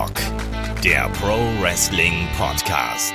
Headlock, 0.00 0.82
der 0.82 1.10
Pro 1.10 1.36
Wrestling 1.60 2.26
Podcast. 2.38 3.12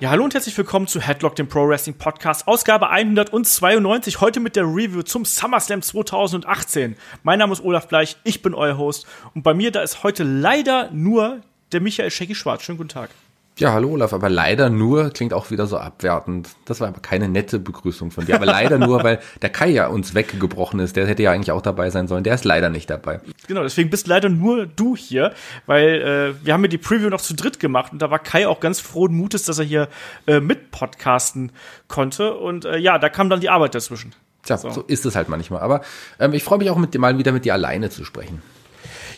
Ja, 0.00 0.10
hallo 0.10 0.24
und 0.24 0.34
herzlich 0.34 0.58
willkommen 0.58 0.88
zu 0.88 1.00
Headlock, 1.00 1.36
dem 1.36 1.46
Pro 1.46 1.68
Wrestling 1.68 1.96
Podcast, 1.96 2.48
Ausgabe 2.48 2.90
192. 2.90 4.20
Heute 4.20 4.40
mit 4.40 4.56
der 4.56 4.64
Review 4.64 5.02
zum 5.02 5.24
SummerSlam 5.24 5.80
2018. 5.80 6.96
Mein 7.22 7.38
Name 7.38 7.52
ist 7.52 7.62
Olaf 7.62 7.86
Bleich, 7.86 8.16
ich 8.24 8.42
bin 8.42 8.52
euer 8.52 8.78
Host 8.78 9.06
und 9.34 9.44
bei 9.44 9.54
mir 9.54 9.70
da 9.70 9.80
ist 9.80 10.02
heute 10.02 10.24
leider 10.24 10.90
nur 10.90 11.42
der 11.70 11.80
Michael 11.80 12.10
Schecki 12.10 12.34
Schwarz. 12.34 12.64
Schönen 12.64 12.78
guten 12.78 12.88
Tag. 12.88 13.10
Ja, 13.58 13.74
hallo 13.74 13.90
Olaf, 13.90 14.14
aber 14.14 14.30
leider 14.30 14.70
nur 14.70 15.10
klingt 15.10 15.34
auch 15.34 15.50
wieder 15.50 15.66
so 15.66 15.76
abwertend. 15.76 16.48
Das 16.64 16.80
war 16.80 16.88
aber 16.88 17.00
keine 17.00 17.28
nette 17.28 17.58
Begrüßung 17.58 18.10
von 18.10 18.24
dir. 18.24 18.34
Aber 18.34 18.46
leider 18.46 18.78
nur, 18.78 19.04
weil 19.04 19.20
der 19.42 19.50
Kai 19.50 19.68
ja 19.68 19.88
uns 19.88 20.14
weggebrochen 20.14 20.80
ist. 20.80 20.96
Der 20.96 21.06
hätte 21.06 21.22
ja 21.22 21.32
eigentlich 21.32 21.52
auch 21.52 21.60
dabei 21.60 21.90
sein 21.90 22.08
sollen. 22.08 22.24
Der 22.24 22.34
ist 22.34 22.44
leider 22.44 22.70
nicht 22.70 22.88
dabei. 22.88 23.20
Genau, 23.48 23.62
deswegen 23.62 23.90
bist 23.90 24.06
leider 24.06 24.30
nur 24.30 24.66
du 24.66 24.96
hier, 24.96 25.34
weil 25.66 26.34
äh, 26.40 26.46
wir 26.46 26.54
haben 26.54 26.62
ja 26.62 26.68
die 26.68 26.78
Preview 26.78 27.10
noch 27.10 27.20
zu 27.20 27.34
dritt 27.34 27.60
gemacht 27.60 27.92
und 27.92 28.00
da 28.00 28.10
war 28.10 28.18
Kai 28.18 28.48
auch 28.48 28.58
ganz 28.58 28.80
frohen 28.80 29.14
Mutes, 29.14 29.44
dass 29.44 29.58
er 29.58 29.66
hier 29.66 29.88
äh, 30.26 30.40
mit 30.40 30.70
podcasten 30.70 31.52
konnte. 31.88 32.34
Und 32.34 32.64
äh, 32.64 32.78
ja, 32.78 32.98
da 32.98 33.10
kam 33.10 33.28
dann 33.28 33.40
die 33.40 33.50
Arbeit 33.50 33.74
dazwischen. 33.74 34.14
Tja, 34.44 34.56
so, 34.56 34.70
so 34.70 34.82
ist 34.82 35.04
es 35.04 35.14
halt 35.14 35.28
manchmal. 35.28 35.60
Aber 35.60 35.82
ähm, 36.18 36.32
ich 36.32 36.42
freue 36.42 36.58
mich 36.58 36.70
auch 36.70 36.78
mit 36.78 36.94
dir 36.94 36.98
mal 36.98 37.18
wieder 37.18 37.32
mit 37.32 37.44
dir 37.44 37.52
alleine 37.52 37.90
zu 37.90 38.04
sprechen. 38.04 38.40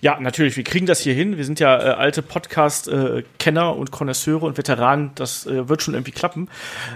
Ja, 0.01 0.19
natürlich, 0.21 0.57
wir 0.57 0.65
kriegen 0.65 0.87
das 0.87 1.01
hier 1.01 1.15
hin. 1.15 1.37
Wir 1.37 1.45
sind 1.45 1.61
ja 1.61 1.77
äh, 1.77 1.95
alte 1.95 2.23
Podcast-Kenner 2.23 3.77
und 3.77 3.91
Konnoisseure 3.91 4.47
und 4.47 4.59
Veteranen. 4.59 5.13
Das 5.15 5.47
äh, 5.47 5.69
wird 5.69 5.83
schon 5.83 5.95
irgendwie 5.95 6.13
klappen. 6.13 6.49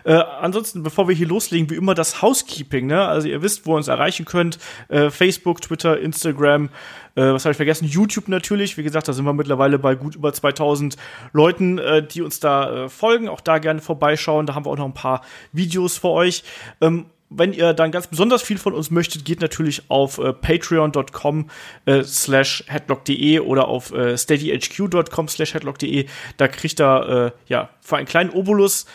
Äh, 0.04 0.14
ansonsten, 0.14 0.82
bevor 0.82 1.08
wir 1.08 1.14
hier 1.14 1.28
loslegen, 1.28 1.70
wie 1.70 1.76
immer 1.76 1.94
das 1.94 2.22
Housekeeping. 2.22 2.86
Ne? 2.86 3.06
Also 3.06 3.28
ihr 3.28 3.42
wisst, 3.42 3.66
wo 3.66 3.74
ihr 3.74 3.76
uns 3.76 3.88
erreichen 3.88 4.24
könnt. 4.24 4.58
Äh, 4.88 5.10
Facebook, 5.10 5.60
Twitter, 5.60 5.98
Instagram. 5.98 6.70
Äh, 7.14 7.32
was 7.32 7.44
habe 7.44 7.50
ich 7.52 7.56
vergessen? 7.56 7.86
YouTube 7.86 8.28
natürlich. 8.28 8.76
Wie 8.76 8.82
gesagt, 8.82 9.08
da 9.08 9.12
sind 9.12 9.24
wir 9.24 9.32
mittlerweile 9.32 9.78
bei 9.78 9.94
gut 9.94 10.14
über 10.14 10.32
2000 10.32 10.96
Leuten, 11.32 11.78
äh, 11.78 12.06
die 12.06 12.22
uns 12.22 12.40
da 12.40 12.84
äh, 12.84 12.88
folgen. 12.88 13.28
Auch 13.28 13.40
da 13.40 13.58
gerne 13.58 13.80
vorbeischauen. 13.80 14.46
Da 14.46 14.54
haben 14.54 14.64
wir 14.64 14.70
auch 14.70 14.76
noch 14.76 14.86
ein 14.86 14.94
paar 14.94 15.22
Videos 15.52 15.98
für 15.98 16.10
euch. 16.10 16.44
Ähm, 16.80 17.06
wenn 17.30 17.52
ihr 17.52 17.74
dann 17.74 17.90
ganz 17.90 18.06
besonders 18.06 18.42
viel 18.42 18.58
von 18.58 18.74
uns 18.74 18.90
möchtet, 18.90 19.24
geht 19.24 19.40
natürlich 19.40 19.90
auf 19.90 20.18
äh, 20.18 20.32
patreon.com 20.32 21.50
äh, 21.84 22.02
slash 22.02 22.64
headlock.de 22.68 23.40
oder 23.40 23.68
auf 23.68 23.92
äh, 23.92 24.16
steadyhq.com 24.16 25.28
slash 25.28 25.54
headlock.de. 25.54 26.06
Da 26.36 26.48
kriegt 26.48 26.80
ihr 26.80 27.32
äh, 27.34 27.50
ja 27.50 27.68
für 27.80 27.96
einen 27.96 28.06
kleinen 28.06 28.30
Obolus 28.30 28.86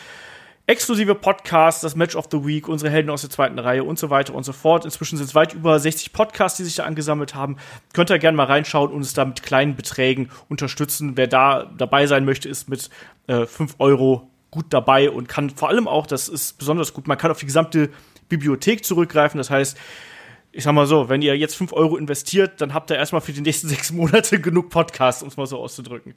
exklusive 0.66 1.14
Podcasts, 1.14 1.82
das 1.82 1.94
Match 1.94 2.16
of 2.16 2.28
the 2.30 2.44
Week, 2.44 2.68
unsere 2.68 2.90
Helden 2.90 3.10
aus 3.10 3.20
der 3.20 3.30
zweiten 3.30 3.58
Reihe 3.58 3.84
und 3.84 3.98
so 3.98 4.08
weiter 4.10 4.34
und 4.34 4.44
so 4.44 4.52
fort. 4.52 4.84
Inzwischen 4.84 5.18
sind 5.18 5.26
es 5.26 5.34
weit 5.34 5.52
über 5.52 5.78
60 5.78 6.12
Podcasts, 6.12 6.56
die 6.56 6.64
sich 6.64 6.76
da 6.76 6.84
angesammelt 6.84 7.34
haben. 7.34 7.58
Könnt 7.92 8.10
ihr 8.10 8.18
gerne 8.18 8.36
mal 8.36 8.46
reinschauen 8.46 8.90
und 8.90 8.96
uns 8.96 9.12
da 9.12 9.24
mit 9.26 9.42
kleinen 9.42 9.76
Beträgen 9.76 10.30
unterstützen. 10.48 11.16
Wer 11.16 11.26
da 11.26 11.70
dabei 11.76 12.06
sein 12.06 12.24
möchte, 12.24 12.48
ist 12.48 12.68
mit 12.68 12.88
äh, 13.26 13.44
5 13.44 13.76
Euro 13.78 14.30
gut 14.50 14.66
dabei 14.70 15.10
und 15.10 15.28
kann 15.28 15.50
vor 15.50 15.68
allem 15.68 15.86
auch, 15.86 16.06
das 16.06 16.28
ist 16.28 16.58
besonders 16.58 16.94
gut, 16.94 17.08
man 17.08 17.18
kann 17.18 17.30
auf 17.30 17.40
die 17.40 17.46
gesamte 17.46 17.90
Bibliothek 18.36 18.84
zurückgreifen. 18.84 19.38
Das 19.38 19.50
heißt, 19.50 19.76
ich 20.52 20.64
sag 20.64 20.72
mal 20.72 20.86
so, 20.86 21.08
wenn 21.08 21.22
ihr 21.22 21.36
jetzt 21.36 21.56
5 21.56 21.72
Euro 21.72 21.96
investiert, 21.96 22.60
dann 22.60 22.74
habt 22.74 22.90
ihr 22.90 22.96
erstmal 22.96 23.20
für 23.20 23.32
die 23.32 23.40
nächsten 23.40 23.68
sechs 23.74 23.92
Monate 23.92 24.40
genug 24.40 24.70
Podcasts, 24.70 25.22
um 25.22 25.28
es 25.28 25.36
mal 25.36 25.46
so 25.46 25.58
auszudrücken. 25.58 26.14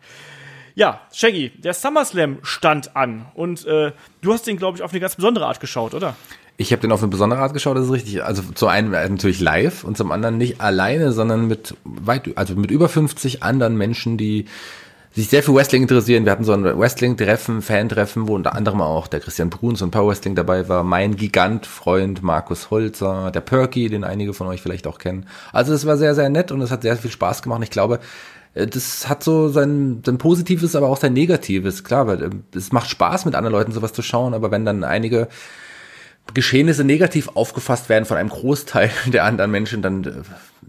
Ja, 0.76 1.02
Shaggy, 1.12 1.50
der 1.58 1.74
SummerSlam 1.74 2.38
stand 2.44 2.96
an 2.96 3.26
und 3.34 3.66
äh, 3.66 3.94
du 4.22 4.34
hast 4.34 4.46
den, 4.46 4.58
glaube 4.58 4.78
ich, 4.78 4.84
auf 4.84 4.92
eine 4.92 5.00
ganz 5.00 5.16
besondere 5.16 5.48
Art 5.48 5.60
geschaut, 5.60 5.96
oder? 5.96 6.16
Ich 6.56 6.72
habe 6.72 6.82
den 6.82 6.92
auf 6.92 7.02
eine 7.02 7.10
besondere 7.10 7.40
Art 7.40 7.54
geschaut, 7.54 7.78
das 7.78 7.86
ist 7.86 7.92
richtig. 7.92 8.24
Also 8.24 8.44
zum 8.54 8.68
einen 8.68 8.92
natürlich 8.92 9.40
live 9.40 9.84
und 9.84 9.98
zum 9.98 10.12
anderen 10.12 10.38
nicht 10.38 10.62
alleine, 10.62 11.14
sondern 11.14 11.48
mit 11.48 11.76
weit, 11.84 12.36
also 12.36 12.56
mit 12.56 12.70
über 12.70 12.90
50 12.90 13.42
anderen 13.42 13.76
Menschen, 13.76 14.18
die 14.18 14.46
sich 15.18 15.30
sehr 15.30 15.42
für 15.42 15.56
Wrestling 15.56 15.82
interessieren. 15.82 16.26
Wir 16.26 16.32
hatten 16.32 16.44
so 16.44 16.54
ein 16.54 16.64
Wrestling-Treffen, 16.64 17.64
Fan-Treffen, 17.64 18.28
wo 18.28 18.36
unter 18.36 18.54
anderem 18.54 18.82
auch 18.82 19.08
der 19.08 19.20
Christian 19.20 19.50
Bruns 19.50 19.82
und 19.82 19.90
Power 19.90 20.10
Wrestling 20.10 20.36
dabei 20.36 20.70
war, 20.70 20.84
mein 20.84 21.16
Gigant-Freund 21.16 22.22
Markus 22.22 22.70
Holzer, 22.70 23.32
der 23.32 23.42
Perky, 23.42 23.90
den 23.90 24.04
einige 24.04 24.36
von 24.36 24.46
euch 24.46 24.62
vielleicht 24.62 24.86
auch 24.86 25.00
kennen. 25.00 25.26
Also 25.52 25.74
es 25.74 25.88
war 25.88 25.98
sehr, 25.98 26.14
sehr 26.14 26.30
nett 26.30 26.52
und 26.52 26.62
es 26.62 26.70
hat 26.70 26.84
sehr 26.84 26.96
viel 26.98 27.10
Spaß 27.10 27.42
gemacht. 27.42 27.64
Ich 27.64 27.72
glaube, 27.72 28.00
äh, 28.54 28.68
das 28.68 29.10
hat 29.10 29.24
so 29.24 29.50
sein, 29.50 30.04
sein 30.06 30.20
Positives, 30.20 30.76
aber 30.76 30.88
auch 30.88 30.98
sein 30.98 31.14
Negatives. 31.14 31.84
Klar, 31.84 32.06
weil 32.06 32.22
äh, 32.22 32.30
es 32.56 32.72
macht 32.72 32.88
Spaß, 32.88 33.26
mit 33.26 33.34
anderen 33.34 33.54
Leuten 33.54 33.72
sowas 33.72 33.94
zu 33.94 34.04
schauen, 34.04 34.36
aber 34.36 34.52
wenn 34.52 34.66
dann 34.66 34.84
einige 34.84 35.30
Geschehnisse 36.36 36.84
negativ 36.84 37.30
aufgefasst 37.34 37.90
werden 37.90 38.06
von 38.06 38.18
einem 38.18 38.30
Großteil 38.30 38.92
der 39.08 39.24
anderen 39.24 39.50
Menschen, 39.50 39.82
dann 39.82 40.04
äh, 40.04 40.12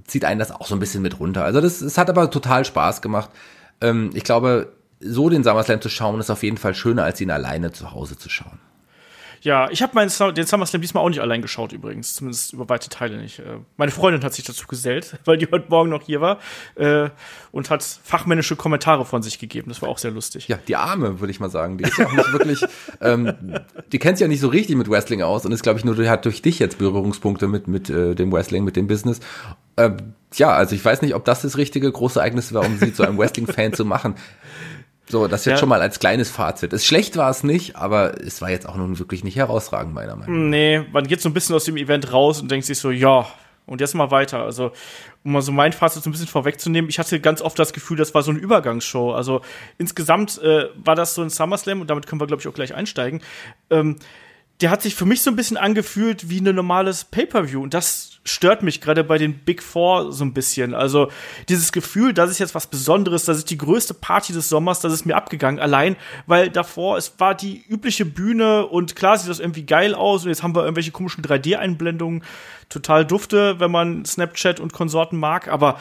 zieht 0.06 0.24
einen 0.24 0.40
das 0.40 0.52
auch 0.52 0.68
so 0.68 0.74
ein 0.74 0.80
bisschen 0.80 1.02
mit 1.02 1.20
runter. 1.20 1.44
Also 1.44 1.60
das, 1.60 1.82
es 1.82 1.98
hat 1.98 2.08
aber 2.08 2.30
total 2.30 2.64
Spaß 2.64 3.02
gemacht 3.02 3.28
ähm, 3.80 4.10
ich 4.14 4.24
glaube, 4.24 4.72
so 5.00 5.28
den 5.28 5.44
SummerSlam 5.44 5.80
zu 5.80 5.88
schauen, 5.88 6.20
ist 6.20 6.30
auf 6.30 6.42
jeden 6.42 6.56
Fall 6.56 6.74
schöner, 6.74 7.04
als 7.04 7.20
ihn 7.20 7.30
alleine 7.30 7.72
zu 7.72 7.92
Hause 7.92 8.18
zu 8.18 8.28
schauen. 8.28 8.58
Ja, 9.40 9.70
ich 9.70 9.82
habe 9.82 9.98
den 10.32 10.46
SummerSlam 10.46 10.80
diesmal 10.80 11.04
auch 11.04 11.08
nicht 11.08 11.20
allein 11.20 11.42
geschaut 11.42 11.72
übrigens, 11.72 12.14
zumindest 12.14 12.52
über 12.52 12.68
weite 12.68 12.88
Teile 12.88 13.18
nicht. 13.18 13.38
Äh, 13.38 13.58
meine 13.76 13.92
Freundin 13.92 14.22
hat 14.24 14.34
sich 14.34 14.44
dazu 14.44 14.66
gesellt, 14.66 15.16
weil 15.24 15.38
die 15.38 15.46
heute 15.50 15.66
Morgen 15.68 15.90
noch 15.90 16.02
hier 16.02 16.20
war 16.20 16.38
äh, 16.74 17.10
und 17.52 17.70
hat 17.70 17.82
fachmännische 17.82 18.56
Kommentare 18.56 19.04
von 19.04 19.22
sich 19.22 19.38
gegeben. 19.38 19.68
Das 19.68 19.80
war 19.80 19.88
auch 19.88 19.98
sehr 19.98 20.10
lustig. 20.10 20.48
Ja, 20.48 20.58
die 20.66 20.76
Arme, 20.76 21.20
würde 21.20 21.30
ich 21.30 21.40
mal 21.40 21.50
sagen. 21.50 21.78
Die 21.78 21.84
ist 21.84 21.98
ja 21.98 22.06
auch 22.06 22.12
nicht 22.12 22.32
wirklich, 22.32 22.64
ähm, 23.00 23.32
die 23.92 23.98
kennt 23.98 24.18
sich 24.18 24.24
ja 24.24 24.28
nicht 24.28 24.40
so 24.40 24.48
richtig 24.48 24.76
mit 24.76 24.90
Wrestling 24.90 25.22
aus 25.22 25.46
und 25.46 25.52
ist, 25.52 25.62
glaube 25.62 25.78
ich, 25.78 25.84
nur 25.84 25.96
hat 26.08 26.24
durch 26.24 26.42
dich 26.42 26.58
jetzt 26.58 26.78
Berührungspunkte 26.78 27.48
mit, 27.48 27.68
mit 27.68 27.90
äh, 27.90 28.14
dem 28.14 28.32
Wrestling, 28.32 28.64
mit 28.64 28.76
dem 28.76 28.86
Business. 28.86 29.20
Äh, 29.76 29.90
ja, 30.34 30.50
also 30.50 30.74
ich 30.74 30.84
weiß 30.84 31.02
nicht, 31.02 31.14
ob 31.14 31.24
das 31.24 31.42
das 31.42 31.56
richtige 31.56 31.90
große 31.90 32.18
Ereignis 32.18 32.52
war, 32.52 32.64
um 32.64 32.78
sie 32.78 32.92
zu 32.92 33.02
einem 33.02 33.18
Wrestling-Fan 33.18 33.72
zu 33.72 33.84
machen. 33.84 34.14
So, 35.08 35.26
das 35.26 35.46
jetzt 35.46 35.52
ja. 35.52 35.58
schon 35.58 35.70
mal 35.70 35.80
als 35.80 36.00
kleines 36.00 36.30
Fazit. 36.30 36.72
Es 36.74 36.84
schlecht 36.84 37.16
war 37.16 37.30
es 37.30 37.42
nicht, 37.42 37.76
aber 37.76 38.20
es 38.20 38.42
war 38.42 38.50
jetzt 38.50 38.68
auch 38.68 38.76
nun 38.76 38.98
wirklich 38.98 39.24
nicht 39.24 39.36
herausragend, 39.36 39.94
meiner 39.94 40.16
Meinung 40.16 40.44
nach. 40.44 40.50
Nee, 40.50 40.84
man 40.92 41.06
geht 41.06 41.22
so 41.22 41.30
ein 41.30 41.32
bisschen 41.32 41.54
aus 41.54 41.64
dem 41.64 41.78
Event 41.78 42.12
raus 42.12 42.42
und 42.42 42.50
denkt 42.50 42.66
sich 42.66 42.78
so, 42.78 42.90
ja, 42.90 43.26
und 43.64 43.80
jetzt 43.80 43.94
mal 43.94 44.10
weiter. 44.10 44.42
Also, 44.42 44.72
um 45.24 45.32
mal 45.32 45.42
so 45.42 45.52
mein 45.52 45.72
Fazit 45.72 46.02
so 46.02 46.10
ein 46.10 46.12
bisschen 46.12 46.26
vorwegzunehmen, 46.26 46.88
ich 46.88 46.98
hatte 46.98 47.20
ganz 47.20 47.40
oft 47.40 47.58
das 47.58 47.72
Gefühl, 47.72 47.96
das 47.96 48.14
war 48.14 48.22
so 48.22 48.30
eine 48.30 48.40
Übergangsshow. 48.40 49.12
Also 49.12 49.42
insgesamt 49.76 50.38
äh, 50.42 50.66
war 50.76 50.94
das 50.94 51.14
so 51.14 51.22
ein 51.22 51.30
SummerSlam 51.30 51.80
und 51.80 51.88
damit 51.88 52.06
können 52.06 52.20
wir, 52.20 52.26
glaube 52.26 52.40
ich, 52.40 52.48
auch 52.48 52.54
gleich 52.54 52.74
einsteigen. 52.74 53.20
Ähm, 53.70 53.96
der 54.60 54.70
hat 54.70 54.82
sich 54.82 54.94
für 54.94 55.04
mich 55.06 55.22
so 55.22 55.30
ein 55.30 55.36
bisschen 55.36 55.56
angefühlt 55.56 56.28
wie 56.30 56.40
ein 56.40 56.54
normales 56.54 57.04
Pay-per-View 57.04 57.62
und 57.62 57.74
das 57.74 58.17
stört 58.28 58.62
mich 58.62 58.80
gerade 58.80 59.04
bei 59.04 59.18
den 59.18 59.38
Big 59.38 59.62
Four 59.62 60.12
so 60.12 60.24
ein 60.24 60.34
bisschen. 60.34 60.74
Also 60.74 61.10
dieses 61.48 61.72
Gefühl, 61.72 62.12
das 62.12 62.30
ist 62.30 62.38
jetzt 62.38 62.54
was 62.54 62.66
Besonderes, 62.66 63.24
das 63.24 63.38
ist 63.38 63.50
die 63.50 63.58
größte 63.58 63.94
Party 63.94 64.32
des 64.32 64.48
Sommers, 64.48 64.80
das 64.80 64.92
ist 64.92 65.06
mir 65.06 65.16
abgegangen. 65.16 65.60
Allein, 65.60 65.96
weil 66.26 66.50
davor 66.50 66.96
es 66.96 67.14
war 67.18 67.34
die 67.34 67.64
übliche 67.68 68.04
Bühne 68.04 68.66
und 68.66 68.96
klar 68.96 69.18
sieht 69.18 69.30
das 69.30 69.40
irgendwie 69.40 69.64
geil 69.64 69.94
aus 69.94 70.24
und 70.24 70.28
jetzt 70.28 70.42
haben 70.42 70.54
wir 70.54 70.62
irgendwelche 70.62 70.90
komischen 70.90 71.24
3D-Einblendungen, 71.24 72.22
total 72.68 73.04
dufte, 73.04 73.60
wenn 73.60 73.70
man 73.70 74.04
Snapchat 74.04 74.60
und 74.60 74.72
Konsorten 74.72 75.18
mag, 75.18 75.48
aber 75.48 75.80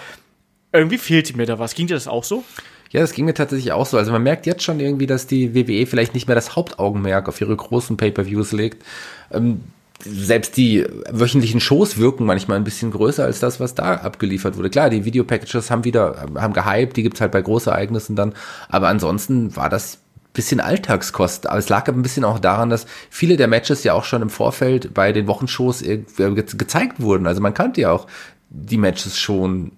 irgendwie 0.72 0.98
fehlte 0.98 1.36
mir 1.36 1.46
da 1.46 1.60
was. 1.60 1.76
Ging 1.76 1.88
dir 1.88 1.96
das 1.96 2.08
auch 2.08 2.24
so? 2.24 2.44
Ja, 2.92 3.02
das 3.02 3.12
ging 3.12 3.26
mir 3.26 3.34
tatsächlich 3.34 3.74
auch 3.74 3.86
so. 3.86 3.98
Also 3.98 4.12
man 4.12 4.24
merkt 4.24 4.46
jetzt 4.46 4.64
schon 4.64 4.80
irgendwie, 4.80 5.08
dass 5.08 5.28
die 5.28 5.54
WWE 5.54 5.86
vielleicht 5.86 6.14
nicht 6.14 6.28
mehr 6.28 6.36
das 6.36 6.56
Hauptaugenmerk 6.56 7.28
auf 7.28 7.42
ihre 7.42 7.56
großen 7.56 7.98
Pay-per-Views 7.98 8.54
legt. 8.54 8.86
Ähm, 9.32 9.62
selbst 10.04 10.58
die 10.58 10.86
wöchentlichen 11.10 11.60
Shows 11.60 11.98
wirken 11.98 12.26
manchmal 12.26 12.58
ein 12.58 12.64
bisschen 12.64 12.92
größer 12.92 13.24
als 13.24 13.40
das, 13.40 13.60
was 13.60 13.76
da 13.76 13.96
abgeliefert 13.96 14.58
wurde. 14.58 14.70
Klar, 14.70 14.90
die 14.90 15.06
Videopackages 15.06 15.72
haben 15.72 15.84
wieder, 15.84 16.28
haben 16.36 16.54
gehypt, 16.54 16.98
die 16.98 17.04
gibt's 17.04 17.22
halt 17.22 17.32
bei 17.32 17.42
Großereignissen 17.42 18.16
dann. 18.16 18.34
Aber 18.70 18.90
ansonsten 18.90 19.56
war 19.56 19.70
das 19.70 20.00
bisschen 20.38 20.62
Alltagskost. 20.62 21.50
Aber 21.50 21.58
es 21.58 21.68
lag 21.68 21.88
ein 21.90 22.02
bisschen 22.04 22.24
auch 22.24 22.40
daran, 22.40 22.70
dass 22.70 22.86
viele 23.10 23.36
der 23.36 23.48
Matches 23.48 23.84
ja 23.84 23.94
auch 23.94 24.06
schon 24.06 24.22
im 24.22 24.30
Vorfeld 24.30 24.94
bei 24.94 25.12
den 25.12 25.28
Wochenshows 25.28 25.84
gezeigt 25.84 27.02
wurden. 27.02 27.28
Also 27.28 27.42
man 27.42 27.54
kannte 27.54 27.82
ja 27.82 27.92
auch 27.92 28.08
die 28.50 28.78
Matches 28.78 29.20
schon 29.20 29.72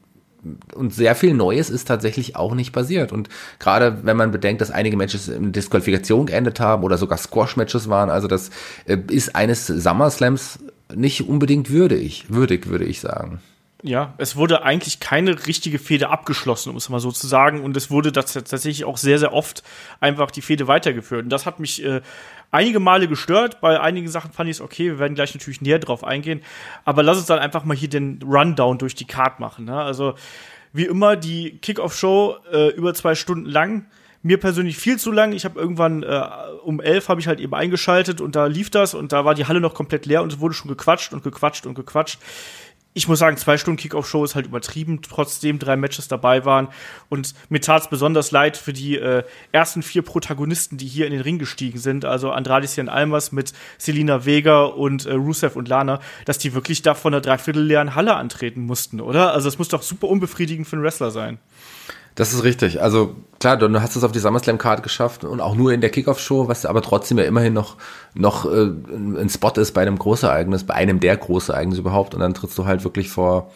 und 0.74 0.94
sehr 0.94 1.16
viel 1.16 1.34
Neues 1.34 1.70
ist 1.70 1.88
tatsächlich 1.88 2.36
auch 2.36 2.56
nicht 2.56 2.72
passiert. 2.72 3.12
Und 3.12 3.30
gerade 3.60 4.00
wenn 4.04 4.18
man 4.18 4.32
bedenkt, 4.32 4.62
dass 4.62 4.72
einige 4.72 4.98
Matches 4.98 5.28
in 5.28 5.52
Disqualifikation 5.52 6.26
geendet 6.26 6.60
haben 6.60 6.84
oder 6.84 6.98
sogar 6.98 7.18
Squash-Matches 7.18 7.90
waren, 7.90 8.10
also 8.10 8.28
das 8.28 8.50
äh, 8.86 8.98
ist 9.10 9.36
eines 9.36 9.68
SummerSlams 9.68 10.60
nicht 10.96 11.28
unbedingt 11.28 11.70
würdig, 11.70 12.26
würdig, 12.30 12.68
würde 12.68 12.86
ich 12.86 13.00
sagen. 13.00 13.42
Ja, 13.82 14.14
es 14.18 14.36
wurde 14.36 14.64
eigentlich 14.64 15.00
keine 15.00 15.48
richtige 15.48 15.80
Fehde 15.80 16.10
abgeschlossen, 16.10 16.72
um 16.72 16.76
es 16.76 16.90
mal 16.90 17.00
so 17.00 17.14
zu 17.14 17.28
sagen. 17.28 17.64
Und 17.64 17.78
es 17.78 17.90
wurde 17.90 18.12
tatsächlich 18.12 18.84
auch 18.84 18.98
sehr, 18.98 19.20
sehr 19.20 19.32
oft 19.32 19.64
einfach 20.02 20.32
die 20.32 20.42
Fehde 20.42 20.68
weitergeführt. 20.68 21.24
Und 21.24 21.30
das 21.30 21.46
hat 21.46 21.62
mich 21.62 21.84
äh, 21.86 22.02
einige 22.52 22.80
Male 22.80 23.08
gestört. 23.08 23.62
Bei 23.62 23.80
einigen 23.80 24.08
Sachen 24.08 24.32
fand 24.32 24.50
ich 24.50 24.58
es 24.58 24.62
okay. 24.62 24.86
Wir 24.86 25.00
werden 25.00 25.16
gleich 25.16 25.34
natürlich 25.34 25.62
näher 25.62 25.80
drauf 25.80 26.04
eingehen. 26.04 26.42
Aber 26.86 27.04
lass 27.04 27.18
uns 27.18 27.28
dann 27.28 27.40
einfach 27.40 27.64
mal 27.64 27.76
hier 27.76 27.90
den 27.90 28.20
Rundown 28.24 28.78
durch 28.78 28.96
die 28.96 29.06
Card 29.06 29.40
machen. 29.40 29.66
Ne? 29.66 29.82
Also, 29.82 30.16
wie 30.74 30.86
immer, 30.86 31.16
die 31.16 31.58
Kickoff-Show 31.58 32.38
äh, 32.52 32.70
über 32.70 32.94
zwei 32.94 33.16
Stunden 33.16 33.46
lang. 33.46 33.86
Mir 34.22 34.38
persönlich 34.38 34.78
viel 34.78 35.00
zu 35.00 35.12
lang. 35.12 35.32
Ich 35.32 35.46
habe 35.46 35.60
irgendwann 35.60 36.04
äh, 36.04 36.22
um 36.64 36.82
elf 36.82 37.08
habe 37.08 37.22
ich 37.22 37.28
halt 37.28 37.40
eben 37.40 37.54
eingeschaltet 37.54 38.20
und 38.20 38.36
da 38.36 38.48
lief 38.48 38.70
das 38.70 38.94
und 38.94 39.14
da 39.14 39.24
war 39.24 39.34
die 39.34 39.46
Halle 39.46 39.62
noch 39.62 39.74
komplett 39.74 40.06
leer 40.06 40.22
und 40.22 40.34
es 40.34 40.40
wurde 40.42 40.54
schon 40.54 40.68
gequatscht 40.68 41.14
und 41.14 41.24
gequatscht 41.24 41.66
und 41.66 41.74
gequatscht 41.74 42.20
ich 42.94 43.08
muss 43.08 43.20
sagen, 43.20 43.38
zwei 43.38 43.58
Stunden 43.58 43.78
Kickoff-Show 43.78 44.24
ist 44.24 44.36
halt 44.36 44.48
übertrieben, 44.48 45.02
trotzdem 45.02 45.60
drei 45.60 45.76
Matches 45.76 46.08
dabei 46.08 46.44
waren. 46.44 46.70
Und 47.08 47.36
mir 47.50 47.62
tat 47.62 47.84
es 47.84 47.88
besonders 47.88 48.32
leid 48.32 48.58
für 48.58 48.74
die 48.74 48.98
äh, 48.98 49.24
ersten 49.52 49.84
vier 49.84 50.02
Protagonisten, 50.02 50.78
die 50.78 50.88
hier 50.88 51.06
in 51.06 51.12
den 51.12 51.22
Ring 51.22 51.38
gestiegen 51.38 51.78
sind, 51.78 52.04
also 52.04 52.32
Andrade 52.32 52.68
Almas 52.88 53.32
mit 53.32 53.54
Selina 53.78 54.26
Vega 54.26 54.64
und 54.64 55.06
äh, 55.06 55.14
Rusev 55.14 55.56
und 55.56 55.68
Lana, 55.68 56.00
dass 56.26 56.40
die 56.40 56.54
wirklich 56.54 56.82
da 56.82 56.96
von 56.96 57.14
einer 57.14 57.22
dreiviertelleeren 57.22 57.96
Halle 57.96 58.16
antreten 58.16 58.62
mussten, 58.62 59.02
oder? 59.02 59.34
Also 59.34 59.48
es 59.48 59.58
muss 59.58 59.70
doch 59.70 59.84
super 59.84 60.08
unbefriedigend 60.08 60.68
für 60.68 60.76
einen 60.76 60.84
Wrestler 60.84 61.12
sein. 61.12 61.40
Das 62.20 62.34
ist 62.34 62.44
richtig. 62.44 62.82
Also 62.82 63.16
klar, 63.40 63.56
du 63.56 63.82
hast 63.82 63.96
es 63.96 64.04
auf 64.04 64.12
die 64.12 64.20
SummerSlam-Card 64.20 64.84
geschafft 64.84 65.24
und 65.24 65.40
auch 65.40 65.56
nur 65.56 65.72
in 65.72 65.80
der 65.80 65.90
Kickoff-Show, 65.90 66.50
was 66.50 66.66
aber 66.66 66.82
trotzdem 66.82 67.18
ja 67.18 67.24
immerhin 67.24 67.54
noch, 67.54 67.78
noch 68.14 68.44
äh, 68.44 68.66
ein 68.66 69.30
Spot 69.30 69.54
ist 69.56 69.72
bei 69.72 69.84
einem 69.84 69.98
Großereignis, 69.98 70.66
bei 70.66 70.74
einem 70.74 71.00
der 71.00 71.16
Großereignisse 71.16 71.80
überhaupt. 71.80 72.14
Und 72.14 72.20
dann 72.20 72.34
trittst 72.34 72.58
du 72.58 72.66
halt 72.66 72.84
wirklich 72.84 73.08
vor, 73.08 73.54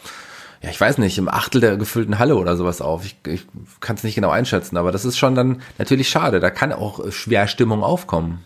ja, 0.62 0.70
ich 0.70 0.80
weiß 0.80 0.96
nicht, 0.96 1.18
im 1.18 1.28
Achtel 1.28 1.60
der 1.60 1.76
gefüllten 1.76 2.18
Halle 2.18 2.36
oder 2.36 2.56
sowas 2.56 2.80
auf. 2.80 3.04
Ich, 3.04 3.18
ich 3.26 3.44
kann 3.80 3.96
es 3.96 4.02
nicht 4.02 4.14
genau 4.14 4.30
einschätzen, 4.30 4.78
aber 4.78 4.92
das 4.92 5.04
ist 5.04 5.18
schon 5.18 5.34
dann 5.34 5.60
natürlich 5.76 6.08
schade. 6.08 6.40
Da 6.40 6.48
kann 6.48 6.72
auch 6.72 7.12
schwer 7.12 7.48
Stimmung 7.48 7.82
aufkommen. 7.82 8.44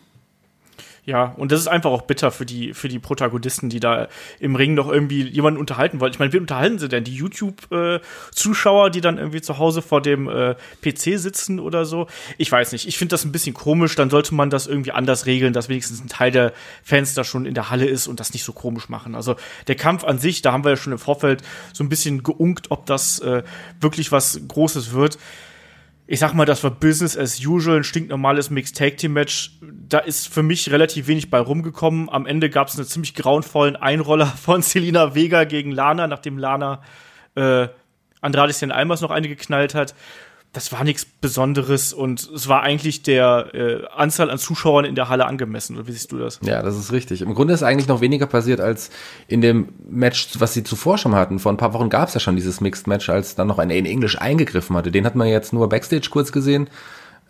Ja, 1.09 1.33
und 1.39 1.53
das 1.53 1.61
ist 1.61 1.69
einfach 1.69 1.91
auch 1.91 2.03
bitter 2.03 2.31
für 2.31 2.45
die, 2.45 2.75
für 2.75 2.89
die 2.89 2.99
Protagonisten, 2.99 3.71
die 3.71 3.81
da 3.81 4.09
im 4.41 4.57
Ring 4.57 4.75
noch 4.75 4.93
irgendwie 4.93 5.23
jemanden 5.23 5.59
unterhalten 5.59 6.01
wollen. 6.01 6.13
Ich 6.13 6.19
meine, 6.19 6.35
wie 6.35 6.39
unterhalten 6.39 6.79
sie 6.79 6.87
denn? 6.87 7.03
Die 7.03 7.15
YouTube-Zuschauer, 7.15 8.91
die 8.91 9.01
dann 9.01 9.17
irgendwie 9.17 9.41
zu 9.41 9.57
Hause 9.57 9.81
vor 9.81 10.03
dem 10.03 10.29
äh, 10.29 10.55
PC 10.83 11.19
sitzen 11.19 11.61
oder 11.61 11.87
so? 11.87 12.09
Ich 12.37 12.53
weiß 12.53 12.73
nicht. 12.73 12.87
Ich 12.87 12.99
finde 12.99 13.15
das 13.15 13.25
ein 13.25 13.33
bisschen 13.33 13.55
komisch. 13.55 13.95
Dann 13.95 14.11
sollte 14.11 14.35
man 14.35 14.51
das 14.51 14.67
irgendwie 14.67 14.93
anders 14.93 15.25
regeln, 15.25 15.55
dass 15.55 15.71
wenigstens 15.71 16.05
ein 16.05 16.09
Teil 16.09 16.31
der 16.31 16.53
Fans 16.83 17.15
da 17.15 17.25
schon 17.25 17.47
in 17.47 17.55
der 17.55 17.71
Halle 17.71 17.87
ist 17.87 18.07
und 18.07 18.21
das 18.21 18.35
nicht 18.35 18.45
so 18.45 18.53
komisch 18.53 18.91
machen. 18.91 19.15
Also 19.15 19.37
der 19.67 19.77
Kampf 19.77 20.05
an 20.05 20.19
sich, 20.19 20.43
da 20.43 20.53
haben 20.53 20.63
wir 20.63 20.73
ja 20.73 20.77
schon 20.77 20.93
im 20.93 20.99
Vorfeld 20.99 21.43
so 21.73 21.83
ein 21.83 21.89
bisschen 21.89 22.23
geunkt, 22.23 22.71
ob 22.71 22.85
das 22.85 23.19
äh, 23.21 23.45
wirklich 23.81 24.13
was 24.13 24.39
Großes 24.47 24.93
wird 24.93 25.17
ich 26.11 26.21
sag 26.21 26.33
mal, 26.33 26.47
das 26.47 26.65
war 26.65 26.71
Business 26.71 27.19
as 27.19 27.45
usual, 27.45 27.77
ein 27.77 27.85
stinknormales 27.85 28.49
Mixed 28.49 28.79
Tag 28.79 28.97
Team 28.97 29.13
Match. 29.13 29.59
Da 29.61 29.99
ist 29.99 30.33
für 30.33 30.43
mich 30.43 30.71
relativ 30.71 31.07
wenig 31.07 31.29
bei 31.29 31.39
rumgekommen. 31.39 32.09
Am 32.09 32.25
Ende 32.25 32.49
gab 32.49 32.69
es 32.69 32.77
einen 32.77 32.87
ziemlich 32.87 33.15
grauenvollen 33.15 33.77
Einroller 33.77 34.27
von 34.43 34.63
Selina 34.63 35.15
Vega 35.15 35.45
gegen 35.45 35.71
Lana, 35.71 36.07
nachdem 36.07 36.39
Lana 36.39 36.81
äh, 37.35 37.69
Andrade 38.23 38.55
Almas 38.73 39.03
noch 39.03 39.11
eine 39.11 39.29
geknallt 39.29 39.75
hat 39.75 39.95
das 40.53 40.73
war 40.73 40.83
nichts 40.83 41.05
Besonderes 41.05 41.93
und 41.93 42.29
es 42.35 42.49
war 42.49 42.63
eigentlich 42.63 43.03
der 43.03 43.51
äh, 43.53 43.87
Anzahl 43.95 44.31
an 44.31 44.39
Zuschauern 44.39 44.87
in 44.87 44.95
der 44.95 45.09
Halle 45.09 45.27
angemessen. 45.27 45.77
Oder 45.77 45.87
wie 45.87 45.93
siehst 45.93 46.11
du 46.11 46.19
das? 46.19 46.41
Ja, 46.43 46.63
das 46.63 46.77
ist 46.77 46.91
richtig. 46.91 47.21
Im 47.21 47.35
Grunde 47.35 47.53
ist 47.53 47.63
eigentlich 47.63 47.87
noch 47.87 48.01
weniger 48.01 48.27
passiert 48.27 48.61
als 48.61 48.91
in 49.27 49.43
dem 49.43 49.69
Match, 49.89 50.31
was 50.39 50.55
sie 50.55 50.65
zuvor 50.65 50.97
schon 50.97 51.15
hatten. 51.15 51.39
Vor 51.39 51.53
ein 51.53 51.59
paar 51.59 51.75
Wochen 51.75 51.91
gab 51.91 52.09
es 52.09 52.15
ja 52.15 52.21
schon 52.21 52.37
dieses 52.37 52.61
Mixed 52.61 52.87
Match, 52.87 53.11
als 53.11 53.35
dann 53.35 53.47
noch 53.47 53.59
einer 53.59 53.75
in 53.75 53.85
Englisch 53.85 54.19
eingegriffen 54.19 54.75
hatte. 54.75 54.91
Den 54.91 55.05
hat 55.05 55.15
man 55.15 55.29
jetzt 55.29 55.53
nur 55.53 55.69
Backstage 55.69 56.09
kurz 56.11 56.33
gesehen, 56.33 56.71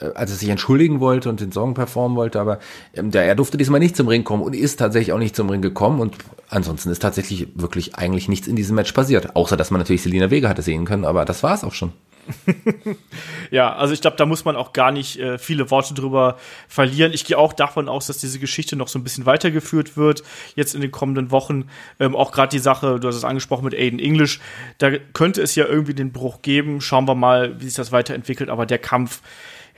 als 0.01 0.31
er 0.31 0.37
sich 0.37 0.49
entschuldigen 0.49 1.01
wollte 1.01 1.29
und 1.29 1.41
den 1.41 1.53
Song 1.53 1.75
performen 1.75 2.17
wollte. 2.17 2.41
Aber 2.41 2.59
ähm, 2.95 3.11
der, 3.11 3.25
er 3.25 3.35
durfte 3.35 3.59
diesmal 3.59 3.81
nicht 3.81 3.97
zum 3.97 4.09
Ring 4.09 4.25
kommen 4.25 4.43
und 4.43 4.55
ist 4.55 4.77
tatsächlich 4.77 5.13
auch 5.13 5.19
nicht 5.19 5.37
zum 5.37 5.51
Ring 5.51 5.63
gekommen. 5.63 6.01
Und 6.01 6.17
ansonsten 6.49 6.91
ist 6.91 7.01
tatsächlich 7.01 7.49
wirklich 7.55 7.97
eigentlich 7.97 8.29
nichts 8.29 8.49
in 8.49 8.57
diesem 8.57 8.77
Match 8.77 8.93
passiert. 8.93 9.37
Außer, 9.37 9.57
dass 9.57 9.71
man 9.71 9.81
natürlich 9.81 10.03
Selina 10.03 10.31
Vega 10.31 10.49
hatte 10.49 10.63
sehen 10.63 10.85
können. 10.85 11.05
Aber 11.05 11.25
das 11.25 11.43
war 11.43 11.55
es 11.55 11.65
auch 11.65 11.75
schon. 11.75 11.93
ja, 13.51 13.75
also 13.75 13.95
ich 13.95 14.01
glaube, 14.01 14.17
da 14.17 14.27
muss 14.27 14.45
man 14.45 14.57
auch 14.57 14.73
gar 14.73 14.93
nicht 14.93 15.19
äh, 15.19 15.39
viele 15.39 15.71
Worte 15.71 15.95
drüber 15.95 16.39
verlieren. 16.69 17.13
Ich 17.13 17.25
gehe 17.25 17.39
auch 17.39 17.53
davon 17.53 17.89
aus, 17.89 18.07
dass 18.07 18.19
diese 18.19 18.39
Geschichte 18.39 18.77
noch 18.77 18.89
so 18.89 18.99
ein 18.99 19.05
bisschen 19.05 19.27
weitergeführt 19.27 19.97
wird, 19.97 20.23
jetzt 20.55 20.75
in 20.75 20.81
den 20.81 20.91
kommenden 20.91 21.31
Wochen. 21.31 21.69
Ähm, 21.99 22.15
auch 22.15 22.33
gerade 22.33 22.51
die 22.51 22.59
Sache, 22.59 23.01
du 23.01 23.09
hast 23.09 23.17
es 23.17 23.25
angesprochen 23.25 23.65
mit 23.65 23.75
Aiden 23.75 23.99
English, 23.99 24.41
da 24.79 24.91
könnte 25.13 25.43
es 25.43 25.55
ja 25.55 25.67
irgendwie 25.67 25.95
den 25.95 26.13
Bruch 26.13 26.43
geben. 26.43 26.81
Schauen 26.81 27.09
wir 27.09 27.15
mal, 27.15 27.61
wie 27.61 27.67
sich 27.67 27.75
das 27.75 27.93
weiterentwickelt. 27.93 28.51
Aber 28.51 28.67
der 28.67 28.79
Kampf, 28.79 29.23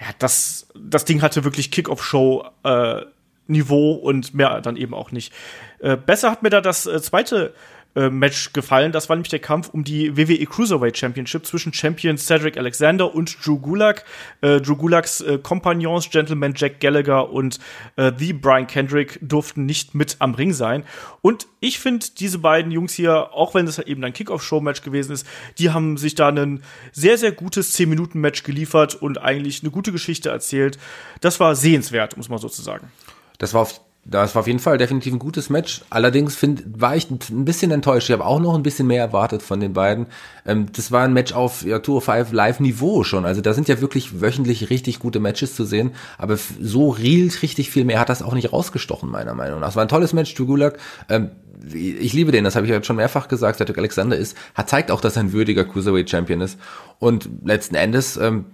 ja, 0.00 0.06
das, 0.18 0.68
das 0.74 1.04
Ding 1.04 1.22
hatte 1.22 1.44
wirklich 1.44 1.70
Kick-Off-Show. 1.70 2.44
Äh, 2.64 3.02
Niveau 3.50 3.92
und 3.92 4.32
mehr 4.32 4.60
dann 4.60 4.76
eben 4.76 4.94
auch 4.94 5.10
nicht. 5.10 5.32
Äh, 5.80 5.96
besser 5.96 6.30
hat 6.30 6.42
mir 6.42 6.50
da 6.50 6.60
das 6.60 6.86
äh, 6.86 7.02
zweite 7.02 7.52
äh, 7.96 8.08
Match 8.10 8.52
gefallen. 8.52 8.92
Das 8.92 9.08
war 9.08 9.16
nämlich 9.16 9.30
der 9.30 9.40
Kampf 9.40 9.68
um 9.70 9.84
die 9.84 10.16
WWE 10.16 10.46
Cruiserweight 10.46 10.96
Championship 10.96 11.46
zwischen 11.46 11.72
Champion 11.72 12.16
Cedric 12.16 12.56
Alexander 12.56 13.14
und 13.14 13.36
Drew 13.44 13.58
Gulak. 13.58 14.04
Äh, 14.40 14.60
Drew 14.60 14.76
Gulaks 14.76 15.20
äh, 15.20 15.38
Kompagnons, 15.38 16.10
Gentleman 16.10 16.54
Jack 16.56 16.80
Gallagher 16.80 17.30
und 17.30 17.58
äh, 17.96 18.12
The 18.16 18.32
Brian 18.32 18.66
Kendrick 18.66 19.18
durften 19.22 19.66
nicht 19.66 19.94
mit 19.94 20.16
am 20.20 20.34
Ring 20.34 20.52
sein. 20.52 20.84
Und 21.20 21.46
ich 21.60 21.78
finde, 21.78 22.06
diese 22.18 22.38
beiden 22.38 22.70
Jungs 22.70 22.94
hier, 22.94 23.32
auch 23.34 23.54
wenn 23.54 23.66
es 23.66 23.78
eben 23.78 24.04
ein 24.04 24.12
Kickoff-Show-Match 24.12 24.82
gewesen 24.82 25.12
ist, 25.12 25.26
die 25.58 25.70
haben 25.70 25.96
sich 25.96 26.14
da 26.14 26.28
ein 26.28 26.62
sehr, 26.92 27.18
sehr 27.18 27.32
gutes 27.32 27.76
10-Minuten-Match 27.76 28.44
geliefert 28.44 28.94
und 28.94 29.18
eigentlich 29.18 29.62
eine 29.62 29.70
gute 29.70 29.92
Geschichte 29.92 30.30
erzählt. 30.30 30.78
Das 31.20 31.40
war 31.40 31.54
sehenswert, 31.56 32.16
muss 32.16 32.28
man 32.28 32.38
sozusagen. 32.38 32.90
Das 33.38 33.54
war 33.54 33.62
auf 33.62 33.80
das 34.04 34.34
war 34.34 34.40
auf 34.40 34.46
jeden 34.46 34.58
Fall 34.58 34.78
definitiv 34.78 35.12
ein 35.12 35.18
gutes 35.18 35.50
Match. 35.50 35.82
Allerdings 35.90 36.34
find, 36.34 36.64
war 36.80 36.96
ich 36.96 37.08
ein 37.10 37.44
bisschen 37.44 37.70
enttäuscht. 37.70 38.08
Ich 38.08 38.12
habe 38.12 38.24
auch 38.24 38.40
noch 38.40 38.54
ein 38.54 38.62
bisschen 38.62 38.86
mehr 38.86 39.02
erwartet 39.02 39.42
von 39.42 39.60
den 39.60 39.74
beiden. 39.74 40.06
Ähm, 40.46 40.66
das 40.72 40.90
war 40.90 41.04
ein 41.04 41.12
Match 41.12 41.32
auf 41.32 41.62
ja, 41.62 41.80
Tour 41.80 42.00
5 42.00 42.32
Live-Niveau 42.32 43.04
schon. 43.04 43.26
Also 43.26 43.42
da 43.42 43.52
sind 43.52 43.68
ja 43.68 43.80
wirklich 43.80 44.20
wöchentlich 44.20 44.70
richtig 44.70 44.98
gute 45.00 45.20
Matches 45.20 45.54
zu 45.54 45.64
sehen. 45.64 45.92
Aber 46.16 46.36
so 46.36 46.88
real 46.88 47.30
richtig 47.42 47.70
viel 47.70 47.84
mehr 47.84 48.00
hat 48.00 48.08
das 48.08 48.22
auch 48.22 48.32
nicht 48.32 48.52
rausgestochen, 48.52 49.10
meiner 49.10 49.34
Meinung 49.34 49.60
nach. 49.60 49.68
Es 49.68 49.76
war 49.76 49.84
ein 49.84 49.88
tolles 49.88 50.14
Match, 50.14 50.34
Tugulak. 50.34 50.78
Ähm, 51.10 51.30
ich 51.72 52.14
liebe 52.14 52.32
den, 52.32 52.44
das 52.44 52.56
habe 52.56 52.64
ich 52.64 52.72
ja 52.72 52.82
schon 52.82 52.96
mehrfach 52.96 53.28
gesagt, 53.28 53.58
Cedric 53.58 53.76
Alexander 53.76 54.16
ist, 54.16 54.34
hat 54.54 54.70
zeigt 54.70 54.90
auch, 54.90 55.02
dass 55.02 55.16
er 55.16 55.24
ein 55.24 55.32
würdiger 55.32 55.66
Cruiserweight 55.66 56.08
Champion 56.08 56.40
ist. 56.40 56.58
Und 56.98 57.28
letzten 57.44 57.74
Endes 57.74 58.16
ähm, 58.16 58.46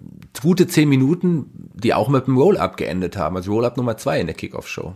gute 0.43 0.67
zehn 0.67 0.89
Minuten, 0.89 1.71
die 1.75 1.95
auch 1.95 2.09
mit 2.09 2.27
dem 2.27 2.37
Roll-Up 2.37 2.77
geendet 2.77 3.17
haben. 3.17 3.37
Also 3.37 3.53
Roll-Up 3.53 3.77
Nummer 3.77 3.97
zwei 3.97 4.21
in 4.21 4.27
der 4.27 4.35
Kickoff-Show. 4.35 4.95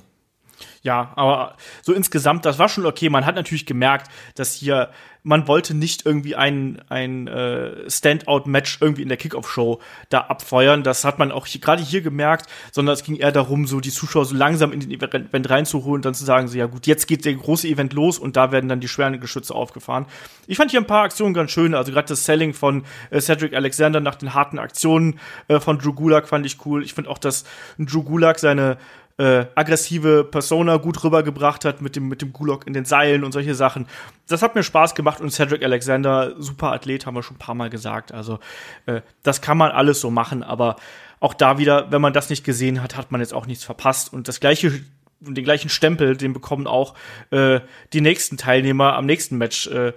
Ja, 0.82 1.12
aber 1.16 1.56
so 1.82 1.92
insgesamt, 1.92 2.44
das 2.44 2.58
war 2.58 2.68
schon 2.68 2.86
okay. 2.86 3.10
Man 3.10 3.26
hat 3.26 3.34
natürlich 3.34 3.66
gemerkt, 3.66 4.10
dass 4.34 4.54
hier, 4.54 4.90
man 5.22 5.46
wollte 5.46 5.74
nicht 5.74 6.06
irgendwie 6.06 6.36
ein, 6.36 6.82
ein 6.88 7.28
äh, 7.28 7.90
Standout-Match 7.90 8.78
irgendwie 8.80 9.02
in 9.02 9.08
der 9.08 9.18
Kickoff-Show 9.18 9.80
da 10.08 10.20
abfeuern. 10.22 10.82
Das 10.82 11.04
hat 11.04 11.18
man 11.18 11.32
auch 11.32 11.46
gerade 11.46 11.82
hier 11.82 12.00
gemerkt, 12.00 12.48
sondern 12.72 12.94
es 12.94 13.04
ging 13.04 13.16
eher 13.16 13.32
darum, 13.32 13.66
so 13.66 13.80
die 13.80 13.90
Zuschauer 13.90 14.24
so 14.24 14.34
langsam 14.34 14.72
in 14.72 14.80
den 14.80 14.90
Event 14.90 15.50
reinzuholen 15.50 15.96
und 15.96 16.04
dann 16.04 16.14
zu 16.14 16.24
sagen, 16.24 16.48
so 16.48 16.56
ja 16.56 16.66
gut, 16.66 16.86
jetzt 16.86 17.06
geht 17.06 17.24
der 17.24 17.34
große 17.34 17.68
Event 17.68 17.92
los 17.92 18.18
und 18.18 18.36
da 18.36 18.52
werden 18.52 18.68
dann 18.68 18.80
die 18.80 18.88
schweren 18.88 19.20
Geschütze 19.20 19.54
aufgefahren. 19.54 20.06
Ich 20.46 20.56
fand 20.56 20.70
hier 20.70 20.80
ein 20.80 20.86
paar 20.86 21.04
Aktionen 21.04 21.34
ganz 21.34 21.50
schön, 21.50 21.74
also 21.74 21.92
gerade 21.92 22.08
das 22.08 22.24
Selling 22.24 22.54
von 22.54 22.84
äh, 23.10 23.20
Cedric 23.20 23.54
Alexander 23.54 24.00
nach 24.00 24.14
den 24.14 24.32
harten 24.32 24.58
Aktionen 24.58 25.20
äh, 25.48 25.60
von 25.60 25.78
Drew 25.78 25.92
Gulak 25.92 26.28
fand 26.28 26.46
ich 26.46 26.64
cool. 26.64 26.82
Ich 26.82 26.94
finde 26.94 27.10
auch, 27.10 27.18
dass 27.18 27.44
Drew 27.78 28.02
Gulak 28.02 28.38
seine 28.38 28.78
äh, 29.20 29.46
aggressive 29.54 30.24
Persona 30.24 30.78
gut 30.78 31.04
rübergebracht 31.04 31.66
hat 31.66 31.82
mit 31.82 31.94
dem, 31.94 32.08
mit 32.08 32.22
dem 32.22 32.32
Gulok 32.32 32.66
in 32.66 32.72
den 32.72 32.86
Seilen 32.86 33.22
und 33.22 33.32
solche 33.32 33.54
Sachen. 33.54 33.86
Das 34.28 34.40
hat 34.40 34.54
mir 34.54 34.62
Spaß 34.62 34.94
gemacht 34.94 35.20
und 35.20 35.30
Cedric 35.30 35.62
Alexander, 35.62 36.32
super 36.38 36.72
Athlet, 36.72 37.04
haben 37.04 37.14
wir 37.14 37.22
schon 37.22 37.36
ein 37.36 37.38
paar 37.38 37.54
Mal 37.54 37.68
gesagt. 37.68 38.12
Also, 38.12 38.38
äh, 38.86 39.02
das 39.22 39.42
kann 39.42 39.58
man 39.58 39.72
alles 39.72 40.00
so 40.00 40.10
machen, 40.10 40.42
aber 40.42 40.76
auch 41.20 41.34
da 41.34 41.58
wieder, 41.58 41.92
wenn 41.92 42.00
man 42.00 42.14
das 42.14 42.30
nicht 42.30 42.44
gesehen 42.44 42.82
hat, 42.82 42.96
hat 42.96 43.12
man 43.12 43.20
jetzt 43.20 43.34
auch 43.34 43.44
nichts 43.44 43.62
verpasst. 43.62 44.10
Und 44.10 44.26
das 44.26 44.40
gleiche 44.40 44.80
den 45.22 45.44
gleichen 45.44 45.68
Stempel, 45.68 46.16
den 46.16 46.32
bekommen 46.32 46.66
auch 46.66 46.94
äh, 47.30 47.60
die 47.92 48.00
nächsten 48.00 48.38
Teilnehmer 48.38 48.94
am 48.94 49.04
nächsten 49.04 49.36
Match 49.36 49.66
äh, 49.66 49.92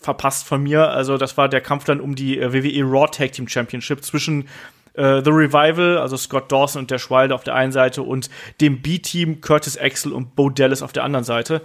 verpasst 0.00 0.48
von 0.48 0.64
mir. 0.64 0.90
Also 0.90 1.16
das 1.16 1.36
war 1.36 1.48
der 1.48 1.60
Kampf 1.60 1.84
dann 1.84 2.00
um 2.00 2.16
die 2.16 2.40
äh, 2.40 2.52
WWE 2.52 2.82
Raw 2.82 3.06
Tag 3.08 3.30
Team 3.30 3.46
Championship 3.46 4.04
zwischen 4.04 4.48
äh, 4.94 5.22
The 5.22 5.30
Revival, 5.30 5.98
also 5.98 6.16
Scott 6.16 6.50
Dawson 6.50 6.82
und 6.82 6.90
der 6.90 6.98
Schwalde 6.98 7.34
auf 7.34 7.44
der 7.44 7.54
einen 7.54 7.72
Seite 7.72 8.02
und 8.02 8.30
dem 8.60 8.80
B-Team 8.80 9.40
Curtis 9.40 9.76
Axel 9.76 10.12
und 10.12 10.34
Bo 10.36 10.50
Dallas 10.50 10.82
auf 10.82 10.92
der 10.92 11.04
anderen 11.04 11.24
Seite. 11.24 11.62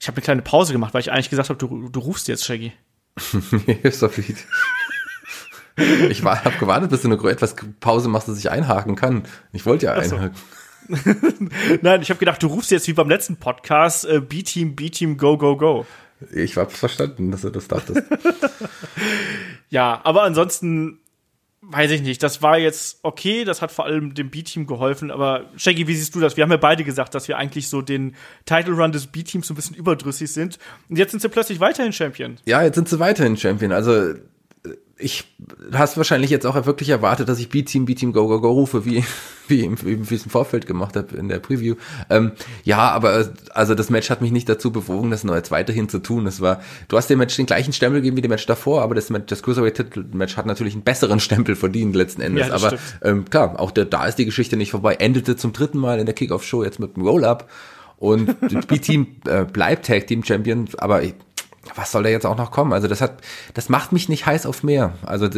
Ich 0.00 0.08
habe 0.08 0.16
eine 0.16 0.24
kleine 0.24 0.42
Pause 0.42 0.72
gemacht, 0.72 0.94
weil 0.94 1.00
ich 1.00 1.12
eigentlich 1.12 1.30
gesagt 1.30 1.48
habe, 1.48 1.58
du, 1.58 1.88
du 1.88 2.00
rufst 2.00 2.28
jetzt, 2.28 2.44
Shaggy. 2.44 2.72
ist 3.82 4.02
doch 4.02 4.14
gut. 4.14 4.26
Ich 5.76 6.22
habe 6.22 6.56
gewartet, 6.60 6.90
bis 6.90 7.02
du 7.02 7.10
eine 7.10 7.28
etwas 7.28 7.56
Pause 7.80 8.08
machst, 8.08 8.28
dass 8.28 8.38
ich 8.38 8.48
einhaken 8.48 8.94
kann. 8.94 9.24
Ich 9.52 9.66
wollte 9.66 9.86
ja 9.86 9.94
einhaken. 9.94 10.36
Nein, 11.82 12.00
ich 12.00 12.10
habe 12.10 12.20
gedacht, 12.20 12.40
du 12.40 12.46
rufst 12.46 12.70
jetzt 12.70 12.86
wie 12.86 12.92
beim 12.92 13.08
letzten 13.08 13.38
Podcast 13.38 14.04
äh, 14.04 14.20
B-Team, 14.20 14.76
B-Team, 14.76 15.16
go, 15.16 15.36
go, 15.36 15.56
go. 15.56 15.84
Ich 16.32 16.56
habe 16.56 16.70
verstanden, 16.70 17.32
dass 17.32 17.40
du 17.40 17.50
das 17.50 17.66
dachtest. 17.66 18.04
ja, 19.68 20.00
aber 20.04 20.22
ansonsten 20.22 21.00
weiß 21.70 21.90
ich 21.90 22.02
nicht, 22.02 22.22
das 22.22 22.42
war 22.42 22.58
jetzt 22.58 22.98
okay, 23.02 23.44
das 23.44 23.62
hat 23.62 23.72
vor 23.72 23.84
allem 23.84 24.14
dem 24.14 24.30
B-Team 24.30 24.66
geholfen, 24.66 25.10
aber 25.10 25.50
Shaggy, 25.56 25.86
wie 25.86 25.94
siehst 25.94 26.14
du 26.14 26.20
das? 26.20 26.36
Wir 26.36 26.42
haben 26.42 26.50
ja 26.50 26.56
beide 26.56 26.84
gesagt, 26.84 27.14
dass 27.14 27.28
wir 27.28 27.38
eigentlich 27.38 27.68
so 27.68 27.82
den 27.82 28.14
Title 28.46 28.74
Run 28.74 28.92
des 28.92 29.06
B-Teams 29.06 29.46
so 29.46 29.54
ein 29.54 29.56
bisschen 29.56 29.76
überdrüssig 29.76 30.32
sind 30.32 30.58
und 30.88 30.96
jetzt 30.96 31.10
sind 31.10 31.20
sie 31.20 31.28
plötzlich 31.28 31.60
weiterhin 31.60 31.92
Champion. 31.92 32.38
Ja, 32.44 32.62
jetzt 32.62 32.74
sind 32.74 32.88
sie 32.88 32.98
weiterhin 32.98 33.36
Champion, 33.36 33.72
also 33.72 34.14
ich 34.96 35.24
hast 35.72 35.96
wahrscheinlich 35.96 36.30
jetzt 36.30 36.46
auch 36.46 36.66
wirklich 36.66 36.88
erwartet, 36.88 37.28
dass 37.28 37.38
ich 37.40 37.48
B-Team, 37.48 37.84
B-Team, 37.84 38.12
Go, 38.12 38.28
Go, 38.28 38.40
Go 38.40 38.52
rufe, 38.52 38.84
wie, 38.84 39.04
wie, 39.48 39.64
im, 39.64 39.76
wie 39.82 39.92
ich 39.92 40.10
es 40.20 40.24
im 40.24 40.30
Vorfeld 40.30 40.66
gemacht 40.66 40.96
habe 40.96 41.16
in 41.16 41.28
der 41.28 41.40
Preview. 41.40 41.74
Ähm, 42.10 42.32
ja, 42.62 42.90
aber 42.90 43.32
also 43.52 43.74
das 43.74 43.90
Match 43.90 44.10
hat 44.10 44.20
mich 44.20 44.30
nicht 44.30 44.48
dazu 44.48 44.70
bewogen, 44.70 45.10
das 45.10 45.24
noch 45.24 45.34
jetzt 45.34 45.50
weiterhin 45.50 45.88
zu 45.88 45.98
tun. 45.98 46.26
Es 46.26 46.40
war, 46.40 46.60
du 46.88 46.96
hast 46.96 47.10
dem 47.10 47.18
Match 47.18 47.36
den 47.36 47.46
gleichen 47.46 47.72
Stempel 47.72 48.00
gegeben 48.00 48.16
wie 48.16 48.22
dem 48.22 48.30
Match 48.30 48.46
davor, 48.46 48.82
aber 48.82 48.94
das, 48.94 49.10
Match, 49.10 49.26
das 49.26 49.42
Cruiserweight-Titel-Match 49.42 50.36
hat 50.36 50.46
natürlich 50.46 50.74
einen 50.74 50.84
besseren 50.84 51.18
Stempel 51.20 51.56
verdient 51.56 51.96
letzten 51.96 52.22
Endes. 52.22 52.48
Ja, 52.48 52.54
aber 52.54 52.76
ähm, 53.02 53.24
klar, 53.28 53.58
auch 53.58 53.72
der, 53.72 53.86
da 53.86 54.06
ist 54.06 54.16
die 54.18 54.24
Geschichte 54.24 54.56
nicht 54.56 54.70
vorbei. 54.70 54.94
Endete 54.94 55.36
zum 55.36 55.52
dritten 55.52 55.78
Mal 55.78 55.98
in 55.98 56.06
der 56.06 56.14
Kickoff-Show 56.14 56.62
jetzt 56.62 56.78
mit 56.78 56.96
einem 56.96 57.06
Roll-Up. 57.06 57.50
Und 57.96 58.36
B-Team 58.68 59.16
äh, 59.26 59.44
bleibt 59.44 59.86
Tag 59.86 60.06
Team 60.06 60.24
Champion, 60.24 60.68
aber 60.78 61.02
ich, 61.02 61.14
was 61.74 61.92
soll 61.92 62.02
da 62.02 62.08
jetzt 62.08 62.26
auch 62.26 62.36
noch 62.36 62.50
kommen? 62.50 62.72
Also 62.72 62.88
das 62.88 63.00
hat, 63.00 63.20
das 63.54 63.68
macht 63.68 63.92
mich 63.92 64.08
nicht 64.08 64.26
heiß 64.26 64.46
auf 64.46 64.62
mehr. 64.62 64.94
Also 65.04 65.28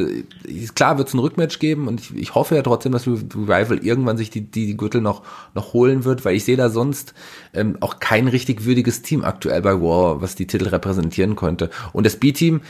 klar 0.74 0.98
wird 0.98 1.08
es 1.08 1.14
ein 1.14 1.18
Rückmatch 1.18 1.58
geben 1.58 1.88
und 1.88 2.00
ich, 2.00 2.14
ich 2.14 2.34
hoffe 2.34 2.56
ja 2.56 2.62
trotzdem, 2.62 2.92
dass 2.92 3.06
Revival 3.06 3.78
irgendwann 3.78 4.16
sich 4.16 4.30
die, 4.30 4.42
die, 4.42 4.66
die 4.66 4.76
Gürtel 4.76 5.00
noch, 5.00 5.22
noch 5.54 5.72
holen 5.72 6.04
wird, 6.04 6.24
weil 6.24 6.36
ich 6.36 6.44
sehe 6.44 6.56
da 6.56 6.68
sonst 6.68 7.14
ähm, 7.54 7.76
auch 7.80 7.98
kein 7.98 8.28
richtig 8.28 8.64
würdiges 8.64 9.02
Team 9.02 9.24
aktuell 9.24 9.62
bei 9.62 9.80
War, 9.80 10.20
was 10.20 10.34
die 10.34 10.46
Titel 10.46 10.68
repräsentieren 10.68 11.36
könnte. 11.36 11.70
Und 11.92 12.06
das 12.06 12.16
B-Team 12.16 12.60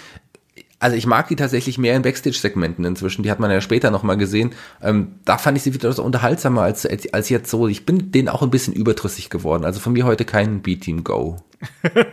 also 0.78 0.96
ich 0.96 1.06
mag 1.06 1.28
die 1.28 1.36
tatsächlich 1.36 1.78
mehr 1.78 1.96
in 1.96 2.02
Backstage-Segmenten 2.02 2.84
inzwischen. 2.84 3.22
Die 3.22 3.30
hat 3.30 3.40
man 3.40 3.50
ja 3.50 3.60
später 3.60 3.90
nochmal 3.90 4.18
gesehen. 4.18 4.54
Ähm, 4.82 5.14
da 5.24 5.38
fand 5.38 5.56
ich 5.56 5.62
sie 5.62 5.72
wieder 5.72 5.90
so 5.92 6.02
unterhaltsamer 6.02 6.62
als, 6.62 6.86
als, 6.86 7.28
jetzt 7.30 7.50
so. 7.50 7.66
Ich 7.66 7.86
bin 7.86 8.12
denen 8.12 8.28
auch 8.28 8.42
ein 8.42 8.50
bisschen 8.50 8.74
überdrüssig 8.74 9.30
geworden. 9.30 9.64
Also 9.64 9.80
von 9.80 9.94
mir 9.94 10.04
heute 10.04 10.26
kein 10.26 10.60
B-Team-Go. 10.60 11.38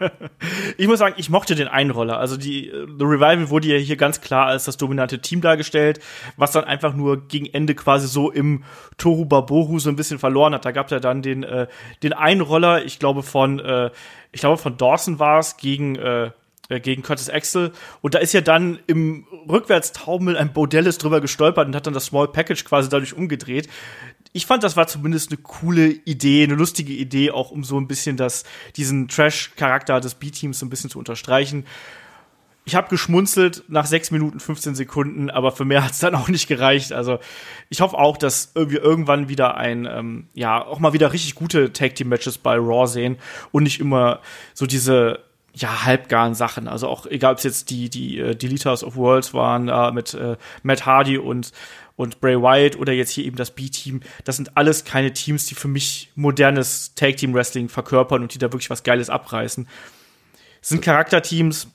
ich 0.78 0.88
muss 0.88 1.00
sagen, 1.00 1.16
ich 1.18 1.30
mochte 1.30 1.56
den 1.56 1.68
Einroller. 1.68 2.18
Also 2.18 2.38
die 2.38 2.72
The 2.72 3.04
Revival 3.04 3.50
wurde 3.50 3.68
ja 3.68 3.78
hier 3.78 3.98
ganz 3.98 4.22
klar 4.22 4.48
als 4.48 4.64
das 4.64 4.78
dominante 4.78 5.20
Team 5.20 5.42
dargestellt, 5.42 6.00
was 6.38 6.52
dann 6.52 6.64
einfach 6.64 6.94
nur 6.94 7.28
gegen 7.28 7.48
Ende 7.48 7.76
quasi 7.76 8.08
so 8.08 8.32
im 8.32 8.64
Toru 8.98 9.26
Baboru 9.26 9.80
so 9.80 9.90
ein 9.90 9.98
bisschen 9.98 10.20
verloren 10.20 10.54
hat. 10.54 10.64
Da 10.64 10.72
gab 10.72 10.86
es 10.86 10.92
ja 10.92 11.02
dann 11.02 11.22
den, 11.22 11.44
äh, 11.44 11.68
den 12.02 12.14
Einroller, 12.14 12.86
ich 12.86 13.00
glaube 13.00 13.24
von, 13.24 13.60
äh, 13.60 13.92
ich 14.32 14.40
glaube 14.40 14.58
von 14.58 14.78
Dawson 14.78 15.20
war 15.20 15.40
es 15.40 15.58
gegen 15.58 15.98
äh, 15.98 16.14
äh, 16.24 16.32
gegen 16.70 17.02
Curtis 17.02 17.30
Axel. 17.30 17.72
Und 18.02 18.14
da 18.14 18.20
ist 18.20 18.34
ja 18.34 18.42
dann 18.42 18.80
im 18.88 19.26
Rückwärtstaumel 19.50 20.38
ein 20.38 20.54
Bodellis 20.54 20.98
drüber 20.98 21.22
gestolpert 21.22 21.68
und 21.68 21.76
hat 21.76 21.88
dann 21.88 21.94
das 21.94 22.06
Small 22.06 22.28
Package 22.28 22.64
quasi 22.64 22.90
dadurch 22.90 23.14
umgedreht. 23.14 23.68
Ich 24.32 24.46
fand, 24.46 24.64
das 24.64 24.76
war 24.76 24.88
zumindest 24.88 25.32
eine 25.32 25.42
coole 25.42 25.88
Idee, 25.88 26.44
eine 26.44 26.56
lustige 26.56 26.94
Idee, 26.94 27.32
auch 27.32 27.52
um 27.52 27.64
so 27.64 27.80
ein 27.80 27.88
bisschen 27.88 28.18
das, 28.18 28.46
diesen 28.76 29.08
Trash-Charakter 29.08 30.00
des 30.00 30.16
B-Teams 30.16 30.58
so 30.58 30.66
ein 30.66 30.70
bisschen 30.70 30.90
zu 30.90 30.98
unterstreichen. 30.98 31.66
Ich 32.66 32.76
habe 32.76 32.88
geschmunzelt 32.88 33.66
nach 33.68 33.86
6 33.86 34.12
Minuten 34.12 34.40
15 34.40 34.74
Sekunden, 34.74 35.30
aber 35.30 35.52
für 35.52 35.66
mehr 35.66 35.84
hat 35.84 35.92
es 35.92 36.00
dann 36.00 36.16
auch 36.16 36.30
nicht 36.30 36.48
gereicht. 36.48 36.94
Also 36.94 37.20
ich 37.70 37.82
hoffe 37.82 37.98
auch, 37.98 38.16
dass 38.16 38.54
wir 38.56 38.82
irgendwann 38.82 39.28
wieder 39.28 39.58
ein, 39.58 39.86
ähm, 39.86 40.28
ja, 40.34 40.66
auch 40.66 40.80
mal 40.80 40.94
wieder 40.94 41.12
richtig 41.12 41.36
gute 41.36 41.74
Tag-Team-Matches 41.74 42.38
bei 42.38 42.56
Raw 42.56 42.88
sehen 42.88 43.18
und 43.52 43.64
nicht 43.64 43.82
immer 43.82 44.22
so 44.54 44.66
diese 44.66 45.20
ja, 45.56 45.86
halbgaren 45.86 46.34
Sachen. 46.34 46.68
Also 46.68 46.88
auch, 46.88 47.06
egal 47.06 47.34
ob 47.34 47.38
es 47.38 47.44
jetzt 47.44 47.70
die, 47.70 47.90
die 47.90 48.20
äh, 48.20 48.36
Deleters 48.36 48.84
of 48.84 48.96
Worlds 48.96 49.34
waren, 49.34 49.70
äh, 49.70 49.92
mit 49.92 50.14
äh, 50.14 50.38
Matt 50.64 50.86
Hardy 50.86 51.18
und, 51.18 51.52
und 51.96 52.20
Bray 52.22 52.42
Wyatt 52.42 52.78
oder 52.78 52.92
jetzt 52.92 53.12
hier 53.12 53.26
eben 53.26 53.36
das 53.36 53.52
B-Team. 53.52 54.02
Das 54.24 54.36
sind 54.36 54.58
alles 54.58 54.84
keine 54.84 55.14
Teams, 55.14 55.46
die 55.46 55.56
für 55.56 55.68
mich 55.68 56.12
modernes 56.16 56.96
Tag-Team-Wrestling 56.96 57.70
verkörpern 57.70 58.24
und 58.24 58.34
die 58.34 58.40
da 58.40 58.52
wirklich 58.52 58.72
was 58.72 58.84
Geiles 58.84 59.10
abreißen. 59.10 59.68
Das 60.60 60.70
sind 60.70 60.82
Charakterteams, 60.82 61.68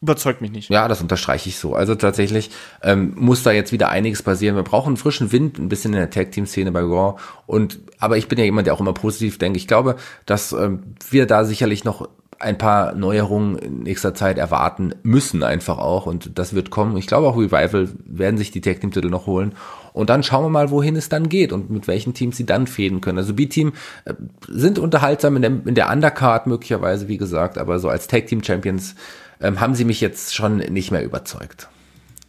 überzeugt 0.00 0.40
mich 0.40 0.52
nicht. 0.52 0.70
Ja, 0.70 0.86
das 0.86 1.00
unterstreiche 1.00 1.48
ich 1.48 1.56
so. 1.56 1.74
Also 1.74 1.94
tatsächlich 1.94 2.50
ähm, 2.82 3.14
muss 3.16 3.42
da 3.42 3.50
jetzt 3.50 3.72
wieder 3.72 3.88
einiges 3.88 4.22
passieren. 4.22 4.54
Wir 4.54 4.62
brauchen 4.62 4.96
frischen 4.96 5.32
Wind, 5.32 5.58
ein 5.58 5.70
bisschen 5.70 5.92
in 5.94 5.98
der 5.98 6.10
Tag-Team-Szene 6.10 6.70
bei 6.70 6.80
Raw. 6.80 7.18
Und 7.46 7.80
aber 7.98 8.16
ich 8.18 8.28
bin 8.28 8.38
ja 8.38 8.44
jemand, 8.44 8.66
der 8.66 8.74
auch 8.74 8.80
immer 8.80 8.92
positiv 8.92 9.38
denkt. 9.38 9.56
Ich 9.56 9.66
glaube, 9.66 9.96
dass 10.26 10.52
ähm, 10.52 10.94
wir 11.10 11.26
da 11.26 11.44
sicherlich 11.44 11.84
noch 11.84 12.08
ein 12.38 12.58
paar 12.58 12.94
Neuerungen 12.94 13.58
in 13.58 13.82
nächster 13.82 14.14
Zeit 14.14 14.38
erwarten 14.38 14.94
müssen 15.02 15.42
einfach 15.42 15.78
auch 15.78 16.06
und 16.06 16.38
das 16.38 16.54
wird 16.54 16.70
kommen. 16.70 16.96
Ich 16.96 17.06
glaube 17.06 17.26
auch 17.26 17.36
Revival 17.36 17.88
werden 18.04 18.38
sich 18.38 18.50
die 18.50 18.60
Tag 18.60 18.80
Team 18.80 18.90
Titel 18.90 19.08
noch 19.08 19.26
holen 19.26 19.54
und 19.92 20.10
dann 20.10 20.22
schauen 20.22 20.44
wir 20.44 20.50
mal, 20.50 20.70
wohin 20.70 20.96
es 20.96 21.08
dann 21.08 21.28
geht 21.28 21.52
und 21.52 21.70
mit 21.70 21.86
welchen 21.86 22.14
Teams 22.14 22.36
sie 22.36 22.46
dann 22.46 22.66
fäden 22.66 23.00
können. 23.00 23.18
Also 23.18 23.34
B-Team 23.34 23.72
äh, 24.04 24.14
sind 24.48 24.78
unterhaltsam 24.78 25.36
in 25.36 25.42
der, 25.42 25.52
in 25.66 25.74
der 25.74 25.90
Undercard 25.90 26.46
möglicherweise, 26.46 27.08
wie 27.08 27.18
gesagt, 27.18 27.58
aber 27.58 27.78
so 27.78 27.88
als 27.88 28.06
Tag 28.06 28.26
Team 28.26 28.42
Champions 28.42 28.94
ähm, 29.40 29.60
haben 29.60 29.74
sie 29.74 29.84
mich 29.84 30.00
jetzt 30.00 30.34
schon 30.34 30.58
nicht 30.58 30.90
mehr 30.90 31.04
überzeugt. 31.04 31.68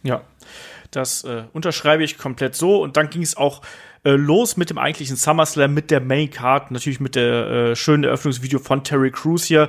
Ja, 0.02 0.22
das 0.90 1.24
äh, 1.24 1.44
unterschreibe 1.52 2.04
ich 2.04 2.18
komplett 2.18 2.54
so 2.54 2.82
und 2.82 2.96
dann 2.96 3.10
ging 3.10 3.22
es 3.22 3.36
auch 3.36 3.62
äh, 4.06 4.12
los 4.12 4.56
mit 4.56 4.70
dem 4.70 4.78
eigentlichen 4.78 5.16
SummerSlam, 5.16 5.74
mit 5.74 5.90
der 5.90 6.00
Main 6.00 6.30
Card, 6.30 6.70
natürlich 6.70 7.00
mit 7.00 7.16
der 7.16 7.50
äh, 7.50 7.76
schönen 7.76 8.04
Eröffnungsvideo 8.04 8.60
von 8.60 8.84
Terry 8.84 9.10
Crews 9.10 9.44
hier 9.44 9.68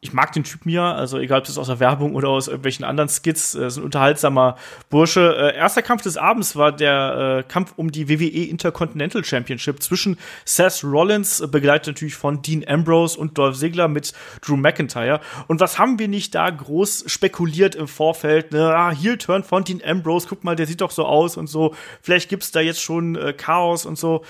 ich 0.00 0.12
mag 0.12 0.30
den 0.30 0.44
Typen 0.44 0.70
ja, 0.70 0.94
also 0.94 1.18
egal 1.18 1.40
ob 1.40 1.46
das 1.46 1.58
aus 1.58 1.66
der 1.66 1.80
Werbung 1.80 2.14
oder 2.14 2.28
aus 2.28 2.46
irgendwelchen 2.46 2.84
anderen 2.84 3.08
Skits, 3.08 3.56
äh, 3.56 3.66
ist 3.66 3.78
ein 3.78 3.82
unterhaltsamer 3.82 4.56
Bursche. 4.90 5.36
Äh, 5.36 5.56
erster 5.56 5.82
Kampf 5.82 6.02
des 6.02 6.16
Abends 6.16 6.54
war 6.54 6.70
der 6.70 7.38
äh, 7.38 7.50
Kampf 7.50 7.72
um 7.74 7.90
die 7.90 8.08
WWE 8.08 8.48
Intercontinental 8.48 9.24
Championship 9.24 9.82
zwischen 9.82 10.16
Seth 10.44 10.84
Rollins, 10.84 11.40
äh, 11.40 11.48
begleitet 11.48 11.88
natürlich 11.88 12.14
von 12.14 12.42
Dean 12.42 12.64
Ambrose 12.66 13.18
und 13.18 13.36
Dolph 13.38 13.58
Ziggler 13.58 13.88
mit 13.88 14.12
Drew 14.40 14.56
McIntyre. 14.56 15.20
Und 15.48 15.58
was 15.58 15.80
haben 15.80 15.98
wir 15.98 16.06
nicht 16.06 16.32
da 16.32 16.48
groß 16.48 17.04
spekuliert 17.08 17.74
im 17.74 17.88
Vorfeld? 17.88 18.52
Ne? 18.52 18.72
Ah, 18.72 18.92
Heel-Turn 18.92 19.42
von 19.42 19.64
Dean 19.64 19.82
Ambrose, 19.84 20.28
guck 20.28 20.44
mal, 20.44 20.54
der 20.54 20.68
sieht 20.68 20.80
doch 20.80 20.92
so 20.92 21.06
aus 21.06 21.36
und 21.36 21.48
so. 21.48 21.74
Vielleicht 22.02 22.28
gibt's 22.28 22.52
da 22.52 22.60
jetzt 22.60 22.80
schon 22.80 23.16
äh, 23.16 23.32
Chaos 23.32 23.84
und 23.84 23.98
so. 23.98 24.22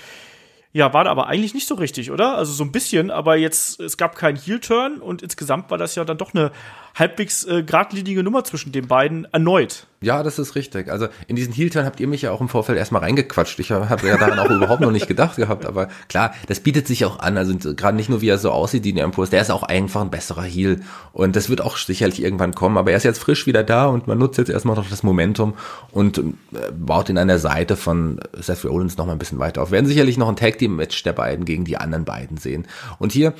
Ja, 0.71 0.93
war 0.93 1.03
da 1.03 1.09
aber 1.09 1.27
eigentlich 1.27 1.55
nicht 1.55 1.67
so 1.67 1.75
richtig, 1.75 2.11
oder? 2.11 2.37
Also 2.37 2.53
so 2.53 2.63
ein 2.63 2.71
bisschen, 2.71 3.09
aber 3.09 3.37
jetzt, 3.37 3.79
es 3.79 3.97
gab 3.97 4.15
keinen 4.15 4.37
Heel-Turn 4.37 4.99
und 4.99 5.23
insgesamt 5.23 5.71
war 5.71 5.79
das 5.79 5.95
ja 5.95 6.05
dann 6.05 6.19
doch 6.19 6.35
eine 6.35 6.51
halbwegs 6.93 7.43
äh, 7.45 7.63
geradlinige 7.63 8.21
Nummer 8.21 8.43
zwischen 8.43 8.71
den 8.71 8.87
beiden 8.87 9.25
erneut. 9.33 9.87
Ja, 10.01 10.23
das 10.23 10.39
ist 10.39 10.55
richtig. 10.55 10.89
Also 10.89 11.07
in 11.27 11.35
diesen 11.35 11.51
Heel-Turn 11.51 11.85
habt 11.85 11.99
ihr 11.99 12.07
mich 12.07 12.21
ja 12.21 12.31
auch 12.31 12.39
im 12.39 12.47
Vorfeld 12.47 12.77
erstmal 12.77 13.01
reingequatscht. 13.01 13.59
Ich 13.59 13.71
habe 13.71 14.07
ja 14.07 14.17
daran 14.17 14.39
auch 14.39 14.49
überhaupt 14.49 14.79
noch 14.79 14.91
nicht 14.91 15.09
gedacht 15.09 15.35
gehabt, 15.35 15.65
aber 15.65 15.89
klar, 16.07 16.33
das 16.47 16.61
bietet 16.61 16.87
sich 16.87 17.03
auch 17.03 17.19
an. 17.19 17.37
Also 17.37 17.53
gerade 17.75 17.97
nicht 17.97 18.09
nur, 18.09 18.21
wie 18.21 18.29
er 18.29 18.37
so 18.37 18.51
aussieht, 18.51 18.85
die 18.85 19.01
Ambrose, 19.01 19.31
der 19.31 19.41
ist 19.41 19.51
auch 19.51 19.63
einfach 19.63 20.01
ein 20.01 20.09
besserer 20.09 20.43
Heel. 20.43 20.81
Und 21.11 21.35
das 21.35 21.49
wird 21.49 21.59
auch 21.59 21.75
sicherlich 21.75 22.23
irgendwann 22.23 22.55
kommen. 22.55 22.77
Aber 22.77 22.91
er 22.91 22.97
ist 22.97 23.03
jetzt 23.03 23.19
frisch 23.19 23.45
wieder 23.45 23.63
da 23.63 23.87
und 23.87 24.07
man 24.07 24.17
nutzt 24.17 24.37
jetzt 24.37 24.49
erstmal 24.49 24.77
noch 24.77 24.89
das 24.89 25.03
Momentum 25.03 25.55
und 25.91 26.17
äh, 26.17 26.23
baut 26.71 27.09
ihn 27.09 27.17
an 27.17 27.27
der 27.27 27.39
Seite 27.39 27.75
von 27.75 28.21
Seth 28.37 28.63
Rollins 28.63 28.95
noch 28.95 29.05
mal 29.05 29.11
ein 29.11 29.19
bisschen 29.19 29.39
weiter 29.39 29.61
auf. 29.61 29.71
Wir 29.71 29.73
werden 29.73 29.87
sicherlich 29.87 30.17
noch 30.17 30.29
ein 30.29 30.37
Tag-Team-Match 30.37 31.03
der 31.03 31.13
beiden 31.13 31.43
gegen 31.43 31.65
die 31.65 31.75
anderen 31.75 32.05
beiden 32.05 32.37
sehen. 32.37 32.67
Und 32.99 33.11
hier 33.11 33.33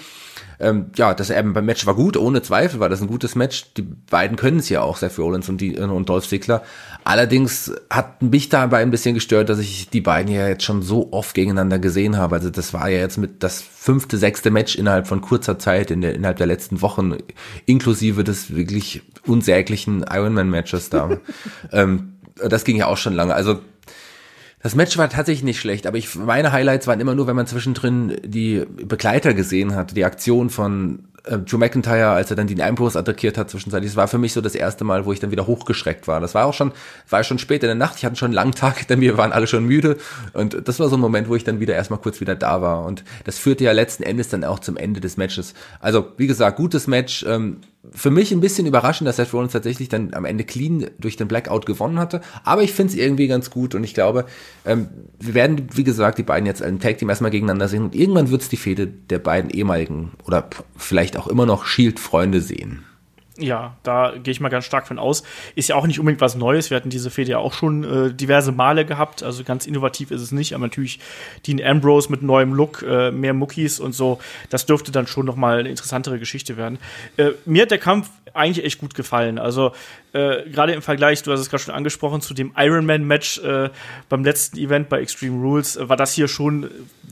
ähm, 0.59 0.87
ja, 0.95 1.13
das 1.13 1.29
ähm, 1.29 1.53
beim 1.53 1.65
Match 1.65 1.85
war 1.85 1.95
gut, 1.95 2.17
ohne 2.17 2.41
Zweifel 2.41 2.79
war 2.79 2.89
das 2.89 3.01
ein 3.01 3.07
gutes 3.07 3.35
Match. 3.35 3.73
Die 3.77 3.81
beiden 3.81 4.35
können 4.35 4.59
es 4.59 4.67
ja 4.67 4.81
auch, 4.81 4.97
Seth 4.97 5.17
Rollins 5.17 5.47
und, 5.47 5.61
die, 5.61 5.77
und 5.77 6.09
Dolph 6.09 6.27
Ziggler. 6.27 6.63
Allerdings 7.05 7.71
hat 7.89 8.21
mich 8.21 8.49
dabei 8.49 8.79
ein 8.79 8.91
bisschen 8.91 9.13
gestört, 9.15 9.47
dass 9.49 9.59
ich 9.59 9.89
die 9.89 10.01
beiden 10.01 10.33
ja 10.33 10.47
jetzt 10.49 10.63
schon 10.63 10.81
so 10.81 11.09
oft 11.11 11.33
gegeneinander 11.33 11.79
gesehen 11.79 12.17
habe. 12.17 12.35
Also 12.35 12.49
das 12.49 12.73
war 12.73 12.89
ja 12.89 12.99
jetzt 12.99 13.17
mit 13.17 13.41
das 13.41 13.61
fünfte, 13.61 14.17
sechste 14.17 14.51
Match 14.51 14.75
innerhalb 14.75 15.07
von 15.07 15.21
kurzer 15.21 15.57
Zeit, 15.57 15.91
in 15.91 16.01
der, 16.01 16.13
innerhalb 16.13 16.37
der 16.37 16.47
letzten 16.47 16.81
Wochen, 16.81 17.15
inklusive 17.65 18.25
des 18.25 18.53
wirklich 18.53 19.01
unsäglichen 19.25 20.03
Ironman-Matches 20.09 20.89
da. 20.89 21.09
ähm, 21.71 22.15
das 22.35 22.65
ging 22.65 22.75
ja 22.75 22.87
auch 22.87 22.97
schon 22.97 23.13
lange. 23.13 23.33
Also 23.33 23.59
das 24.61 24.75
Match 24.75 24.97
war 24.97 25.09
tatsächlich 25.09 25.43
nicht 25.43 25.59
schlecht, 25.59 25.87
aber 25.87 25.97
ich, 25.97 26.15
meine 26.15 26.51
Highlights 26.51 26.87
waren 26.87 26.99
immer 26.99 27.15
nur, 27.15 27.27
wenn 27.27 27.35
man 27.35 27.47
zwischendrin 27.47 28.17
die 28.23 28.65
Begleiter 28.67 29.33
gesehen 29.33 29.73
hat, 29.75 29.95
die 29.95 30.05
Aktion 30.05 30.49
von 30.49 31.05
äh, 31.25 31.37
Drew 31.37 31.57
McIntyre, 31.57 32.09
als 32.09 32.29
er 32.29 32.35
dann 32.35 32.47
den 32.47 32.61
Ambrose 32.61 32.97
attackiert 32.97 33.37
hat 33.37 33.49
zwischenzeitlich. 33.49 33.91
Das 33.91 33.97
war 33.97 34.07
für 34.07 34.17
mich 34.17 34.33
so 34.33 34.41
das 34.41 34.55
erste 34.55 34.83
Mal, 34.83 35.05
wo 35.05 35.13
ich 35.13 35.19
dann 35.19 35.31
wieder 35.31 35.47
hochgeschreckt 35.47 36.07
war. 36.07 36.19
Das 36.19 36.35
war 36.35 36.45
auch 36.45 36.53
schon, 36.53 36.71
war 37.09 37.23
schon 37.23 37.39
spät 37.39 37.63
in 37.63 37.67
der 37.67 37.75
Nacht. 37.75 37.97
Ich 37.97 38.05
hatte 38.05 38.15
schon 38.15 38.27
einen 38.27 38.33
langen 38.33 38.53
Tag 38.53 38.77
hinter 38.79 38.97
mir, 38.97 39.17
waren 39.17 39.31
alle 39.31 39.47
schon 39.47 39.65
müde. 39.65 39.97
Und 40.33 40.67
das 40.67 40.79
war 40.79 40.89
so 40.89 40.97
ein 40.97 41.01
Moment, 41.01 41.29
wo 41.29 41.35
ich 41.35 41.43
dann 41.43 41.59
wieder 41.59 41.75
erstmal 41.75 41.99
kurz 41.99 42.21
wieder 42.21 42.35
da 42.35 42.61
war. 42.61 42.85
Und 42.85 43.03
das 43.25 43.37
führte 43.37 43.63
ja 43.63 43.71
letzten 43.71 44.03
Endes 44.03 44.29
dann 44.29 44.43
auch 44.43 44.59
zum 44.59 44.77
Ende 44.77 44.99
des 44.99 45.17
Matches. 45.17 45.53
Also, 45.79 46.07
wie 46.17 46.27
gesagt, 46.27 46.57
gutes 46.57 46.87
Match. 46.87 47.25
Ähm, 47.27 47.57
für 47.91 48.11
mich 48.11 48.31
ein 48.31 48.41
bisschen 48.41 48.67
überraschend, 48.67 49.07
dass 49.07 49.15
Seth 49.15 49.33
Rollins 49.33 49.53
tatsächlich 49.53 49.87
dann 49.87 50.13
am 50.13 50.25
Ende 50.25 50.43
clean 50.43 50.87
durch 50.99 51.15
den 51.15 51.27
Blackout 51.27 51.65
gewonnen 51.65 51.97
hatte. 51.97 52.21
Aber 52.43 52.61
ich 52.61 52.73
finde 52.73 52.93
es 52.93 52.99
irgendwie 52.99 53.27
ganz 53.27 53.49
gut 53.49 53.73
und 53.73 53.83
ich 53.83 53.93
glaube, 53.93 54.25
ähm, 54.65 54.89
wir 55.19 55.33
werden, 55.33 55.67
wie 55.73 55.85
gesagt, 55.85 56.17
die 56.17 56.23
beiden 56.23 56.45
jetzt 56.45 56.61
im 56.61 56.79
Tag 56.79 56.97
Team 56.97 57.09
erstmal 57.09 57.31
gegeneinander 57.31 57.69
sehen 57.69 57.83
und 57.83 57.95
irgendwann 57.95 58.31
wird 58.31 58.41
es 58.41 58.49
die 58.49 58.57
Fehde 58.57 58.87
der 58.87 59.19
beiden 59.19 59.49
ehemaligen 59.49 60.11
oder 60.25 60.49
vielleicht 60.75 61.08
auch 61.17 61.27
immer 61.27 61.45
noch 61.45 61.65
Shield-Freunde 61.65 62.41
sehen. 62.41 62.83
Ja, 63.39 63.77
da 63.83 64.13
gehe 64.21 64.31
ich 64.31 64.41
mal 64.41 64.49
ganz 64.49 64.65
stark 64.65 64.85
von 64.85 64.99
aus. 64.99 65.23
Ist 65.55 65.69
ja 65.69 65.75
auch 65.75 65.87
nicht 65.87 65.97
unbedingt 65.99 66.19
was 66.19 66.35
Neues. 66.35 66.69
Wir 66.69 66.75
hatten 66.75 66.89
diese 66.89 67.09
Fehde 67.09 67.31
ja 67.31 67.37
auch 67.37 67.53
schon 67.53 67.83
äh, 67.83 68.13
diverse 68.13 68.51
Male 68.51 68.85
gehabt. 68.85 69.23
Also 69.23 69.45
ganz 69.45 69.65
innovativ 69.65 70.11
ist 70.11 70.21
es 70.21 70.33
nicht. 70.33 70.53
Aber 70.53 70.65
natürlich 70.65 70.99
Dean 71.47 71.63
Ambrose 71.63 72.11
mit 72.11 72.21
neuem 72.21 72.53
Look, 72.53 72.83
äh, 72.83 73.11
mehr 73.11 73.33
Muckis 73.33 73.79
und 73.79 73.93
so. 73.93 74.19
Das 74.49 74.65
dürfte 74.65 74.91
dann 74.91 75.07
schon 75.07 75.25
noch 75.25 75.37
mal 75.37 75.59
eine 75.59 75.69
interessantere 75.69 76.19
Geschichte 76.19 76.57
werden. 76.57 76.79
Äh, 77.15 77.31
mir 77.45 77.61
hat 77.61 77.71
der 77.71 77.77
Kampf 77.77 78.09
eigentlich 78.33 78.65
echt 78.65 78.79
gut 78.79 78.93
gefallen. 78.93 79.39
Also 79.39 79.71
äh, 80.11 80.49
gerade 80.49 80.73
im 80.73 80.81
Vergleich, 80.81 81.21
du 81.21 81.31
hast 81.31 81.39
es 81.39 81.49
gerade 81.49 81.63
schon 81.63 81.75
angesprochen, 81.75 82.21
zu 82.21 82.33
dem 82.33 82.53
Ironman-Match 82.57 83.39
äh, 83.39 83.69
beim 84.09 84.23
letzten 84.23 84.57
Event 84.57 84.89
bei 84.89 85.01
Extreme 85.01 85.39
Rules, 85.39 85.77
äh, 85.77 85.87
war 85.87 85.97
das 85.97 86.13
hier 86.13 86.27
schon, 86.27 86.63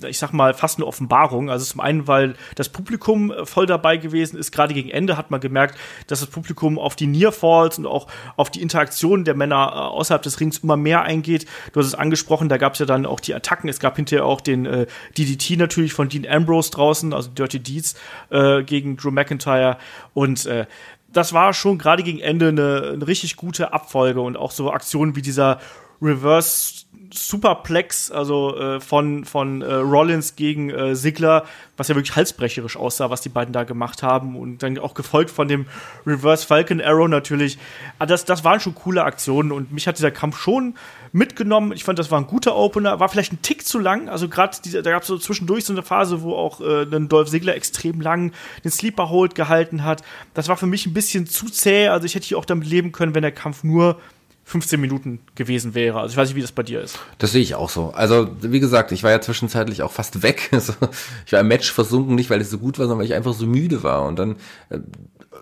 äh, 0.01 0.09
ich 0.09 0.17
sag 0.17 0.33
mal, 0.33 0.55
fast 0.55 0.79
eine 0.79 0.87
Offenbarung. 0.87 1.51
Also 1.51 1.65
zum 1.65 1.79
einen, 1.79 2.07
weil 2.07 2.35
das 2.55 2.69
Publikum 2.69 3.31
äh, 3.31 3.45
voll 3.45 3.67
dabei 3.67 3.97
gewesen 3.97 4.39
ist. 4.39 4.51
Gerade 4.51 4.73
gegen 4.73 4.89
Ende 4.89 5.15
hat 5.15 5.29
man 5.29 5.39
gemerkt, 5.39 5.77
dass 6.07 6.21
das 6.21 6.29
Publikum 6.29 6.79
auf 6.79 6.95
die 6.95 7.05
Nearfalls 7.05 7.77
und 7.77 7.85
auch 7.85 8.07
auf 8.35 8.49
die 8.49 8.63
Interaktion 8.63 9.25
der 9.25 9.35
Männer 9.35 9.71
äh, 9.73 9.77
außerhalb 9.77 10.23
des 10.23 10.39
Rings 10.39 10.59
immer 10.59 10.77
mehr 10.77 11.03
eingeht. 11.03 11.45
Du 11.73 11.79
hast 11.79 11.87
es 11.87 11.95
angesprochen, 11.95 12.49
da 12.49 12.57
gab 12.57 12.73
es 12.73 12.79
ja 12.79 12.87
dann 12.87 13.05
auch 13.05 13.19
die 13.19 13.35
Attacken. 13.35 13.69
Es 13.69 13.79
gab 13.79 13.95
hinterher 13.95 14.25
auch 14.25 14.41
den 14.41 14.65
äh, 14.65 14.87
DDT 15.15 15.57
natürlich 15.57 15.93
von 15.93 16.09
Dean 16.09 16.25
Ambrose 16.25 16.71
draußen, 16.71 17.13
also 17.13 17.29
Dirty 17.29 17.59
Deeds 17.59 17.95
äh, 18.31 18.63
gegen 18.63 18.97
Drew 18.97 19.11
McIntyre. 19.11 19.77
Und 20.15 20.47
äh, 20.47 20.65
das 21.17 21.33
war 21.33 21.53
schon 21.53 21.77
gerade 21.77 22.03
gegen 22.03 22.19
Ende 22.19 22.49
eine, 22.49 22.91
eine 22.93 23.07
richtig 23.07 23.35
gute 23.35 23.73
Abfolge 23.73 24.21
und 24.21 24.37
auch 24.37 24.51
so 24.51 24.71
Aktionen 24.71 25.15
wie 25.15 25.21
dieser 25.21 25.59
Reverse 26.01 26.85
Superplex, 27.13 28.11
also 28.11 28.57
äh, 28.57 28.79
von, 28.79 29.25
von 29.25 29.61
äh, 29.61 29.73
Rollins 29.73 30.35
gegen 30.35 30.69
äh, 30.69 30.95
Sigler, 30.95 31.45
was 31.77 31.87
ja 31.87 31.95
wirklich 31.95 32.15
halsbrecherisch 32.15 32.75
aussah, 32.75 33.09
was 33.09 33.21
die 33.21 33.29
beiden 33.29 33.53
da 33.53 33.63
gemacht 33.63 34.03
haben. 34.03 34.35
Und 34.35 34.61
dann 34.63 34.77
auch 34.77 34.93
gefolgt 34.93 35.31
von 35.31 35.47
dem 35.47 35.67
Reverse 36.05 36.45
Falcon 36.45 36.81
Arrow 36.81 37.07
natürlich. 37.07 37.57
Ah, 37.99 38.05
das, 38.05 38.25
das 38.25 38.43
waren 38.43 38.59
schon 38.59 38.75
coole 38.75 39.03
Aktionen 39.03 39.51
und 39.51 39.71
mich 39.71 39.87
hat 39.87 39.97
dieser 39.97 40.11
Kampf 40.11 40.37
schon 40.37 40.75
mitgenommen. 41.17 41.71
Ich 41.73 41.83
fand, 41.83 41.99
das 41.99 42.11
war 42.11 42.19
ein 42.19 42.27
guter 42.27 42.55
Opener. 42.55 42.99
War 42.99 43.09
vielleicht 43.09 43.33
ein 43.33 43.41
Tick 43.41 43.65
zu 43.65 43.79
lang. 43.79 44.07
Also 44.07 44.29
gerade 44.29 44.57
da 44.71 44.91
gab 44.91 45.01
es 45.01 45.07
so 45.07 45.17
zwischendurch 45.17 45.65
so 45.65 45.73
eine 45.73 45.83
Phase, 45.83 46.21
wo 46.21 46.33
auch 46.33 46.61
äh, 46.61 46.83
ein 46.83 47.09
Dolph 47.09 47.27
Sigler 47.27 47.55
extrem 47.55 47.99
lang 47.99 48.31
den 48.63 48.71
Sleeper 48.71 49.09
Hold 49.09 49.35
gehalten 49.35 49.83
hat. 49.83 50.03
Das 50.33 50.47
war 50.47 50.57
für 50.57 50.67
mich 50.67 50.85
ein 50.85 50.93
bisschen 50.93 51.25
zu 51.25 51.47
zäh. 51.47 51.87
Also 51.87 52.05
ich 52.05 52.15
hätte 52.15 52.27
hier 52.27 52.37
auch 52.37 52.45
damit 52.45 52.67
leben 52.67 52.91
können, 52.91 53.15
wenn 53.15 53.23
der 53.23 53.31
Kampf 53.31 53.63
nur 53.63 53.97
15 54.45 54.79
Minuten 54.79 55.19
gewesen 55.35 55.75
wäre. 55.75 55.99
Also 55.99 56.13
ich 56.13 56.17
weiß 56.17 56.29
nicht, 56.29 56.37
wie 56.37 56.41
das 56.41 56.53
bei 56.53 56.63
dir 56.63 56.81
ist. 56.81 56.99
Das 57.17 57.33
sehe 57.33 57.41
ich 57.41 57.55
auch 57.55 57.69
so. 57.69 57.91
Also 57.91 58.29
wie 58.41 58.61
gesagt, 58.61 58.93
ich 58.93 59.03
war 59.03 59.11
ja 59.11 59.19
zwischenzeitlich 59.19 59.81
auch 59.81 59.91
fast 59.91 60.23
weg. 60.23 60.49
ich 61.25 61.33
war 61.33 61.41
im 61.41 61.47
Match 61.47 61.69
versunken, 61.71 62.15
nicht 62.15 62.29
weil 62.29 62.39
es 62.39 62.49
so 62.49 62.57
gut 62.57 62.79
war, 62.79 62.85
sondern 62.85 62.99
weil 62.99 63.07
ich 63.07 63.13
einfach 63.13 63.33
so 63.33 63.45
müde 63.45 63.83
war. 63.83 64.05
Und 64.05 64.17
dann 64.17 64.37
äh, 64.69 64.79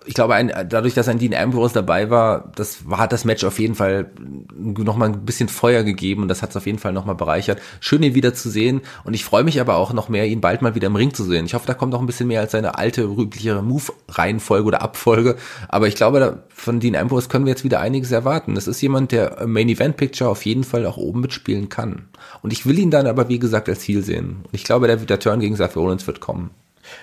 ich 0.04 0.14
glaube, 0.14 0.34
ein, 0.34 0.52
dadurch, 0.68 0.94
dass 0.94 1.08
ein 1.08 1.18
Dean 1.18 1.34
Ambrose 1.34 1.74
dabei 1.74 2.10
war, 2.10 2.52
das 2.54 2.88
war, 2.88 2.98
hat 2.98 3.12
das 3.12 3.24
Match 3.24 3.44
auf 3.44 3.58
jeden 3.58 3.74
Fall 3.74 4.10
nochmal 4.54 5.08
ein 5.08 5.24
bisschen 5.24 5.48
Feuer 5.48 5.82
gegeben 5.82 6.22
und 6.22 6.28
das 6.28 6.42
hat 6.42 6.50
es 6.50 6.56
auf 6.56 6.66
jeden 6.66 6.78
Fall 6.78 6.92
nochmal 6.92 7.14
bereichert. 7.14 7.60
Schön, 7.80 8.02
ihn 8.02 8.14
wieder 8.14 8.34
zu 8.34 8.50
sehen 8.50 8.80
und 9.04 9.14
ich 9.14 9.24
freue 9.24 9.44
mich 9.44 9.60
aber 9.60 9.76
auch 9.76 9.92
noch 9.92 10.08
mehr, 10.08 10.26
ihn 10.26 10.40
bald 10.40 10.62
mal 10.62 10.74
wieder 10.74 10.88
im 10.88 10.96
Ring 10.96 11.14
zu 11.14 11.24
sehen. 11.24 11.46
Ich 11.46 11.54
hoffe, 11.54 11.66
da 11.66 11.74
kommt 11.74 11.92
noch 11.92 12.00
ein 12.00 12.06
bisschen 12.06 12.28
mehr 12.28 12.40
als 12.40 12.52
seine 12.52 12.78
alte, 12.78 13.02
übliche 13.02 13.62
Move-Reihenfolge 13.62 14.66
oder 14.66 14.82
Abfolge, 14.82 15.36
aber 15.68 15.88
ich 15.88 15.94
glaube, 15.94 16.42
von 16.48 16.80
Dean 16.80 16.96
Ambrose 16.96 17.28
können 17.28 17.46
wir 17.46 17.52
jetzt 17.52 17.64
wieder 17.64 17.80
einiges 17.80 18.12
erwarten. 18.12 18.54
Das 18.54 18.66
ist 18.66 18.80
jemand, 18.80 19.12
der 19.12 19.38
im 19.38 19.52
Main 19.52 19.68
Event 19.68 19.96
Picture 19.96 20.30
auf 20.30 20.44
jeden 20.44 20.64
Fall 20.64 20.86
auch 20.86 20.96
oben 20.96 21.20
mitspielen 21.20 21.68
kann. 21.68 22.08
Und 22.42 22.52
ich 22.52 22.66
will 22.66 22.78
ihn 22.78 22.90
dann 22.90 23.06
aber, 23.06 23.28
wie 23.28 23.38
gesagt, 23.38 23.68
als 23.68 23.80
Ziel 23.80 24.02
sehen. 24.02 24.38
Und 24.42 24.54
ich 24.54 24.64
glaube, 24.64 24.86
der, 24.86 24.96
der 24.96 25.18
Turn 25.18 25.40
gegen 25.40 25.56
Seth 25.56 25.76
Rollins 25.76 26.06
wird 26.06 26.20
kommen. 26.20 26.50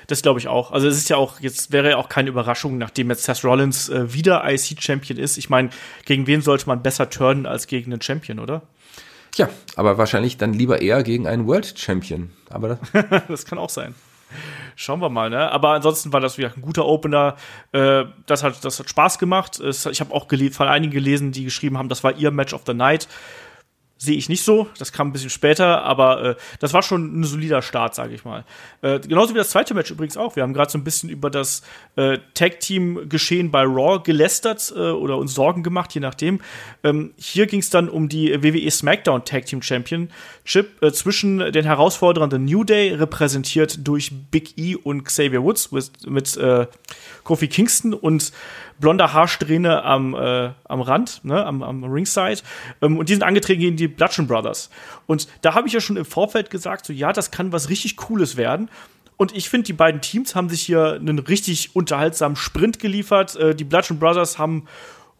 Das 0.07 0.21
glaube 0.21 0.39
ich 0.39 0.47
auch. 0.47 0.71
Also 0.71 0.87
es 0.87 0.97
ist 0.97 1.09
ja 1.09 1.17
auch, 1.17 1.39
jetzt 1.39 1.71
wäre 1.71 1.91
ja 1.91 1.97
auch 1.97 2.09
keine 2.09 2.29
Überraschung, 2.29 2.77
nachdem 2.77 3.09
jetzt 3.09 3.23
Seth 3.23 3.43
Rollins 3.43 3.89
äh, 3.89 4.13
wieder 4.13 4.43
IC-Champion 4.45 5.17
ist. 5.17 5.37
Ich 5.37 5.49
meine, 5.49 5.69
gegen 6.05 6.27
wen 6.27 6.41
sollte 6.41 6.67
man 6.67 6.81
besser 6.81 7.09
turnen 7.09 7.45
als 7.45 7.67
gegen 7.67 7.91
einen 7.91 8.01
Champion, 8.01 8.39
oder? 8.39 8.63
Tja, 9.31 9.49
aber 9.75 9.97
wahrscheinlich 9.97 10.37
dann 10.37 10.53
lieber 10.53 10.81
eher 10.81 11.01
gegen 11.03 11.27
einen 11.27 11.47
World 11.47 11.77
Champion. 11.77 12.31
Aber 12.49 12.77
das, 12.93 13.23
das 13.27 13.45
kann 13.45 13.57
auch 13.57 13.69
sein. 13.69 13.95
Schauen 14.75 14.99
wir 15.01 15.09
mal, 15.09 15.29
ne? 15.29 15.51
Aber 15.51 15.69
ansonsten 15.69 16.13
war 16.13 16.19
das 16.19 16.37
wieder 16.37 16.51
ein 16.55 16.61
guter 16.61 16.85
Opener. 16.85 17.35
Äh, 17.71 18.05
das, 18.25 18.43
hat, 18.43 18.63
das 18.65 18.79
hat 18.79 18.89
Spaß 18.89 19.19
gemacht. 19.19 19.59
Ich 19.59 19.99
habe 19.99 20.13
auch 20.13 20.27
von 20.51 20.67
einigen 20.67 20.91
gelesen, 20.91 21.31
die 21.31 21.43
geschrieben 21.43 21.77
haben, 21.77 21.89
das 21.89 22.03
war 22.03 22.17
ihr 22.17 22.31
Match 22.31 22.53
of 22.53 22.63
the 22.65 22.73
Night 22.73 23.07
sehe 23.97 24.17
ich 24.17 24.27
nicht 24.27 24.43
so. 24.43 24.67
Das 24.77 24.91
kam 24.91 25.07
ein 25.07 25.13
bisschen 25.13 25.29
später, 25.29 25.83
aber 25.83 26.23
äh, 26.23 26.35
das 26.59 26.73
war 26.73 26.83
schon 26.83 27.19
ein 27.19 27.23
solider 27.23 27.61
Start, 27.61 27.95
sage 27.95 28.13
ich 28.13 28.25
mal. 28.25 28.43
Äh, 28.81 28.99
genauso 28.99 29.33
wie 29.33 29.37
das 29.37 29.49
zweite 29.49 29.73
Match 29.73 29.91
übrigens 29.91 30.17
auch. 30.17 30.35
Wir 30.35 30.43
haben 30.43 30.53
gerade 30.53 30.71
so 30.71 30.77
ein 30.77 30.83
bisschen 30.83 31.09
über 31.09 31.29
das 31.29 31.61
äh, 31.95 32.17
Tag-Team-Geschehen 32.33 33.51
bei 33.51 33.63
Raw 33.63 34.01
gelästert 34.03 34.73
äh, 34.75 34.79
oder 34.79 35.17
uns 35.17 35.33
Sorgen 35.33 35.63
gemacht, 35.63 35.93
je 35.93 36.01
nachdem. 36.01 36.41
Ähm, 36.83 37.13
hier 37.17 37.45
ging 37.45 37.61
es 37.61 37.69
dann 37.69 37.87
um 37.87 38.09
die 38.09 38.43
WWE 38.43 38.69
SmackDown 38.69 39.23
Tag-Team 39.23 39.61
Championship 39.61 40.81
äh, 40.81 40.91
zwischen 40.91 41.39
den 41.39 41.65
Herausforderern 41.65 42.29
The 42.29 42.39
New 42.39 42.63
Day, 42.65 42.93
repräsentiert 42.93 43.87
durch 43.87 44.11
Big 44.31 44.57
E 44.57 44.75
und 44.75 45.05
Xavier 45.05 45.43
Woods 45.43 45.71
mit, 45.71 46.09
mit 46.09 46.35
äh, 46.35 46.67
Kofi 47.23 47.47
Kingston 47.47 47.93
und 47.93 48.33
blonder 48.79 49.13
Haarsträhne 49.13 49.83
am, 49.83 50.13
äh, 50.13 50.51
am 50.65 50.81
Rand, 50.81 51.23
ne, 51.23 51.45
am, 51.45 51.63
am 51.63 51.83
Ringside. 51.83 52.41
Ähm, 52.81 52.97
und 52.97 53.09
die 53.09 53.13
sind 53.13 53.23
angetreten 53.23 53.61
gegen 53.61 53.77
die 53.77 53.87
Bludgeon 53.87 54.27
Brothers. 54.27 54.69
Und 55.05 55.27
da 55.41 55.53
habe 55.53 55.67
ich 55.67 55.73
ja 55.73 55.81
schon 55.81 55.97
im 55.97 56.05
Vorfeld 56.05 56.49
gesagt, 56.49 56.85
so 56.85 56.93
ja, 56.93 57.13
das 57.13 57.31
kann 57.31 57.51
was 57.51 57.69
richtig 57.69 57.97
Cooles 57.97 58.37
werden. 58.37 58.69
Und 59.17 59.35
ich 59.35 59.49
finde, 59.49 59.65
die 59.65 59.73
beiden 59.73 60.01
Teams 60.01 60.35
haben 60.35 60.49
sich 60.49 60.61
hier 60.61 60.93
einen 60.93 61.19
richtig 61.19 61.75
unterhaltsamen 61.75 62.35
Sprint 62.35 62.79
geliefert. 62.79 63.35
Äh, 63.35 63.55
die 63.55 63.63
Bludgeon 63.63 63.99
Brothers 63.99 64.37
haben 64.37 64.67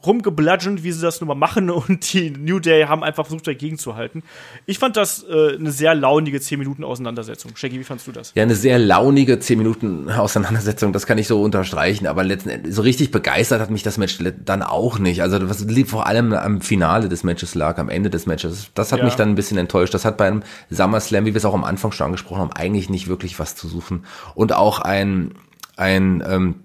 rumgebludgend, 0.05 0.83
wie 0.83 0.91
sie 0.91 1.01
das 1.01 1.21
nun 1.21 1.27
mal 1.27 1.35
machen, 1.35 1.69
und 1.69 2.13
die 2.13 2.31
New 2.31 2.59
Day 2.59 2.83
haben 2.83 3.03
einfach 3.03 3.25
versucht, 3.25 3.47
dagegen 3.47 3.77
zu 3.77 3.95
halten. 3.95 4.23
Ich 4.65 4.79
fand 4.79 4.97
das 4.97 5.23
äh, 5.23 5.55
eine 5.55 5.71
sehr 5.71 5.95
launige 5.95 6.39
10 6.39 6.59
Minuten 6.59 6.83
Auseinandersetzung. 6.83 7.55
Shaggy, 7.55 7.79
wie 7.79 7.83
fandst 7.83 8.07
du 8.07 8.11
das? 8.11 8.33
Ja, 8.35 8.43
eine 8.43 8.55
sehr 8.55 8.79
launige 8.79 9.39
10 9.39 9.57
Minuten 9.57 10.09
Auseinandersetzung, 10.09 10.93
das 10.93 11.05
kann 11.05 11.17
ich 11.17 11.27
so 11.27 11.41
unterstreichen, 11.41 12.07
aber 12.07 12.23
letzten 12.23 12.49
Endes, 12.49 12.75
so 12.75 12.81
richtig 12.81 13.11
begeistert 13.11 13.61
hat 13.61 13.69
mich 13.69 13.83
das 13.83 13.97
Match 13.97 14.19
dann 14.45 14.61
auch 14.61 14.99
nicht. 14.99 15.21
Also, 15.21 15.49
was 15.49 15.65
vor 15.85 16.07
allem 16.07 16.33
am 16.33 16.61
Finale 16.61 17.09
des 17.09 17.23
Matches 17.23 17.55
lag, 17.55 17.77
am 17.77 17.89
Ende 17.89 18.09
des 18.09 18.25
Matches. 18.25 18.69
Das 18.73 18.91
hat 18.91 18.99
ja. 18.99 19.05
mich 19.05 19.15
dann 19.15 19.29
ein 19.29 19.35
bisschen 19.35 19.57
enttäuscht. 19.57 19.93
Das 19.93 20.05
hat 20.05 20.17
beim 20.17 20.43
SummerSlam, 20.69 21.25
wie 21.25 21.33
wir 21.33 21.37
es 21.37 21.45
auch 21.45 21.53
am 21.53 21.63
Anfang 21.63 21.91
schon 21.91 22.05
angesprochen 22.05 22.41
haben, 22.41 22.53
eigentlich 22.53 22.89
nicht 22.89 23.07
wirklich 23.07 23.39
was 23.39 23.55
zu 23.55 23.67
suchen. 23.67 24.05
Und 24.35 24.53
auch 24.53 24.79
ein, 24.79 25.33
ein, 25.75 26.23
ähm, 26.27 26.55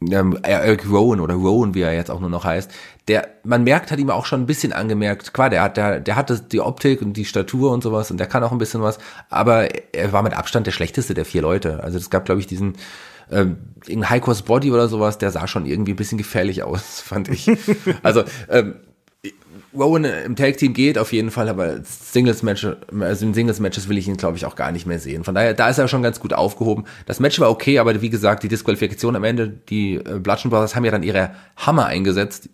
ähm, 0.00 0.38
Eric 0.42 0.88
Rowan 0.88 1.20
oder 1.20 1.34
Rowan, 1.34 1.74
wie 1.74 1.80
er 1.80 1.92
jetzt 1.92 2.10
auch 2.10 2.20
nur 2.20 2.30
noch 2.30 2.44
heißt, 2.44 2.70
der, 3.08 3.28
man 3.42 3.64
merkt, 3.64 3.90
hat 3.90 3.98
ihm 3.98 4.10
auch 4.10 4.26
schon 4.26 4.42
ein 4.42 4.46
bisschen 4.46 4.72
angemerkt, 4.72 5.34
klar, 5.34 5.50
der 5.50 5.62
hat, 5.62 5.76
der, 5.76 6.00
der 6.00 6.16
hatte 6.16 6.40
die 6.40 6.60
Optik 6.60 7.02
und 7.02 7.14
die 7.14 7.24
Statur 7.24 7.72
und 7.72 7.82
sowas 7.82 8.10
und 8.10 8.18
der 8.18 8.26
kann 8.26 8.44
auch 8.44 8.52
ein 8.52 8.58
bisschen 8.58 8.82
was, 8.82 8.98
aber 9.28 9.68
er 9.94 10.12
war 10.12 10.22
mit 10.22 10.34
Abstand 10.34 10.66
der 10.66 10.72
schlechteste 10.72 11.14
der 11.14 11.24
vier 11.24 11.42
Leute. 11.42 11.82
Also 11.82 11.98
es 11.98 12.10
gab, 12.10 12.26
glaube 12.26 12.40
ich, 12.40 12.46
diesen 12.46 12.76
ähm, 13.30 13.58
Cost 14.20 14.46
Body 14.46 14.70
oder 14.70 14.88
sowas, 14.88 15.18
der 15.18 15.30
sah 15.30 15.46
schon 15.46 15.66
irgendwie 15.66 15.92
ein 15.92 15.96
bisschen 15.96 16.18
gefährlich 16.18 16.62
aus, 16.62 17.00
fand 17.04 17.28
ich. 17.28 17.50
also 18.02 18.24
ähm, 18.48 18.76
Rowan 19.74 20.04
im 20.04 20.36
Tag 20.36 20.56
Team 20.56 20.72
geht 20.72 20.98
auf 20.98 21.12
jeden 21.12 21.30
Fall, 21.30 21.48
aber 21.48 21.80
Singles 21.84 22.42
Match, 22.42 22.66
also 23.00 23.26
in 23.26 23.34
Singles 23.34 23.60
Matches 23.60 23.88
will 23.88 23.98
ich 23.98 24.08
ihn 24.08 24.16
glaube 24.16 24.36
ich 24.36 24.46
auch 24.46 24.56
gar 24.56 24.72
nicht 24.72 24.86
mehr 24.86 24.98
sehen. 24.98 25.24
Von 25.24 25.34
daher, 25.34 25.54
da 25.54 25.68
ist 25.68 25.78
er 25.78 25.88
schon 25.88 26.02
ganz 26.02 26.20
gut 26.20 26.32
aufgehoben. 26.32 26.84
Das 27.06 27.20
Match 27.20 27.38
war 27.40 27.50
okay, 27.50 27.78
aber 27.78 28.00
wie 28.00 28.10
gesagt, 28.10 28.42
die 28.42 28.48
Disqualifikation 28.48 29.14
am 29.14 29.24
Ende, 29.24 29.48
die 29.48 29.96
äh, 29.96 30.18
Bludgeon 30.18 30.50
Brothers 30.50 30.74
haben 30.74 30.84
ja 30.84 30.90
dann 30.90 31.02
ihre 31.02 31.32
Hammer 31.56 31.86
eingesetzt, 31.86 32.48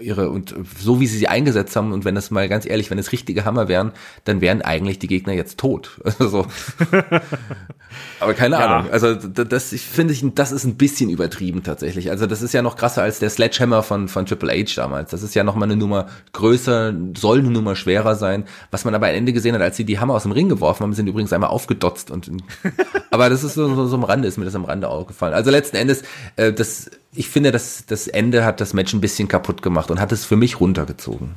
ihre 0.00 0.30
und 0.30 0.54
so 0.78 1.00
wie 1.00 1.06
sie 1.06 1.18
sie 1.18 1.28
eingesetzt 1.28 1.74
haben 1.76 1.92
und 1.92 2.04
wenn 2.04 2.14
das 2.14 2.30
mal 2.30 2.48
ganz 2.48 2.66
ehrlich, 2.66 2.90
wenn 2.90 2.98
es 2.98 3.12
richtige 3.12 3.44
Hammer 3.44 3.68
wären, 3.68 3.92
dann 4.24 4.40
wären 4.40 4.62
eigentlich 4.62 4.98
die 4.98 5.06
Gegner 5.06 5.32
jetzt 5.32 5.58
tot. 5.58 6.00
Also, 6.18 6.46
aber 8.20 8.32
keine 8.34 8.56
ja. 8.58 8.66
Ahnung. 8.66 8.90
Also 8.90 9.14
das 9.14 9.72
ich 9.72 9.82
finde 9.82 10.14
ich 10.14 10.24
das 10.34 10.50
ist 10.50 10.64
ein 10.64 10.76
bisschen 10.76 11.10
übertrieben 11.10 11.62
tatsächlich. 11.62 12.10
Also 12.10 12.26
das 12.26 12.40
ist 12.40 12.54
ja 12.54 12.62
noch 12.62 12.76
krasser 12.76 13.02
als 13.02 13.18
der 13.18 13.28
Sledgehammer 13.28 13.82
von 13.82 14.08
von 14.08 14.24
Triple 14.24 14.50
H 14.50 14.74
damals. 14.76 15.10
Das 15.10 15.22
ist 15.22 15.34
ja 15.34 15.44
noch 15.44 15.56
mal 15.56 15.66
eine 15.66 15.76
Nummer 15.76 16.06
größer, 16.32 16.94
soll 17.16 17.40
eine 17.40 17.50
Nummer 17.50 17.76
schwerer 17.76 18.14
sein. 18.14 18.44
Was 18.70 18.84
man 18.84 18.94
aber 18.94 19.08
am 19.08 19.14
Ende 19.14 19.34
gesehen 19.34 19.54
hat, 19.54 19.62
als 19.62 19.76
sie 19.76 19.84
die 19.84 19.98
Hammer 19.98 20.14
aus 20.14 20.22
dem 20.22 20.32
Ring 20.32 20.48
geworfen 20.48 20.84
haben, 20.84 20.94
sind 20.94 21.06
übrigens 21.06 21.32
einmal 21.32 21.50
aufgedotzt 21.50 22.10
und 22.10 22.30
aber 23.10 23.28
das 23.28 23.44
ist 23.44 23.54
so, 23.54 23.72
so, 23.74 23.86
so 23.86 23.96
am 23.96 24.04
Rande 24.04 24.26
ist 24.26 24.38
mir 24.38 24.46
das 24.46 24.54
am 24.54 24.64
Rande 24.64 24.88
aufgefallen. 24.88 25.34
Also 25.34 25.50
letzten 25.50 25.76
Endes 25.76 26.02
äh, 26.36 26.52
das 26.52 26.90
ich 27.16 27.28
finde, 27.28 27.52
das, 27.52 27.84
das 27.86 28.08
Ende 28.08 28.44
hat 28.44 28.60
das 28.60 28.74
Match 28.74 28.92
ein 28.92 29.00
bisschen 29.00 29.28
kaputt 29.28 29.62
gemacht 29.62 29.90
und 29.90 30.00
hat 30.00 30.12
es 30.12 30.24
für 30.24 30.36
mich 30.36 30.60
runtergezogen. 30.60 31.34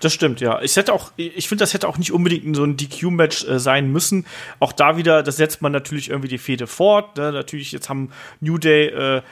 Das 0.00 0.12
stimmt, 0.12 0.40
ja. 0.40 0.60
Ich 0.62 0.76
hätte 0.76 0.92
auch, 0.92 1.12
ich 1.16 1.48
finde, 1.48 1.62
das 1.62 1.74
hätte 1.74 1.88
auch 1.88 1.98
nicht 1.98 2.12
unbedingt 2.12 2.56
so 2.56 2.64
ein 2.64 2.76
DQ-Match 2.76 3.46
äh, 3.46 3.58
sein 3.58 3.90
müssen. 3.90 4.26
Auch 4.58 4.72
da 4.72 4.96
wieder, 4.96 5.22
das 5.22 5.36
setzt 5.36 5.62
man 5.62 5.72
natürlich 5.72 6.10
irgendwie 6.10 6.28
die 6.28 6.38
Fehde 6.38 6.66
fort. 6.66 7.16
Ne? 7.16 7.32
Natürlich, 7.32 7.72
jetzt 7.72 7.88
haben 7.88 8.10
New 8.40 8.58
Day 8.58 8.88
äh, 8.88 9.22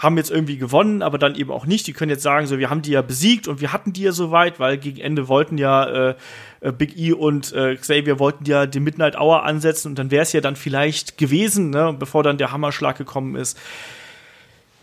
haben 0.00 0.16
jetzt 0.16 0.30
irgendwie 0.30 0.56
gewonnen, 0.56 1.02
aber 1.02 1.18
dann 1.18 1.34
eben 1.34 1.50
auch 1.50 1.66
nicht. 1.66 1.86
Die 1.86 1.92
können 1.92 2.10
jetzt 2.10 2.22
sagen, 2.22 2.46
so, 2.46 2.58
wir 2.58 2.70
haben 2.70 2.80
die 2.80 2.92
ja 2.92 3.02
besiegt 3.02 3.48
und 3.48 3.60
wir 3.60 3.72
hatten 3.72 3.92
die 3.92 4.02
ja 4.02 4.12
soweit, 4.12 4.58
weil 4.58 4.78
gegen 4.78 4.98
Ende 4.98 5.28
wollten 5.28 5.58
ja 5.58 6.10
äh, 6.10 6.14
äh 6.62 6.72
Big 6.72 6.96
E 6.96 7.12
und 7.12 7.52
äh, 7.52 7.76
Xavier 7.76 8.18
wollten 8.18 8.46
ja 8.46 8.64
die 8.64 8.80
Midnight 8.80 9.14
Hour 9.14 9.44
ansetzen 9.44 9.88
und 9.88 9.98
dann 9.98 10.10
wäre 10.10 10.22
es 10.22 10.32
ja 10.32 10.40
dann 10.40 10.56
vielleicht 10.56 11.18
gewesen, 11.18 11.68
ne, 11.68 11.94
bevor 11.98 12.22
dann 12.22 12.38
der 12.38 12.50
Hammerschlag 12.50 12.96
gekommen 12.96 13.36
ist. 13.36 13.58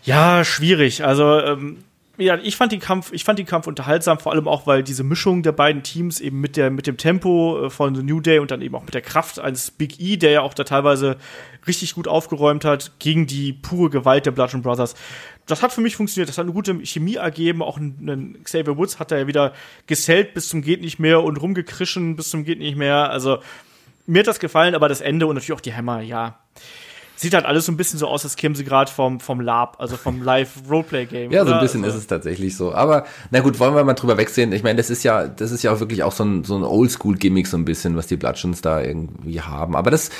Ja, 0.08 0.42
schwierig. 0.42 1.04
Also 1.04 1.38
ähm, 1.38 1.84
ja, 2.16 2.38
ich 2.38 2.56
fand 2.56 2.72
den 2.72 2.80
Kampf, 2.80 3.12
ich 3.12 3.24
fand 3.24 3.38
den 3.38 3.44
Kampf 3.44 3.66
unterhaltsam, 3.66 4.18
vor 4.18 4.32
allem 4.32 4.48
auch, 4.48 4.66
weil 4.66 4.82
diese 4.82 5.04
Mischung 5.04 5.42
der 5.42 5.52
beiden 5.52 5.82
Teams 5.82 6.18
eben 6.18 6.40
mit 6.40 6.56
der, 6.56 6.70
mit 6.70 6.86
dem 6.86 6.96
Tempo 6.96 7.66
äh, 7.66 7.70
von 7.70 7.94
The 7.94 8.02
New 8.02 8.20
Day 8.20 8.38
und 8.38 8.50
dann 8.50 8.62
eben 8.62 8.74
auch 8.74 8.84
mit 8.84 8.94
der 8.94 9.02
Kraft 9.02 9.38
eines 9.38 9.70
Big 9.70 10.00
E, 10.00 10.16
der 10.16 10.30
ja 10.30 10.40
auch 10.40 10.54
da 10.54 10.64
teilweise 10.64 11.18
richtig 11.66 11.94
gut 11.94 12.08
aufgeräumt 12.08 12.64
hat, 12.64 12.92
gegen 12.98 13.26
die 13.26 13.52
pure 13.52 13.90
Gewalt 13.90 14.24
der 14.24 14.30
Bludgeon 14.30 14.62
Brothers. 14.62 14.94
Das 15.44 15.60
hat 15.60 15.74
für 15.74 15.82
mich 15.82 15.96
funktioniert. 15.96 16.30
Das 16.30 16.38
hat 16.38 16.46
eine 16.46 16.54
gute 16.54 16.86
Chemie 16.86 17.16
ergeben. 17.16 17.62
Auch 17.62 17.76
ein, 17.76 18.38
Xavier 18.44 18.78
Woods 18.78 18.98
hat 18.98 19.10
da 19.10 19.18
ja 19.18 19.26
wieder 19.26 19.52
gesellt 19.86 20.32
bis 20.32 20.48
zum 20.48 20.62
geht 20.62 20.80
nicht 20.80 20.98
mehr 20.98 21.22
und 21.22 21.36
rumgekrischen 21.36 22.16
bis 22.16 22.30
zum 22.30 22.44
geht 22.44 22.60
nicht 22.60 22.78
mehr. 22.78 23.10
Also, 23.10 23.40
mir 24.06 24.20
hat 24.20 24.26
das 24.26 24.40
gefallen, 24.40 24.74
aber 24.74 24.88
das 24.88 25.02
Ende 25.02 25.26
und 25.26 25.34
natürlich 25.34 25.52
auch 25.52 25.60
die 25.60 25.74
Hammer, 25.74 26.00
ja 26.00 26.38
sieht 27.20 27.34
halt 27.34 27.44
alles 27.44 27.66
so 27.66 27.72
ein 27.72 27.76
bisschen 27.76 27.98
so 27.98 28.06
aus, 28.06 28.24
als 28.24 28.36
kämen 28.36 28.54
sie 28.54 28.64
gerade 28.64 28.90
vom, 28.90 29.18
vom 29.18 29.40
Lab, 29.40 29.76
also 29.80 29.96
vom 29.96 30.22
Live-Roleplay-Game. 30.24 31.32
Ja, 31.32 31.44
so 31.44 31.52
ein 31.52 31.60
bisschen 31.60 31.82
also. 31.82 31.96
ist 31.96 32.02
es 32.02 32.06
tatsächlich 32.06 32.56
so. 32.56 32.72
Aber 32.72 33.04
na 33.30 33.40
gut, 33.40 33.58
wollen 33.58 33.74
wir 33.74 33.82
mal 33.84 33.94
drüber 33.94 34.16
wegsehen. 34.16 34.52
Ich 34.52 34.62
meine, 34.62 34.76
das 34.76 34.88
ist 34.88 35.02
ja, 35.02 35.26
das 35.26 35.50
ist 35.50 35.62
ja 35.62 35.72
auch 35.72 35.80
wirklich 35.80 36.02
auch 36.02 36.12
so 36.12 36.24
ein, 36.24 36.44
so 36.44 36.56
ein 36.56 36.62
Oldschool-Gimmick, 36.62 37.46
so 37.46 37.56
ein 37.56 37.64
bisschen, 37.64 37.96
was 37.96 38.06
die 38.06 38.16
Bludgeons 38.16 38.60
da 38.60 38.80
irgendwie 38.80 39.40
haben. 39.40 39.74
Aber 39.74 39.90
das 39.90 40.10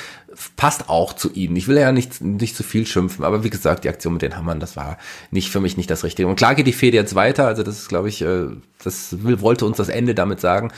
passt 0.55 0.89
auch 0.89 1.13
zu 1.13 1.31
ihnen. 1.33 1.55
Ich 1.55 1.67
will 1.67 1.77
ja 1.77 1.91
nicht, 1.91 2.21
nicht 2.21 2.55
zu 2.55 2.63
viel 2.63 2.85
schimpfen, 2.85 3.23
aber 3.23 3.43
wie 3.43 3.49
gesagt, 3.49 3.83
die 3.83 3.89
Aktion 3.89 4.13
mit 4.13 4.21
den 4.21 4.35
Hammern, 4.35 4.59
das 4.59 4.75
war 4.75 4.97
nicht 5.31 5.49
für 5.49 5.59
mich 5.59 5.77
nicht 5.77 5.89
das 5.89 6.03
Richtige. 6.03 6.27
Und 6.27 6.35
klar 6.35 6.55
geht 6.55 6.67
die 6.67 6.73
Fehde 6.73 6.97
jetzt 6.97 7.15
weiter, 7.15 7.47
also 7.47 7.63
das 7.63 7.79
ist, 7.79 7.89
glaube 7.89 8.09
ich, 8.09 8.21
äh, 8.21 8.47
das 8.83 9.23
will, 9.23 9.41
wollte 9.41 9.65
uns 9.65 9.77
das 9.77 9.89
Ende 9.89 10.15
damit 10.15 10.39
sagen. 10.39 10.71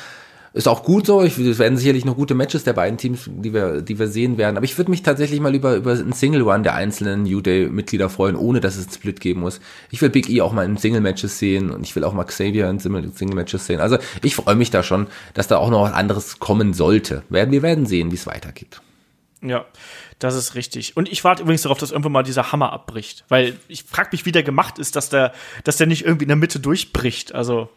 Ist 0.53 0.67
auch 0.67 0.83
gut 0.83 1.05
so. 1.05 1.23
Ich, 1.23 1.37
es 1.37 1.59
werden 1.59 1.77
sicherlich 1.77 2.03
noch 2.03 2.17
gute 2.17 2.35
Matches 2.35 2.65
der 2.65 2.73
beiden 2.73 2.97
Teams, 2.97 3.29
die 3.29 3.53
wir, 3.53 3.81
die 3.81 3.97
wir 3.97 4.09
sehen 4.09 4.37
werden. 4.37 4.57
Aber 4.57 4.65
ich 4.65 4.77
würde 4.77 4.91
mich 4.91 5.01
tatsächlich 5.01 5.39
mal 5.39 5.55
über, 5.55 5.75
über 5.75 5.91
einen 5.93 6.11
Single 6.11 6.41
Run 6.41 6.63
der 6.63 6.75
einzelnen 6.75 7.23
New 7.23 7.39
Day-Mitglieder 7.39 8.09
freuen, 8.09 8.35
ohne 8.35 8.59
dass 8.59 8.75
es 8.75 8.87
einen 8.87 8.93
Split 8.93 9.21
geben 9.21 9.39
muss. 9.41 9.61
Ich 9.91 10.01
will 10.01 10.09
Big 10.09 10.29
E 10.29 10.41
auch 10.41 10.51
mal 10.51 10.65
in 10.65 10.75
Single-Matches 10.75 11.39
sehen 11.39 11.71
und 11.71 11.83
ich 11.83 11.95
will 11.95 12.03
auch 12.03 12.13
mal 12.13 12.25
Xavier 12.25 12.69
in 12.69 12.79
Single-Matches 12.79 13.65
sehen. 13.65 13.79
Also 13.79 13.97
ich 14.21 14.35
freue 14.35 14.55
mich 14.55 14.71
da 14.71 14.83
schon, 14.83 15.07
dass 15.33 15.47
da 15.47 15.57
auch 15.57 15.69
noch 15.69 15.83
was 15.83 15.93
anderes 15.93 16.39
kommen 16.39 16.73
sollte. 16.73 17.23
Werden, 17.29 17.51
wir 17.51 17.61
werden 17.61 17.85
sehen, 17.85 18.11
wie 18.11 18.15
es 18.15 18.27
weitergeht. 18.27 18.81
Ja, 19.41 19.65
das 20.19 20.35
ist 20.35 20.55
richtig. 20.55 20.97
Und 20.97 21.09
ich 21.09 21.23
warte 21.23 21.43
übrigens 21.43 21.61
darauf, 21.61 21.79
dass 21.79 21.91
irgendwann 21.91 22.11
mal 22.11 22.23
dieser 22.23 22.51
Hammer 22.51 22.73
abbricht. 22.73 23.23
Weil 23.29 23.57
ich 23.69 23.83
frage 23.83 24.09
mich, 24.11 24.25
wie 24.25 24.33
der 24.33 24.43
gemacht 24.43 24.79
ist, 24.79 24.97
dass 24.97 25.09
der, 25.09 25.33
dass 25.63 25.77
der 25.77 25.87
nicht 25.87 26.03
irgendwie 26.05 26.25
in 26.25 26.29
der 26.29 26.35
Mitte 26.35 26.59
durchbricht. 26.59 27.33
Also 27.33 27.69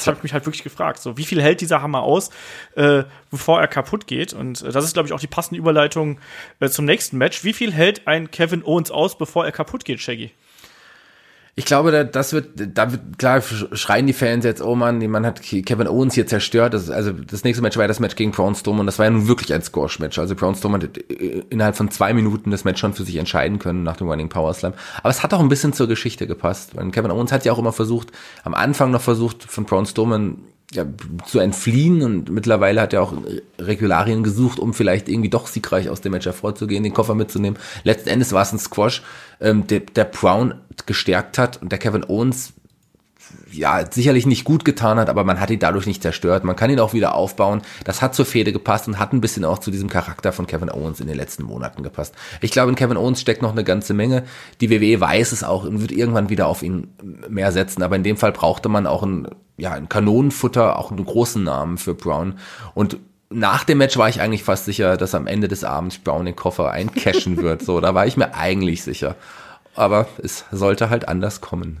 das 0.00 0.06
habe 0.06 0.16
ich 0.16 0.22
mich 0.22 0.32
halt 0.32 0.46
wirklich 0.46 0.64
gefragt. 0.64 1.00
So, 1.00 1.16
wie 1.16 1.24
viel 1.24 1.42
hält 1.42 1.60
dieser 1.60 1.82
Hammer 1.82 2.02
aus, 2.02 2.30
äh, 2.74 3.04
bevor 3.30 3.60
er 3.60 3.68
kaputt 3.68 4.06
geht? 4.06 4.32
Und 4.32 4.62
äh, 4.62 4.72
das 4.72 4.84
ist, 4.84 4.94
glaube 4.94 5.08
ich, 5.08 5.12
auch 5.12 5.20
die 5.20 5.26
passende 5.26 5.58
Überleitung 5.58 6.18
äh, 6.58 6.68
zum 6.68 6.86
nächsten 6.86 7.18
Match. 7.18 7.44
Wie 7.44 7.52
viel 7.52 7.72
hält 7.72 8.06
ein 8.06 8.30
Kevin 8.30 8.64
Owens 8.64 8.90
aus, 8.90 9.18
bevor 9.18 9.44
er 9.44 9.52
kaputt 9.52 9.84
geht, 9.84 10.00
Shaggy? 10.00 10.32
Ich 11.56 11.64
glaube, 11.64 12.06
das 12.06 12.32
wird, 12.32 12.50
da 12.56 12.92
wird, 12.92 13.18
klar, 13.18 13.42
schreien 13.42 14.06
die 14.06 14.12
Fans 14.12 14.44
jetzt, 14.44 14.62
oh 14.62 14.76
Mann, 14.76 15.04
man 15.10 15.26
hat 15.26 15.42
Kevin 15.42 15.88
Owens 15.88 16.14
hier 16.14 16.26
zerstört. 16.26 16.74
Das, 16.74 16.90
also, 16.90 17.12
das 17.12 17.44
nächste 17.44 17.62
Match 17.62 17.76
war 17.76 17.84
ja 17.84 17.88
das 17.88 18.00
Match 18.00 18.14
gegen 18.14 18.30
Braun 18.30 18.54
Strowman 18.54 18.80
und 18.80 18.86
das 18.86 18.98
war 18.98 19.06
ja 19.06 19.10
nun 19.10 19.26
wirklich 19.28 19.52
ein 19.52 19.62
Squash-Match. 19.62 20.18
Also, 20.18 20.34
Braun 20.34 20.54
Strowman 20.54 20.82
hat 20.82 20.98
äh, 20.98 21.42
innerhalb 21.50 21.76
von 21.76 21.90
zwei 21.90 22.14
Minuten 22.14 22.50
das 22.50 22.64
Match 22.64 22.80
schon 22.80 22.94
für 22.94 23.02
sich 23.02 23.16
entscheiden 23.16 23.58
können 23.58 23.82
nach 23.82 23.96
dem 23.96 24.08
Running 24.08 24.28
Power 24.28 24.54
Slam. 24.54 24.74
Aber 24.98 25.10
es 25.10 25.22
hat 25.22 25.34
auch 25.34 25.40
ein 25.40 25.48
bisschen 25.48 25.72
zur 25.72 25.88
Geschichte 25.88 26.26
gepasst. 26.26 26.76
Weil 26.76 26.90
Kevin 26.90 27.10
Owens 27.10 27.32
hat 27.32 27.44
ja 27.44 27.52
auch 27.52 27.58
immer 27.58 27.72
versucht, 27.72 28.08
am 28.44 28.54
Anfang 28.54 28.90
noch 28.90 29.02
versucht, 29.02 29.42
von 29.42 29.64
Braun 29.64 29.86
Strowman 29.86 30.38
ja, 30.72 30.86
zu 31.26 31.40
entfliehen 31.40 32.02
und 32.02 32.30
mittlerweile 32.30 32.80
hat 32.80 32.92
er 32.92 33.02
auch 33.02 33.12
Regularien 33.58 34.22
gesucht, 34.22 34.58
um 34.58 34.72
vielleicht 34.72 35.08
irgendwie 35.08 35.30
doch 35.30 35.46
siegreich 35.46 35.88
aus 35.88 36.00
dem 36.00 36.12
Match 36.12 36.26
hervorzugehen, 36.26 36.84
den 36.84 36.94
Koffer 36.94 37.14
mitzunehmen. 37.14 37.58
Letzten 37.82 38.08
Endes 38.08 38.32
war 38.32 38.42
es 38.42 38.52
ein 38.52 38.58
Squash, 38.58 39.02
ähm, 39.40 39.66
der, 39.66 39.80
der 39.80 40.04
Brown 40.04 40.54
gestärkt 40.86 41.38
hat 41.38 41.60
und 41.60 41.72
der 41.72 41.78
Kevin 41.78 42.04
Owens 42.04 42.52
ja, 43.52 43.84
sicherlich 43.90 44.26
nicht 44.26 44.44
gut 44.44 44.64
getan 44.64 44.98
hat, 44.98 45.08
aber 45.08 45.24
man 45.24 45.40
hat 45.40 45.50
ihn 45.50 45.58
dadurch 45.58 45.86
nicht 45.86 46.02
zerstört. 46.02 46.44
Man 46.44 46.56
kann 46.56 46.70
ihn 46.70 46.80
auch 46.80 46.92
wieder 46.92 47.14
aufbauen. 47.14 47.62
Das 47.84 48.02
hat 48.02 48.14
zur 48.14 48.24
Fehde 48.24 48.52
gepasst 48.52 48.86
und 48.88 48.98
hat 48.98 49.12
ein 49.12 49.20
bisschen 49.20 49.44
auch 49.44 49.58
zu 49.58 49.70
diesem 49.70 49.88
Charakter 49.88 50.32
von 50.32 50.46
Kevin 50.46 50.70
Owens 50.70 51.00
in 51.00 51.06
den 51.06 51.16
letzten 51.16 51.42
Monaten 51.42 51.82
gepasst. 51.82 52.14
Ich 52.40 52.50
glaube, 52.50 52.70
in 52.70 52.76
Kevin 52.76 52.96
Owens 52.96 53.20
steckt 53.20 53.42
noch 53.42 53.52
eine 53.52 53.64
ganze 53.64 53.94
Menge. 53.94 54.24
Die 54.60 54.70
WWE 54.70 55.00
weiß 55.00 55.32
es 55.32 55.42
auch 55.42 55.64
und 55.64 55.80
wird 55.80 55.92
irgendwann 55.92 56.30
wieder 56.30 56.46
auf 56.46 56.62
ihn 56.62 56.88
mehr 57.28 57.52
setzen. 57.52 57.82
Aber 57.82 57.96
in 57.96 58.04
dem 58.04 58.16
Fall 58.16 58.32
brauchte 58.32 58.68
man 58.68 58.86
auch 58.86 59.02
ein, 59.02 59.28
ja, 59.56 59.72
ein 59.72 59.88
Kanonenfutter, 59.88 60.78
auch 60.78 60.90
einen 60.90 61.04
großen 61.04 61.42
Namen 61.42 61.78
für 61.78 61.94
Brown. 61.94 62.38
Und 62.74 62.98
nach 63.30 63.64
dem 63.64 63.78
Match 63.78 63.96
war 63.96 64.08
ich 64.08 64.20
eigentlich 64.20 64.44
fast 64.44 64.64
sicher, 64.64 64.96
dass 64.96 65.14
am 65.14 65.26
Ende 65.26 65.48
des 65.48 65.64
Abends 65.64 65.98
Brown 65.98 66.26
den 66.26 66.36
Koffer 66.36 66.70
eincashen 66.70 67.36
wird. 67.42 67.62
So, 67.62 67.80
da 67.80 67.94
war 67.94 68.06
ich 68.06 68.16
mir 68.16 68.34
eigentlich 68.34 68.82
sicher. 68.82 69.16
Aber 69.74 70.08
es 70.22 70.44
sollte 70.50 70.90
halt 70.90 71.08
anders 71.08 71.40
kommen. 71.40 71.78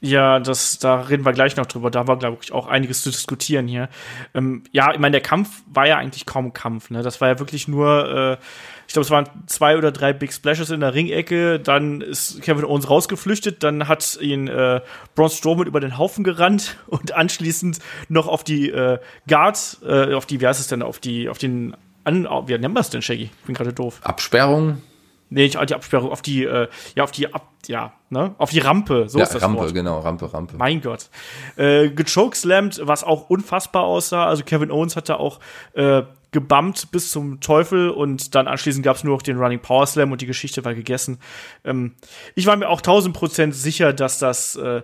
Ja, 0.00 0.40
das, 0.40 0.78
da 0.78 1.00
reden 1.00 1.24
wir 1.24 1.32
gleich 1.32 1.56
noch 1.56 1.66
drüber. 1.66 1.90
Da 1.90 2.06
war, 2.06 2.18
glaube 2.18 2.38
ich, 2.42 2.52
auch 2.52 2.66
einiges 2.66 3.02
zu 3.02 3.10
diskutieren 3.10 3.66
hier. 3.66 3.88
Ähm, 4.34 4.64
ja, 4.70 4.92
ich 4.92 4.98
meine, 4.98 5.12
der 5.12 5.20
Kampf 5.22 5.62
war 5.72 5.86
ja 5.86 5.96
eigentlich 5.96 6.26
kaum 6.26 6.52
Kampf. 6.52 6.90
Ne? 6.90 7.02
Das 7.02 7.20
war 7.20 7.28
ja 7.28 7.38
wirklich 7.38 7.66
nur, 7.66 8.38
äh, 8.38 8.44
ich 8.86 8.92
glaube, 8.92 9.04
es 9.04 9.10
waren 9.10 9.28
zwei 9.46 9.78
oder 9.78 9.92
drei 9.92 10.12
Big 10.12 10.32
Splashes 10.32 10.70
in 10.70 10.80
der 10.80 10.92
Ringecke. 10.92 11.58
Dann 11.58 12.02
ist 12.02 12.42
Kevin 12.42 12.66
Owens 12.66 12.90
rausgeflüchtet. 12.90 13.62
Dann 13.62 13.88
hat 13.88 14.18
ihn 14.20 14.48
äh, 14.48 14.82
Braun 15.14 15.30
Strowman 15.30 15.66
über 15.66 15.80
den 15.80 15.96
Haufen 15.96 16.24
gerannt 16.24 16.76
und 16.86 17.12
anschließend 17.12 17.78
noch 18.08 18.26
auf 18.26 18.44
die 18.44 18.70
äh, 18.70 18.98
Guard, 19.26 19.78
äh, 19.86 20.12
auf 20.12 20.26
die, 20.26 20.40
wie 20.42 20.46
heißt 20.46 20.60
es 20.60 20.68
denn, 20.68 20.82
auf 20.82 20.98
die, 20.98 21.30
auf 21.30 21.38
den, 21.38 21.74
an, 22.04 22.28
wie 22.46 22.58
nennen 22.58 22.74
wir 22.74 22.80
es 22.80 22.90
denn, 22.90 23.00
Shaggy? 23.00 23.30
Ich 23.40 23.46
bin 23.46 23.54
gerade 23.54 23.72
doof. 23.72 24.00
Absperrung? 24.02 24.82
Nee, 25.28 25.42
nicht 25.42 25.58
die 25.68 25.74
Absperrung, 25.74 26.10
auf 26.10 26.22
die, 26.22 26.44
äh, 26.44 26.68
ja, 26.94 27.02
auf 27.02 27.10
die, 27.10 27.32
ab, 27.32 27.48
ja, 27.66 27.92
ne, 28.10 28.34
auf 28.38 28.50
die 28.50 28.60
Rampe, 28.60 29.08
so 29.08 29.18
ja, 29.18 29.24
ist 29.24 29.34
das 29.34 29.42
Rampe, 29.42 29.62
Wort. 29.62 29.74
genau, 29.74 29.98
Rampe, 29.98 30.32
Rampe. 30.32 30.56
Mein 30.56 30.80
Gott. 30.80 31.10
Äh, 31.56 31.90
gechokeslammt, 31.90 32.80
was 32.84 33.02
auch 33.02 33.28
unfassbar 33.28 33.82
aussah. 33.82 34.26
Also 34.26 34.44
Kevin 34.44 34.70
Owens 34.70 34.94
hat 34.94 35.08
da 35.08 35.16
auch 35.16 35.40
äh, 35.74 36.02
gebammt 36.30 36.90
bis 36.92 37.10
zum 37.10 37.40
Teufel 37.40 37.90
und 37.90 38.34
dann 38.34 38.46
anschließend 38.46 38.84
gab 38.84 38.96
es 38.96 39.04
nur 39.04 39.14
noch 39.14 39.22
den 39.22 39.38
Running 39.38 39.60
Power 39.60 39.86
Slam 39.86 40.12
und 40.12 40.20
die 40.20 40.26
Geschichte 40.26 40.64
war 40.64 40.74
gegessen. 40.74 41.18
Ähm, 41.64 41.94
ich 42.34 42.46
war 42.46 42.56
mir 42.56 42.68
auch 42.68 42.80
tausend 42.80 43.16
Prozent 43.16 43.54
sicher, 43.54 43.92
dass 43.92 44.18
das 44.18 44.54
äh, 44.56 44.82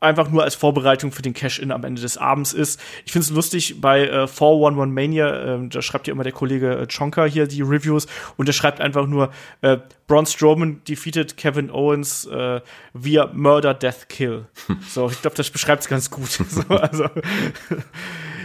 einfach 0.00 0.30
nur 0.30 0.44
als 0.44 0.54
Vorbereitung 0.54 1.12
für 1.12 1.22
den 1.22 1.34
Cash-In 1.34 1.72
am 1.72 1.84
Ende 1.84 2.00
des 2.00 2.16
Abends 2.16 2.52
ist. 2.52 2.80
Ich 3.04 3.12
finde 3.12 3.24
es 3.24 3.30
lustig 3.30 3.80
bei 3.80 4.06
äh, 4.06 4.26
411 4.26 4.92
Mania, 4.92 5.56
äh, 5.56 5.68
da 5.68 5.82
schreibt 5.82 6.06
ja 6.06 6.12
immer 6.12 6.24
der 6.24 6.32
Kollege 6.32 6.78
äh, 6.78 6.86
Chonka 6.86 7.24
hier 7.24 7.46
die 7.46 7.62
Reviews 7.62 8.06
und 8.36 8.46
der 8.46 8.52
schreibt 8.52 8.80
einfach 8.80 9.06
nur 9.06 9.30
äh, 9.62 9.78
Braun 10.06 10.26
Strowman 10.26 10.82
defeated 10.88 11.36
Kevin 11.36 11.70
Owens 11.70 12.26
äh, 12.26 12.60
via 12.94 13.30
Murder, 13.32 13.74
Death, 13.74 14.08
Kill. 14.08 14.46
so, 14.88 15.08
ich 15.10 15.20
glaube, 15.20 15.36
das 15.36 15.50
beschreibt 15.50 15.82
es 15.82 15.88
ganz 15.88 16.10
gut. 16.10 16.30
so, 16.48 16.62
also 16.68 17.08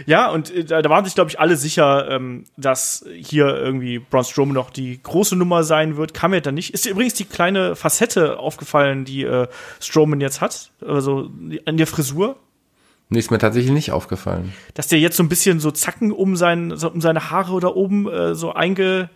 ja, 0.06 0.30
und 0.30 0.50
äh, 0.50 0.64
da 0.64 0.88
waren 0.88 1.04
sich, 1.04 1.14
glaube 1.14 1.30
ich, 1.30 1.40
alle 1.40 1.56
sicher, 1.56 2.10
ähm, 2.10 2.44
dass 2.56 3.04
hier 3.14 3.46
irgendwie 3.46 3.98
Braun 3.98 4.24
Strowman 4.24 4.54
noch 4.54 4.70
die 4.70 5.02
große 5.02 5.36
Nummer 5.36 5.64
sein 5.64 5.96
wird. 5.96 6.14
Kam 6.14 6.34
ja 6.34 6.40
dann 6.40 6.54
nicht. 6.54 6.74
Ist 6.74 6.84
dir 6.84 6.90
übrigens 6.90 7.14
die 7.14 7.24
kleine 7.24 7.76
Facette 7.76 8.38
aufgefallen, 8.38 9.04
die 9.04 9.24
äh, 9.24 9.48
Strowman 9.80 10.20
jetzt 10.20 10.40
hat? 10.40 10.70
Also 10.86 11.30
an 11.64 11.76
der 11.76 11.86
Frisur? 11.86 12.36
Nee, 13.10 13.18
ist 13.18 13.30
mir 13.30 13.38
tatsächlich 13.38 13.72
nicht 13.72 13.92
aufgefallen. 13.92 14.52
Dass 14.74 14.88
der 14.88 14.98
jetzt 14.98 15.16
so 15.16 15.22
ein 15.22 15.28
bisschen 15.28 15.60
so 15.60 15.70
Zacken 15.70 16.10
um, 16.10 16.36
sein, 16.36 16.72
so 16.76 16.90
um 16.90 17.00
seine 17.00 17.30
Haare 17.30 17.60
da 17.60 17.68
oben 17.68 18.08
äh, 18.08 18.34
so 18.34 18.52
einge 18.52 19.10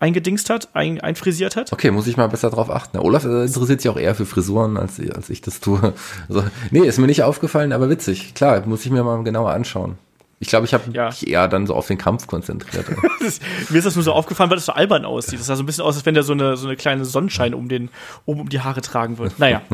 eingedingst 0.00 0.50
hat, 0.50 0.68
ein, 0.74 1.00
einfrisiert 1.00 1.56
hat. 1.56 1.72
Okay, 1.72 1.90
muss 1.90 2.06
ich 2.06 2.16
mal 2.16 2.28
besser 2.28 2.50
drauf 2.50 2.70
achten. 2.70 2.98
Olaf 2.98 3.24
äh, 3.24 3.44
interessiert 3.44 3.80
sich 3.80 3.90
auch 3.90 3.96
eher 3.96 4.14
für 4.14 4.26
Frisuren, 4.26 4.76
als, 4.76 5.00
als 5.00 5.30
ich 5.30 5.40
das 5.40 5.60
tue. 5.60 5.78
Also, 6.28 6.44
nee, 6.70 6.86
ist 6.86 6.98
mir 6.98 7.06
nicht 7.06 7.22
aufgefallen, 7.22 7.72
aber 7.72 7.90
witzig. 7.90 8.34
Klar, 8.34 8.64
muss 8.66 8.84
ich 8.84 8.90
mir 8.90 9.02
mal 9.02 9.22
genauer 9.24 9.50
anschauen. 9.50 9.96
Ich 10.40 10.48
glaube, 10.48 10.66
ich 10.66 10.74
habe 10.74 10.84
ja. 10.92 11.06
mich 11.06 11.26
eher 11.26 11.48
dann 11.48 11.66
so 11.66 11.74
auf 11.74 11.88
den 11.88 11.98
Kampf 11.98 12.26
konzentriert. 12.26 12.86
mir 13.20 13.78
ist 13.78 13.84
das 13.84 13.96
nur 13.96 14.04
so 14.04 14.12
aufgefallen, 14.12 14.50
weil 14.50 14.56
das 14.56 14.66
so 14.66 14.72
albern 14.72 15.04
aussieht. 15.04 15.40
Das 15.40 15.46
sah 15.46 15.56
so 15.56 15.64
ein 15.64 15.66
bisschen 15.66 15.84
aus, 15.84 15.96
als 15.96 16.06
wenn 16.06 16.14
der 16.14 16.22
so 16.22 16.32
eine, 16.32 16.56
so 16.56 16.68
eine 16.68 16.76
kleine 16.76 17.04
Sonnenschein 17.04 17.54
um, 17.54 17.68
den, 17.68 17.90
um, 18.24 18.40
um 18.40 18.48
die 18.48 18.60
Haare 18.60 18.80
tragen 18.80 19.18
würde. 19.18 19.34
Naja. 19.38 19.62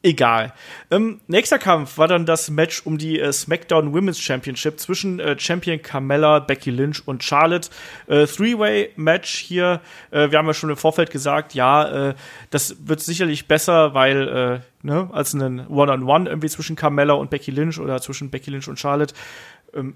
Egal. 0.00 0.54
Ähm, 0.92 1.20
nächster 1.26 1.58
Kampf 1.58 1.98
war 1.98 2.06
dann 2.06 2.24
das 2.24 2.50
Match 2.50 2.86
um 2.86 2.98
die 2.98 3.18
äh, 3.18 3.32
SmackDown 3.32 3.92
Women's 3.92 4.20
Championship 4.20 4.78
zwischen 4.78 5.18
äh, 5.18 5.36
Champion 5.36 5.82
Carmella, 5.82 6.38
Becky 6.38 6.70
Lynch 6.70 7.02
und 7.06 7.24
Charlotte. 7.24 7.68
Äh, 8.06 8.26
Three-Way-Match 8.26 9.38
hier. 9.38 9.80
Äh, 10.12 10.30
wir 10.30 10.38
haben 10.38 10.46
ja 10.46 10.54
schon 10.54 10.70
im 10.70 10.76
Vorfeld 10.76 11.10
gesagt, 11.10 11.54
ja, 11.54 12.10
äh, 12.10 12.14
das 12.50 12.76
wird 12.86 13.00
sicherlich 13.00 13.48
besser, 13.48 13.92
weil 13.92 14.28
äh, 14.28 14.86
ne, 14.86 15.10
als 15.12 15.34
ein 15.34 15.66
One-on-One 15.66 15.90
-on 15.90 16.04
-One 16.04 16.28
irgendwie 16.28 16.48
zwischen 16.48 16.76
Carmella 16.76 17.14
und 17.14 17.30
Becky 17.30 17.50
Lynch 17.50 17.80
oder 17.80 18.00
zwischen 18.00 18.30
Becky 18.30 18.52
Lynch 18.52 18.68
und 18.68 18.78
Charlotte 18.78 19.14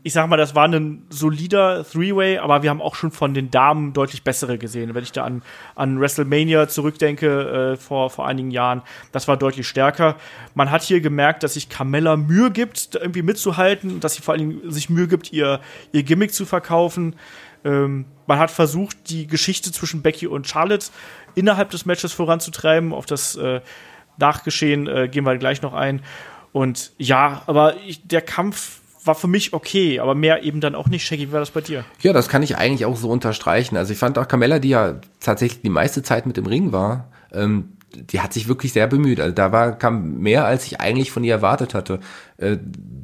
ich 0.02 0.12
sag 0.12 0.28
mal, 0.28 0.36
das 0.36 0.54
war 0.54 0.68
ein 0.68 1.06
solider 1.08 1.84
Three-Way, 1.84 2.38
aber 2.38 2.62
wir 2.62 2.68
haben 2.68 2.82
auch 2.82 2.94
schon 2.94 3.10
von 3.10 3.32
den 3.32 3.50
Damen 3.50 3.94
deutlich 3.94 4.22
bessere 4.22 4.58
gesehen. 4.58 4.94
Wenn 4.94 5.02
ich 5.02 5.12
da 5.12 5.24
an, 5.24 5.42
an 5.74 5.98
WrestleMania 5.98 6.68
zurückdenke, 6.68 7.72
äh, 7.72 7.76
vor, 7.76 8.10
vor 8.10 8.26
einigen 8.26 8.50
Jahren, 8.50 8.82
das 9.12 9.28
war 9.28 9.38
deutlich 9.38 9.66
stärker. 9.66 10.16
Man 10.54 10.70
hat 10.70 10.82
hier 10.82 11.00
gemerkt, 11.00 11.42
dass 11.42 11.54
sich 11.54 11.70
Carmella 11.70 12.16
Mühe 12.16 12.50
gibt, 12.50 12.96
irgendwie 12.96 13.22
mitzuhalten, 13.22 14.00
dass 14.00 14.14
sie 14.14 14.22
vor 14.22 14.34
allen 14.34 14.50
Dingen 14.50 14.70
sich 14.70 14.90
Mühe 14.90 15.08
gibt, 15.08 15.32
ihr, 15.32 15.60
ihr 15.92 16.02
Gimmick 16.02 16.34
zu 16.34 16.44
verkaufen. 16.44 17.16
Ähm, 17.64 18.04
man 18.26 18.38
hat 18.38 18.50
versucht, 18.50 19.08
die 19.08 19.26
Geschichte 19.26 19.72
zwischen 19.72 20.02
Becky 20.02 20.26
und 20.26 20.46
Charlotte 20.46 20.88
innerhalb 21.34 21.70
des 21.70 21.86
Matches 21.86 22.12
voranzutreiben, 22.12 22.92
auf 22.92 23.06
das 23.06 23.36
äh, 23.36 23.62
Nachgeschehen 24.18 24.86
äh, 24.86 25.08
gehen 25.08 25.24
wir 25.24 25.36
gleich 25.38 25.62
noch 25.62 25.72
ein. 25.72 26.02
Und 26.52 26.92
ja, 26.98 27.42
aber 27.46 27.76
ich, 27.86 28.06
der 28.06 28.20
Kampf 28.20 28.81
war 29.04 29.14
für 29.14 29.28
mich 29.28 29.52
okay, 29.52 30.00
aber 30.00 30.14
mehr 30.14 30.42
eben 30.42 30.60
dann 30.60 30.74
auch 30.74 30.88
nicht. 30.88 31.04
Shaggy, 31.04 31.28
wie 31.28 31.32
war 31.32 31.40
das 31.40 31.50
bei 31.50 31.60
dir? 31.60 31.84
Ja, 32.00 32.12
das 32.12 32.28
kann 32.28 32.42
ich 32.42 32.56
eigentlich 32.56 32.84
auch 32.84 32.96
so 32.96 33.08
unterstreichen. 33.08 33.76
Also 33.76 33.92
ich 33.92 33.98
fand 33.98 34.18
auch 34.18 34.28
Carmella, 34.28 34.58
die 34.58 34.70
ja 34.70 35.00
tatsächlich 35.20 35.62
die 35.62 35.70
meiste 35.70 36.02
Zeit 36.02 36.26
mit 36.26 36.38
im 36.38 36.46
Ring 36.46 36.72
war, 36.72 37.10
ähm, 37.32 37.76
die 37.94 38.20
hat 38.20 38.32
sich 38.32 38.48
wirklich 38.48 38.72
sehr 38.72 38.86
bemüht. 38.86 39.20
Also 39.20 39.34
da 39.34 39.52
war, 39.52 39.72
kam 39.78 40.18
mehr, 40.18 40.46
als 40.46 40.66
ich 40.66 40.80
eigentlich 40.80 41.10
von 41.10 41.24
ihr 41.24 41.34
erwartet 41.34 41.74
hatte. 41.74 42.00
Äh, 42.38 42.58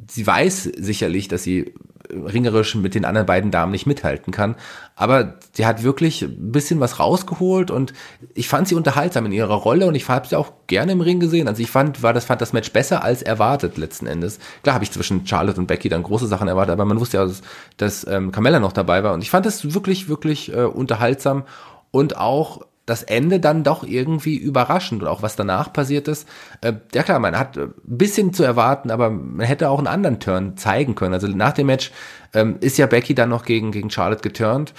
sie 0.09 0.25
weiß 0.25 0.63
sicherlich, 0.77 1.27
dass 1.27 1.43
sie 1.43 1.73
ringerisch 2.11 2.75
mit 2.75 2.95
den 2.95 3.05
anderen 3.05 3.25
beiden 3.25 3.51
Damen 3.51 3.71
nicht 3.71 3.85
mithalten 3.85 4.31
kann. 4.31 4.55
Aber 4.95 5.35
sie 5.53 5.65
hat 5.65 5.83
wirklich 5.83 6.23
ein 6.23 6.51
bisschen 6.51 6.79
was 6.79 6.99
rausgeholt 6.99 7.71
und 7.71 7.93
ich 8.33 8.47
fand 8.47 8.67
sie 8.67 8.75
unterhaltsam 8.75 9.25
in 9.25 9.31
ihrer 9.31 9.53
Rolle 9.53 9.87
und 9.87 9.95
ich 9.95 10.07
habe 10.07 10.27
sie 10.27 10.35
auch 10.35 10.51
gerne 10.67 10.91
im 10.91 11.01
Ring 11.01 11.19
gesehen. 11.19 11.47
Also 11.47 11.61
ich 11.61 11.71
fand, 11.71 12.03
war 12.03 12.13
das, 12.13 12.25
fand 12.25 12.41
das 12.41 12.53
Match 12.53 12.71
besser 12.71 13.03
als 13.03 13.21
erwartet 13.21 13.77
letzten 13.77 14.07
Endes. 14.07 14.39
Klar 14.63 14.75
habe 14.75 14.83
ich 14.83 14.91
zwischen 14.91 15.25
Charlotte 15.25 15.59
und 15.59 15.67
Becky 15.67 15.89
dann 15.89 16.03
große 16.03 16.27
Sachen 16.27 16.47
erwartet, 16.47 16.73
aber 16.73 16.85
man 16.85 16.99
wusste 16.99 17.17
ja, 17.17 17.25
dass, 17.25 17.41
dass 17.77 18.07
ähm, 18.07 18.31
Carmella 18.31 18.59
noch 18.59 18.73
dabei 18.73 19.03
war 19.03 19.13
und 19.13 19.21
ich 19.21 19.29
fand 19.29 19.45
das 19.45 19.73
wirklich, 19.73 20.09
wirklich 20.09 20.53
äh, 20.53 20.63
unterhaltsam 20.63 21.43
und 21.91 22.17
auch 22.17 22.61
das 22.89 23.03
Ende 23.03 23.39
dann 23.39 23.63
doch 23.63 23.83
irgendwie 23.83 24.35
überraschend 24.35 25.03
und 25.03 25.07
auch 25.07 25.21
was 25.21 25.35
danach 25.35 25.71
passiert 25.71 26.07
ist. 26.07 26.27
Äh, 26.61 26.73
ja 26.93 27.03
klar, 27.03 27.19
man 27.19 27.37
hat 27.37 27.57
ein 27.57 27.73
bisschen 27.83 28.33
zu 28.33 28.43
erwarten, 28.43 28.91
aber 28.91 29.09
man 29.09 29.45
hätte 29.45 29.69
auch 29.69 29.77
einen 29.77 29.87
anderen 29.87 30.19
Turn 30.19 30.57
zeigen 30.57 30.95
können. 30.95 31.13
Also 31.13 31.27
nach 31.27 31.53
dem 31.53 31.67
Match 31.67 31.91
ähm, 32.33 32.57
ist 32.61 32.77
ja 32.77 32.87
Becky 32.87 33.15
dann 33.15 33.29
noch 33.29 33.45
gegen, 33.45 33.71
gegen 33.71 33.89
Charlotte 33.89 34.21
geturnt. 34.21 34.73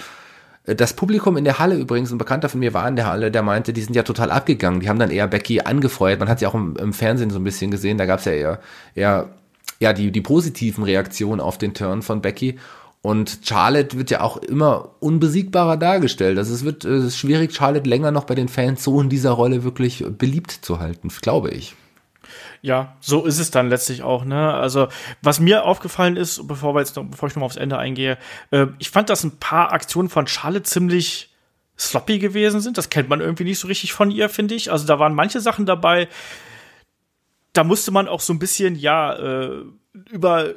Äh, 0.65 0.75
das 0.75 0.93
Publikum 0.93 1.37
in 1.37 1.45
der 1.45 1.59
Halle 1.59 1.75
übrigens, 1.75 2.11
ein 2.11 2.17
Bekannter 2.17 2.49
von 2.49 2.59
mir 2.59 2.73
war 2.73 2.87
in 2.87 2.95
der 2.95 3.07
Halle, 3.07 3.31
der 3.31 3.43
meinte, 3.43 3.73
die 3.73 3.81
sind 3.81 3.95
ja 3.95 4.03
total 4.03 4.31
abgegangen. 4.31 4.81
Die 4.81 4.89
haben 4.89 4.99
dann 4.99 5.11
eher 5.11 5.27
Becky 5.27 5.61
angefeuert. 5.61 6.19
Man 6.19 6.29
hat 6.29 6.39
sie 6.39 6.47
auch 6.47 6.55
im, 6.55 6.75
im 6.77 6.93
Fernsehen 6.93 7.29
so 7.29 7.39
ein 7.39 7.43
bisschen 7.43 7.71
gesehen. 7.71 7.97
Da 7.97 8.05
gab 8.05 8.19
es 8.19 8.25
ja 8.25 8.33
eher, 8.33 8.59
eher 8.95 9.29
ja, 9.79 9.93
die, 9.93 10.11
die 10.11 10.21
positiven 10.21 10.83
Reaktionen 10.83 11.41
auf 11.41 11.57
den 11.57 11.73
Turn 11.73 12.01
von 12.01 12.21
Becky. 12.21 12.59
Und 13.03 13.39
Charlotte 13.43 13.97
wird 13.97 14.11
ja 14.11 14.21
auch 14.21 14.37
immer 14.37 14.91
unbesiegbarer 14.99 15.77
dargestellt. 15.77 16.37
Also 16.37 16.53
es 16.53 16.63
wird 16.63 16.85
es 16.85 17.17
schwierig, 17.17 17.53
Charlotte 17.53 17.89
länger 17.89 18.11
noch 18.11 18.25
bei 18.25 18.35
den 18.35 18.47
Fans 18.47 18.83
so 18.83 19.01
in 19.01 19.09
dieser 19.09 19.31
Rolle 19.31 19.63
wirklich 19.63 20.05
beliebt 20.07 20.51
zu 20.51 20.79
halten, 20.79 21.09
glaube 21.21 21.49
ich. 21.49 21.75
Ja, 22.61 22.95
so 22.99 23.25
ist 23.25 23.39
es 23.39 23.49
dann 23.49 23.69
letztlich 23.69 24.03
auch, 24.03 24.23
ne? 24.23 24.53
Also, 24.53 24.87
was 25.23 25.39
mir 25.39 25.65
aufgefallen 25.65 26.15
ist, 26.15 26.47
bevor 26.47 26.75
wir 26.75 26.79
jetzt 26.79 26.95
noch, 26.95 27.05
bevor 27.05 27.27
ich 27.27 27.35
noch 27.35 27.39
mal 27.39 27.47
aufs 27.47 27.55
Ende 27.55 27.79
eingehe, 27.79 28.19
äh, 28.51 28.67
ich 28.77 28.91
fand, 28.91 29.09
dass 29.09 29.23
ein 29.23 29.39
paar 29.39 29.71
Aktionen 29.71 30.09
von 30.09 30.27
Charlotte 30.27 30.63
ziemlich 30.63 31.33
sloppy 31.79 32.19
gewesen 32.19 32.61
sind. 32.61 32.77
Das 32.77 32.89
kennt 32.89 33.09
man 33.09 33.19
irgendwie 33.19 33.45
nicht 33.45 33.57
so 33.57 33.67
richtig 33.67 33.93
von 33.93 34.11
ihr, 34.11 34.29
finde 34.29 34.53
ich. 34.53 34.71
Also, 34.71 34.85
da 34.85 34.99
waren 34.99 35.15
manche 35.15 35.41
Sachen 35.41 35.65
dabei, 35.65 36.07
da 37.53 37.63
musste 37.63 37.89
man 37.89 38.07
auch 38.07 38.21
so 38.21 38.31
ein 38.31 38.39
bisschen, 38.39 38.75
ja, 38.75 39.13
äh, 39.13 39.63
über 40.11 40.53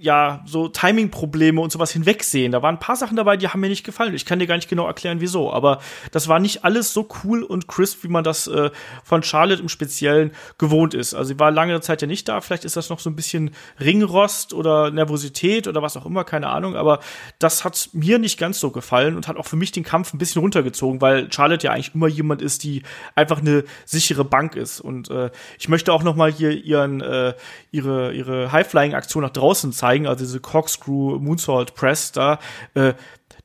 ja, 0.00 0.42
so 0.46 0.68
Timing-Probleme 0.68 1.60
und 1.60 1.72
sowas 1.72 1.90
hinwegsehen. 1.90 2.52
Da 2.52 2.62
waren 2.62 2.76
ein 2.76 2.80
paar 2.80 2.96
Sachen 2.96 3.16
dabei, 3.16 3.36
die 3.36 3.48
haben 3.48 3.60
mir 3.60 3.68
nicht 3.68 3.84
gefallen. 3.84 4.14
Ich 4.14 4.24
kann 4.24 4.38
dir 4.38 4.46
gar 4.46 4.56
nicht 4.56 4.68
genau 4.68 4.86
erklären, 4.86 5.20
wieso. 5.20 5.52
Aber 5.52 5.80
das 6.12 6.28
war 6.28 6.38
nicht 6.38 6.64
alles 6.64 6.92
so 6.92 7.08
cool 7.24 7.42
und 7.42 7.68
crisp, 7.68 8.04
wie 8.04 8.08
man 8.08 8.24
das 8.24 8.46
äh, 8.46 8.70
von 9.02 9.22
Charlotte 9.22 9.60
im 9.60 9.68
Speziellen 9.68 10.32
gewohnt 10.56 10.94
ist. 10.94 11.14
Also 11.14 11.28
sie 11.28 11.40
war 11.40 11.50
lange 11.50 11.80
Zeit 11.80 12.02
ja 12.02 12.08
nicht 12.08 12.28
da. 12.28 12.40
Vielleicht 12.40 12.64
ist 12.64 12.76
das 12.76 12.90
noch 12.90 13.00
so 13.00 13.10
ein 13.10 13.16
bisschen 13.16 13.50
Ringrost 13.80 14.54
oder 14.54 14.90
Nervosität 14.90 15.66
oder 15.66 15.82
was 15.82 15.96
auch 15.96 16.06
immer, 16.06 16.24
keine 16.24 16.48
Ahnung. 16.48 16.76
Aber 16.76 17.00
das 17.38 17.64
hat 17.64 17.90
mir 17.92 18.18
nicht 18.18 18.38
ganz 18.38 18.60
so 18.60 18.70
gefallen 18.70 19.16
und 19.16 19.28
hat 19.28 19.36
auch 19.36 19.46
für 19.46 19.56
mich 19.56 19.72
den 19.72 19.84
Kampf 19.84 20.14
ein 20.14 20.18
bisschen 20.18 20.40
runtergezogen, 20.40 21.00
weil 21.00 21.32
Charlotte 21.32 21.66
ja 21.66 21.72
eigentlich 21.72 21.94
immer 21.94 22.08
jemand 22.08 22.42
ist, 22.42 22.62
die 22.62 22.82
einfach 23.14 23.38
eine 23.38 23.64
sichere 23.84 24.24
Bank 24.24 24.54
ist. 24.54 24.80
Und 24.80 25.10
äh, 25.10 25.30
ich 25.58 25.68
möchte 25.68 25.92
auch 25.92 26.02
noch 26.02 26.14
mal 26.14 26.30
hier 26.30 26.52
ihren, 26.52 27.00
äh, 27.00 27.34
ihre, 27.72 28.12
ihre 28.12 28.52
High-Flying-Aktion 28.52 29.22
nach 29.24 29.30
draußen 29.30 29.72
zeigen 29.72 29.87
zeigen, 29.88 30.06
also 30.06 30.24
diese 30.24 30.40
Corkscrew 30.40 31.18
Moonsault 31.18 31.74
Press 31.74 32.12
da. 32.12 32.38
Äh, 32.74 32.94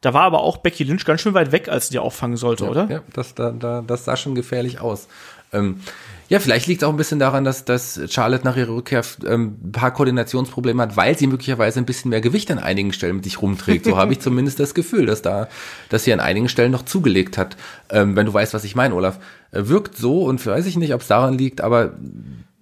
da 0.01 0.13
war 0.13 0.23
aber 0.23 0.41
auch 0.41 0.57
Becky 0.57 0.83
Lynch 0.83 1.05
ganz 1.05 1.21
schön 1.21 1.33
weit 1.33 1.51
weg, 1.51 1.69
als 1.69 1.87
sie 1.87 1.93
die 1.93 1.99
auffangen 1.99 2.35
sollte, 2.35 2.65
ja, 2.65 2.69
oder? 2.69 2.87
Ja, 2.89 3.01
das, 3.13 3.35
da, 3.35 3.51
da, 3.51 3.81
das 3.85 4.03
sah 4.03 4.17
schon 4.17 4.35
gefährlich 4.35 4.81
aus. 4.81 5.07
Ähm, 5.53 5.79
ja, 6.27 6.39
vielleicht 6.39 6.67
liegt 6.67 6.81
es 6.81 6.87
auch 6.87 6.91
ein 6.91 6.97
bisschen 6.97 7.19
daran, 7.19 7.43
dass, 7.43 7.63
dass 7.63 7.99
Charlotte 8.09 8.43
nach 8.43 8.57
ihrer 8.57 8.75
Rückkehr 8.75 9.03
ähm, 9.25 9.57
ein 9.63 9.71
paar 9.71 9.91
Koordinationsprobleme 9.91 10.81
hat, 10.81 10.97
weil 10.97 11.17
sie 11.17 11.27
möglicherweise 11.27 11.79
ein 11.79 11.85
bisschen 11.85 12.09
mehr 12.09 12.21
Gewicht 12.21 12.51
an 12.51 12.59
einigen 12.59 12.91
Stellen 12.91 13.17
mit 13.17 13.23
sich 13.23 13.41
rumträgt. 13.41 13.85
So 13.85 13.97
habe 13.97 14.13
ich 14.13 14.19
zumindest 14.19 14.59
das 14.59 14.73
Gefühl, 14.73 15.05
dass 15.05 15.21
da, 15.21 15.47
dass 15.89 16.03
sie 16.03 16.11
an 16.11 16.19
einigen 16.19 16.49
Stellen 16.49 16.71
noch 16.71 16.83
zugelegt 16.83 17.37
hat. 17.37 17.55
Ähm, 17.89 18.15
wenn 18.15 18.25
du 18.25 18.33
weißt, 18.33 18.53
was 18.53 18.63
ich 18.63 18.75
meine, 18.75 18.95
Olaf. 18.95 19.19
Äh, 19.51 19.67
wirkt 19.67 19.95
so 19.95 20.23
und 20.23 20.45
weiß 20.45 20.65
ich 20.65 20.75
nicht, 20.75 20.93
ob 20.93 21.01
es 21.01 21.07
daran 21.07 21.37
liegt, 21.37 21.61
aber 21.61 21.93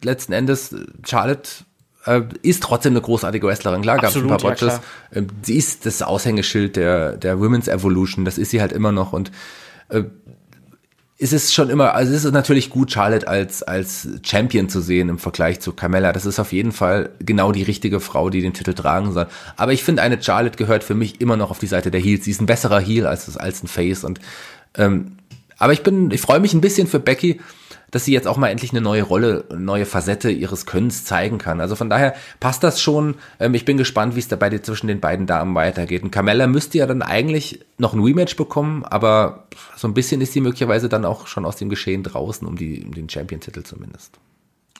letzten 0.03 0.33
Endes, 0.33 0.75
Charlotte 1.07 1.49
äh, 2.05 2.21
ist 2.41 2.63
trotzdem 2.63 2.93
eine 2.93 3.01
großartige 3.01 3.45
Wrestlerin. 3.47 3.81
Klar, 3.81 3.97
gab 3.97 4.09
es 4.11 4.15
ein 4.15 4.27
paar 4.27 4.37
Botches. 4.37 4.73
Ja, 4.73 4.81
ähm, 5.13 5.27
sie 5.41 5.57
ist 5.57 5.85
das 5.85 6.01
Aushängeschild 6.01 6.75
der, 6.75 7.17
der 7.17 7.39
Women's 7.39 7.67
Evolution. 7.67 8.25
Das 8.25 8.37
ist 8.37 8.51
sie 8.51 8.61
halt 8.61 8.71
immer 8.71 8.91
noch. 8.91 9.13
Und 9.13 9.31
äh, 9.89 10.03
ist 11.17 11.33
es 11.33 11.53
schon 11.53 11.69
immer, 11.69 11.93
also 11.93 12.11
es 12.13 12.25
ist 12.25 12.31
natürlich 12.31 12.71
gut, 12.71 12.91
Charlotte 12.91 13.27
als, 13.27 13.61
als 13.61 14.07
Champion 14.23 14.69
zu 14.69 14.81
sehen 14.81 15.07
im 15.07 15.19
Vergleich 15.19 15.59
zu 15.59 15.71
Carmella. 15.71 16.13
Das 16.13 16.25
ist 16.25 16.39
auf 16.39 16.51
jeden 16.51 16.71
Fall 16.71 17.11
genau 17.19 17.51
die 17.51 17.61
richtige 17.61 17.99
Frau, 17.99 18.31
die 18.31 18.41
den 18.41 18.53
Titel 18.53 18.73
tragen 18.73 19.11
soll. 19.11 19.27
Aber 19.55 19.71
ich 19.71 19.83
finde, 19.83 20.01
eine 20.01 20.21
Charlotte 20.21 20.57
gehört 20.57 20.83
für 20.83 20.95
mich 20.95 21.21
immer 21.21 21.37
noch 21.37 21.51
auf 21.51 21.59
die 21.59 21.67
Seite 21.67 21.91
der 21.91 22.01
Heels. 22.01 22.25
Sie 22.25 22.31
ist 22.31 22.41
ein 22.41 22.47
besserer 22.47 22.79
Heel 22.79 23.05
als, 23.05 23.37
als 23.37 23.61
ein 23.61 23.67
Face. 23.67 24.03
Und 24.03 24.19
ähm, 24.75 25.17
aber 25.59 25.73
ich 25.73 25.83
bin, 25.83 26.09
ich 26.09 26.21
freue 26.21 26.39
mich 26.39 26.55
ein 26.55 26.61
bisschen 26.61 26.87
für 26.87 26.99
Becky, 26.99 27.39
dass 27.91 28.05
sie 28.05 28.13
jetzt 28.13 28.27
auch 28.27 28.37
mal 28.37 28.47
endlich 28.47 28.71
eine 28.71 28.81
neue 28.81 29.03
Rolle, 29.03 29.45
eine 29.49 29.59
neue 29.59 29.85
Facette 29.85 30.31
ihres 30.31 30.65
Könnens 30.65 31.03
zeigen 31.05 31.37
kann. 31.37 31.61
Also 31.61 31.75
von 31.75 31.89
daher 31.89 32.15
passt 32.39 32.63
das 32.63 32.81
schon. 32.81 33.15
Ähm, 33.39 33.53
ich 33.53 33.65
bin 33.65 33.77
gespannt, 33.77 34.15
wie 34.15 34.19
es 34.19 34.27
dabei 34.27 34.57
zwischen 34.59 34.87
den 34.87 34.99
beiden 34.99 35.27
Damen 35.27 35.53
weitergeht. 35.53 36.03
Und 36.03 36.11
Carmella 36.11 36.47
müsste 36.47 36.77
ja 36.77 36.87
dann 36.87 37.01
eigentlich 37.01 37.59
noch 37.77 37.93
ein 37.93 38.01
Rematch 38.01 38.35
bekommen, 38.35 38.83
aber 38.85 39.47
so 39.75 39.87
ein 39.87 39.93
bisschen 39.93 40.21
ist 40.21 40.33
sie 40.33 40.41
möglicherweise 40.41 40.89
dann 40.89 41.05
auch 41.05 41.27
schon 41.27 41.45
aus 41.45 41.57
dem 41.57 41.69
Geschehen 41.69 42.03
draußen, 42.03 42.47
um, 42.47 42.55
die, 42.55 42.83
um 42.83 42.93
den 42.93 43.09
Champion-Titel 43.09 43.63
zumindest. 43.63 44.17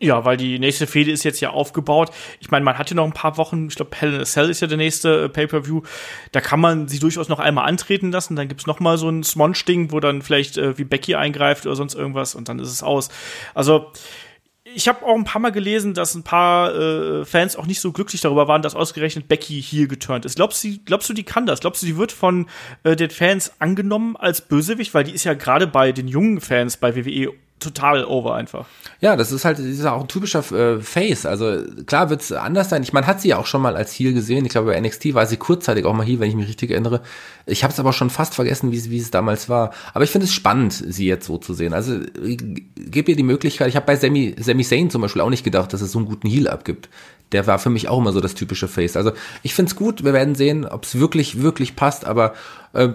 Ja, 0.04 0.26
weil 0.26 0.36
die 0.36 0.58
nächste 0.58 0.88
Fehde 0.88 1.12
ist 1.12 1.24
jetzt 1.24 1.42
ja 1.42 1.52
aufgebaut. 1.52 2.10
Ich 2.40 2.50
meine, 2.50 2.66
man 2.66 2.80
hatte 2.80 2.96
noch 2.96 3.06
ein 3.06 3.14
paar 3.14 3.38
Wochen, 3.38 3.68
ich 3.68 3.76
glaube, 3.76 3.96
Hell 3.96 4.16
in 4.16 4.20
a 4.20 4.26
Cell 4.26 4.50
ist 4.50 4.60
ja 4.60 4.66
der 4.66 4.78
nächste 4.78 5.26
äh, 5.26 5.30
Pay-Per-View. 5.30 5.84
Da 6.32 6.42
kann 6.42 6.60
man 6.60 6.88
sie 6.88 6.98
durchaus 6.98 7.30
noch 7.30 7.38
einmal 7.38 7.68
antreten 7.68 8.12
lassen. 8.12 8.36
Dann 8.36 8.48
gibt's 8.48 8.66
noch 8.66 8.80
mal 8.80 8.98
so 8.98 9.08
ein 9.10 9.24
Smonch-Ding, 9.24 9.92
wo 9.92 10.00
dann 10.00 10.24
vielleicht 10.24 10.58
äh, 10.58 10.76
wie 10.80 10.86
Becky 10.86 11.14
eingreift 11.14 11.68
oder 11.68 11.76
sonst 11.76 11.94
irgendwas 11.94 12.34
und 12.34 12.50
dann 12.50 12.58
ist 12.58 12.72
es 12.72 12.82
aus. 12.82 13.10
Also, 13.54 13.92
ich 14.64 14.88
habe 14.88 15.06
auch 15.06 15.14
ein 15.14 15.24
paar 15.24 15.42
Mal 15.42 15.52
gelesen, 15.52 15.94
dass 15.94 16.16
ein 16.16 16.24
paar 16.24 16.74
äh, 16.74 17.24
Fans 17.26 17.56
auch 17.56 17.68
nicht 17.68 17.80
so 17.80 17.92
glücklich 17.92 18.22
darüber 18.22 18.48
waren, 18.48 18.64
dass 18.64 18.74
ausgerechnet 18.74 19.28
Becky 19.28 19.62
hier 19.62 19.88
geturnt 19.88 20.26
ist. 20.26 20.36
Glaubst 20.36 20.64
du, 20.64 20.80
glaubst 20.84 21.10
du, 21.10 21.14
die 21.14 21.24
kann 21.24 21.46
das? 21.46 21.60
Glaubst 21.60 21.84
du, 21.84 21.86
die 21.86 21.98
wird 21.98 22.12
von 22.12 22.48
äh, 22.84 22.96
den 22.96 23.12
Fans 23.12 23.54
angenommen 23.60 24.16
als 24.18 24.42
Bösewicht? 24.42 24.96
Weil 24.96 25.04
die 25.04 25.12
ist 25.12 25.26
ja 25.26 25.36
gerade 25.36 25.68
bei 25.68 25.92
den 25.92 26.08
jungen 26.08 26.42
Fans 26.42 26.78
bei 26.78 26.96
WWE 26.96 27.34
total 27.62 28.04
over 28.04 28.36
einfach. 28.36 28.66
Ja, 29.00 29.16
das 29.16 29.32
ist 29.32 29.46
halt 29.46 29.60
das 29.60 29.66
ist 29.66 29.86
auch 29.86 30.02
ein 30.02 30.08
typischer 30.08 30.40
äh, 30.52 30.82
Face. 30.82 31.26
Also 31.26 31.64
klar 31.86 32.10
wird 32.10 32.22
es 32.22 32.32
anders 32.32 32.70
sein. 32.70 32.84
Ich 32.84 32.92
meine, 32.92 33.08
hat 33.08 33.22
sie 33.22 33.30
ja 33.30 33.38
auch 33.38 33.46
schon 33.46 33.62
mal 33.62 33.76
als 33.76 33.94
Heel 33.94 34.14
gesehen. 34.14 34.46
Ich 34.46 34.52
glaube, 34.52 34.72
bei 34.72 34.80
NXT 34.80 35.14
war 35.14 35.26
sie 35.26 35.38
kurzzeitig 35.38 35.86
auch 35.86 35.94
mal 35.94 36.06
Heel, 36.06 36.20
wenn 36.20 36.30
ich 36.30 36.36
mich 36.36 36.48
richtig 36.48 36.72
erinnere. 36.72 37.02
Ich 37.46 37.64
habe 37.64 37.72
es 37.72 37.80
aber 37.80 37.94
schon 37.94 38.10
fast 38.10 38.36
vergessen, 38.36 38.72
wie, 38.72 38.98
es 38.98 39.12
damals 39.12 39.48
war. 39.48 39.72
Aber 39.94 40.04
ich 40.04 40.12
finde 40.12 40.26
es 40.26 40.34
spannend, 40.34 40.74
sie 40.74 41.06
jetzt 41.06 41.26
so 41.26 41.38
zu 41.38 41.54
sehen. 41.54 41.74
Also 41.74 42.00
gib 42.76 43.08
ihr 43.08 43.16
die 43.16 43.24
Möglichkeit. 43.24 43.70
Ich 43.70 43.76
habe 43.76 43.86
bei 43.86 43.96
Sami, 43.96 44.36
Sami 44.40 44.64
Zayn 44.64 44.90
zum 44.90 45.02
Beispiel 45.02 45.22
auch 45.22 45.30
nicht 45.30 45.44
gedacht, 45.44 45.72
dass 45.72 45.82
es 45.82 45.92
so 45.92 46.00
einen 46.00 46.08
guten 46.08 46.28
Heel 46.28 46.48
abgibt. 46.48 46.90
Der 47.32 47.48
war 47.48 47.60
für 47.60 47.70
mich 47.70 47.88
auch 47.88 48.00
immer 48.00 48.12
so 48.12 48.20
das 48.20 48.34
typische 48.34 48.68
Face. 48.68 48.98
Also 48.98 49.14
ich 49.42 49.54
finde 49.54 49.70
es 49.70 49.76
gut. 49.76 50.04
Wir 50.04 50.14
werden 50.14 50.36
sehen, 50.36 50.66
ob 50.66 50.84
es 50.84 51.00
wirklich, 51.00 51.42
wirklich 51.42 51.76
passt. 51.76 52.06
Aber 52.06 52.34
äh, 52.74 52.90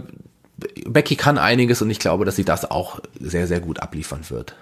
Becky 0.87 1.17
kann 1.17 1.39
einiges 1.39 1.83
und 1.83 1.91
ich 1.91 1.99
glaube, 1.99 2.25
dass 2.25 2.37
sie 2.37 2.45
das 2.45 2.71
auch 2.71 3.01
sehr, 3.21 3.47
sehr 3.47 3.61
gut 3.61 3.81
abliefern 3.81 4.29
wird. 4.31 4.55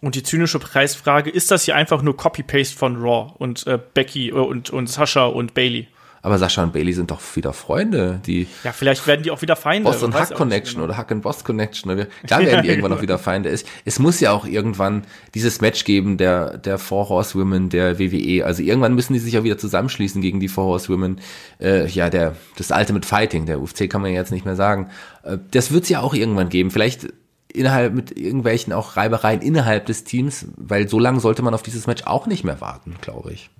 Und 0.00 0.16
die 0.16 0.24
zynische 0.24 0.58
Preisfrage, 0.58 1.30
ist 1.30 1.52
das 1.52 1.64
hier 1.64 1.76
einfach 1.76 2.02
nur 2.02 2.16
Copy-Paste 2.16 2.76
von 2.76 2.96
Raw 2.96 3.32
und 3.38 3.66
äh, 3.68 3.78
Becky 3.94 4.30
äh, 4.30 4.32
und, 4.32 4.70
und 4.70 4.88
Sascha 4.88 5.26
und 5.26 5.54
Bailey? 5.54 5.86
Aber 6.24 6.38
Sascha 6.38 6.62
und 6.62 6.72
Bailey 6.72 6.92
sind 6.92 7.10
doch 7.10 7.20
wieder 7.34 7.52
Freunde, 7.52 8.20
die. 8.24 8.46
Ja, 8.62 8.70
vielleicht 8.70 9.04
werden 9.08 9.24
die 9.24 9.32
auch 9.32 9.42
wieder 9.42 9.56
Feinde. 9.56 9.90
Boss 9.90 10.04
und 10.04 10.14
Hack 10.14 10.32
Connection 10.34 10.74
genau. 10.76 10.84
oder 10.84 10.96
Hack 10.96 11.10
and 11.10 11.22
Boss 11.22 11.42
Connection. 11.42 11.90
Oder, 11.90 12.06
klar 12.24 12.40
werden 12.42 12.62
die 12.62 12.68
irgendwann 12.68 12.92
auch 12.92 13.02
wieder 13.02 13.18
Feinde. 13.18 13.48
Es, 13.48 13.64
es 13.84 13.98
muss 13.98 14.20
ja 14.20 14.30
auch 14.30 14.46
irgendwann 14.46 15.02
dieses 15.34 15.60
Match 15.60 15.84
geben 15.84 16.18
der, 16.18 16.58
der 16.58 16.78
Four 16.78 17.08
Horsewomen 17.08 17.70
der 17.70 17.98
WWE. 17.98 18.46
Also 18.46 18.62
irgendwann 18.62 18.94
müssen 18.94 19.14
die 19.14 19.18
sich 19.18 19.36
auch 19.36 19.42
wieder 19.42 19.58
zusammenschließen 19.58 20.22
gegen 20.22 20.38
die 20.38 20.46
Four 20.46 20.66
Horsewomen. 20.66 21.20
Äh, 21.60 21.88
ja, 21.88 22.08
der, 22.08 22.36
das 22.56 22.70
Ultimate 22.70 23.06
Fighting, 23.06 23.46
der 23.46 23.60
UFC 23.60 23.90
kann 23.90 24.00
man 24.00 24.12
jetzt 24.12 24.30
nicht 24.30 24.44
mehr 24.44 24.56
sagen. 24.56 24.90
Äh, 25.24 25.38
das 25.50 25.72
wird 25.72 25.82
es 25.82 25.88
ja 25.88 26.00
auch 26.00 26.14
irgendwann 26.14 26.50
geben. 26.50 26.70
Vielleicht 26.70 27.08
innerhalb 27.52 27.94
mit 27.94 28.16
irgendwelchen 28.16 28.72
auch 28.72 28.96
Reibereien 28.96 29.42
innerhalb 29.42 29.86
des 29.86 30.04
Teams, 30.04 30.46
weil 30.56 30.88
so 30.88 31.00
lange 31.00 31.18
sollte 31.18 31.42
man 31.42 31.52
auf 31.52 31.64
dieses 31.64 31.88
Match 31.88 32.04
auch 32.04 32.28
nicht 32.28 32.44
mehr 32.44 32.60
warten, 32.60 32.94
glaube 33.00 33.32
ich. 33.32 33.50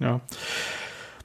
Ja. 0.00 0.20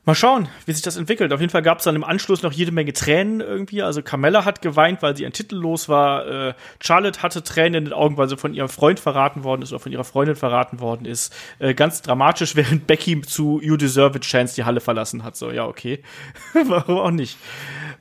Mal 0.10 0.16
schauen, 0.16 0.50
wie 0.66 0.72
sich 0.72 0.82
das 0.82 0.98
entwickelt. 0.98 1.32
Auf 1.32 1.40
jeden 1.40 1.52
Fall 1.52 1.62
gab 1.62 1.78
es 1.78 1.84
dann 1.84 1.96
im 1.96 2.04
Anschluss 2.04 2.42
noch 2.42 2.52
jede 2.52 2.72
Menge 2.72 2.94
Tränen 2.94 3.42
irgendwie. 3.42 3.84
Also 3.84 4.02
Carmella 4.02 4.44
hat 4.44 4.64
geweint, 4.64 5.04
weil 5.04 5.16
sie 5.16 5.24
ein 5.24 5.34
Titel 5.34 5.56
los 5.56 5.88
war. 5.88 6.48
Äh, 6.50 6.54
Charlotte 6.82 7.22
hatte 7.22 7.44
Tränen 7.44 7.76
in 7.76 7.86
den 7.86 7.94
Augen, 7.94 8.18
weil 8.18 8.28
sie 8.28 8.36
von 8.36 8.56
ihrem 8.56 8.70
Freund 8.70 9.00
verraten 9.00 9.44
worden 9.44 9.62
ist 9.62 9.72
oder 9.72 9.80
von 9.80 9.92
ihrer 9.92 10.04
Freundin 10.04 10.36
verraten 10.36 10.80
worden 10.80 11.06
ist. 11.06 11.32
Äh, 11.60 11.76
ganz 11.76 12.02
dramatisch, 12.02 12.56
während 12.56 12.88
Becky 12.88 13.22
zu 13.22 13.62
You 13.62 13.78
Deserve 13.78 14.18
It 14.18 14.24
Chance 14.24 14.56
die 14.56 14.64
Halle 14.64 14.80
verlassen 14.80 15.24
hat. 15.24 15.36
So, 15.36 15.52
ja, 15.52 15.68
okay. 15.68 16.02
Warum 16.66 16.98
auch 16.98 17.12
nicht? 17.12 17.38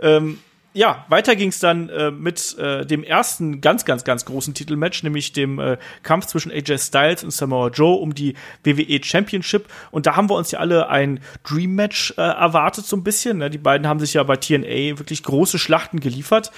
Ähm, 0.01 0.38
ja, 0.74 1.07
weiter 1.09 1.35
ging 1.35 1.48
es 1.48 1.61
dann 1.61 1.88
äh, 1.88 2.11
mit 2.11 2.57
äh, 2.59 2.85
dem 2.85 3.02
ersten 3.02 3.61
ganz, 3.61 3.85
ganz, 3.85 4.04
ganz 4.04 4.24
großen 4.26 4.54
Titelmatch, 4.54 5.02
nämlich 5.02 5.33
dem 5.33 5.59
äh, 5.59 5.78
Kampf 6.02 6.26
zwischen 6.26 6.52
AJ 6.52 6.78
Styles 6.78 7.24
und 7.24 7.31
Samoa 7.31 7.68
Joe 7.68 7.96
um 7.96 8.14
die 8.14 8.35
WWE 8.64 9.02
Championship. 9.02 9.66
Und 9.90 10.07
da 10.07 10.14
haben 10.14 10.28
wir 10.28 10.37
uns 10.37 10.50
ja 10.50 10.59
alle 10.59 10.88
ein 10.88 11.20
Dream 11.42 11.74
Match 11.74 12.12
äh, 12.18 12.22
erwartet, 12.22 12.85
so 12.85 12.96
ein 12.96 13.02
bisschen. 13.02 13.38
Ne? 13.38 13.50
Die 13.50 13.59
beiden 13.59 13.87
haben 13.87 13.98
sich 13.98 14.14
ja 14.14 14.22
bei 14.22 14.37
TNA 14.37 14.98
wirklich 14.98 15.22
große 15.22 15.59
Schlachten 15.59 16.00
geliefert. 16.00 16.52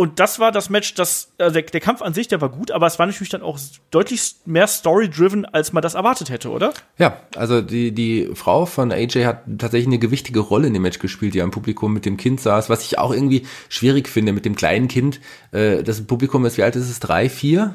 Und 0.00 0.20
das 0.20 0.38
war 0.38 0.52
das 0.52 0.70
Match, 0.70 0.94
das, 0.94 1.32
also 1.38 1.52
der, 1.52 1.62
der, 1.62 1.80
Kampf 1.80 2.02
an 2.02 2.14
sich, 2.14 2.28
der 2.28 2.40
war 2.40 2.50
gut, 2.50 2.70
aber 2.70 2.86
es 2.86 3.00
war 3.00 3.06
natürlich 3.06 3.30
dann 3.30 3.42
auch 3.42 3.58
deutlich 3.90 4.36
mehr 4.46 4.68
story-driven, 4.68 5.44
als 5.44 5.72
man 5.72 5.82
das 5.82 5.94
erwartet 5.94 6.30
hätte, 6.30 6.50
oder? 6.50 6.72
Ja, 6.98 7.20
also 7.34 7.60
die, 7.60 7.90
die 7.90 8.30
Frau 8.34 8.64
von 8.64 8.92
AJ 8.92 9.24
hat 9.24 9.42
tatsächlich 9.58 9.88
eine 9.88 9.98
gewichtige 9.98 10.38
Rolle 10.38 10.68
in 10.68 10.72
dem 10.72 10.82
Match 10.82 11.00
gespielt, 11.00 11.34
die 11.34 11.42
am 11.42 11.50
Publikum 11.50 11.92
mit 11.92 12.04
dem 12.04 12.16
Kind 12.16 12.40
saß, 12.40 12.70
was 12.70 12.84
ich 12.84 12.96
auch 12.96 13.12
irgendwie 13.12 13.44
schwierig 13.68 14.08
finde 14.08 14.32
mit 14.32 14.44
dem 14.44 14.54
kleinen 14.54 14.86
Kind. 14.86 15.20
Äh, 15.50 15.82
das 15.82 16.00
Publikum 16.06 16.46
ist, 16.46 16.58
wie 16.58 16.62
alt 16.62 16.76
ist 16.76 16.88
es? 16.88 17.00
Drei, 17.00 17.28
vier? 17.28 17.74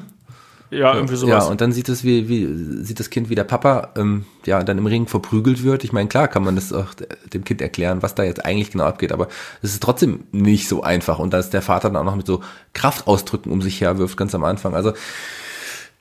Ja, 0.70 0.94
irgendwie 0.94 1.16
sowas. 1.16 1.44
Ja, 1.44 1.50
und 1.50 1.60
dann 1.60 1.72
sieht 1.72 1.88
es 1.88 2.04
wie, 2.04 2.28
wie 2.28 2.84
sieht 2.84 2.98
das 2.98 3.10
Kind 3.10 3.28
wie 3.28 3.34
der 3.34 3.44
Papa 3.44 3.90
ähm, 3.96 4.24
ja 4.44 4.62
dann 4.62 4.78
im 4.78 4.86
Ring 4.86 5.06
verprügelt 5.06 5.62
wird. 5.62 5.84
Ich 5.84 5.92
meine, 5.92 6.08
klar 6.08 6.28
kann 6.28 6.42
man 6.42 6.56
das 6.56 6.72
auch 6.72 6.94
dem 7.32 7.44
Kind 7.44 7.60
erklären, 7.60 8.02
was 8.02 8.14
da 8.14 8.22
jetzt 8.24 8.44
eigentlich 8.44 8.70
genau 8.70 8.84
abgeht, 8.84 9.12
aber 9.12 9.28
es 9.62 9.72
ist 9.72 9.82
trotzdem 9.82 10.24
nicht 10.32 10.68
so 10.68 10.82
einfach. 10.82 11.18
Und 11.18 11.32
dass 11.32 11.50
der 11.50 11.62
Vater 11.62 11.90
dann 11.90 11.96
auch 11.96 12.04
noch 12.04 12.16
mit 12.16 12.26
so 12.26 12.42
Kraftausdrücken 12.72 13.52
um 13.52 13.62
sich 13.62 13.80
her 13.80 13.98
wirft, 13.98 14.16
ganz 14.16 14.34
am 14.34 14.44
Anfang. 14.44 14.74
Also 14.74 14.94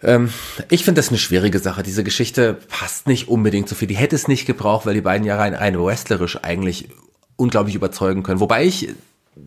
ähm, 0.01 0.29
ich 0.69 0.83
finde 0.83 0.99
das 0.99 1.09
eine 1.09 1.17
schwierige 1.17 1.59
Sache. 1.59 1.83
Diese 1.83 2.03
Geschichte 2.03 2.57
passt 2.69 3.07
nicht 3.07 3.27
unbedingt 3.27 3.69
so 3.69 3.75
viel. 3.75 3.87
Die 3.87 3.95
hätte 3.95 4.15
es 4.15 4.27
nicht 4.27 4.45
gebraucht, 4.45 4.85
weil 4.85 4.93
die 4.93 5.01
beiden 5.01 5.25
ja 5.25 5.37
rein, 5.37 5.53
rein 5.53 5.79
wrestlerisch 5.79 6.39
eigentlich 6.43 6.89
unglaublich 7.35 7.75
überzeugen 7.75 8.23
können. 8.23 8.39
Wobei 8.39 8.65
ich 8.65 8.89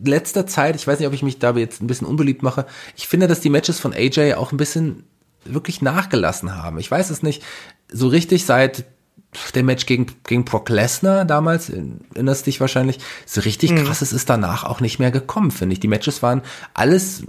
letzter 0.03 0.47
Zeit, 0.47 0.75
ich 0.75 0.87
weiß 0.87 0.99
nicht, 0.99 1.07
ob 1.07 1.13
ich 1.13 1.23
mich 1.23 1.39
da 1.39 1.55
jetzt 1.55 1.81
ein 1.81 1.87
bisschen 1.87 2.07
unbeliebt 2.07 2.43
mache, 2.43 2.65
ich 2.95 3.07
finde, 3.07 3.27
dass 3.27 3.39
die 3.39 3.49
Matches 3.49 3.79
von 3.79 3.93
AJ 3.93 4.33
auch 4.33 4.51
ein 4.51 4.57
bisschen 4.57 5.03
wirklich 5.45 5.81
nachgelassen 5.81 6.55
haben. 6.55 6.79
Ich 6.79 6.91
weiß 6.91 7.09
es 7.09 7.23
nicht 7.23 7.43
so 7.91 8.07
richtig 8.07 8.45
seit 8.45 8.85
dem 9.55 9.65
Match 9.65 9.85
gegen, 9.85 10.07
gegen 10.23 10.45
Brock 10.45 10.69
Lesnar 10.69 11.25
damals, 11.25 11.69
erinnerst 11.69 12.47
dich 12.47 12.59
wahrscheinlich, 12.59 12.99
so 13.25 13.41
richtig 13.41 13.71
mhm. 13.71 13.85
krasses 13.85 14.13
ist 14.13 14.29
danach 14.29 14.63
auch 14.63 14.79
nicht 14.81 14.99
mehr 14.99 15.11
gekommen, 15.11 15.51
finde 15.51 15.73
ich. 15.73 15.79
Die 15.79 15.87
Matches 15.87 16.23
waren 16.23 16.41
alles 16.73 17.23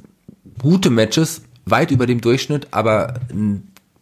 gute 0.61 0.90
Matches, 0.90 1.42
weit 1.64 1.90
über 1.90 2.07
dem 2.07 2.21
Durchschnitt, 2.21 2.68
aber 2.71 3.14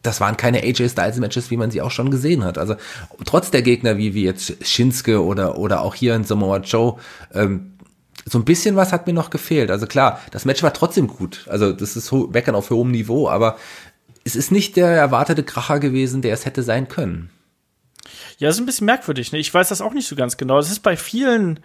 das 0.02 0.20
waren 0.20 0.36
keine 0.36 0.62
AJ 0.62 0.90
Styles 0.90 1.16
Matches, 1.18 1.50
wie 1.50 1.56
man 1.56 1.70
sie 1.70 1.82
auch 1.82 1.90
schon 1.90 2.10
gesehen 2.10 2.44
hat. 2.44 2.58
Also 2.58 2.76
trotz 3.24 3.50
der 3.50 3.62
Gegner 3.62 3.98
wie, 3.98 4.14
wie 4.14 4.24
jetzt 4.24 4.64
Shinsuke 4.64 5.22
oder, 5.24 5.58
oder 5.58 5.82
auch 5.82 5.94
hier 5.94 6.14
in 6.14 6.24
Samoa 6.24 6.58
Joe, 6.58 6.96
ähm, 7.34 7.72
so 8.28 8.38
ein 8.38 8.44
bisschen 8.44 8.74
was 8.74 8.92
hat 8.92 9.06
mir 9.06 9.12
noch 9.12 9.30
gefehlt. 9.30 9.70
Also 9.70 9.86
klar, 9.86 10.20
das 10.32 10.44
Match 10.44 10.62
war 10.62 10.74
trotzdem 10.74 11.06
gut. 11.06 11.46
Also 11.48 11.72
das 11.72 11.96
ist 11.96 12.12
Meckern 12.12 12.56
auf 12.56 12.70
hohem 12.70 12.90
Niveau, 12.90 13.28
aber 13.28 13.56
es 14.24 14.34
ist 14.34 14.50
nicht 14.50 14.76
der 14.76 14.88
erwartete 14.88 15.44
Kracher 15.44 15.78
gewesen, 15.78 16.22
der 16.22 16.34
es 16.34 16.44
hätte 16.44 16.64
sein 16.64 16.88
können. 16.88 17.30
Ja, 18.38 18.48
das 18.48 18.56
ist 18.56 18.62
ein 18.62 18.66
bisschen 18.66 18.86
merkwürdig. 18.86 19.30
Ne? 19.30 19.38
Ich 19.38 19.54
weiß 19.54 19.68
das 19.68 19.80
auch 19.80 19.94
nicht 19.94 20.08
so 20.08 20.16
ganz 20.16 20.36
genau. 20.36 20.56
Das 20.56 20.70
ist 20.70 20.80
bei 20.80 20.96
vielen, 20.96 21.60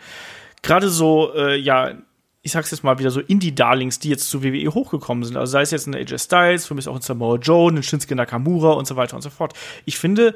gerade 0.62 0.89
so, 0.89 1.34
äh, 1.34 1.58
ja, 1.58 1.95
ich 2.43 2.52
sag's 2.52 2.69
jetzt 2.69 2.84
mal 2.84 3.00
wieder 3.00 3.10
so 3.10 3.19
Indie-Darlings, 3.19 4.00
die 4.00 4.10
jetzt 4.10 4.30
zu 4.30 4.43
WWE 4.43 4.74
hochgekommen 4.74 5.24
sind. 5.24 5.38
Also 5.38 5.52
sei 5.52 5.62
es 5.63 5.71
jetzt 5.71 5.88
ein 5.88 5.95
AJ 5.95 6.19
Styles, 6.19 6.67
für 6.67 6.76
mich 6.76 6.88
auch 6.88 6.95
ein 6.95 7.02
Samoa 7.02 7.38
Joe, 7.38 7.71
ein 7.71 7.82
Shinsuke 7.82 8.15
Nakamura 8.15 8.74
und 8.74 8.88
so 8.88 8.95
weiter 8.95 9.15
und 9.15 9.24
so 9.24 9.32
fort. 9.32 9.54
Ich 9.86 9.97
finde, 9.97 10.36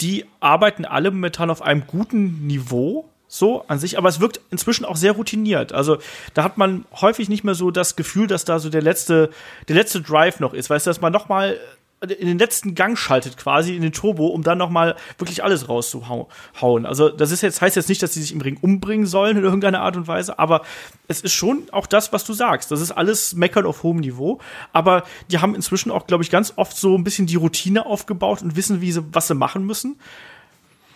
die 0.00 0.24
arbeiten 0.40 0.86
alle 0.86 1.10
momentan 1.10 1.50
auf 1.50 1.60
einem 1.60 1.86
guten 1.86 2.46
Niveau 2.46 3.08
so 3.28 3.64
an 3.68 3.78
sich, 3.78 3.98
aber 3.98 4.08
es 4.08 4.20
wirkt 4.20 4.40
inzwischen 4.50 4.84
auch 4.84 4.96
sehr 4.96 5.12
routiniert. 5.12 5.72
Also 5.72 5.98
da 6.34 6.42
hat 6.42 6.56
man 6.56 6.86
häufig 7.00 7.28
nicht 7.28 7.44
mehr 7.44 7.54
so 7.54 7.70
das 7.70 7.94
Gefühl, 7.94 8.26
dass 8.26 8.44
da 8.44 8.58
so 8.58 8.70
der 8.70 8.82
letzte, 8.82 9.30
der 9.68 9.76
letzte 9.76 10.00
Drive 10.00 10.40
noch 10.40 10.54
ist. 10.54 10.70
Weißt 10.70 10.86
du, 10.86 10.90
dass 10.90 11.00
man 11.00 11.12
noch 11.12 11.28
mal 11.28 11.58
in 12.00 12.28
den 12.28 12.38
letzten 12.38 12.74
Gang 12.74 12.96
schaltet 12.96 13.36
quasi 13.36 13.74
in 13.74 13.82
den 13.82 13.92
Turbo, 13.92 14.28
um 14.28 14.42
dann 14.42 14.58
noch 14.58 14.70
mal 14.70 14.94
wirklich 15.18 15.42
alles 15.42 15.68
rauszuhauen. 15.68 16.86
Also 16.86 17.08
das 17.08 17.32
ist 17.32 17.42
jetzt 17.42 17.60
heißt 17.60 17.74
jetzt 17.74 17.88
nicht, 17.88 18.02
dass 18.02 18.14
sie 18.14 18.22
sich 18.22 18.32
im 18.32 18.40
Ring 18.40 18.56
umbringen 18.60 19.06
sollen 19.06 19.36
in 19.36 19.42
irgendeiner 19.42 19.80
Art 19.80 19.96
und 19.96 20.06
Weise, 20.06 20.38
aber 20.38 20.62
es 21.08 21.20
ist 21.20 21.32
schon 21.32 21.64
auch 21.72 21.86
das, 21.86 22.12
was 22.12 22.24
du 22.24 22.32
sagst. 22.34 22.70
Das 22.70 22.80
ist 22.80 22.92
alles 22.92 23.34
Meckern 23.34 23.66
auf 23.66 23.82
hohem 23.82 23.98
Niveau, 23.98 24.38
aber 24.72 25.02
die 25.30 25.38
haben 25.38 25.56
inzwischen 25.56 25.90
auch, 25.90 26.06
glaube 26.06 26.22
ich, 26.22 26.30
ganz 26.30 26.52
oft 26.54 26.76
so 26.76 26.96
ein 26.96 27.02
bisschen 27.02 27.26
die 27.26 27.36
Routine 27.36 27.84
aufgebaut 27.84 28.42
und 28.42 28.54
wissen, 28.54 28.80
wie 28.80 28.92
sie 28.92 29.02
was 29.12 29.26
sie 29.26 29.34
machen 29.34 29.66
müssen 29.66 29.98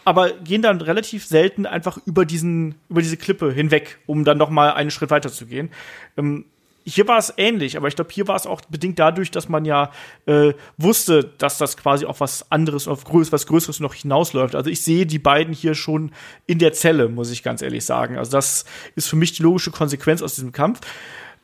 aber 0.04 0.32
gehen 0.32 0.62
dann 0.62 0.80
relativ 0.80 1.26
selten 1.26 1.66
einfach 1.66 1.98
über 2.06 2.24
diesen, 2.24 2.74
über 2.88 3.02
diese 3.02 3.16
Klippe 3.16 3.52
hinweg, 3.52 3.98
um 4.06 4.24
dann 4.24 4.38
noch 4.38 4.50
mal 4.50 4.72
einen 4.72 4.90
Schritt 4.90 5.10
weiter 5.10 5.30
zu 5.30 5.46
gehen. 5.46 5.70
Ähm, 6.16 6.46
hier 6.84 7.06
war 7.06 7.18
es 7.18 7.32
ähnlich, 7.36 7.76
aber 7.76 7.88
ich 7.88 7.96
glaube, 7.96 8.10
hier 8.12 8.28
war 8.28 8.36
es 8.36 8.46
auch 8.46 8.60
bedingt 8.62 8.98
dadurch, 8.98 9.30
dass 9.30 9.48
man 9.48 9.64
ja 9.64 9.90
äh, 10.26 10.52
wusste, 10.76 11.32
dass 11.38 11.58
das 11.58 11.76
quasi 11.76 12.04
auf 12.06 12.20
was 12.20 12.50
anderes, 12.50 12.88
auf 12.88 13.04
größ 13.04 13.32
was 13.32 13.46
Größeres 13.46 13.80
noch 13.80 13.94
hinausläuft. 13.94 14.54
Also 14.54 14.70
ich 14.70 14.82
sehe 14.82 15.06
die 15.06 15.18
beiden 15.18 15.54
hier 15.54 15.74
schon 15.74 16.12
in 16.46 16.58
der 16.58 16.72
Zelle, 16.72 17.08
muss 17.08 17.30
ich 17.30 17.42
ganz 17.42 17.62
ehrlich 17.62 17.84
sagen. 17.84 18.18
Also 18.18 18.32
das 18.32 18.64
ist 18.96 19.08
für 19.08 19.16
mich 19.16 19.32
die 19.32 19.42
logische 19.42 19.70
Konsequenz 19.70 20.22
aus 20.22 20.34
diesem 20.34 20.52
Kampf. 20.52 20.80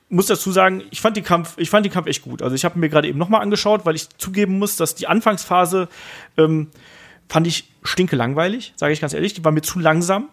Muss 0.09 0.27
dazu 0.27 0.51
sagen, 0.51 0.83
ich 0.91 1.01
fand 1.01 1.17
die 1.17 1.23
Kampf, 1.23 1.55
ich 1.59 1.71
fand 1.71 1.85
den 1.85 1.93
Kampf 1.93 2.09
echt 2.09 2.23
gut. 2.23 2.43
Also 2.43 2.55
ich 2.55 2.65
habe 2.65 2.79
mir 2.79 2.89
gerade 2.89 3.09
eben 3.09 3.19
noch 3.19 3.29
mal 3.29 3.41
angeschaut, 3.41 3.85
weil 3.85 3.95
ich 3.95 4.09
zugeben 4.17 4.59
muss, 4.59 4.77
dass 4.77 4.95
die 4.95 5.07
Anfangsphase 5.07 5.89
ähm, 6.37 6.69
fand 7.29 7.47
ich 7.47 7.71
stinke 7.83 8.17
langweilig, 8.17 8.73
sage 8.77 8.93
ich 8.93 9.01
ganz 9.01 9.13
ehrlich. 9.13 9.35
Die 9.35 9.45
war 9.45 9.53
mir 9.53 9.63
zu 9.63 9.79
langsam. 9.79 10.29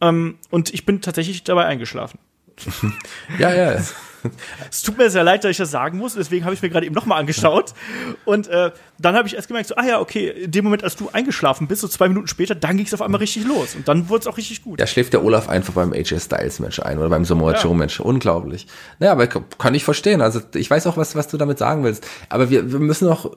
Ähm, 0.00 0.38
und 0.50 0.72
ich 0.72 0.86
bin 0.86 1.00
tatsächlich 1.00 1.44
dabei 1.44 1.66
eingeschlafen. 1.66 2.18
ja, 3.38 3.52
ja. 3.54 3.82
Es 4.70 4.82
tut 4.82 4.98
mir 4.98 5.10
sehr 5.10 5.24
leid, 5.24 5.44
dass 5.44 5.50
ich 5.50 5.56
das 5.56 5.70
sagen 5.70 5.98
muss, 5.98 6.14
deswegen 6.14 6.44
habe 6.44 6.54
ich 6.54 6.62
mir 6.62 6.70
gerade 6.70 6.86
eben 6.86 6.94
nochmal 6.94 7.20
angeschaut. 7.20 7.74
Und 8.24 8.48
äh, 8.48 8.70
dann 8.98 9.14
habe 9.14 9.26
ich 9.28 9.34
erst 9.34 9.48
gemerkt, 9.48 9.68
so, 9.68 9.76
ah 9.76 9.86
ja, 9.86 10.00
okay, 10.00 10.28
in 10.28 10.50
dem 10.50 10.64
Moment, 10.64 10.84
als 10.84 10.96
du 10.96 11.08
eingeschlafen 11.12 11.66
bist, 11.66 11.80
so 11.80 11.88
zwei 11.88 12.08
Minuten 12.08 12.28
später, 12.28 12.54
dann 12.54 12.76
ging 12.76 12.86
es 12.86 12.94
auf 12.94 13.02
einmal 13.02 13.20
richtig 13.20 13.46
los. 13.46 13.74
Und 13.74 13.88
dann 13.88 14.08
wurde 14.08 14.22
es 14.22 14.26
auch 14.26 14.36
richtig 14.36 14.62
gut. 14.62 14.80
Da 14.80 14.86
schläft 14.86 15.12
der 15.12 15.24
Olaf 15.24 15.48
einfach 15.48 15.74
beim 15.74 15.92
AJ 15.92 16.20
Styles 16.20 16.60
Match 16.60 16.80
ein 16.80 16.98
oder 16.98 17.08
beim 17.08 17.24
Samoa 17.24 17.54
Joe 17.54 17.74
Match. 17.74 18.00
Unglaublich. 18.00 18.66
Naja, 18.98 19.12
aber 19.12 19.26
kann 19.26 19.74
ich 19.74 19.84
verstehen. 19.84 20.20
Also 20.20 20.40
ich 20.54 20.70
weiß 20.70 20.86
auch, 20.86 20.96
was, 20.96 21.14
was 21.14 21.28
du 21.28 21.36
damit 21.36 21.58
sagen 21.58 21.84
willst. 21.84 22.06
Aber 22.28 22.50
wir, 22.50 22.72
wir 22.72 22.78
müssen 22.78 23.08
noch 23.08 23.30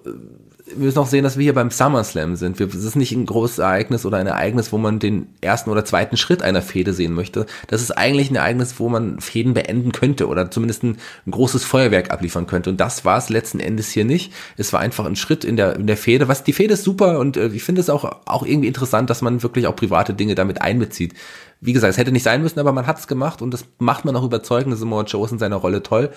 wir 0.66 0.86
müssen 0.86 1.00
auch 1.00 1.08
sehen, 1.08 1.24
dass 1.24 1.38
wir 1.38 1.44
hier 1.44 1.54
beim 1.54 1.72
SummerSlam 1.72 2.36
sind. 2.36 2.60
Wir, 2.60 2.68
es 2.68 2.76
ist 2.76 2.96
nicht 2.96 3.12
ein 3.12 3.26
großes 3.26 3.60
Ereignis 3.60 4.06
oder 4.06 4.18
ein 4.18 4.28
Ereignis, 4.28 4.72
wo 4.72 4.78
man 4.78 5.00
den 5.00 5.28
ersten 5.42 5.70
oder 5.70 5.86
zweiten 5.86 6.18
Schritt 6.18 6.42
einer 6.42 6.62
Fehde 6.62 6.94
sehen 6.94 7.14
möchte. 7.14 7.46
Das 7.68 7.82
ist 7.82 7.92
eigentlich 7.92 8.32
ein 8.32 8.36
Ereignis, 8.36 8.80
wo 8.80 8.90
man 8.90 9.20
Fäden 9.20 9.54
beenden 9.54 9.92
könnte 9.92 10.28
oder 10.28 10.52
zumindest 10.52 10.73
ein, 10.82 10.98
ein 11.28 11.32
großes 11.32 11.64
Feuerwerk 11.66 12.10
abliefern 12.10 12.48
könnte. 12.48 12.72
Und 12.72 12.80
das 12.80 13.06
war 13.06 13.18
es 13.18 13.30
letzten 13.30 13.60
Endes 13.60 13.92
hier 13.92 14.06
nicht. 14.06 14.34
Es 14.58 14.74
war 14.74 14.80
einfach 14.80 15.06
ein 15.06 15.16
Schritt 15.16 15.44
in 15.44 15.58
der, 15.58 15.76
in 15.76 15.86
der 15.86 15.98
Fehde. 15.98 16.28
Was, 16.28 16.44
die 16.44 16.54
Fehde 16.54 16.74
ist 16.74 16.84
super 16.84 17.20
und 17.20 17.38
äh, 17.38 17.50
ich 17.50 17.64
finde 17.64 17.82
es 17.82 17.90
auch, 17.90 18.22
auch 18.26 18.46
irgendwie 18.46 18.70
interessant, 18.70 19.10
dass 19.10 19.22
man 19.22 19.44
wirklich 19.44 19.68
auch 19.68 19.76
private 19.76 20.14
Dinge 20.14 20.34
damit 20.34 20.62
einbezieht. 20.62 21.14
Wie 21.62 21.74
gesagt, 21.74 21.92
es 21.92 21.98
hätte 21.98 22.12
nicht 22.12 22.24
sein 22.24 22.42
müssen, 22.42 22.60
aber 22.60 22.72
man 22.72 22.88
hat 22.88 23.00
es 23.00 23.08
gemacht 23.08 23.42
und 23.42 23.54
das 23.54 23.66
macht 23.78 24.06
man 24.06 24.16
auch 24.16 24.24
überzeugend. 24.24 24.78
Samoa 24.78 25.04
Joe 25.04 25.26
ist 25.26 25.32
in 25.32 25.40
seiner 25.40 25.58
Rolle 25.58 25.84
toll. 25.84 26.10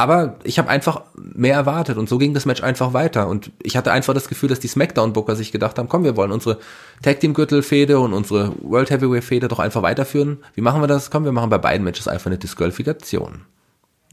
Aber 0.00 0.36
ich 0.44 0.58
habe 0.58 0.70
einfach 0.70 1.02
mehr 1.14 1.54
erwartet 1.54 1.98
und 1.98 2.08
so 2.08 2.16
ging 2.16 2.32
das 2.32 2.46
Match 2.46 2.62
einfach 2.62 2.94
weiter. 2.94 3.28
Und 3.28 3.52
ich 3.62 3.76
hatte 3.76 3.92
einfach 3.92 4.14
das 4.14 4.28
Gefühl, 4.28 4.48
dass 4.48 4.58
die 4.58 4.66
Smackdown-Booker 4.66 5.36
sich 5.36 5.52
gedacht 5.52 5.78
haben, 5.78 5.90
komm, 5.90 6.04
wir 6.04 6.16
wollen 6.16 6.32
unsere 6.32 6.58
Tag 7.02 7.20
Team-Gürtel-Fehde 7.20 8.00
und 8.00 8.14
unsere 8.14 8.54
World 8.62 8.90
Heavyweight-Fehde 8.90 9.48
doch 9.48 9.58
einfach 9.58 9.82
weiterführen. 9.82 10.38
Wie 10.54 10.62
machen 10.62 10.80
wir 10.80 10.86
das? 10.86 11.10
Komm, 11.10 11.24
wir 11.24 11.32
machen 11.32 11.50
bei 11.50 11.58
beiden 11.58 11.84
Matches 11.84 12.08
einfach 12.08 12.28
eine 12.28 12.38
Disqualifikation. 12.38 13.42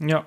Ja, 0.00 0.26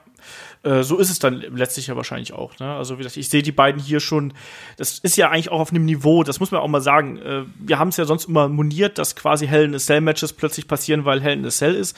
äh, 0.63 0.83
so 0.83 0.97
ist 0.97 1.09
es 1.09 1.19
dann 1.19 1.39
letztlich 1.39 1.87
ja 1.87 1.95
wahrscheinlich 1.95 2.33
auch. 2.33 2.59
Ne? 2.59 2.73
Also 2.73 2.95
wie 2.95 3.03
gesagt, 3.03 3.17
ich 3.17 3.29
sehe 3.29 3.41
die 3.41 3.51
beiden 3.51 3.81
hier 3.81 3.99
schon, 3.99 4.33
das 4.77 4.99
ist 4.99 5.15
ja 5.17 5.29
eigentlich 5.29 5.49
auch 5.49 5.59
auf 5.59 5.71
einem 5.71 5.85
Niveau, 5.85 6.23
das 6.23 6.39
muss 6.39 6.51
man 6.51 6.61
auch 6.61 6.67
mal 6.67 6.81
sagen. 6.81 7.17
Äh, 7.17 7.43
wir 7.57 7.79
haben 7.79 7.87
es 7.87 7.97
ja 7.97 8.05
sonst 8.05 8.25
immer 8.25 8.49
moniert, 8.49 8.97
dass 8.97 9.15
quasi 9.15 9.47
Hell 9.47 9.65
in 9.65 9.75
a 9.75 9.79
Cell 9.79 10.01
Matches 10.01 10.33
plötzlich 10.33 10.67
passieren, 10.67 11.05
weil 11.05 11.21
Hell 11.21 11.33
in 11.33 11.45
a 11.45 11.49
Cell 11.49 11.75
ist. 11.75 11.95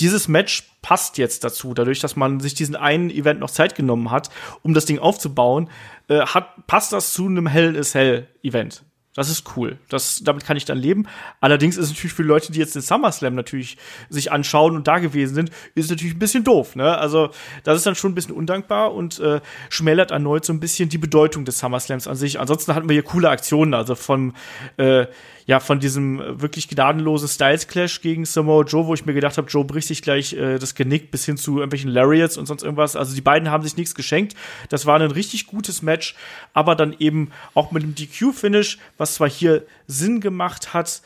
Dieses 0.00 0.28
Match 0.28 0.64
passt 0.82 1.18
jetzt 1.18 1.44
dazu, 1.44 1.72
dadurch, 1.74 2.00
dass 2.00 2.14
man 2.14 2.40
sich 2.40 2.54
diesen 2.54 2.76
einen 2.76 3.10
Event 3.10 3.40
noch 3.40 3.50
Zeit 3.50 3.74
genommen 3.74 4.10
hat, 4.10 4.28
um 4.62 4.74
das 4.74 4.84
Ding 4.84 4.98
aufzubauen, 4.98 5.70
äh, 6.08 6.20
hat, 6.20 6.66
passt 6.66 6.92
das 6.92 7.12
zu 7.14 7.26
einem 7.26 7.46
Hell 7.46 7.70
in 7.74 7.80
a 7.80 7.82
Cell 7.82 8.28
Event. 8.42 8.84
Das 9.14 9.30
ist 9.30 9.56
cool. 9.56 9.78
Das, 9.88 10.22
damit 10.24 10.44
kann 10.44 10.56
ich 10.56 10.64
dann 10.64 10.76
leben. 10.76 11.06
Allerdings 11.40 11.76
ist 11.76 11.84
es 11.84 11.90
natürlich 11.92 12.14
für 12.14 12.24
Leute, 12.24 12.50
die 12.50 12.58
jetzt 12.58 12.74
den 12.74 12.82
SummerSlam 12.82 13.34
natürlich 13.36 13.76
sich 14.08 14.32
anschauen 14.32 14.74
und 14.74 14.88
da 14.88 14.98
gewesen 14.98 15.34
sind, 15.34 15.50
ist 15.74 15.84
es 15.84 15.90
natürlich 15.90 16.14
ein 16.14 16.18
bisschen 16.18 16.42
doof. 16.42 16.74
Ne? 16.74 16.98
Also 16.98 17.30
das 17.62 17.76
ist 17.76 17.86
dann 17.86 17.94
schon 17.94 18.10
ein 18.10 18.14
bisschen 18.16 18.34
undankbar 18.34 18.92
und 18.92 19.20
äh, 19.20 19.40
schmälert 19.70 20.10
erneut 20.10 20.44
so 20.44 20.52
ein 20.52 20.58
bisschen 20.58 20.88
die 20.88 20.98
Bedeutung 20.98 21.44
des 21.44 21.60
SummerSlams 21.60 22.08
an 22.08 22.16
sich. 22.16 22.40
Ansonsten 22.40 22.74
hatten 22.74 22.88
wir 22.88 22.94
hier 22.94 23.04
coole 23.04 23.30
Aktionen, 23.30 23.74
also 23.74 23.94
von 23.94 24.34
äh, 24.78 25.06
ja 25.46 25.60
von 25.60 25.80
diesem 25.80 26.40
wirklich 26.40 26.68
gnadenlosen 26.68 27.28
Styles 27.28 27.68
Clash 27.68 28.00
gegen 28.00 28.24
Samoa 28.24 28.64
Joe, 28.64 28.86
wo 28.86 28.94
ich 28.94 29.04
mir 29.04 29.14
gedacht 29.14 29.36
habe, 29.36 29.48
Joe 29.48 29.64
bricht 29.64 29.88
sich 29.88 30.02
gleich 30.02 30.32
äh, 30.32 30.58
das 30.58 30.74
Genick 30.74 31.10
bis 31.10 31.24
hin 31.26 31.36
zu 31.36 31.58
irgendwelchen 31.58 31.90
Lariats 31.90 32.36
und 32.36 32.46
sonst 32.46 32.62
irgendwas. 32.62 32.96
Also 32.96 33.14
die 33.14 33.20
beiden 33.20 33.50
haben 33.50 33.62
sich 33.62 33.76
nichts 33.76 33.94
geschenkt. 33.94 34.34
Das 34.68 34.86
war 34.86 34.98
ein 34.98 35.10
richtig 35.10 35.46
gutes 35.46 35.82
Match, 35.82 36.14
aber 36.52 36.74
dann 36.74 36.94
eben 36.98 37.30
auch 37.54 37.72
mit 37.72 37.82
dem 37.82 37.94
DQ-Finish, 37.94 38.78
was 38.96 39.14
zwar 39.14 39.28
hier 39.28 39.66
Sinn 39.86 40.20
gemacht 40.20 40.72
hat, 40.72 41.02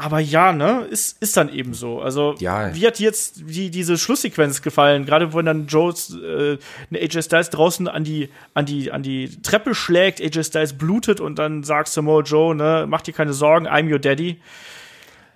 aber 0.00 0.18
ja, 0.18 0.54
ne, 0.54 0.86
ist, 0.88 1.22
ist 1.22 1.36
dann 1.36 1.52
eben 1.52 1.74
so. 1.74 2.00
Also, 2.00 2.34
ja. 2.38 2.74
wie 2.74 2.86
hat 2.86 2.98
jetzt 3.00 3.42
die, 3.46 3.70
diese 3.70 3.98
Schlusssequenz 3.98 4.62
gefallen? 4.62 5.04
Gerade 5.04 5.34
wenn 5.34 5.44
dann 5.44 5.66
Jones 5.66 6.14
äh, 6.14 6.56
eine 6.90 7.00
AJ 7.00 7.22
Styles 7.24 7.50
draußen 7.50 7.86
an 7.86 8.02
die, 8.02 8.30
an, 8.54 8.64
die, 8.64 8.90
an 8.92 9.02
die 9.02 9.42
Treppe 9.42 9.74
schlägt, 9.74 10.22
AJ 10.22 10.44
Styles 10.44 10.72
blutet 10.78 11.20
und 11.20 11.38
dann 11.38 11.64
sagt 11.64 11.88
Samoa 11.88 12.22
Joe, 12.22 12.54
ne, 12.54 12.86
mach 12.88 13.02
dir 13.02 13.12
keine 13.12 13.34
Sorgen, 13.34 13.68
I'm 13.68 13.92
your 13.92 13.98
daddy. 13.98 14.40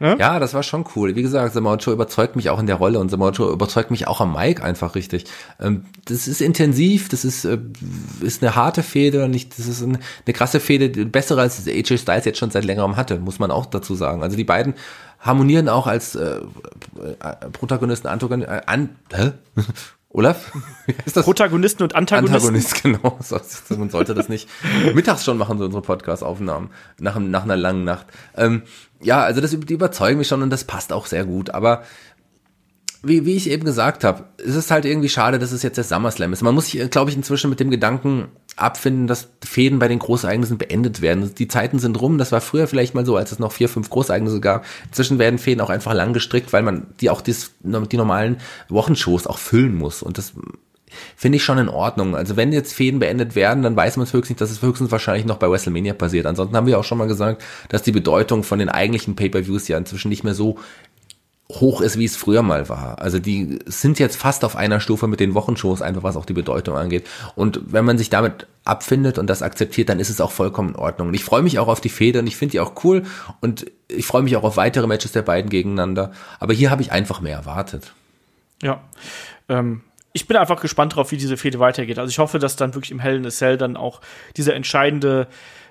Ne? 0.05 0.19
Ja, 0.21 0.39
das 0.39 0.53
war 0.53 0.63
schon 0.63 0.85
cool. 0.95 1.17
Wie 1.17 1.23
gesagt, 1.23 1.55
Samoa 1.55 1.77
Joe 1.77 1.95
überzeugt 1.95 2.37
mich 2.37 2.51
auch 2.51 2.59
in 2.59 2.67
der 2.67 2.77
Rolle 2.77 2.99
und 2.99 3.11
Samoa 3.11 3.31
Joe 3.31 3.51
überzeugt 3.51 3.91
mich 3.91 4.07
auch 4.07 4.21
am 4.21 4.35
Mic 4.35 4.63
einfach 4.63 4.97
richtig. 4.97 5.25
Ähm, 5.59 5.87
das 6.05 6.29
ist 6.29 6.43
intensiv, 6.43 7.09
das 7.09 7.25
ist, 7.25 7.47
äh, 7.47 7.57
ist 8.21 8.43
eine 8.43 8.55
harte 8.55 8.83
Fehde 8.83 9.27
nicht, 9.31 9.59
das 9.59 9.67
ist 9.67 9.83
eine, 9.83 9.99
eine 10.27 10.33
krasse 10.35 10.61
Fehde, 10.61 11.07
bessere 11.07 11.41
als 11.41 11.67
AJ 11.67 11.97
Styles 11.97 12.27
jetzt 12.27 12.39
schon 12.39 12.51
seit 12.51 12.67
längerem 12.67 12.97
hatte, 12.97 13.19
muss 13.19 13.39
man 13.39 13.51
auch 13.51 13.65
dazu 13.65 13.95
sagen. 13.95 14.23
Also 14.23 14.37
die 14.37 14.45
beiden 14.45 14.75
harmonieren 15.21 15.71
auch 15.71 15.87
als 15.87 16.17
äh 16.17 16.43
Protagonisten, 17.53 18.09
Antagonisten, 18.09 18.55
äh, 18.55 18.61
an, 18.67 18.91
hä? 19.11 19.33
Olaf? 20.15 20.53
Wie 20.87 20.95
heißt 20.95 21.17
das? 21.17 21.25
Protagonisten 21.25 21.83
und 21.83 21.95
Antagonisten. 21.97 22.35
Antagonist, 22.35 22.83
genau. 23.71 23.79
Man 23.81 23.91
sollte 23.91 24.15
das 24.15 24.29
nicht 24.29 24.49
mittags 24.95 25.25
schon 25.25 25.37
machen, 25.37 25.59
so 25.59 25.65
unsere 25.65 25.83
Podcast-Aufnahmen, 25.83 26.71
nach, 26.99 27.19
nach 27.19 27.43
einer 27.43 27.57
langen 27.57 27.85
Nacht. 27.85 28.07
Ähm, 28.37 28.62
ja, 29.03 29.23
also 29.23 29.41
das, 29.41 29.51
die 29.51 29.75
überzeugen 29.75 30.19
mich 30.19 30.29
schon 30.29 30.43
und 30.43 30.51
das 30.51 30.65
passt 30.65 30.93
auch 30.93 31.07
sehr 31.07 31.25
gut. 31.25 31.51
Aber 31.51 31.83
wie, 33.03 33.27
wie 33.27 33.35
ich 33.35 33.51
eben 33.51 33.65
gesagt 33.65 34.05
habe, 34.05 34.25
es 34.39 34.55
ist 34.55 34.71
halt 34.71 34.85
irgendwie 34.85 35.09
schade, 35.09 35.41
dass 35.41 35.51
es 35.51 35.65
jetzt 35.65 35.77
der 35.77 35.85
SummerSlam 35.85 36.33
ist. 36.33 36.43
Man 36.43 36.55
muss 36.55 36.69
sich, 36.69 36.91
glaube 36.91 37.11
ich, 37.11 37.17
inzwischen 37.17 37.51
mit 37.51 37.59
dem 37.59 37.71
Gedanken 37.71 38.29
abfinden, 38.57 39.07
dass 39.07 39.29
Fäden 39.45 39.79
bei 39.79 39.89
den 39.89 39.99
Großereignissen 39.99 40.59
beendet 40.59 41.01
werden. 41.01 41.35
Die 41.35 41.49
Zeiten 41.49 41.79
sind 41.79 42.01
rum. 42.01 42.19
Das 42.19 42.33
war 42.33 42.41
früher 42.41 42.69
vielleicht 42.69 42.95
mal 42.95 43.05
so, 43.05 43.17
als 43.17 43.33
es 43.33 43.39
noch 43.39 43.53
vier, 43.53 43.69
fünf 43.69 43.91
Großereignisse 43.91 44.41
gab. 44.41 44.65
Inzwischen 44.87 45.19
werden 45.19 45.39
Fäden 45.39 45.61
auch 45.61 45.71
einfach 45.71 45.95
lang 45.95 46.13
gestrickt, 46.13 46.53
weil 46.53 46.63
man 46.63 46.87
die 47.01 47.11
auch 47.11 47.21
dies, 47.21 47.53
die 47.63 47.97
normalen 47.97 48.39
Wochenshows 48.69 49.27
auch 49.27 49.39
füllen 49.39 49.75
muss. 49.75 50.03
Und 50.03 50.19
das 50.19 50.35
finde 51.17 51.37
ich 51.37 51.45
schon 51.45 51.59
in 51.59 51.69
Ordnung. 51.69 52.15
Also 52.17 52.37
wenn 52.37 52.53
jetzt 52.53 52.75
Fäden 52.75 53.01
beendet 53.01 53.35
werden, 53.35 53.63
dann 53.63 53.77
weiß 53.77 53.97
man 53.97 54.05
es 54.05 54.13
höchstens, 54.13 54.39
dass 54.39 54.51
es 54.51 54.63
höchstens 54.63 54.91
wahrscheinlich 54.91 55.27
noch 55.27 55.39
bei 55.39 55.51
WrestleMania 55.51 55.95
passiert. 55.95 56.27
Ansonsten 56.27 56.57
haben 56.57 56.67
wir 56.67 56.79
auch 56.79 56.85
schon 56.85 56.99
mal 56.99 57.09
gesagt, 57.09 57.43
dass 57.69 57.83
die 57.83 57.93
Bedeutung 57.93 58.43
von 58.43 58.59
den 58.59 58.69
eigentlichen 58.69 59.17
Pay-per-Views 59.17 59.69
ja 59.69 59.79
inzwischen 59.79 60.09
nicht 60.09 60.25
mehr 60.25 60.35
so 60.35 60.59
hoch 61.51 61.82
ist, 61.82 61.99
wie 61.99 62.07
es 62.07 62.16
früher 62.16 62.42
mal 62.42 62.68
war. 62.68 63.01
Also 63.01 63.18
die 63.18 63.59
sind 63.66 63.99
jetzt 63.99 64.16
fast 64.16 64.45
auf 64.45 64.57
einer 64.57 64.80
Stufe 64.80 65.07
mit 65.07 65.20
den 65.20 65.34
Wochenshows, 65.34 65.82
einfach 65.82 66.03
was 66.03 66.16
auch 66.16 66.24
die 66.24 66.32
Bedeutung 66.32 66.76
angeht. 66.76 67.07
Und 67.36 67.61
wenn 67.66 67.84
man 67.84 67.99
sich 67.99 68.09
damit 68.09 68.47
abfindet 68.64 69.18
und 69.18 69.28
das 69.28 69.42
akzeptiert, 69.42 69.90
dann 69.90 70.01
ist 70.01 70.09
es 70.09 70.22
auch 70.22 70.30
vollkommen 70.30 70.70
in 70.70 70.76
Ordnung. 70.76 71.09
Und 71.09 71.14
ich 71.14 71.24
freue 71.24 71.42
mich 71.42 71.59
auch 71.59 71.68
auf 71.68 71.80
die 71.80 71.90
Feder 71.90 72.22
ich 72.24 72.36
finde 72.36 72.53
die 72.53 72.61
auch 72.61 72.72
cool 72.84 73.03
und 73.40 73.66
ich 73.88 74.07
freue 74.07 74.22
mich 74.22 74.36
auch 74.36 74.42
auf 74.42 74.57
weitere 74.57 74.86
Matches 74.86 75.12
der 75.12 75.22
beiden 75.22 75.51
gegeneinander. 75.51 76.12
Aber 76.40 76.55
hier 76.55 76.70
habe 76.70 76.80
ich 76.80 76.92
einfach 76.92 77.20
mehr 77.20 77.36
erwartet. 77.36 77.92
Ja. 78.62 78.82
Ähm, 79.51 79.82
ich 80.14 80.26
bin 80.26 80.38
einfach 80.38 80.61
gespannt 80.61 80.92
darauf, 80.92 81.12
wie 81.12 81.18
diese 81.18 81.36
Fehde 81.36 81.59
weitergeht. 81.59 81.99
Also 81.99 82.09
ich 82.09 82.18
hoffe, 82.18 82.38
dass 82.38 82.57
dann 82.57 82.74
wirklich 82.74 82.92
im 82.92 83.01
Hell 83.01 83.16
in 83.16 83.26
a 83.26 83.30
Cell 83.30 83.59
dann 83.59 83.76
auch 83.76 84.01
dieser 84.36 84.55
entscheidende 84.55 85.26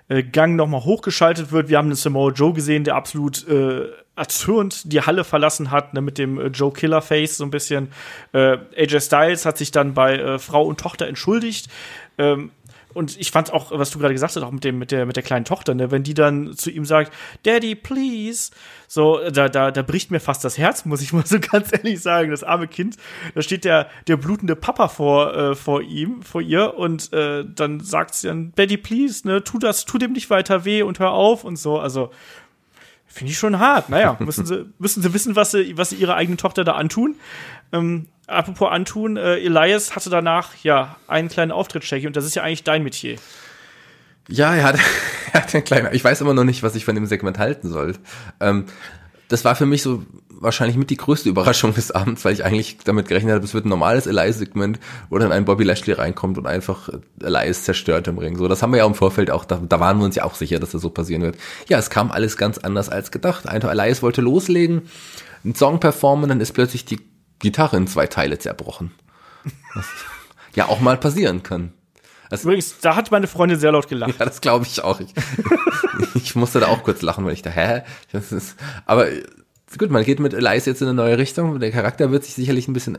äh, 0.10 0.22
Gang 0.22 0.56
nochmal 0.56 0.84
hochgeschaltet 0.84 1.52
wird. 1.52 1.70
Wir 1.70 1.80
haben 1.80 1.90
den 1.90 1.96
Samoa 1.96 2.32
Joe 2.32 2.54
gesehen, 2.54 2.84
der 2.84 2.96
absolut 2.96 3.48
äh, 3.48 3.88
erzürnt 4.16 4.92
die 4.92 5.02
Halle 5.02 5.24
verlassen 5.24 5.72
hat, 5.72 5.94
ne, 5.94 6.02
mit 6.02 6.18
dem 6.18 6.40
äh, 6.40 6.48
Joe 6.48 6.72
Killer 6.72 7.02
Face 7.02 7.38
so 7.38 7.44
ein 7.44 7.52
bisschen. 7.52 7.92
Äh, 8.32 8.58
AJ 8.78 9.02
Styles 9.02 9.46
hat 9.46 9.58
sich 9.58 9.72
dann 9.72 9.94
bei 9.94 10.18
äh, 10.18 10.40
Frau 10.40 10.64
und 10.64 10.80
Tochter 10.80 11.08
entschuldigt. 11.08 11.68
Ähm, 12.18 12.52
und 12.94 13.20
ich 13.20 13.32
fand 13.32 13.52
auch, 13.52 13.72
was 13.72 13.90
du 13.90 14.00
gerade 14.00 14.14
gesagt 14.14 14.36
hast, 14.36 14.44
auch 14.44 14.52
mit 14.52 14.64
dem, 14.64 14.78
mit 14.78 14.92
der, 14.92 15.06
mit 15.06 15.16
der 15.16 15.24
kleinen 15.24 15.46
Tochter, 15.46 15.74
ne, 15.74 15.92
wenn 15.92 16.04
die 16.04 16.14
dann 16.14 16.56
zu 16.56 16.70
ihm 16.70 16.86
sagt, 16.86 17.12
Daddy, 17.44 17.76
please, 17.76 18.52
so, 18.88 19.20
da, 19.32 19.50
da, 19.50 19.72
da 19.72 19.82
bricht 19.82 20.12
mir 20.12 20.20
fast 20.20 20.44
das 20.44 20.58
Herz, 20.58 20.86
muss 20.86 21.02
ich 21.02 21.12
mal 21.12 21.26
so 21.26 21.40
ganz 21.52 21.74
ehrlich 21.74 22.02
sagen, 22.02 22.30
das 22.30 22.44
arme 22.44 22.68
Kind, 22.68 22.98
da 23.34 23.42
steht 23.42 23.66
der, 23.66 23.90
der 24.08 24.18
blutende 24.18 24.56
Papa 24.56 24.88
vor, 24.90 25.36
äh, 25.36 25.56
vor 25.56 25.82
ihm, 25.82 26.22
vor 26.22 26.42
ihr, 26.42 26.76
und 26.76 27.12
äh, 27.14 27.44
dann 27.44 27.80
sagt 27.80 28.14
sie 28.14 28.28
dann, 28.28 28.54
Daddy, 28.56 28.78
please, 28.78 29.28
ne, 29.28 29.44
tu 29.44 29.58
das, 29.58 29.86
tu 29.86 29.98
dem 29.98 30.14
nicht 30.14 30.30
weiter 30.30 30.66
weh 30.66 30.84
und 30.84 31.00
hör 31.00 31.12
auf 31.12 31.44
und 31.44 31.58
so, 31.58 31.80
also, 31.80 32.12
Finde 33.14 33.32
ich 33.32 33.38
schon 33.38 33.60
hart. 33.60 33.90
Naja, 33.90 34.18
müssen 34.20 34.48
sie, 34.48 34.66
müssen 34.80 35.04
sie 35.04 35.14
wissen, 35.14 35.36
was 35.36 35.52
sie, 35.52 35.78
was 35.78 35.92
sie 35.92 35.98
ihrer 35.98 36.16
eigenen 36.16 36.40
Tochter 36.40 36.64
da 36.64 36.72
antun. 36.72 37.16
Ähm, 37.72 38.08
apropos 38.26 38.72
antun, 38.72 39.18
äh, 39.18 39.36
Elias 39.36 39.96
hatte 39.96 40.10
danach 40.10 40.56
ja 40.64 40.96
einen 41.08 41.30
kleinen 41.30 41.52
Auftritt, 41.52 41.84
Shaggy, 41.84 42.08
und 42.08 42.16
das 42.16 42.26
ist 42.26 42.34
ja 42.34 42.42
eigentlich 42.42 42.64
dein 42.64 42.82
Metier. 42.82 43.18
Ja, 44.30 44.56
er 44.56 44.64
hat, 44.64 44.80
er 45.32 45.44
hat 45.44 45.54
einen 45.54 45.64
kleinen, 45.64 45.94
ich 45.94 46.04
weiß 46.04 46.22
immer 46.22 46.34
noch 46.34 46.44
nicht, 46.44 46.64
was 46.64 46.74
ich 46.74 46.86
von 46.86 46.96
dem 46.96 47.06
Segment 47.06 47.38
halten 47.38 47.70
soll. 47.70 47.94
Ähm, 48.40 48.66
das 49.28 49.46
war 49.46 49.56
für 49.56 49.68
mich 49.68 49.84
so 49.84 50.04
wahrscheinlich 50.44 50.78
mit 50.78 50.90
die 50.90 50.98
größte 50.98 51.30
Überraschung 51.30 51.74
des 51.74 51.92
Abends, 51.92 52.24
weil 52.26 52.34
ich 52.34 52.46
eigentlich 52.46 52.78
damit 52.84 53.08
gerechnet 53.08 53.34
habe, 53.34 53.46
es 53.46 53.54
wird 53.54 53.66
ein 53.66 53.70
normales 53.70 54.06
Elias-Segment, 54.06 54.80
wo 55.10 55.18
dann 55.18 55.32
ein 55.32 55.46
Bobby 55.46 55.64
Lashley 55.64 55.94
reinkommt 55.94 56.38
und 56.38 56.46
einfach 56.46 56.90
Elias 57.22 57.64
zerstört 57.64 58.08
im 58.08 58.18
Ring. 58.18 58.38
So, 58.38 58.48
das 58.48 58.62
haben 58.62 58.72
wir 58.72 58.80
ja 58.80 58.86
im 58.86 58.96
Vorfeld 58.96 59.32
auch, 59.32 59.46
da, 59.46 59.62
da 59.68 59.80
waren 59.80 59.98
wir 59.98 60.06
uns 60.06 60.16
ja 60.16 60.26
auch 60.26 60.36
sicher, 60.36 60.60
dass 60.60 60.72
das 60.72 60.82
so 60.82 60.90
passieren 60.90 61.22
wird. 61.24 61.38
Ja, 61.68 61.80
es 61.80 61.90
kam 61.90 62.12
alles 62.12 62.38
ganz 62.38 62.58
anders 62.58 62.90
als 62.90 63.12
gedacht. 63.12 63.48
Einfach 63.48 63.72
Elias 63.72 64.04
wollte 64.04 64.22
loslegen, 64.22 64.84
einen 65.44 65.56
Song 65.56 65.80
performen, 65.80 66.30
dann 66.30 66.42
ist 66.42 66.54
plötzlich 66.54 66.86
die 66.86 67.00
Gitarre 67.40 67.78
in 67.78 67.88
zwei 67.88 68.08
Teile 68.08 68.38
zerbrochen. 68.38 68.92
Was 69.74 69.86
ja 70.56 70.68
auch 70.68 70.80
mal 70.80 70.98
passieren 70.98 71.44
kann. 71.44 71.74
Das 72.30 72.46
Übrigens, 72.46 72.80
da 72.80 72.96
hat 72.96 73.12
meine 73.12 73.28
Freundin 73.28 73.60
sehr 73.60 73.72
laut 73.72 73.88
gelacht. 73.88 74.16
Ja, 74.20 74.26
das 74.26 74.42
glaube 74.42 74.66
ich 74.66 74.84
auch. 74.84 75.00
Ich, 75.00 75.14
ich 76.16 76.36
musste 76.36 76.60
da 76.60 76.68
auch 76.68 76.84
kurz 76.84 77.02
lachen, 77.02 77.26
weil 77.26 77.34
ich 77.34 77.44
da, 77.44 77.52
hä? 77.52 77.84
Das 78.12 78.32
ist, 78.32 78.56
aber 78.86 79.08
gut, 79.78 79.92
man 79.92 80.04
geht 80.04 80.20
mit 80.20 80.34
Elias 80.34 80.66
jetzt 80.66 80.82
in 80.82 80.88
eine 80.88 80.96
neue 80.96 81.18
Richtung. 81.18 81.60
Der 81.60 81.72
Charakter 81.72 82.12
wird 82.12 82.24
sich 82.24 82.34
sicherlich 82.34 82.68
ein 82.68 82.74
bisschen 82.74 82.98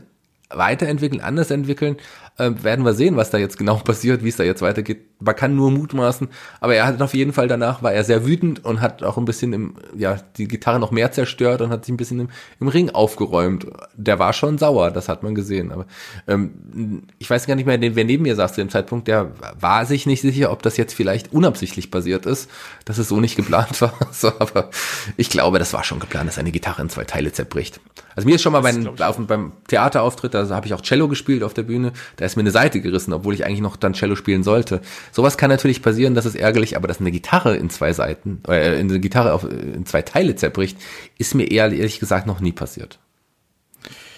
weiterentwickeln, 0.49 1.21
anders 1.21 1.51
entwickeln, 1.51 1.97
äh, 2.37 2.51
werden 2.63 2.83
wir 2.83 2.93
sehen, 2.93 3.15
was 3.15 3.29
da 3.29 3.37
jetzt 3.37 3.57
genau 3.57 3.75
passiert, 3.83 4.23
wie 4.23 4.29
es 4.29 4.35
da 4.35 4.43
jetzt 4.43 4.61
weitergeht. 4.61 5.05
Man 5.19 5.35
kann 5.35 5.55
nur 5.55 5.71
mutmaßen, 5.71 6.27
aber 6.59 6.75
er 6.75 6.85
hat 6.85 7.01
auf 7.01 7.13
jeden 7.13 7.31
Fall 7.31 7.47
danach, 7.47 7.81
war 7.81 7.93
er 7.93 8.03
sehr 8.03 8.25
wütend 8.25 8.65
und 8.65 8.81
hat 8.81 9.03
auch 9.03 9.17
ein 9.17 9.25
bisschen 9.25 9.53
im, 9.53 9.75
ja, 9.95 10.17
die 10.37 10.47
Gitarre 10.47 10.79
noch 10.79 10.91
mehr 10.91 11.11
zerstört 11.11 11.61
und 11.61 11.69
hat 11.69 11.85
sich 11.85 11.93
ein 11.93 11.97
bisschen 11.97 12.19
im, 12.19 12.29
im 12.59 12.67
Ring 12.67 12.89
aufgeräumt. 12.89 13.67
Der 13.95 14.19
war 14.19 14.33
schon 14.33 14.57
sauer, 14.57 14.91
das 14.91 15.07
hat 15.07 15.23
man 15.23 15.33
gesehen. 15.33 15.71
Aber 15.71 15.85
ähm, 16.27 17.03
ich 17.17 17.29
weiß 17.29 17.47
gar 17.47 17.55
nicht 17.55 17.65
mehr, 17.65 17.79
wer 17.79 18.05
neben 18.05 18.23
mir 18.23 18.35
saß 18.35 18.53
zu 18.53 18.61
dem 18.61 18.69
Zeitpunkt, 18.69 19.07
der 19.07 19.31
war 19.59 19.85
sich 19.85 20.05
nicht 20.05 20.21
sicher, 20.21 20.51
ob 20.51 20.61
das 20.61 20.77
jetzt 20.77 20.93
vielleicht 20.93 21.31
unabsichtlich 21.31 21.91
passiert 21.91 22.25
ist, 22.25 22.49
dass 22.83 22.97
es 22.97 23.07
so 23.07 23.19
nicht 23.21 23.37
geplant 23.37 23.79
war. 23.81 23.93
so, 24.11 24.33
aber 24.39 24.69
ich 25.15 25.29
glaube, 25.29 25.59
das 25.59 25.73
war 25.73 25.83
schon 25.83 25.99
geplant, 25.99 26.27
dass 26.27 26.37
eine 26.37 26.51
Gitarre 26.51 26.81
in 26.81 26.89
zwei 26.89 27.05
Teile 27.05 27.31
zerbricht. 27.31 27.79
Also 28.15 28.27
mir 28.27 28.35
ist 28.35 28.41
schon 28.41 28.53
mal 28.53 28.61
beim, 28.61 28.87
auf, 28.99 29.17
beim 29.17 29.53
Theaterauftritt, 29.67 30.33
da 30.33 30.47
habe 30.49 30.65
ich 30.65 30.73
auch 30.73 30.81
Cello 30.81 31.07
gespielt 31.07 31.43
auf 31.43 31.53
der 31.53 31.63
Bühne, 31.63 31.91
da 32.15 32.24
ist 32.25 32.35
mir 32.35 32.41
eine 32.41 32.51
Seite 32.51 32.81
gerissen, 32.81 33.13
obwohl 33.13 33.33
ich 33.33 33.45
eigentlich 33.45 33.61
noch 33.61 33.77
dann 33.77 33.93
Cello 33.93 34.15
spielen 34.15 34.43
sollte. 34.43 34.81
Sowas 35.11 35.37
kann 35.37 35.49
natürlich 35.49 35.81
passieren, 35.81 36.15
das 36.15 36.25
ist 36.25 36.35
ärgerlich, 36.35 36.75
aber 36.75 36.87
dass 36.87 36.99
eine 36.99 37.11
Gitarre 37.11 37.55
in 37.55 37.69
zwei 37.69 37.93
Seiten, 37.93 38.41
äh, 38.47 38.77
eine 38.77 38.99
Gitarre 38.99 39.33
auf, 39.33 39.43
in 39.43 39.85
zwei 39.85 40.01
Teile 40.01 40.35
zerbricht, 40.35 40.77
ist 41.17 41.35
mir 41.35 41.49
eher, 41.49 41.71
ehrlich 41.71 41.99
gesagt 41.99 42.27
noch 42.27 42.39
nie 42.39 42.51
passiert. 42.51 42.99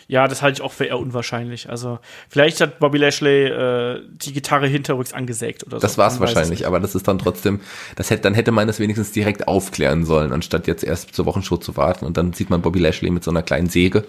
Ja, 0.10 0.28
das 0.30 0.42
halte 0.42 0.62
ich 0.62 0.66
auch 0.66 0.72
für 0.72 0.86
eher 0.86 1.00
unwahrscheinlich. 1.00 1.70
Also 1.70 2.00
vielleicht 2.30 2.62
hat 2.62 2.80
Bobby 2.80 2.98
Lashley 2.98 3.48
äh, 3.48 4.02
die 4.10 4.32
Gitarre 4.32 4.68
hinterrücks 4.68 5.12
angesägt 5.12 5.66
oder 5.66 5.78
so. 5.78 5.82
Das 5.82 5.98
war 5.98 6.08
es 6.08 6.20
wahrscheinlich, 6.22 6.66
aber 6.66 6.80
das 6.80 6.96
ist 6.96 7.08
dann 7.10 7.20
trotzdem, 7.20 7.60
das 7.98 8.10
hätte, 8.10 8.22
dann 8.22 8.34
hätte 8.34 8.54
man 8.54 8.68
das 8.68 8.80
wenigstens 8.80 9.12
direkt 9.12 9.50
aufklären 9.50 10.06
sollen, 10.06 10.32
anstatt 10.32 10.66
jetzt 10.66 10.86
erst 10.86 11.14
zur 11.14 11.26
Wochenshow 11.26 11.58
zu 11.58 11.76
warten 11.76 12.06
und 12.06 12.16
dann 12.16 12.32
sieht 12.32 12.50
man 12.50 12.62
Bobby 12.62 12.80
Lashley 12.80 13.12
mit 13.12 13.26
so 13.26 13.32
einer 13.32 13.44
kleinen 13.44 13.68
Säge. 13.68 14.06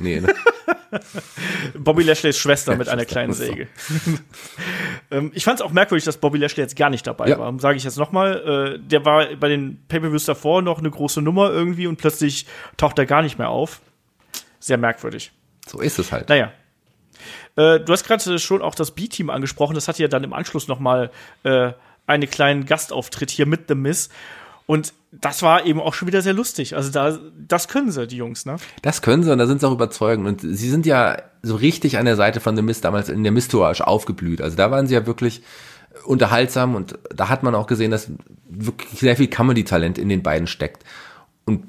Nee, 0.00 0.20
ne? 0.20 0.34
Bobby 1.78 2.02
Lashleys 2.02 2.38
Schwester 2.38 2.76
mit 2.76 2.88
einer 2.88 3.04
kleinen 3.04 3.34
Säge. 3.34 3.68
ähm, 5.10 5.32
ich 5.34 5.44
fand 5.44 5.60
es 5.60 5.66
auch 5.66 5.72
merkwürdig, 5.72 6.04
dass 6.04 6.16
Bobby 6.16 6.38
Lashley 6.38 6.62
jetzt 6.62 6.76
gar 6.76 6.90
nicht 6.90 7.06
dabei 7.06 7.28
ja. 7.28 7.38
war. 7.38 7.58
Sage 7.58 7.76
ich 7.76 7.84
jetzt 7.84 7.98
nochmal. 7.98 8.78
Äh, 8.78 8.88
der 8.88 9.04
war 9.04 9.26
bei 9.36 9.48
den 9.48 9.82
Pay-Per-Views 9.88 10.24
davor 10.24 10.62
noch 10.62 10.78
eine 10.78 10.90
große 10.90 11.20
Nummer 11.20 11.50
irgendwie 11.50 11.86
und 11.86 11.96
plötzlich 11.96 12.46
taucht 12.76 12.98
er 12.98 13.06
gar 13.06 13.22
nicht 13.22 13.38
mehr 13.38 13.50
auf 13.50 13.80
sehr 14.60 14.78
merkwürdig. 14.78 15.32
So 15.66 15.80
ist 15.80 15.98
es 15.98 16.12
halt. 16.12 16.28
Naja. 16.28 16.52
Äh, 17.56 17.80
du 17.80 17.92
hast 17.92 18.04
gerade 18.04 18.38
schon 18.38 18.62
auch 18.62 18.74
das 18.74 18.92
B-Team 18.92 19.30
angesprochen. 19.30 19.74
Das 19.74 19.88
hat 19.88 19.98
ja 19.98 20.08
dann 20.08 20.24
im 20.24 20.32
Anschluss 20.32 20.68
noch 20.68 20.78
mal 20.78 21.10
äh, 21.42 21.72
einen 22.06 22.30
kleinen 22.30 22.66
Gastauftritt 22.66 23.30
hier 23.30 23.46
mit 23.46 23.68
The 23.68 23.74
Miss. 23.74 24.08
Und 24.66 24.92
das 25.10 25.42
war 25.42 25.64
eben 25.64 25.80
auch 25.80 25.94
schon 25.94 26.08
wieder 26.08 26.20
sehr 26.22 26.34
lustig. 26.34 26.76
Also 26.76 26.90
da, 26.90 27.18
das 27.36 27.68
können 27.68 27.90
sie, 27.90 28.06
die 28.06 28.16
Jungs, 28.16 28.44
ne? 28.44 28.56
Das 28.82 29.00
können 29.00 29.22
sie 29.22 29.32
und 29.32 29.38
da 29.38 29.46
sind 29.46 29.60
sie 29.60 29.66
auch 29.66 29.72
überzeugend. 29.72 30.26
Und 30.26 30.40
sie 30.42 30.68
sind 30.68 30.84
ja 30.84 31.16
so 31.42 31.56
richtig 31.56 31.98
an 31.98 32.04
der 32.04 32.16
Seite 32.16 32.40
von 32.40 32.56
The 32.56 32.62
Mist 32.62 32.84
damals 32.84 33.08
in 33.08 33.22
der 33.22 33.32
Mist-Tourage 33.32 33.86
aufgeblüht. 33.86 34.42
Also 34.42 34.56
da 34.56 34.70
waren 34.70 34.86
sie 34.86 34.94
ja 34.94 35.06
wirklich 35.06 35.42
unterhaltsam 36.04 36.74
und 36.74 36.98
da 37.14 37.28
hat 37.28 37.42
man 37.42 37.54
auch 37.54 37.66
gesehen, 37.66 37.90
dass 37.90 38.10
wirklich 38.48 39.00
sehr 39.00 39.16
viel 39.16 39.28
Comedy-Talent 39.28 39.98
in 39.98 40.08
den 40.08 40.22
beiden 40.22 40.46
steckt. 40.46 40.84
Und 41.48 41.64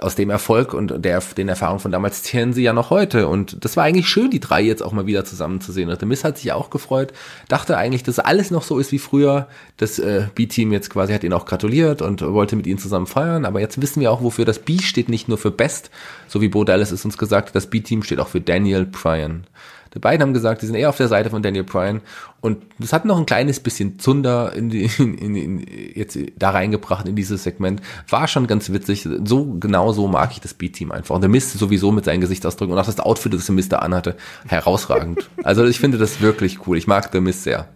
aus 0.00 0.14
dem 0.14 0.30
Erfolg 0.30 0.74
und 0.74 1.04
der, 1.04 1.22
den 1.36 1.48
Erfahrungen 1.48 1.80
von 1.80 1.92
damals 1.92 2.22
zählen 2.22 2.52
sie 2.52 2.62
ja 2.62 2.72
noch 2.72 2.90
heute. 2.90 3.28
Und 3.28 3.64
das 3.64 3.76
war 3.76 3.84
eigentlich 3.84 4.08
schön, 4.08 4.30
die 4.30 4.40
drei 4.40 4.60
jetzt 4.62 4.82
auch 4.82 4.92
mal 4.92 5.06
wieder 5.06 5.24
zusammenzusehen. 5.24 5.88
Und 5.88 6.00
The 6.00 6.06
Miss 6.06 6.24
hat 6.24 6.38
sich 6.38 6.52
auch 6.52 6.70
gefreut, 6.70 7.12
dachte 7.48 7.76
eigentlich, 7.76 8.02
dass 8.02 8.18
alles 8.18 8.50
noch 8.50 8.62
so 8.62 8.78
ist 8.78 8.90
wie 8.90 8.98
früher. 8.98 9.48
Das 9.76 9.98
äh, 9.98 10.26
B-Team 10.34 10.72
jetzt 10.72 10.90
quasi 10.90 11.12
hat 11.12 11.22
ihnen 11.22 11.34
auch 11.34 11.46
gratuliert 11.46 12.02
und 12.02 12.22
wollte 12.22 12.56
mit 12.56 12.66
ihnen 12.66 12.78
zusammen 12.78 13.06
feiern. 13.06 13.44
Aber 13.44 13.60
jetzt 13.60 13.80
wissen 13.80 14.00
wir 14.00 14.10
auch, 14.10 14.22
wofür 14.22 14.44
das 14.44 14.58
B 14.58 14.78
steht, 14.78 15.08
nicht 15.08 15.28
nur 15.28 15.38
für 15.38 15.50
Best, 15.50 15.90
so 16.26 16.40
wie 16.40 16.48
Bo 16.48 16.64
Dallas 16.64 16.90
es 16.90 17.04
uns 17.04 17.16
gesagt 17.16 17.48
hat, 17.48 17.54
das 17.54 17.68
B-Team 17.68 18.02
steht 18.02 18.18
auch 18.18 18.28
für 18.28 18.40
Daniel 18.40 18.86
Bryan. 18.86 19.46
Die 19.94 19.98
beiden 19.98 20.22
haben 20.22 20.32
gesagt, 20.32 20.62
die 20.62 20.66
sind 20.66 20.74
eher 20.74 20.88
auf 20.88 20.96
der 20.96 21.08
Seite 21.08 21.30
von 21.30 21.42
Daniel 21.42 21.64
Bryan 21.64 22.00
und 22.40 22.64
das 22.78 22.92
hat 22.92 23.04
noch 23.04 23.18
ein 23.18 23.26
kleines 23.26 23.60
bisschen 23.60 23.98
Zunder 23.98 24.52
in 24.52 24.70
die, 24.70 24.90
in, 24.98 25.18
in, 25.18 25.36
in, 25.36 25.66
jetzt 25.94 26.18
da 26.38 26.50
reingebracht 26.50 27.06
in 27.06 27.16
dieses 27.16 27.42
Segment. 27.42 27.82
War 28.08 28.28
schon 28.28 28.46
ganz 28.46 28.72
witzig. 28.72 29.06
So 29.24 29.54
genau 29.60 29.92
so 29.92 30.08
mag 30.08 30.32
ich 30.32 30.40
das 30.40 30.54
B-Team 30.54 30.92
einfach. 30.92 31.14
Und 31.14 31.20
der 31.20 31.30
Mist 31.30 31.58
sowieso 31.58 31.92
mit 31.92 32.04
seinen 32.04 32.20
Gesichtsausdrücken 32.20 32.72
und 32.72 32.78
auch 32.78 32.86
das 32.86 33.00
Outfit, 33.00 33.34
das 33.34 33.46
der 33.46 33.54
Mist 33.54 33.72
da 33.72 33.78
anhatte, 33.78 34.16
herausragend. 34.46 35.28
also 35.42 35.64
ich 35.64 35.78
finde 35.78 35.98
das 35.98 36.20
wirklich 36.20 36.66
cool. 36.66 36.78
Ich 36.78 36.86
mag 36.86 37.10
The 37.12 37.20
Mist 37.20 37.44
sehr. 37.44 37.68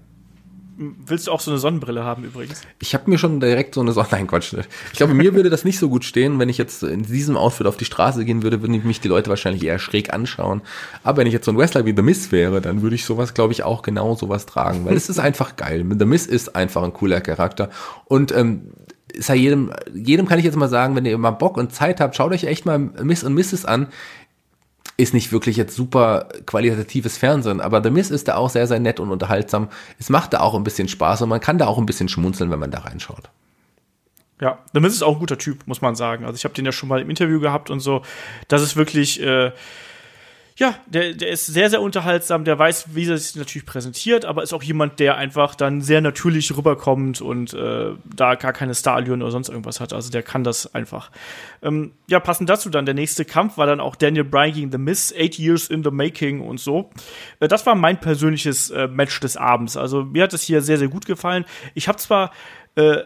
Willst 0.79 1.27
du 1.27 1.33
auch 1.33 1.41
so 1.41 1.51
eine 1.51 1.59
Sonnenbrille 1.59 2.05
haben 2.05 2.25
übrigens? 2.25 2.61
Ich 2.81 2.95
habe 2.95 3.09
mir 3.09 3.17
schon 3.17 3.41
direkt 3.41 3.75
so 3.75 3.81
eine 3.81 3.93
Sonne. 3.93 4.09
Nein, 4.13 4.27
Quatsch. 4.27 4.55
Ich 4.93 4.99
glaube, 4.99 5.15
mir 5.15 5.35
würde 5.35 5.49
das 5.49 5.65
nicht 5.65 5.79
so 5.79 5.89
gut 5.89 6.05
stehen, 6.05 6.39
wenn 6.39 6.49
ich 6.49 6.59
jetzt 6.59 6.83
in 6.83 7.03
diesem 7.03 7.37
Outfit 7.37 7.67
auf 7.67 7.77
die 7.77 7.87
Straße 7.87 8.25
gehen 8.25 8.43
würde, 8.43 8.61
würden 8.61 8.87
mich 8.87 9.01
die 9.01 9.09
Leute 9.09 9.31
wahrscheinlich 9.31 9.65
eher 9.65 9.79
schräg 9.79 10.13
anschauen. 10.13 10.61
Aber 11.03 11.19
wenn 11.19 11.27
ich 11.27 11.33
jetzt 11.33 11.47
so 11.47 11.51
ein 11.51 11.59
Wrestler 11.59 11.87
wie 11.87 11.95
The 11.97 12.03
Miss 12.03 12.31
wäre, 12.31 12.61
dann 12.61 12.83
würde 12.83 12.95
ich 12.95 13.05
sowas, 13.05 13.33
glaube 13.33 13.53
ich, 13.55 13.63
auch 13.63 13.83
genau 13.83 14.15
sowas 14.15 14.45
tragen, 14.45 14.85
weil 14.85 14.97
es 14.97 15.09
ist 15.09 15.19
einfach 15.19 15.57
geil. 15.57 15.85
The 15.99 16.05
Miss 16.05 16.27
ist 16.27 16.55
einfach 16.55 16.83
ein 16.83 16.93
cooler 16.93 17.21
Charakter 17.21 17.71
und 18.05 18.33
ähm, 18.33 18.73
ist 19.13 19.29
ja 19.29 19.35
jedem, 19.35 19.73
jedem 19.95 20.27
kann 20.27 20.39
ich 20.39 20.45
jetzt 20.45 20.57
mal 20.57 20.69
sagen, 20.69 20.95
wenn 20.95 21.07
ihr 21.07 21.17
mal 21.17 21.31
Bock 21.31 21.57
und 21.57 21.73
Zeit 21.73 22.01
habt, 22.01 22.17
schaut 22.17 22.33
euch 22.33 22.45
echt 22.45 22.67
mal 22.67 22.79
Miss 22.79 23.25
und 23.25 23.35
Mrs. 23.35 23.65
an 23.65 23.89
ist 24.97 25.15
nicht 25.15 25.33
wirklich 25.33 25.57
jetzt 25.57 25.77
super 25.77 26.29
qualitatives 26.47 27.19
Fernsehen, 27.19 27.61
aber 27.61 27.83
The 27.83 27.91
Miss 27.91 28.11
ist 28.11 28.29
da 28.29 28.37
auch 28.37 28.51
sehr, 28.51 28.67
sehr 28.67 28.81
nett 28.81 28.99
und 28.99 29.11
unterhaltsam. 29.11 29.69
Es 29.99 30.09
macht 30.09 30.33
da 30.33 30.41
auch 30.41 30.55
ein 30.55 30.65
bisschen 30.65 30.89
Spaß 30.89 31.23
und 31.23 31.29
man 31.29 31.41
kann 31.41 31.59
da 31.59 31.67
auch 31.67 31.79
ein 31.79 31.87
bisschen 31.87 32.09
schmunzeln, 32.09 32.51
wenn 32.51 32.59
man 32.59 32.71
da 32.71 32.79
reinschaut. 32.81 33.31
Ja, 34.41 34.59
The 34.73 34.81
Miss 34.81 34.95
ist 34.95 35.03
auch 35.03 35.15
ein 35.15 35.19
guter 35.19 35.39
Typ, 35.39 35.67
muss 35.67 35.81
man 35.81 35.97
sagen. 35.97 36.25
Also 36.25 36.37
ich 36.37 36.45
habe 36.45 36.55
den 36.55 36.65
ja 36.65 36.73
schon 36.73 36.89
mal 36.89 37.01
im 37.01 37.11
Interview 37.11 37.41
gehabt 37.41 37.71
und 37.71 37.81
so. 37.81 38.03
Das 38.49 38.63
ist 38.63 38.77
wirklich 38.77 39.23
äh, 39.23 39.53
ja, 40.59 40.75
der, 40.87 41.13
der 41.13 41.29
ist 41.29 41.45
sehr, 41.45 41.69
sehr 41.69 41.83
unterhaltsam, 41.83 42.45
der 42.45 42.59
weiß, 42.59 42.95
wie 42.95 43.07
er 43.07 43.19
sich 43.19 43.37
natürlich 43.37 43.67
präsentiert, 43.67 44.25
aber 44.25 44.43
ist 44.43 44.55
auch 44.55 44.63
jemand, 44.63 44.99
der 45.01 45.19
einfach 45.19 45.55
dann 45.55 45.83
sehr 45.83 46.01
natürlich 46.01 46.57
rüberkommt 46.57 47.21
und 47.21 47.53
äh, 47.53 47.91
da 48.05 48.37
gar 48.37 48.55
keine 48.55 48.75
Starallüren 48.75 49.21
oder 49.21 49.33
sonst 49.33 49.51
irgendwas 49.51 49.81
hat. 49.81 49.93
Also 49.93 50.11
der 50.11 50.23
kann 50.23 50.45
das 50.45 50.75
einfach. 50.75 51.11
Ähm, 51.63 51.93
ja, 52.09 52.21
passend 52.21 52.49
dazu 52.49 52.71
dann, 52.71 52.87
der 52.87 52.95
nächste 52.95 53.27
Kampf 53.27 53.59
war 53.59 53.67
dann 53.67 53.81
auch 53.81 53.97
Daniel 53.97 54.25
Bryan 54.25 54.53
gegen 54.55 54.73
The 54.73 54.79
Miz, 54.79 55.13
Eight 55.15 55.39
Years 55.39 55.69
in 55.69 55.85
the 55.85 55.91
Making 55.91 56.41
und 56.41 56.59
so. 56.59 56.91
Äh, 57.39 57.49
das 57.49 57.67
war 57.67 57.75
mein 57.75 58.01
persönliches 58.01 58.71
äh, 58.71 58.89
Match 58.89 59.21
des 59.21 59.37
Abends. 59.37 59.77
Also 59.77 60.05
mir 60.05 60.23
hat 60.23 60.33
es 60.33 60.43
hier 60.43 60.63
sehr, 60.63 60.79
sehr 60.79 60.89
gut 60.89 61.05
gefallen. 61.05 61.45
Ich 61.75 61.87
habe 61.87 61.99
zwar 61.99 62.33
äh, 62.77 63.03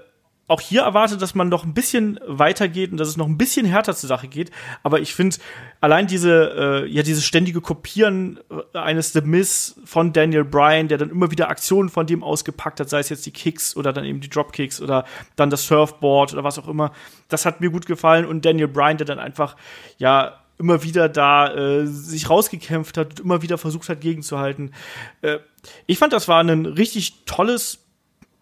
auch 0.51 0.61
hier 0.61 0.83
erwartet, 0.83 1.23
dass 1.23 1.37
man 1.37 1.49
noch 1.49 1.65
ein 1.65 1.75
bisschen 1.75 2.19
weitergeht 2.27 2.91
und 2.91 2.99
dass 2.99 3.07
es 3.07 3.17
noch 3.17 3.29
ein 3.29 3.39
bisschen 3.39 3.65
härter 3.65 3.95
zur 3.95 4.09
Sache 4.09 4.27
geht. 4.27 4.51
Aber 4.83 4.99
ich 4.99 5.15
finde 5.15 5.37
allein 5.81 6.09
diese, 6.09 6.85
äh, 6.85 6.87
ja, 6.89 7.05
dieses 7.05 7.25
ständige 7.25 7.61
Kopieren 7.61 8.41
äh, 8.75 8.79
eines 8.79 9.13
The 9.13 9.21
Miss 9.21 9.81
von 9.85 10.13
Daniel 10.13 10.45
Bryan, 10.45 10.89
der 10.89 10.99
dann 10.99 11.11
immer 11.11 11.31
wieder 11.31 11.51
Aktionen 11.51 11.89
von 11.89 12.07
dem 12.07 12.25
ausgepackt 12.25 12.81
hat, 12.81 12.91
sei 12.91 12.99
es 12.99 13.11
jetzt 13.11 13.27
die 13.27 13.31
Kicks 13.31 13.77
oder 13.77 13.93
dann 13.93 14.05
eben 14.05 14.21
die 14.21 14.29
Dropkicks 14.29 14.83
oder 14.83 15.05
dann 15.37 15.51
das 15.51 15.67
Surfboard 15.67 16.33
oder 16.33 16.43
was 16.43 16.59
auch 16.59 16.67
immer, 16.67 16.91
das 17.29 17.47
hat 17.47 17.61
mir 17.61 17.71
gut 17.71 17.87
gefallen. 17.87 18.27
Und 18.27 18.45
Daniel 18.45 18.67
Bryan, 18.69 18.97
der 18.97 19.07
dann 19.07 19.21
einfach, 19.21 19.55
ja, 19.99 20.41
immer 20.59 20.83
wieder 20.83 21.09
da 21.09 21.55
äh, 21.55 21.87
sich 21.87 22.29
rausgekämpft 22.29 22.97
hat 22.97 23.11
und 23.11 23.21
immer 23.21 23.41
wieder 23.41 23.57
versucht 23.57 23.89
hat, 23.89 24.01
gegenzuhalten. 24.01 24.75
Äh, 25.23 25.39
ich 25.87 25.99
fand, 25.99 26.13
das 26.13 26.27
war 26.27 26.43
ein 26.43 26.67
richtig 26.67 27.25
tolles 27.25 27.79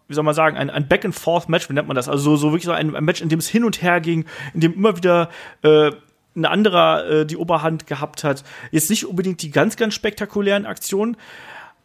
wie 0.09 0.15
soll 0.15 0.23
man 0.23 0.33
sagen, 0.33 0.57
ein, 0.57 0.69
ein 0.69 0.87
Back-and-Forth-Match, 0.87 1.69
wie 1.69 1.73
nennt 1.73 1.87
man 1.87 1.95
das? 1.95 2.09
Also 2.09 2.31
so, 2.31 2.35
so 2.35 2.47
wirklich 2.49 2.65
so 2.65 2.71
ein, 2.71 2.95
ein, 2.95 3.03
Match, 3.05 3.21
in 3.21 3.29
dem 3.29 3.39
es 3.39 3.47
hin 3.47 3.63
und 3.63 3.81
her 3.81 4.01
ging, 4.01 4.25
in 4.53 4.59
dem 4.59 4.73
immer 4.73 4.97
wieder 4.97 5.29
äh, 5.61 5.91
ein 6.35 6.45
anderer 6.45 7.07
äh, 7.09 7.25
die 7.25 7.37
Oberhand 7.37 7.87
gehabt 7.87 8.23
hat. 8.23 8.43
Jetzt 8.71 8.89
nicht 8.89 9.05
unbedingt 9.05 9.41
die 9.41 9.51
ganz, 9.51 9.77
ganz 9.77 9.93
spektakulären 9.93 10.65
Aktionen, 10.65 11.15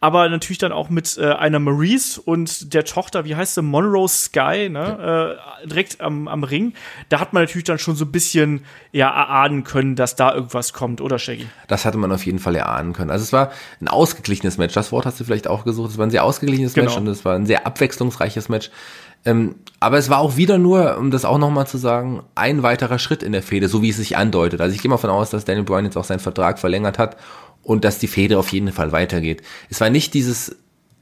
aber 0.05 0.29
natürlich 0.29 0.59
dann 0.59 0.71
auch 0.71 0.89
mit 0.89 1.17
äh, 1.17 1.31
einer 1.31 1.57
Maurice 1.57 2.21
und 2.21 2.75
der 2.75 2.85
Tochter, 2.85 3.25
wie 3.25 3.35
heißt 3.35 3.55
sie, 3.55 3.63
Monroe 3.63 4.07
Sky, 4.07 4.69
ne, 4.69 5.39
äh, 5.63 5.67
direkt 5.67 5.99
am, 5.99 6.27
am 6.27 6.43
Ring. 6.43 6.73
Da 7.09 7.19
hat 7.19 7.33
man 7.33 7.41
natürlich 7.41 7.63
dann 7.63 7.79
schon 7.79 7.95
so 7.95 8.05
ein 8.05 8.11
bisschen 8.11 8.65
ja 8.91 9.09
erahnen 9.09 9.63
können, 9.63 9.95
dass 9.95 10.15
da 10.15 10.35
irgendwas 10.35 10.73
kommt, 10.73 11.01
oder 11.01 11.17
Shaggy? 11.17 11.47
Das 11.67 11.85
hatte 11.85 11.97
man 11.97 12.11
auf 12.11 12.23
jeden 12.23 12.37
Fall 12.37 12.55
erahnen 12.55 12.93
können. 12.93 13.09
Also 13.09 13.23
es 13.23 13.33
war 13.33 13.51
ein 13.81 13.87
ausgeglichenes 13.87 14.59
Match. 14.59 14.75
Das 14.75 14.91
Wort 14.91 15.07
hast 15.07 15.19
du 15.19 15.23
vielleicht 15.23 15.47
auch 15.47 15.63
gesucht. 15.65 15.89
Es 15.89 15.97
war 15.97 16.05
ein 16.05 16.11
sehr 16.11 16.23
ausgeglichenes 16.23 16.75
genau. 16.75 16.91
Match 16.91 16.97
und 16.97 17.07
es 17.07 17.25
war 17.25 17.33
ein 17.33 17.47
sehr 17.47 17.65
abwechslungsreiches 17.65 18.47
Match. 18.47 18.69
Ähm, 19.27 19.55
aber 19.79 19.97
es 19.97 20.11
war 20.11 20.19
auch 20.19 20.37
wieder 20.37 20.59
nur, 20.59 20.97
um 20.99 21.09
das 21.09 21.25
auch 21.25 21.39
nochmal 21.39 21.65
zu 21.65 21.79
sagen, 21.79 22.21
ein 22.35 22.61
weiterer 22.61 22.99
Schritt 22.99 23.23
in 23.23 23.31
der 23.31 23.41
Fehde, 23.41 23.69
so 23.69 23.81
wie 23.81 23.89
es 23.89 23.97
sich 23.97 24.17
andeutet. 24.17 24.61
Also 24.61 24.75
ich 24.75 24.83
gehe 24.83 24.89
mal 24.89 24.97
von 24.97 25.09
aus, 25.09 25.31
dass 25.31 25.45
Daniel 25.45 25.65
Bryan 25.65 25.85
jetzt 25.85 25.97
auch 25.97 26.03
seinen 26.03 26.19
Vertrag 26.19 26.59
verlängert 26.59 26.99
hat 26.99 27.17
und 27.65 27.83
dass 27.83 27.99
die 27.99 28.07
Fehde 28.07 28.39
auf 28.39 28.53
jeden 28.53 28.71
Fall 28.71 28.93
weitergeht. 28.93 29.41
Es 29.69 29.81
war 29.81 29.89
nicht 29.89 30.13
dieses 30.13 30.55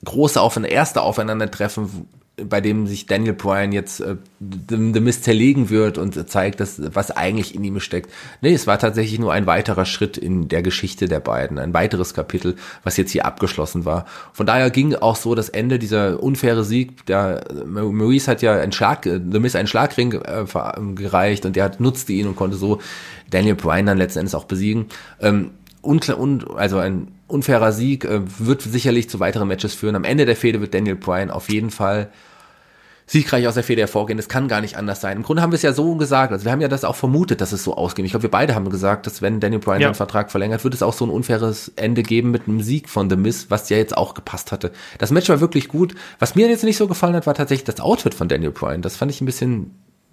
große 0.05 0.41
Aufeinander, 0.41 0.76
erste 0.76 1.01
Aufeinandertreffen, 1.01 2.07
bei 2.36 2.61
dem 2.61 2.88
sich 2.88 3.05
Daniel 3.05 3.34
Bryan 3.34 3.72
jetzt 3.72 3.99
äh, 3.99 4.16
The 4.39 4.78
Mist 4.78 5.24
zerlegen 5.24 5.70
wird 5.70 5.99
und 5.99 6.28
zeigt, 6.30 6.59
dass, 6.59 6.82
was 6.95 7.11
eigentlich 7.11 7.53
in 7.53 7.64
ihm 7.64 7.80
steckt. 7.80 8.11
Nee, 8.41 8.53
es 8.53 8.66
war 8.66 8.80
tatsächlich 8.80 9.20
nur 9.20 9.32
ein 9.32 9.45
weiterer 9.45 9.86
Schritt 9.86 10.18
in 10.18 10.47
der 10.47 10.64
Geschichte 10.64 11.07
der 11.07 11.20
beiden, 11.20 11.59
ein 11.59 11.76
weiteres 11.76 12.16
Kapitel, 12.16 12.55
was 12.84 12.97
jetzt 12.97 13.11
hier 13.11 13.26
abgeschlossen 13.26 13.86
war. 13.86 14.05
Von 14.32 14.47
daher 14.47 14.72
ging 14.72 14.95
auch 14.95 15.16
so 15.16 15.36
das 15.36 15.49
Ende 15.49 15.78
dieser 15.78 16.24
unfaire 16.24 16.64
Sieg. 16.64 17.05
Der 17.05 17.43
Maurice 17.66 18.32
hat 18.32 18.41
ja 18.41 18.59
einen 18.59 18.72
Schlag, 18.72 19.03
The 19.03 19.39
Mist 19.39 19.55
einen 19.55 19.68
Schlagring 19.68 20.14
äh, 20.14 20.45
gereicht 20.95 21.45
und 21.45 21.55
der 21.55 21.66
hat, 21.66 21.80
nutzte 21.80 22.14
ihn 22.14 22.26
und 22.26 22.36
konnte 22.36 22.57
so 22.57 22.80
Daniel 23.30 23.55
Bryan 23.55 23.86
dann 23.86 23.97
letzten 23.99 24.20
Endes 24.20 24.34
auch 24.34 24.45
besiegen. 24.45 24.88
Ähm, 25.22 25.51
unklar, 25.84 26.19
un, 26.19 26.43
also 26.55 26.79
ein 26.79 27.09
unfairer 27.27 27.71
Sieg 27.71 28.05
äh, 28.05 28.21
wird 28.39 28.61
sicherlich 28.63 29.09
zu 29.09 29.19
weiteren 29.19 29.47
Matches 29.47 29.73
führen. 29.73 29.95
Am 29.95 30.03
Ende 30.03 30.25
der 30.25 30.36
Fehde 30.36 30.61
wird 30.61 30.73
Daniel 30.73 30.95
Bryan 30.95 31.29
auf 31.29 31.49
jeden 31.49 31.69
Fall 31.69 32.09
siegreich 33.05 33.47
aus 33.47 33.55
der 33.55 33.63
Fehde 33.63 33.81
hervorgehen. 33.81 34.17
Das 34.17 34.29
kann 34.29 34.47
gar 34.47 34.61
nicht 34.61 34.77
anders 34.77 35.01
sein. 35.01 35.17
Im 35.17 35.23
Grunde 35.23 35.41
haben 35.41 35.51
wir 35.51 35.57
es 35.57 35.61
ja 35.61 35.73
so 35.73 35.95
gesagt. 35.95 36.31
Also 36.31 36.45
wir 36.45 36.51
haben 36.51 36.61
ja 36.61 36.69
das 36.69 36.86
auch 36.86 36.95
vermutet, 36.95 37.41
dass 37.41 37.51
es 37.51 37.63
so 37.63 37.75
ausgeht. 37.75 38.05
Ich 38.05 38.11
glaube, 38.11 38.23
wir 38.23 38.31
beide 38.31 38.55
haben 38.55 38.69
gesagt, 38.69 39.05
dass 39.05 39.21
wenn 39.21 39.39
Daniel 39.39 39.59
Bryan 39.59 39.81
ja. 39.81 39.88
seinen 39.88 39.95
Vertrag 39.95 40.31
verlängert, 40.31 40.63
wird 40.63 40.73
es 40.73 40.81
auch 40.81 40.93
so 40.93 41.05
ein 41.05 41.11
unfaires 41.11 41.71
Ende 41.75 42.01
geben 42.01 42.31
mit 42.31 42.47
einem 42.47 42.61
Sieg 42.61 42.89
von 42.89 43.09
The 43.09 43.17
Miz, 43.17 43.47
was 43.49 43.69
ja 43.69 43.77
jetzt 43.77 43.97
auch 43.97 44.13
gepasst 44.13 44.51
hatte. 44.51 44.71
Das 44.99 45.11
Match 45.11 45.27
war 45.29 45.41
wirklich 45.41 45.67
gut. 45.67 45.95
Was 46.19 46.36
mir 46.36 46.47
jetzt 46.47 46.63
nicht 46.63 46.77
so 46.77 46.88
gefallen 46.88 47.15
hat, 47.15 47.27
war 47.27 47.36
tatsächlich 47.36 47.65
das 47.65 47.81
Outfit 47.81 48.13
von 48.13 48.29
Daniel 48.29 48.51
Bryan. 48.51 48.81
Das 48.81 48.95
fand 48.95 49.11
ich 49.11 49.19
ein 49.19 49.25
bisschen 49.25 49.71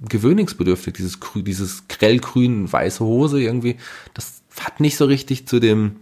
gewöhnungsbedürftig, 0.08 0.94
dieses, 0.94 1.18
dieses 1.34 1.86
grellgrün 1.88 2.72
weiße 2.72 3.04
Hose 3.04 3.40
irgendwie. 3.40 3.76
Das 4.14 4.39
hat 4.58 4.80
nicht 4.80 4.96
so 4.96 5.04
richtig 5.04 5.46
zu 5.46 5.60
dem, 5.60 5.96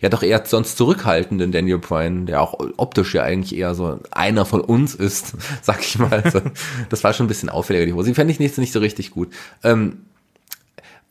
ja 0.00 0.08
doch 0.08 0.22
eher 0.22 0.44
sonst 0.44 0.76
zurückhaltenden 0.76 1.52
Daniel 1.52 1.78
Bryan, 1.78 2.26
der 2.26 2.42
auch 2.42 2.58
optisch 2.76 3.14
ja 3.14 3.22
eigentlich 3.22 3.58
eher 3.58 3.74
so 3.74 4.00
einer 4.10 4.44
von 4.44 4.60
uns 4.60 4.94
ist, 4.94 5.34
sag 5.62 5.80
ich 5.80 5.98
mal. 5.98 6.22
Also, 6.22 6.42
das 6.90 7.04
war 7.04 7.12
schon 7.12 7.26
ein 7.26 7.28
bisschen 7.28 7.48
auffälliger, 7.48 7.86
die 7.86 7.92
Hose. 7.92 8.08
Die 8.08 8.14
fände 8.14 8.32
ich 8.32 8.40
nicht, 8.40 8.56
nicht 8.58 8.72
so 8.72 8.80
richtig 8.80 9.10
gut. 9.10 9.32
Ähm, 9.62 10.02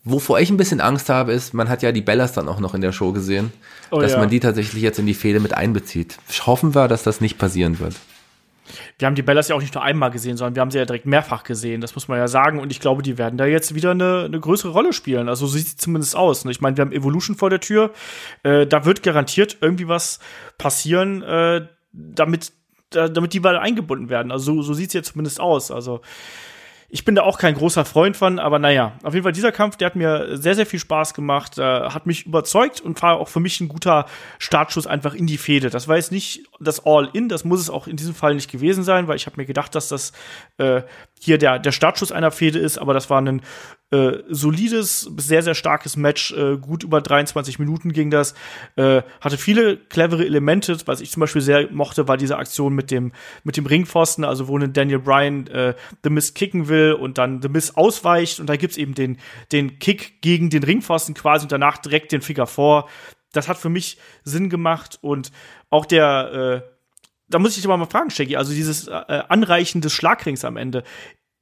wovor 0.04 0.40
ich 0.40 0.50
ein 0.50 0.58
bisschen 0.58 0.82
Angst 0.82 1.10
habe, 1.10 1.34
ist, 1.34 1.54
man 1.54 1.70
hat 1.70 1.82
ja 1.82 1.92
die 1.92 2.02
Bellas 2.02 2.34
dann 2.34 2.48
auch 2.48 2.60
noch 2.60 2.74
in 2.74 2.82
der 2.82 2.92
Show 2.92 3.12
gesehen, 3.12 3.52
oh, 3.92 4.00
dass 4.00 4.14
ja. 4.14 4.20
man 4.20 4.30
die 4.30 4.40
tatsächlich 4.40 4.84
jetzt 4.84 5.00
in 5.00 5.06
die 5.06 5.14
Fehde 5.14 5.40
mit 5.40 5.54
einbezieht. 5.54 6.18
Hoffen 6.46 6.76
wir, 6.76 6.88
dass 6.88 7.04
das 7.04 7.22
nicht 7.22 7.38
passieren 7.38 7.80
wird 7.80 7.96
wir 8.98 9.06
haben 9.06 9.16
die 9.16 9.22
Bellas 9.22 9.48
ja 9.48 9.56
auch 9.56 9.62
nicht 9.62 9.74
nur 9.74 9.84
einmal 9.84 10.12
gesehen, 10.12 10.38
sondern 10.38 10.56
wir 10.56 10.62
haben 10.62 10.72
sie 10.72 10.78
ja 10.78 10.86
direkt 10.86 11.06
mehrfach 11.06 11.44
gesehen, 11.44 11.82
das 11.82 11.96
muss 11.96 12.08
man 12.08 12.18
ja 12.18 12.28
sagen. 12.28 12.60
Und 12.60 12.72
ich 12.72 12.80
glaube, 12.80 13.04
die 13.04 13.18
werden 13.18 13.38
da 13.38 13.46
jetzt 13.46 13.76
wieder 13.76 13.92
eine, 13.92 14.24
eine 14.26 14.40
größere 14.40 14.72
Rolle 14.72 14.94
spielen. 14.94 15.30
Also 15.30 15.48
so 15.48 15.58
sieht 15.58 15.68
es 15.68 15.78
zumindest 15.78 16.16
aus. 16.16 16.46
Ne? 16.46 16.52
Ich 16.52 16.62
meine, 16.62 16.78
wir 16.78 16.82
haben 16.82 16.92
Evolution 16.92 17.36
vor 17.36 17.50
der 17.50 17.60
Tür. 17.60 17.92
Äh, 18.44 18.66
da 18.68 18.86
wird 18.86 19.04
garantiert 19.04 19.58
irgendwie 19.62 19.88
was 19.88 20.20
passieren, 20.58 21.22
äh, 21.24 21.68
damit, 21.92 22.54
damit 22.90 23.34
die 23.34 23.40
mal 23.40 23.58
eingebunden 23.58 24.10
werden. 24.10 24.32
Also 24.32 24.56
so, 24.56 24.62
so 24.62 24.74
sieht 24.74 24.88
es 24.88 24.94
jetzt 24.94 25.12
zumindest 25.12 25.40
aus. 25.40 25.72
Also 25.72 26.02
ich 26.94 27.06
bin 27.06 27.16
da 27.16 27.24
auch 27.24 27.40
kein 27.40 27.56
großer 27.56 27.86
Freund 27.86 28.16
von, 28.16 28.38
aber 28.38 28.60
naja, 28.60 28.92
auf 29.02 29.16
jeden 29.16 29.24
Fall 29.24 29.32
dieser 29.32 29.52
Kampf, 29.52 29.78
der 29.78 29.88
hat 29.88 29.96
mir 29.96 30.38
sehr, 30.38 30.54
sehr 30.54 30.68
viel 30.68 30.78
Spaß 30.78 31.16
gemacht, 31.16 31.58
äh, 31.58 31.64
hat 31.64 32.06
mich 32.06 32.28
überzeugt 32.28 32.82
und 32.82 33.02
war 33.02 33.18
auch 33.18 33.30
für 33.30 33.40
mich 33.40 33.60
ein 33.62 33.68
guter 33.68 34.06
Startschuss 34.38 34.86
einfach 34.86 35.16
in 35.16 35.26
die 35.26 35.40
Fehde. 35.40 35.72
Das 35.72 35.88
war 35.88 35.96
jetzt 35.96 36.12
nicht 36.12 36.44
das 36.60 36.86
All-In, 36.86 37.30
das 37.30 37.46
muss 37.46 37.62
es 37.62 37.72
auch 37.72 37.88
in 37.88 37.96
diesem 37.96 38.14
Fall 38.14 38.36
nicht 38.36 38.52
gewesen 38.52 38.84
sein, 38.84 39.08
weil 39.08 39.16
ich 39.16 39.26
habe 39.26 39.38
mir 39.38 39.48
gedacht, 39.48 39.74
dass 39.74 39.88
das 39.88 40.12
äh, 40.60 40.84
hier 41.20 41.40
der, 41.40 41.58
der 41.58 41.72
Startschuss 41.72 42.12
einer 42.12 42.30
Fehde 42.30 42.60
ist, 42.60 42.78
aber 42.78 42.94
das 42.94 43.10
war 43.10 43.20
ein 43.20 43.42
äh, 43.94 44.24
solides, 44.28 45.02
sehr, 45.18 45.44
sehr 45.44 45.54
starkes 45.54 45.98
Match, 45.98 46.32
äh, 46.32 46.58
gut 46.58 46.84
über 46.84 47.00
23 47.00 47.60
Minuten 47.60 47.94
ging 47.94 48.10
das, 48.10 48.34
äh, 48.76 49.04
hatte 49.22 49.38
viele 49.38 49.78
clevere 49.78 50.26
Elemente, 50.26 50.76
was 50.86 51.00
ich 51.00 51.12
zum 51.12 51.22
Beispiel 51.22 51.44
sehr 51.44 51.72
mochte, 51.72 52.08
war 52.08 52.18
diese 52.18 52.38
Aktion 52.38 52.74
mit 52.74 52.90
dem, 52.90 53.12
mit 53.44 53.56
dem 53.56 53.68
Ringpfosten, 53.68 54.24
also 54.24 54.48
wo 54.48 54.58
Daniel 54.58 54.98
Bryan 54.98 55.46
äh, 55.48 55.76
The 56.04 56.10
Miss 56.10 56.34
kicken 56.34 56.68
will 56.70 56.94
und 56.94 57.20
dann 57.20 57.44
The 57.44 57.50
Miss 57.50 57.78
ausweicht 57.78 58.40
und 58.40 58.48
da 58.48 58.56
gibt's 58.56 58.78
eben 58.78 58.96
den, 58.96 59.20
den 59.52 59.78
Kick 59.78 60.22
gegen 60.22 60.50
den 60.50 60.64
Ringpfosten 60.64 61.14
quasi 61.14 61.46
und 61.46 61.52
danach 61.52 61.78
direkt 61.78 62.12
den 62.12 62.22
Finger 62.22 62.48
vor. 62.48 62.90
Das 63.32 63.48
hat 63.48 63.58
für 63.58 63.70
mich 63.70 64.00
Sinn 64.24 64.50
gemacht 64.50 64.98
und 65.02 65.32
auch 65.70 65.86
der, 65.86 66.64
äh, 66.64 66.70
da 67.28 67.38
muss 67.38 67.52
ich 67.52 67.58
dich 67.58 67.68
mal 67.68 67.86
fragen, 67.86 68.10
Shaggy, 68.10 68.38
also 68.38 68.54
dieses 68.54 68.88
äh, 68.88 68.92
Anreichen 69.30 69.82
des 69.82 69.94
Schlagrings 69.94 70.46
am 70.46 70.58
Ende. 70.58 70.84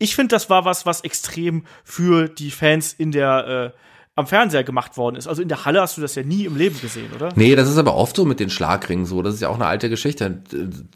Ich 0.02 0.16
finde, 0.16 0.34
das 0.34 0.50
war 0.50 0.66
was, 0.66 0.88
was 0.88 1.02
extrem 1.02 1.64
für 1.84 2.28
die 2.28 2.50
Fans 2.50 2.92
in 2.92 3.12
der 3.12 3.74
äh, 3.76 3.78
am 4.22 4.28
Fernseher 4.28 4.64
gemacht 4.64 4.98
worden 4.98 5.18
ist. 5.18 5.28
Also 5.28 5.42
in 5.42 5.50
der 5.50 5.66
Halle 5.66 5.82
hast 5.82 5.98
du 5.98 6.02
das 6.02 6.16
ja 6.16 6.24
nie 6.24 6.46
im 6.46 6.56
Leben 6.56 6.80
gesehen, 6.80 7.12
oder? 7.14 7.30
Nee, 7.36 7.56
das 7.56 7.70
ist 7.70 7.78
aber 7.78 7.96
oft 7.96 8.16
so 8.16 8.24
mit 8.26 8.40
den 8.40 8.50
Schlagringen 8.50 9.06
so. 9.06 9.22
Das 9.22 9.34
ist 9.34 9.42
ja 9.42 9.50
auch 9.50 9.56
eine 9.56 9.66
alte 9.66 9.90
Geschichte. 9.90 10.42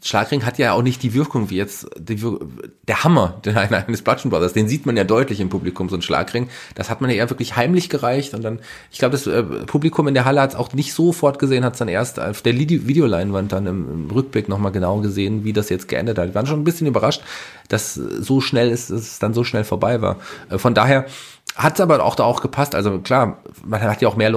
Schlagring 0.02 0.46
hat 0.46 0.58
ja 0.58 0.72
auch 0.72 0.82
nicht 0.82 1.02
die 1.02 1.12
Wirkung 1.12 1.50
wie 1.50 1.56
jetzt 1.56 1.86
die, 1.98 2.18
der 2.88 3.04
Hammer 3.04 3.40
eines 3.46 4.02
Bludgeon 4.02 4.30
Brothers. 4.30 4.52
Den 4.52 4.68
sieht 4.68 4.86
man 4.86 4.96
ja 4.96 5.04
deutlich 5.04 5.40
im 5.40 5.48
Publikum, 5.48 5.88
so 5.88 5.96
ein 5.96 6.02
Schlagring. 6.02 6.48
Das 6.74 6.88
hat 6.88 7.00
man 7.00 7.10
ja 7.10 7.16
eher 7.16 7.30
wirklich 7.30 7.56
heimlich 7.56 7.88
gereicht 7.88 8.32
und 8.34 8.42
dann, 8.42 8.60
ich 8.90 8.98
glaube, 8.98 9.12
das 9.12 9.26
äh, 9.26 9.42
Publikum 9.42 10.08
in 10.08 10.14
der 10.14 10.24
Halle 10.24 10.40
hat 10.40 10.50
es 10.50 10.56
auch 10.56 10.72
nicht 10.72 10.94
sofort 10.94 11.38
gesehen, 11.38 11.64
hat 11.64 11.74
es 11.74 11.78
dann 11.78 11.88
erst 11.88 12.20
auf 12.20 12.42
der 12.42 12.56
Videoleinwand 12.56 13.52
dann 13.52 13.66
im, 13.66 13.90
im 13.90 14.10
Rückblick 14.10 14.48
nochmal 14.48 14.72
genau 14.72 15.00
gesehen, 15.00 15.44
wie 15.44 15.52
das 15.52 15.68
jetzt 15.68 15.88
geendet 15.88 16.18
hat. 16.18 16.28
Wir 16.28 16.34
waren 16.34 16.46
schon 16.46 16.60
ein 16.60 16.64
bisschen 16.64 16.86
überrascht, 16.86 17.22
dass 17.68 17.94
so 17.94 18.40
schnell 18.40 18.70
ist, 18.70 18.90
dass 18.90 19.00
es 19.00 19.18
dann 19.18 19.34
so 19.34 19.44
schnell 19.44 19.64
vorbei 19.64 20.00
war. 20.00 20.16
Äh, 20.50 20.58
von 20.58 20.74
daher, 20.74 21.06
hat 21.56 21.80
aber 21.80 22.04
auch 22.04 22.14
da 22.14 22.24
auch 22.24 22.42
gepasst. 22.42 22.74
Also 22.74 22.98
klar, 23.00 23.38
man 23.64 23.80
hat 23.80 24.02
ja 24.02 24.08
auch 24.08 24.16
mehr 24.16 24.32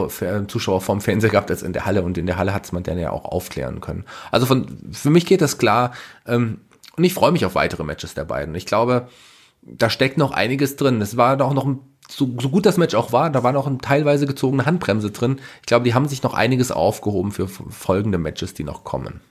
Zuschauer 0.48 0.82
vom 0.82 1.02
Fernseher 1.02 1.30
gehabt 1.30 1.52
als 1.52 1.62
in 1.62 1.74
der 1.74 1.86
Halle 1.86 2.02
und 2.02 2.18
in 2.18 2.26
der 2.26 2.38
Halle 2.38 2.54
hat 2.54 2.72
man 2.72 2.84
dann 2.84 2.98
ja 2.98 3.12
auch 3.12 3.26
aufklären 3.26 3.82
können. 3.82 4.06
Also 4.32 4.46
von, 4.46 4.80
für 4.92 5.10
mich 5.10 5.26
geht 5.26 5.42
das 5.42 5.58
klar. 5.58 5.92
Ähm, 6.26 6.62
und 6.96 7.04
ich 7.04 7.14
freue 7.14 7.32
mich 7.32 7.46
auf 7.46 7.56
weitere 7.56 7.84
Matches 7.84 8.14
der 8.14 8.26
beiden. 8.26 8.56
Ich 8.56 8.66
glaube, 8.66 9.08
da 9.62 9.90
steckt 9.90 10.18
noch 10.18 10.32
einiges 10.32 10.78
drin. 10.78 11.02
Es 11.02 11.18
war 11.18 11.38
doch 11.38 11.54
noch 11.54 11.66
ein 11.66 11.80
so, 12.10 12.28
so 12.42 12.50
gut 12.50 12.66
das 12.66 12.78
Match 12.78 12.96
auch 12.96 13.12
war, 13.14 13.30
da 13.30 13.44
war 13.44 13.52
noch 13.52 13.68
eine 13.68 13.78
teilweise 13.78 14.26
gezogene 14.26 14.66
Handbremse 14.66 15.12
drin. 15.12 15.40
Ich 15.62 15.68
glaube, 15.68 15.86
die 15.86 15.94
haben 15.94 16.08
sich 16.08 16.24
noch 16.24 16.34
einiges 16.34 16.72
aufgehoben 16.72 17.32
für 17.32 17.48
folgende 17.48 18.18
Matches, 18.18 18.56
die 18.56 18.64
noch 18.64 18.84
kommen. 18.84 19.22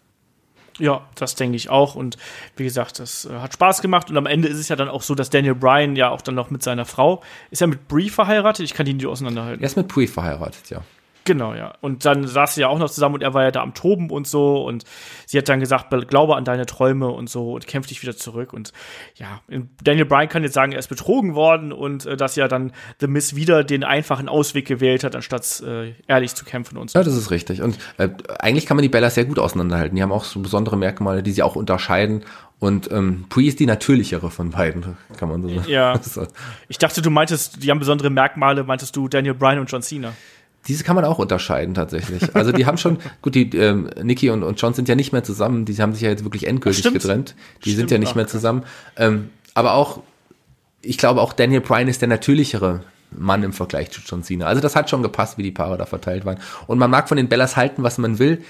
Ja, 0.78 1.02
das 1.14 1.34
denke 1.34 1.56
ich 1.56 1.70
auch. 1.70 1.94
Und 1.94 2.16
wie 2.56 2.64
gesagt, 2.64 2.98
das 2.98 3.24
äh, 3.24 3.34
hat 3.40 3.52
Spaß 3.54 3.82
gemacht. 3.82 4.10
Und 4.10 4.16
am 4.16 4.26
Ende 4.26 4.48
ist 4.48 4.58
es 4.58 4.68
ja 4.68 4.76
dann 4.76 4.88
auch 4.88 5.02
so, 5.02 5.14
dass 5.14 5.30
Daniel 5.30 5.54
Bryan 5.54 5.96
ja 5.96 6.10
auch 6.10 6.22
dann 6.22 6.34
noch 6.34 6.50
mit 6.50 6.62
seiner 6.62 6.84
Frau, 6.84 7.22
ist 7.50 7.60
er 7.60 7.66
mit 7.66 7.88
Brie 7.88 8.10
verheiratet? 8.10 8.64
Ich 8.64 8.74
kann 8.74 8.86
die 8.86 8.94
nicht 8.94 9.06
auseinanderhalten. 9.06 9.62
Er 9.62 9.66
ist 9.66 9.76
mit 9.76 9.88
Brie 9.88 10.06
verheiratet, 10.06 10.70
ja. 10.70 10.82
Genau, 11.28 11.52
ja. 11.52 11.74
Und 11.82 12.06
dann 12.06 12.26
saß 12.26 12.54
sie 12.54 12.62
ja 12.62 12.68
auch 12.68 12.78
noch 12.78 12.88
zusammen 12.88 13.16
und 13.16 13.22
er 13.22 13.34
war 13.34 13.42
ja 13.42 13.50
da 13.50 13.60
am 13.60 13.74
Toben 13.74 14.08
und 14.08 14.26
so. 14.26 14.64
Und 14.64 14.84
sie 15.26 15.36
hat 15.36 15.46
dann 15.50 15.60
gesagt, 15.60 15.90
glaube 16.08 16.36
an 16.36 16.46
deine 16.46 16.64
Träume 16.64 17.08
und 17.08 17.28
so 17.28 17.52
und 17.52 17.66
kämpf 17.66 17.86
dich 17.86 18.00
wieder 18.00 18.16
zurück. 18.16 18.54
Und 18.54 18.72
ja, 19.16 19.42
Daniel 19.84 20.06
Bryan 20.06 20.30
kann 20.30 20.42
jetzt 20.42 20.54
sagen, 20.54 20.72
er 20.72 20.78
ist 20.78 20.88
betrogen 20.88 21.34
worden 21.34 21.70
und 21.70 22.06
äh, 22.06 22.16
dass 22.16 22.34
ja 22.36 22.48
dann 22.48 22.72
The 23.00 23.08
Miss 23.08 23.36
wieder 23.36 23.62
den 23.62 23.84
einfachen 23.84 24.26
Ausweg 24.26 24.66
gewählt 24.66 25.04
hat, 25.04 25.14
anstatt 25.14 25.62
äh, 25.66 25.92
ehrlich 26.06 26.34
zu 26.34 26.46
kämpfen 26.46 26.78
und 26.78 26.88
so. 26.88 26.98
Ja, 26.98 27.04
das 27.04 27.14
ist 27.14 27.30
richtig. 27.30 27.60
Und 27.60 27.76
äh, 27.98 28.08
eigentlich 28.38 28.64
kann 28.64 28.78
man 28.78 28.82
die 28.82 28.88
Bellas 28.88 29.14
sehr 29.14 29.26
gut 29.26 29.38
auseinanderhalten. 29.38 29.96
Die 29.96 30.02
haben 30.02 30.12
auch 30.12 30.24
so 30.24 30.40
besondere 30.40 30.78
Merkmale, 30.78 31.22
die 31.22 31.32
sie 31.32 31.42
auch 31.42 31.56
unterscheiden. 31.56 32.24
Und 32.58 32.90
ähm, 32.90 33.26
Pri 33.28 33.48
ist 33.48 33.60
die 33.60 33.66
natürlichere 33.66 34.30
von 34.30 34.48
beiden, 34.50 34.96
kann 35.18 35.28
man 35.28 35.42
so 35.42 35.48
sagen. 35.48 35.68
Ja. 35.68 36.00
Ich 36.68 36.78
dachte, 36.78 37.02
du 37.02 37.10
meintest, 37.10 37.62
die 37.62 37.70
haben 37.70 37.80
besondere 37.80 38.08
Merkmale, 38.08 38.64
meintest 38.64 38.96
du 38.96 39.08
Daniel 39.08 39.34
Bryan 39.34 39.58
und 39.58 39.70
John 39.70 39.82
Cena. 39.82 40.14
Diese 40.68 40.84
kann 40.84 40.94
man 40.94 41.04
auch 41.06 41.18
unterscheiden 41.18 41.74
tatsächlich. 41.74 42.34
Also 42.34 42.52
die 42.52 42.66
haben 42.66 42.76
schon, 42.76 42.98
gut, 43.22 43.34
die 43.34 43.50
ähm, 43.56 43.90
Nikki 44.02 44.30
und, 44.30 44.42
und 44.42 44.60
John 44.60 44.74
sind 44.74 44.88
ja 44.88 44.94
nicht 44.94 45.12
mehr 45.12 45.24
zusammen, 45.24 45.64
die 45.64 45.74
haben 45.76 45.94
sich 45.94 46.02
ja 46.02 46.10
jetzt 46.10 46.24
wirklich 46.24 46.46
endgültig 46.46 46.80
Stimmt. 46.80 46.94
getrennt. 46.94 47.34
Die 47.64 47.70
Stimmt, 47.70 47.88
sind 47.88 47.90
ja 47.90 47.98
nicht 47.98 48.14
mehr 48.14 48.26
zusammen. 48.26 48.64
Ähm, 48.96 49.30
aber 49.54 49.74
auch, 49.74 50.02
ich 50.82 50.98
glaube 50.98 51.22
auch 51.22 51.32
Daniel 51.32 51.62
Bryan 51.62 51.88
ist 51.88 52.02
der 52.02 52.08
natürlichere 52.08 52.82
Mann 53.10 53.42
im 53.42 53.52
Vergleich 53.52 53.90
zu 53.90 54.02
John 54.04 54.22
Cena. 54.22 54.46
Also 54.46 54.60
das 54.60 54.76
hat 54.76 54.90
schon 54.90 55.02
gepasst, 55.02 55.38
wie 55.38 55.42
die 55.42 55.50
Paare 55.50 55.78
da 55.78 55.86
verteilt 55.86 56.24
waren. 56.24 56.38
Und 56.66 56.78
man 56.78 56.90
mag 56.90 57.08
von 57.08 57.16
den 57.16 57.28
Bellas 57.28 57.56
halten, 57.56 57.82
was 57.82 57.96
man 57.98 58.18
will. 58.18 58.42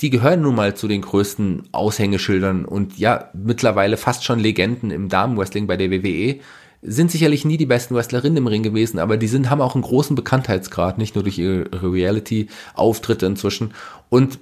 Die 0.00 0.08
gehören 0.08 0.40
nun 0.40 0.54
mal 0.54 0.74
zu 0.74 0.88
den 0.88 1.02
größten 1.02 1.68
Aushängeschildern 1.72 2.64
und 2.64 2.96
ja, 2.98 3.28
mittlerweile 3.34 3.98
fast 3.98 4.24
schon 4.24 4.38
Legenden 4.38 4.90
im 4.90 5.10
Damenwrestling 5.10 5.66
bei 5.66 5.76
der 5.76 5.90
WWE 5.90 6.40
sind 6.82 7.10
sicherlich 7.10 7.44
nie 7.44 7.56
die 7.56 7.66
besten 7.66 7.94
Wrestlerinnen 7.94 8.38
im 8.38 8.46
Ring 8.46 8.62
gewesen, 8.62 8.98
aber 8.98 9.16
die 9.16 9.28
sind, 9.28 9.50
haben 9.50 9.60
auch 9.60 9.74
einen 9.74 9.82
großen 9.82 10.16
Bekanntheitsgrad, 10.16 10.98
nicht 10.98 11.14
nur 11.14 11.24
durch 11.24 11.38
ihre 11.38 11.68
Reality-Auftritte 11.72 13.26
inzwischen. 13.26 13.74
Und 14.08 14.38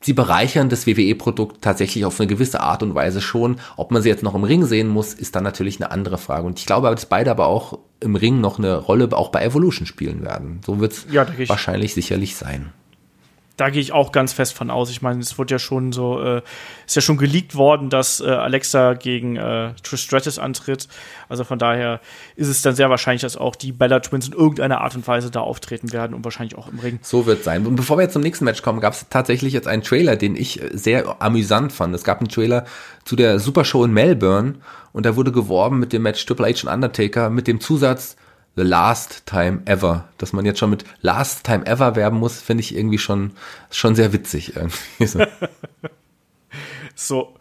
sie 0.00 0.12
bereichern 0.12 0.68
das 0.68 0.86
WWE-Produkt 0.86 1.62
tatsächlich 1.62 2.04
auf 2.04 2.20
eine 2.20 2.28
gewisse 2.28 2.60
Art 2.60 2.82
und 2.82 2.94
Weise 2.94 3.20
schon. 3.20 3.56
Ob 3.76 3.90
man 3.90 4.02
sie 4.02 4.08
jetzt 4.08 4.22
noch 4.22 4.34
im 4.34 4.44
Ring 4.44 4.64
sehen 4.64 4.88
muss, 4.88 5.14
ist 5.14 5.34
dann 5.34 5.42
natürlich 5.42 5.80
eine 5.80 5.90
andere 5.90 6.18
Frage. 6.18 6.46
Und 6.46 6.60
ich 6.60 6.66
glaube, 6.66 6.90
dass 6.90 7.06
beide 7.06 7.30
aber 7.30 7.46
auch 7.46 7.78
im 8.00 8.14
Ring 8.14 8.40
noch 8.40 8.58
eine 8.58 8.76
Rolle 8.76 9.08
auch 9.12 9.30
bei 9.30 9.42
Evolution 9.42 9.86
spielen 9.86 10.22
werden. 10.22 10.60
So 10.64 10.78
wird 10.78 10.92
es 10.92 11.06
ja, 11.10 11.26
wahrscheinlich 11.48 11.94
sicherlich 11.94 12.36
sein 12.36 12.72
da 13.56 13.70
gehe 13.70 13.80
ich 13.80 13.92
auch 13.92 14.10
ganz 14.10 14.32
fest 14.32 14.54
von 14.54 14.70
aus. 14.70 14.90
Ich 14.90 15.00
meine, 15.00 15.20
es 15.20 15.38
wurde 15.38 15.54
ja 15.54 15.58
schon 15.58 15.92
so, 15.92 16.20
äh, 16.20 16.42
ist 16.86 16.96
ja 16.96 17.02
schon 17.02 17.16
geleakt 17.16 17.54
worden, 17.54 17.88
dass 17.88 18.20
äh, 18.20 18.24
Alexa 18.24 18.94
gegen 18.94 19.36
äh, 19.36 19.72
Trish 19.82 20.02
Stratus 20.02 20.38
antritt. 20.38 20.88
Also 21.28 21.44
von 21.44 21.58
daher 21.58 22.00
ist 22.34 22.48
es 22.48 22.62
dann 22.62 22.74
sehr 22.74 22.90
wahrscheinlich, 22.90 23.22
dass 23.22 23.36
auch 23.36 23.54
die 23.54 23.72
Bella 23.72 24.00
Twins 24.00 24.26
in 24.26 24.32
irgendeiner 24.32 24.80
Art 24.80 24.96
und 24.96 25.06
Weise 25.06 25.30
da 25.30 25.40
auftreten 25.40 25.92
werden 25.92 26.14
und 26.14 26.24
wahrscheinlich 26.24 26.58
auch 26.58 26.68
im 26.68 26.80
Ring. 26.80 26.98
So 27.02 27.26
wird 27.26 27.44
sein. 27.44 27.66
Und 27.66 27.76
bevor 27.76 27.96
wir 27.96 28.02
jetzt 28.02 28.14
zum 28.14 28.22
nächsten 28.22 28.44
Match 28.44 28.62
kommen, 28.62 28.80
gab 28.80 28.94
es 28.94 29.06
tatsächlich 29.08 29.52
jetzt 29.52 29.68
einen 29.68 29.82
Trailer, 29.82 30.16
den 30.16 30.34
ich 30.34 30.60
äh, 30.60 30.70
sehr 30.76 31.22
amüsant 31.22 31.72
fand. 31.72 31.94
Es 31.94 32.02
gab 32.02 32.18
einen 32.18 32.28
Trailer 32.28 32.64
zu 33.04 33.14
der 33.14 33.38
Super 33.38 33.64
Show 33.64 33.84
in 33.84 33.92
Melbourne 33.92 34.56
und 34.92 35.06
da 35.06 35.14
wurde 35.14 35.30
geworben 35.30 35.78
mit 35.78 35.92
dem 35.92 36.02
Match 36.02 36.24
Triple 36.26 36.46
H 36.46 36.66
und 36.66 36.74
Undertaker 36.74 37.30
mit 37.30 37.46
dem 37.46 37.60
Zusatz 37.60 38.16
The 38.56 38.62
Last 38.62 39.26
Time 39.26 39.62
Ever. 39.66 40.08
Dass 40.18 40.32
man 40.32 40.44
jetzt 40.44 40.58
schon 40.58 40.70
mit 40.70 40.84
Last 41.00 41.44
Time 41.44 41.66
Ever 41.66 41.96
werben 41.96 42.18
muss, 42.18 42.40
finde 42.40 42.62
ich 42.62 42.74
irgendwie 42.74 42.98
schon, 42.98 43.32
schon 43.70 43.94
sehr 43.94 44.12
witzig. 44.12 44.56
Irgendwie 44.56 45.06
so. 45.06 45.24
so, 46.94 47.34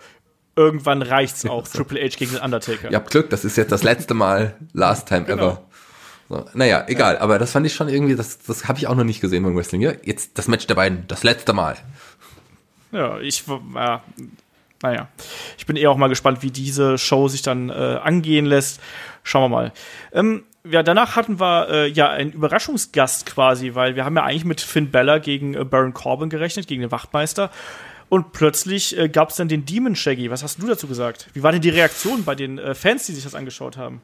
irgendwann 0.56 1.02
reicht's 1.02 1.46
auch. 1.50 1.66
so. 1.66 1.78
Triple 1.78 2.02
H 2.02 2.18
gegen 2.18 2.34
den 2.34 2.42
Undertaker. 2.42 2.90
Ihr 2.90 2.98
habt 2.98 3.12
Glück, 3.12 3.30
das 3.30 3.46
ist 3.46 3.58
jetzt 3.58 3.72
das 3.72 3.84
letzte 3.84 4.14
Mal 4.14 4.56
Last 4.74 5.08
Time 5.08 5.26
genau. 5.26 5.44
Ever. 5.44 5.64
So, 6.30 6.46
naja, 6.54 6.86
egal, 6.88 7.16
ja. 7.16 7.22
aber 7.22 7.38
das 7.38 7.52
fand 7.52 7.66
ich 7.66 7.74
schon 7.74 7.90
irgendwie, 7.90 8.16
das, 8.16 8.40
das 8.40 8.68
habe 8.68 8.80
ich 8.80 8.88
auch 8.88 8.96
noch 8.96 9.04
nicht 9.04 9.22
gesehen 9.22 9.44
beim 9.44 9.56
Wrestling. 9.56 9.82
Ja, 9.82 9.94
jetzt 10.04 10.38
das 10.38 10.48
Match 10.48 10.66
der 10.68 10.76
beiden, 10.76 11.06
das 11.08 11.24
letzte 11.24 11.54
Mal. 11.54 11.78
Ja, 12.92 13.20
ich, 13.20 13.44
ja, 13.76 14.04
naja, 14.82 15.08
ich 15.58 15.66
bin 15.66 15.76
eher 15.76 15.92
auch 15.92 15.98
mal 15.98 16.10
gespannt, 16.10 16.44
wie 16.44 16.52
diese 16.52 16.98
Show 16.98 17.28
sich 17.28 17.42
dann 17.42 17.70
äh, 17.70 17.74
angehen 17.74 18.46
lässt. 18.46 18.80
Schauen 19.24 19.44
wir 19.44 19.50
mal. 19.50 19.74
Ähm, 20.12 20.44
ja, 20.70 20.82
danach 20.82 21.16
hatten 21.16 21.40
wir 21.40 21.70
äh, 21.70 21.90
ja 21.90 22.10
einen 22.10 22.32
Überraschungsgast 22.32 23.26
quasi, 23.26 23.76
weil 23.76 23.96
wir 23.96 24.06
haben 24.06 24.16
ja 24.16 24.24
eigentlich 24.24 24.46
mit 24.46 24.62
Finn 24.62 24.92
Bella 24.92 25.18
gegen 25.18 25.54
äh, 25.56 25.66
Baron 25.66 25.94
Corbin 25.94 26.30
gerechnet, 26.30 26.68
gegen 26.68 26.82
den 26.82 26.92
Wachtmeister. 26.92 27.52
Und 28.10 28.32
plötzlich 28.32 28.98
äh, 28.98 29.10
gab 29.10 29.30
es 29.30 29.36
dann 29.36 29.48
den 29.48 29.66
Demon 29.66 29.96
Shaggy. 29.96 30.30
Was 30.30 30.44
hast 30.44 30.62
du 30.62 30.68
dazu 30.68 30.88
gesagt? 30.88 31.28
Wie 31.34 31.44
war 31.44 31.52
denn 31.52 31.62
die 31.62 31.70
Reaktion 31.70 32.24
bei 32.24 32.36
den 32.36 32.60
äh, 32.60 32.76
Fans, 32.76 33.06
die 33.06 33.14
sich 33.14 33.24
das 33.24 33.36
angeschaut 33.36 33.76
haben? 33.76 34.02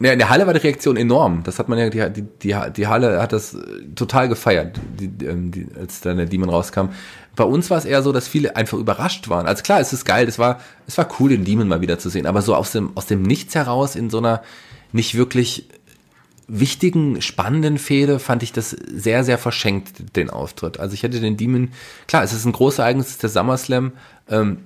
Ja, 0.00 0.12
in 0.12 0.18
der 0.18 0.30
Halle 0.30 0.46
war 0.46 0.52
die 0.52 0.60
Reaktion 0.60 0.96
enorm. 0.96 1.44
Das 1.44 1.58
hat 1.58 1.68
man 1.68 1.78
ja, 1.78 1.88
die, 1.88 2.22
die, 2.22 2.56
die 2.76 2.86
Halle 2.86 3.22
hat 3.22 3.32
das 3.32 3.54
äh, 3.54 3.58
total 3.94 4.28
gefeiert, 4.28 4.78
die, 4.98 5.24
ähm, 5.24 5.50
die, 5.50 5.68
als 5.78 6.00
dann 6.00 6.16
der 6.16 6.26
Demon 6.26 6.50
rauskam. 6.50 6.88
Bei 7.36 7.44
uns 7.44 7.70
war 7.70 7.78
es 7.78 7.84
eher 7.84 8.02
so, 8.02 8.12
dass 8.12 8.28
viele 8.28 8.56
einfach 8.56 8.78
überrascht 8.78 9.28
waren. 9.28 9.46
Also 9.46 9.62
klar, 9.62 9.80
es 9.80 9.92
ist 9.92 10.04
geil, 10.04 10.26
es 10.28 10.38
war, 10.38 10.60
es 10.86 10.98
war 10.98 11.08
cool, 11.18 11.30
den 11.30 11.44
Demon 11.44 11.68
mal 11.68 11.80
wieder 11.80 11.98
zu 11.98 12.10
sehen, 12.10 12.26
aber 12.26 12.42
so 12.42 12.54
aus 12.54 12.72
dem, 12.72 12.90
aus 12.96 13.06
dem 13.06 13.22
Nichts 13.22 13.54
heraus 13.54 13.96
in 13.96 14.10
so 14.10 14.18
einer 14.18 14.42
nicht 14.92 15.14
wirklich 15.14 15.68
wichtigen, 16.54 17.22
spannenden 17.22 17.78
Fehde 17.78 18.18
fand 18.18 18.42
ich 18.42 18.52
das 18.52 18.70
sehr, 18.70 19.24
sehr 19.24 19.38
verschenkt, 19.38 20.16
den 20.16 20.28
Auftritt. 20.28 20.78
Also 20.78 20.92
ich 20.92 21.02
hätte 21.02 21.18
den 21.18 21.38
Demon, 21.38 21.70
klar, 22.06 22.22
es 22.22 22.34
ist 22.34 22.44
ein 22.44 22.52
großes 22.52 22.80
Ereignis, 22.80 23.16
der 23.16 23.30
SummerSlam, 23.30 23.92
ähm, 24.28 24.58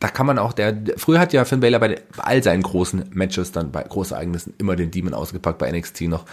da 0.00 0.08
kann 0.08 0.26
man 0.26 0.38
auch, 0.38 0.54
der, 0.54 0.74
früher 0.96 1.20
hat 1.20 1.34
ja 1.34 1.44
Finn 1.44 1.60
Balor 1.60 1.80
bei 1.80 2.00
all 2.16 2.42
seinen 2.42 2.62
großen 2.62 3.10
Matches 3.12 3.52
dann 3.52 3.72
bei 3.72 3.82
großen 3.82 4.14
Ereignissen 4.14 4.54
immer 4.56 4.74
den 4.74 4.90
Demon 4.90 5.12
ausgepackt, 5.12 5.58
bei 5.58 5.70
NXT 5.70 6.02
noch. 6.02 6.24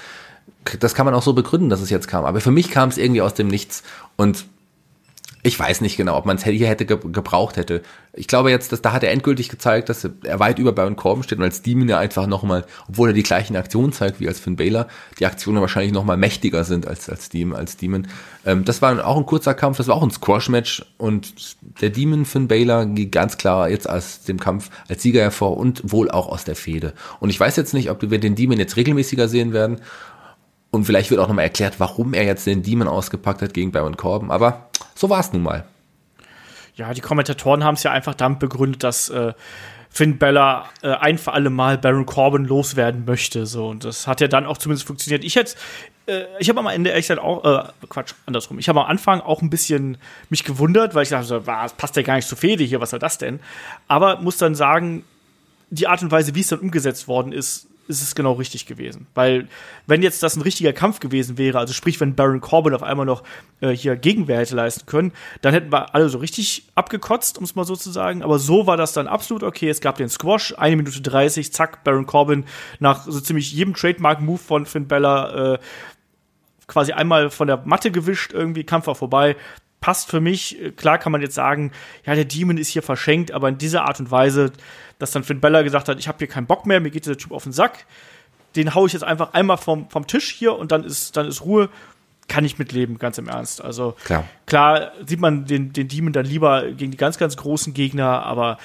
Das 0.80 0.96
kann 0.96 1.06
man 1.06 1.14
auch 1.14 1.24
so 1.24 1.34
begründen, 1.34 1.70
dass 1.70 1.82
es 1.82 1.90
jetzt 1.90 2.08
kam. 2.08 2.24
Aber 2.24 2.40
für 2.40 2.52
mich 2.52 2.72
kam 2.72 2.90
es 2.90 2.98
irgendwie 2.98 3.22
aus 3.22 3.34
dem 3.34 3.48
Nichts 3.48 3.84
und 4.16 4.46
Ich 5.46 5.60
weiß 5.60 5.82
nicht 5.82 5.98
genau, 5.98 6.18
ob 6.18 6.26
man 6.26 6.38
es 6.38 6.46
hier 6.46 6.70
hätte 6.70 6.86
gebraucht 6.86 7.58
hätte. 7.58 7.82
Ich 8.14 8.28
glaube 8.28 8.50
jetzt, 8.50 8.72
dass 8.72 8.82
da 8.82 8.94
hat 8.94 9.04
er 9.04 9.12
endgültig 9.12 9.50
gezeigt, 9.50 9.90
dass 9.90 10.06
er 10.06 10.40
weit 10.40 10.58
über 10.58 10.72
Baron 10.72 10.96
Corbin 10.96 11.24
steht 11.24 11.38
und 11.38 11.44
als 11.44 11.62
Demon 11.62 11.90
ja 11.90 12.00
einfach 12.00 12.28
nochmal, 12.28 12.66
obwohl 12.88 13.10
er 13.10 13.14
die 13.14 13.24
gleichen 13.24 13.58
Aktionen 13.58 13.92
zeigt 13.92 14.22
wie 14.22 14.28
als 14.30 14.40
Finn 14.40 14.56
Baylor, 14.56 14.88
die 15.20 15.26
Aktionen 15.26 15.60
wahrscheinlich 15.60 15.92
nochmal 15.92 16.16
mächtiger 16.16 16.64
sind 16.64 16.88
als 16.88 17.10
als 17.10 17.28
Demon. 17.28 17.58
Als 17.58 17.76
Demon. 17.76 18.08
Ähm, 18.46 18.64
das 18.64 18.82
war 18.82 19.06
auch 19.06 19.18
ein 19.18 19.26
kurzer 19.26 19.54
Kampf, 19.54 19.76
das 19.78 19.90
war 19.90 19.96
auch 19.96 20.04
ein 20.04 20.12
Squash-Match 20.12 20.86
und 20.98 21.34
der 21.82 21.90
Demon 21.90 22.24
Finn 22.24 22.48
Baylor 22.48 22.86
geht 22.86 23.12
ganz 23.12 23.38
klar 23.38 23.70
jetzt 23.70 23.90
aus 23.90 24.24
dem 24.24 24.40
Kampf 24.40 24.70
als 24.88 25.04
Sieger 25.04 25.24
hervor 25.24 25.58
und 25.58 25.92
wohl 25.92 26.10
auch 26.10 26.30
aus 26.30 26.46
der 26.46 26.56
Fehde. 26.56 26.94
Und 27.20 27.30
ich 27.30 27.40
weiß 27.40 27.58
jetzt 27.58 27.74
nicht, 27.74 27.90
ob 27.90 28.10
wir 28.10 28.20
den 28.20 28.36
Demon 28.36 28.60
jetzt 28.60 28.78
regelmäßiger 28.78 29.28
sehen 29.28 29.52
werden 29.52 29.82
und 30.74 30.86
vielleicht 30.86 31.12
wird 31.12 31.20
auch 31.20 31.28
nochmal 31.28 31.44
erklärt, 31.44 31.80
warum 31.80 32.16
er 32.16 32.24
jetzt 32.24 32.48
den 32.48 32.64
Demon 32.64 32.88
ausgepackt 32.88 33.44
hat 33.44 33.54
gegen 33.54 33.72
Baron 33.72 33.96
Corbin. 33.96 34.32
Aber 34.32 34.70
so 34.96 35.10
war 35.10 35.20
es 35.20 35.34
nun 35.34 35.44
mal. 35.44 35.66
Ja, 36.76 36.94
die 36.94 37.02
Kommentatoren 37.02 37.64
haben 37.64 37.76
es 37.76 37.84
ja 37.84 37.92
einfach 37.92 38.16
damit 38.16 38.40
begründet, 38.40 38.84
dass 38.84 39.10
äh, 39.10 39.34
Finn 39.90 40.18
Bella 40.18 40.70
äh, 40.82 40.90
ein 40.90 41.20
für 41.20 41.34
alle 41.34 41.52
Mal 41.52 41.78
Baron 41.78 42.08
Corbin 42.08 42.46
loswerden 42.46 43.06
möchte. 43.06 43.46
So 43.46 43.68
und 43.68 43.86
das 43.86 44.08
hat 44.08 44.22
ja 44.22 44.28
dann 44.28 44.48
auch 44.48 44.58
zumindest 44.58 44.88
funktioniert. 44.88 45.24
Ich 45.24 45.36
jetzt, 45.36 45.56
äh, 46.08 46.24
ich 46.40 46.50
habe 46.50 46.60
am 46.60 46.68
Ende 46.68 46.90
ehrlich 46.90 47.12
auch, 47.20 47.46
äh, 47.46 47.88
Quatsch, 47.90 48.16
andersrum. 48.26 48.58
Ich 48.58 48.70
habe 48.70 48.82
am 48.82 48.88
Anfang 48.88 49.22
auch 49.22 49.44
ein 49.44 49.52
bisschen 49.52 50.00
mich 50.30 50.44
gewundert, 50.44 50.96
weil 50.96 51.04
ich 51.04 51.10
dachte, 51.10 51.28
so, 51.28 51.46
was 51.46 51.74
passt 51.74 51.96
ja 51.96 52.02
gar 52.02 52.16
nicht 52.16 52.28
zur 52.28 52.40
Fehde 52.40 52.64
hier, 52.64 52.82
was 52.82 52.90
soll 52.90 53.00
das 53.00 53.20
denn? 53.20 53.40
Aber 53.88 54.20
muss 54.20 54.38
dann 54.38 54.56
sagen, 54.56 55.04
die 55.70 55.88
Art 55.88 56.02
und 56.02 56.10
Weise, 56.10 56.34
wie 56.34 56.42
es 56.42 56.48
dann 56.48 56.60
umgesetzt 56.60 57.08
worden 57.08 57.32
ist, 57.32 57.68
ist 57.88 58.02
es 58.02 58.16
genau 58.16 58.34
richtig 58.34 58.66
gewesen. 58.66 59.08
Weil, 59.14 59.48
wenn 59.88 60.02
jetzt 60.02 60.24
das 60.24 60.36
ein 60.36 60.42
richtiger 60.42 60.74
Kampf 60.74 61.00
gewesen 61.00 61.38
wäre, 61.38 61.60
also 61.60 61.74
sprich, 61.74 62.00
wenn 62.00 62.16
Baron 62.16 62.42
Corbin 62.42 62.74
auf 62.74 62.84
einmal 62.84 63.06
noch 63.06 63.24
äh, 63.62 63.70
hier 63.70 63.96
Gegenwehr 63.96 64.40
hätte 64.40 64.56
leisten 64.56 64.86
können, 64.86 65.12
dann 65.42 65.54
hätten 65.54 65.72
wir 65.72 65.94
alle 65.94 66.10
so 66.10 66.18
richtig 66.18 66.66
abgekotzt, 66.76 67.38
um 67.38 67.44
es 67.44 67.56
mal 67.56 67.66
so 67.66 67.76
zu 67.76 67.92
sagen. 67.92 68.24
Aber 68.24 68.40
so 68.40 68.68
war 68.68 68.78
das 68.78 68.94
dann 68.94 69.08
absolut 69.08 69.44
okay. 69.44 69.70
Es 69.70 69.82
gab 69.82 69.98
den 69.98 70.10
Squash, 70.10 70.54
eine 70.58 70.76
Minute 70.76 71.02
30, 71.02 71.52
zack, 71.54 71.84
Baron 71.84 72.06
Corbin 72.06 72.46
nach 72.80 73.06
so 73.06 73.20
ziemlich 73.20 73.52
jedem 73.52 73.74
Trademark-Move 73.74 74.40
von 74.40 74.66
Finn 74.66 74.88
Bella 74.88 75.54
äh, 75.54 75.60
quasi 76.68 76.94
einmal 76.94 77.30
von 77.30 77.48
der 77.48 77.62
Matte 77.66 77.92
gewischt, 77.92 78.32
irgendwie, 78.34 78.64
Kampf 78.64 78.88
war 78.88 78.96
vorbei 78.96 79.36
passt 79.84 80.10
für 80.10 80.22
mich. 80.22 80.58
Klar 80.78 80.98
kann 80.98 81.12
man 81.12 81.20
jetzt 81.20 81.36
sagen, 81.36 81.74
ja, 82.06 82.16
der 82.16 82.24
Demon 82.24 82.58
ist 82.58 82.70
hier 82.70 82.82
verschenkt, 82.82 83.34
aber 83.34 83.50
in 83.50 83.58
dieser 83.58 83.84
Art 83.84 84.00
und 84.00 84.12
Weise, 84.12 84.54
dass 84.98 85.12
dann 85.12 85.26
Finn 85.26 85.42
Bella 85.42 85.62
gesagt 85.62 85.90
hat, 85.90 86.00
ich 86.00 86.08
habe 86.08 86.20
hier 86.20 86.28
keinen 86.28 86.46
Bock 86.46 86.66
mehr, 86.66 86.80
mir 86.80 86.90
geht 86.90 87.04
dieser 87.04 87.18
Typ 87.18 87.34
auf 87.34 87.44
den 87.44 87.52
Sack. 87.52 87.86
Den 88.56 88.76
hau 88.76 88.86
ich 88.86 88.94
jetzt 88.94 89.04
einfach 89.04 89.34
einmal 89.34 89.58
vom, 89.58 89.90
vom 89.90 90.08
Tisch 90.08 90.32
hier 90.32 90.56
und 90.58 90.72
dann 90.72 90.86
ist, 90.86 91.18
dann 91.18 91.28
ist 91.28 91.44
Ruhe. 91.44 91.68
Kann 92.30 92.46
ich 92.46 92.58
mitleben, 92.58 92.98
ganz 92.98 93.18
im 93.18 93.28
Ernst. 93.28 93.62
Also 93.62 93.98
klar, 94.06 94.24
klar 94.46 94.94
sieht 95.06 95.20
man 95.20 95.44
den, 95.44 95.74
den 95.74 95.90
Demon 95.90 96.14
dann 96.14 96.26
lieber 96.26 96.72
gegen 96.72 96.92
die 96.92 96.98
ganz, 96.98 97.18
ganz 97.18 97.36
großen 97.36 97.74
Gegner, 97.74 98.24
aber 98.24 98.60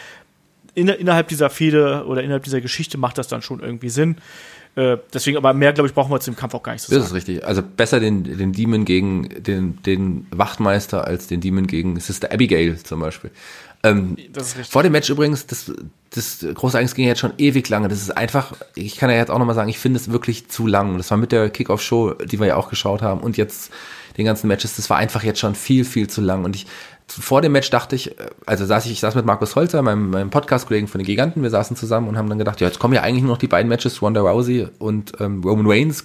in, 0.75 0.87
innerhalb 0.87 1.27
dieser 1.27 1.51
Fehde 1.51 2.05
oder 2.07 2.23
innerhalb 2.23 2.45
dieser 2.45 2.61
Geschichte 2.61 2.97
macht 2.97 3.19
das 3.19 3.27
dann 3.27 3.43
schon 3.43 3.59
irgendwie 3.59 3.89
Sinn. 3.89 4.19
Äh, 4.77 4.99
deswegen, 5.13 5.37
aber 5.37 5.53
mehr, 5.55 5.73
glaube 5.73 5.89
ich, 5.89 5.95
brauchen 5.95 6.11
wir 6.11 6.21
zu 6.21 6.31
dem 6.31 6.37
Kampf 6.37 6.55
auch 6.55 6.63
gar 6.63 6.73
nicht 6.73 6.83
zu 6.83 6.91
sagen. 6.91 7.01
Das 7.01 7.11
ist 7.11 7.15
richtig. 7.15 7.45
Also 7.45 7.63
besser 7.63 8.01
den, 8.01 8.25
den 8.25 8.53
Demon 8.53 8.85
gegen 8.85 9.29
den, 9.43 9.83
den 9.83 10.27
Wachtmeister 10.31 11.07
als 11.07 11.27
den 11.27 11.41
Demon 11.41 11.67
gegen 11.67 11.99
Sister 11.99 12.33
Abigail 12.33 12.79
zum 12.79 13.01
Beispiel. 13.01 13.31
Ähm, 13.83 14.17
vor 14.69 14.83
dem 14.83 14.93
Match 14.93 15.09
übrigens, 15.09 15.47
das, 15.47 15.73
das 16.11 16.45
große 16.55 16.77
Ereignis 16.77 16.95
ging 16.95 17.07
jetzt 17.07 17.21
schon 17.21 17.33
ewig 17.39 17.69
lange. 17.69 17.89
Das 17.89 18.01
ist 18.01 18.17
einfach, 18.17 18.55
ich 18.75 18.97
kann 18.97 19.11
ja 19.11 19.17
jetzt 19.17 19.31
auch 19.31 19.39
nochmal 19.39 19.55
sagen, 19.55 19.69
ich 19.69 19.79
finde 19.79 19.99
es 19.99 20.11
wirklich 20.11 20.49
zu 20.49 20.67
lang. 20.67 20.97
Das 20.97 21.11
war 21.11 21.19
mit 21.19 21.33
der 21.33 21.51
Kickoff-Show, 21.51 22.15
die 22.15 22.41
wir 22.41 22.47
ja 22.49 22.57
auch 22.57 22.71
geschaut 22.71 23.03
haben 23.03 23.21
und 23.21 23.37
jetzt 23.37 23.71
den 24.17 24.25
ganzen 24.25 24.49
Matches, 24.49 24.75
das 24.75 24.91
war 24.91 24.97
einfach 24.97 25.23
jetzt 25.23 25.39
schon 25.39 25.55
viel, 25.55 25.85
viel 25.85 26.09
zu 26.09 26.21
lang. 26.21 26.45
Und 26.45 26.57
ich, 26.57 26.67
vor 27.13 27.41
dem 27.41 27.53
Match 27.53 27.71
dachte 27.71 27.97
ich, 27.97 28.15
also 28.47 28.65
saß 28.65 28.87
ich, 28.87 28.93
ich 28.93 29.01
saß 29.01 29.15
mit 29.15 29.25
Markus 29.25 29.57
Holzer, 29.57 29.83
meinem, 29.83 30.11
meinem 30.11 30.31
Podcast-Kollegen 30.31 30.89
von 30.89 30.99
den 30.99 31.07
Giganten, 31.07 31.43
wir 31.43 31.51
saßen 31.51 31.77
zusammen 31.77 32.09
und 32.09 32.19
haben 32.19 32.29
dann 32.29 32.39
gedacht, 32.39 32.61
ja, 32.61 32.67
jetzt 32.67 32.79
kommen 32.79 32.95
ja 32.95 33.03
eigentlich 33.03 33.23
nur 33.23 33.33
noch 33.33 33.39
die 33.39 33.49
beiden 33.49 33.69
Matches, 33.69 34.03
Ronda 34.03 34.21
Rousey 34.21 34.69
und 34.79 35.13
ähm, 35.21 35.43
Roman 35.43 35.67
Reigns. 35.67 36.05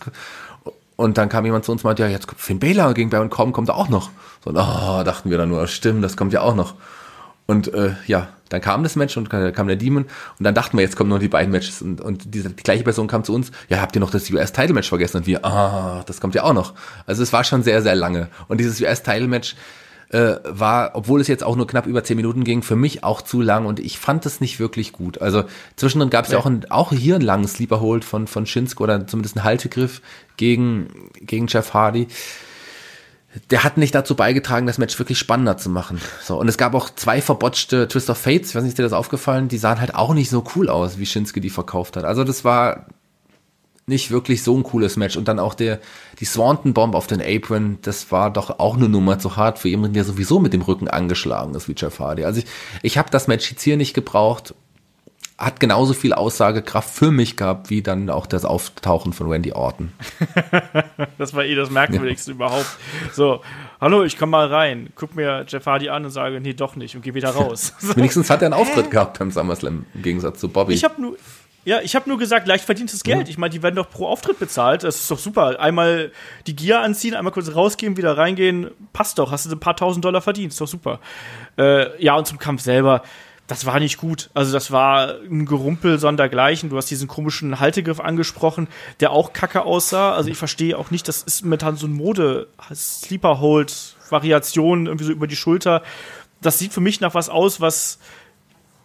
Und 0.96 1.18
dann 1.18 1.28
kam 1.28 1.46
jemand 1.46 1.66
zu 1.66 1.72
uns 1.72 1.84
und 1.84 1.90
meinte, 1.90 2.04
ja, 2.04 2.10
jetzt 2.10 2.28
Finn 2.38 2.60
Balor 2.60 2.94
gegen 2.94 3.10
Baron 3.10 3.30
Corbin 3.30 3.52
kommt 3.52 3.70
auch 3.70 3.90
noch. 3.90 4.12
So, 4.44 4.52
oh, 4.52 5.04
dachten 5.04 5.30
wir 5.30 5.38
dann 5.38 5.50
nur, 5.50 5.68
stimmt, 5.68 6.04
das 6.04 6.16
kommt 6.16 6.34
ja 6.34 6.42
auch 6.42 6.56
noch. 6.56 6.76
Und 7.46 7.74
äh, 7.74 7.96
ja, 8.08 8.30
dann 8.50 8.62
kam 8.62 8.84
das 8.84 8.96
Match 8.96 9.18
und 9.18 9.30
kam 9.30 9.68
der 9.68 9.76
Demon 9.76 10.06
und 10.38 10.44
dann 10.44 10.54
dachten 10.54 10.78
wir, 10.78 10.84
jetzt 10.84 10.96
kommen 10.96 11.10
noch 11.10 11.20
die 11.20 11.28
beiden 11.28 11.52
Matches 11.52 11.82
und, 11.82 12.00
und 12.00 12.34
diese, 12.34 12.52
die 12.52 12.64
gleiche 12.64 12.84
Person 12.84 13.08
kam 13.08 13.24
zu 13.24 13.34
uns, 13.34 13.52
ja, 13.68 13.82
habt 13.82 13.96
ihr 13.96 14.00
noch 14.00 14.12
das 14.12 14.30
US-Title-Match 14.30 14.88
vergessen? 14.88 15.18
Und 15.18 15.28
wir, 15.28 15.44
ah, 15.44 16.04
das 16.06 16.22
kommt 16.22 16.36
ja 16.36 16.44
auch 16.44 16.54
noch. 16.54 16.74
Also 17.06 17.24
es 17.24 17.34
war 17.34 17.44
schon 17.44 17.64
sehr, 17.64 17.82
sehr 17.82 17.96
lange. 17.96 18.30
Und 18.48 18.60
dieses 18.60 18.80
US-Title-Match 18.80 19.56
äh, 20.14 20.40
war, 20.46 20.92
obwohl 20.94 21.20
es 21.20 21.28
jetzt 21.28 21.44
auch 21.44 21.56
nur 21.56 21.68
knapp 21.68 21.88
über 21.88 22.04
zehn 22.04 22.18
Minuten 22.18 22.44
ging, 22.44 22.62
für 22.62 22.76
mich 22.76 23.04
auch 23.04 23.22
zu 23.22 23.42
lang 23.42 23.66
und 23.66 23.80
ich 23.80 23.98
fand 23.98 24.26
es 24.26 24.40
nicht 24.40 24.60
wirklich 24.60 24.94
gut. 24.94 25.22
Also 25.22 25.44
zwischendrin 25.76 26.10
gab 26.10 26.26
es 26.26 26.32
ja. 26.32 26.38
ja, 26.38 26.44
auch, 26.44 26.46
ein, 26.46 26.70
auch 26.70 26.92
hier 26.92 27.16
einen 27.16 27.24
langen 27.24 27.48
Sleeper 27.48 27.82
Hold 27.82 28.06
von, 28.06 28.28
von 28.28 28.46
Shinsuke 28.46 28.84
oder 28.84 29.08
zumindest 29.08 29.38
einen 29.38 29.44
Haltegriff 29.44 30.02
gegen, 30.38 31.10
gegen 31.22 31.48
Jeff 31.48 31.74
Hardy 31.74 32.08
der 33.50 33.64
hat 33.64 33.78
nicht 33.78 33.96
dazu 33.96 34.16
beigetragen, 34.16 34.68
das 34.68 34.78
Match 34.78 35.00
wirklich 35.00 35.18
spannender 35.18 35.58
zu 35.58 35.68
machen. 35.68 36.00
So, 36.22 36.40
und 36.40 36.48
es 36.48 36.58
gab 36.58 36.76
auch 36.76 36.92
zwei 36.92 37.20
verbotschte 37.20 37.88
Twist 37.88 38.12
of 38.12 38.18
Fates, 38.20 38.50
ich 38.50 38.56
weiß 38.56 38.62
nicht, 38.62 38.74
ist 38.74 38.78
dir 38.78 38.84
das 38.84 38.94
aufgefallen, 38.94 39.48
die 39.48 39.58
sahen 39.58 39.80
halt 39.80 39.96
auch 39.96 40.14
nicht 40.14 40.30
so 40.30 40.44
cool 40.56 40.70
aus, 40.70 41.00
wie 41.00 41.08
Shinsuke 41.08 41.42
die 41.42 41.50
verkauft 41.50 41.98
hat. 41.98 42.06
Also 42.06 42.24
das 42.24 42.46
war 42.46 42.86
nicht 43.86 44.12
wirklich 44.12 44.44
so 44.44 44.56
ein 44.56 44.64
cooles 44.64 44.96
Match. 44.96 45.18
Und 45.18 45.28
dann 45.28 45.40
auch 45.40 45.54
der, 45.54 45.80
die 46.20 46.26
Swanton 46.26 46.74
Bomb 46.74 46.96
auf 46.96 47.08
den 47.08 47.22
Apron, 47.22 47.80
das 47.82 48.12
war 48.12 48.32
doch 48.32 48.60
auch 48.60 48.78
eine 48.78 48.90
Nummer 48.90 49.20
zu 49.20 49.36
hart 49.36 49.60
für 49.60 49.70
jemanden, 49.70 49.94
der 49.94 50.06
sowieso 50.06 50.40
mit 50.40 50.54
dem 50.54 50.62
Rücken 50.62 50.88
angeschlagen 50.88 51.54
ist 51.56 51.68
wie 51.68 51.76
Jeff 51.76 52.00
Hardy. 52.00 52.24
Also 52.24 52.40
ich, 52.40 52.46
ich 52.82 52.98
habe 52.98 53.10
das 53.10 53.28
Match 53.28 53.50
jetzt 53.52 53.62
hier 53.62 53.78
nicht 53.78 53.94
gebraucht 53.94 54.54
hat 55.38 55.60
genauso 55.60 55.94
viel 55.94 56.14
Aussagekraft 56.14 56.90
für 56.90 57.12
mich 57.12 57.38
gehabt, 57.38 57.70
wie 57.70 57.82
dann 57.82 58.10
auch 58.10 58.28
das 58.28 58.46
Auftauchen 58.46 59.14
von 59.14 59.30
Randy 59.30 59.52
Orton. 59.52 59.92
das 61.18 61.34
war 61.34 61.44
eh 61.44 61.56
das 61.56 61.70
Merkwürdigste 61.70 62.32
ja. 62.32 62.36
überhaupt. 62.36 62.78
So, 63.14 63.42
hallo, 63.82 64.04
ich 64.04 64.18
komme 64.18 64.32
mal 64.32 64.48
rein, 64.48 64.90
guck 64.96 65.16
mir 65.16 65.46
Jeff 65.48 65.66
Hardy 65.66 65.90
an 65.90 66.06
und 66.06 66.12
sage, 66.12 66.40
nee, 66.40 66.54
doch 66.54 66.76
nicht 66.76 66.96
und 66.96 67.02
geh 67.02 67.14
wieder 67.14 67.30
raus. 67.36 67.74
Wenigstens 67.96 68.30
hat 68.30 68.42
er 68.42 68.48
einen 68.48 68.54
Auftritt 68.54 68.92
gehabt 68.92 69.20
beim 69.20 69.32
SummerSlam 69.32 69.86
im 69.94 70.02
Gegensatz 70.02 70.40
zu 70.40 70.50
Bobby. 70.50 70.74
Ich 70.74 70.84
habe 70.84 71.02
nur, 71.02 71.18
ja, 71.66 71.82
ich 71.82 71.96
habe 71.96 72.10
nur 72.10 72.18
gesagt, 72.18 72.48
leicht 72.48 72.66
verdientes 72.66 73.04
Geld. 73.04 73.28
Ja. 73.28 73.30
Ich 73.30 73.38
meine, 73.38 73.52
die 73.52 73.64
werden 73.64 73.76
doch 73.76 73.90
pro 73.90 74.08
Auftritt 74.08 74.40
bezahlt. 74.40 74.84
Das 74.84 74.96
ist 74.96 75.12
doch 75.12 75.20
super. 75.20 75.60
Einmal 75.60 76.12
die 76.48 76.56
Gier 76.56 76.82
anziehen, 76.82 77.16
einmal 77.16 77.34
kurz 77.34 77.54
rausgehen, 77.54 77.98
wieder 77.98 78.18
reingehen. 78.18 78.72
Passt 78.92 79.20
doch. 79.20 79.32
Hast 79.32 79.46
du 79.46 79.52
ein 79.52 79.60
paar 79.60 79.76
tausend 79.76 80.04
Dollar 80.04 80.22
verdient. 80.22 80.52
Ist 80.54 80.62
doch 80.62 80.68
super. 80.68 81.00
Äh, 81.58 82.04
ja, 82.04 82.16
und 82.16 82.28
zum 82.28 82.40
Kampf 82.40 82.62
selber 82.62 83.04
das 83.48 83.66
war 83.66 83.80
nicht 83.80 83.98
gut. 83.98 84.30
Also 84.34 84.54
das 84.54 84.72
war 84.72 85.16
ein 85.30 85.46
Gerumpel 85.46 86.00
sondergleichen. 86.00 86.70
Du 86.70 86.78
hast 86.78 86.90
diesen 86.90 87.08
komischen 87.08 87.60
Haltegriff 87.60 88.00
angesprochen, 88.00 88.68
der 89.00 89.12
auch 89.12 89.34
kacke 89.34 89.64
aussah. 89.64 90.14
Also 90.14 90.30
ich 90.30 90.38
verstehe 90.38 90.78
auch 90.78 90.92
nicht, 90.92 91.08
das 91.08 91.24
ist 91.24 91.44
momentan 91.44 91.76
so 91.76 91.88
ein 91.88 91.94
Mode, 91.94 92.48
Sleeper 92.74 93.40
Hold, 93.42 93.96
Variation 94.10 94.86
irgendwie 94.86 95.06
so 95.06 95.12
über 95.12 95.28
die 95.28 95.36
Schulter. 95.36 95.84
Das 96.42 96.58
sieht 96.58 96.74
für 96.74 96.82
mich 96.82 97.02
nach 97.02 97.16
was 97.16 97.30
aus, 97.30 97.60
was 97.60 98.00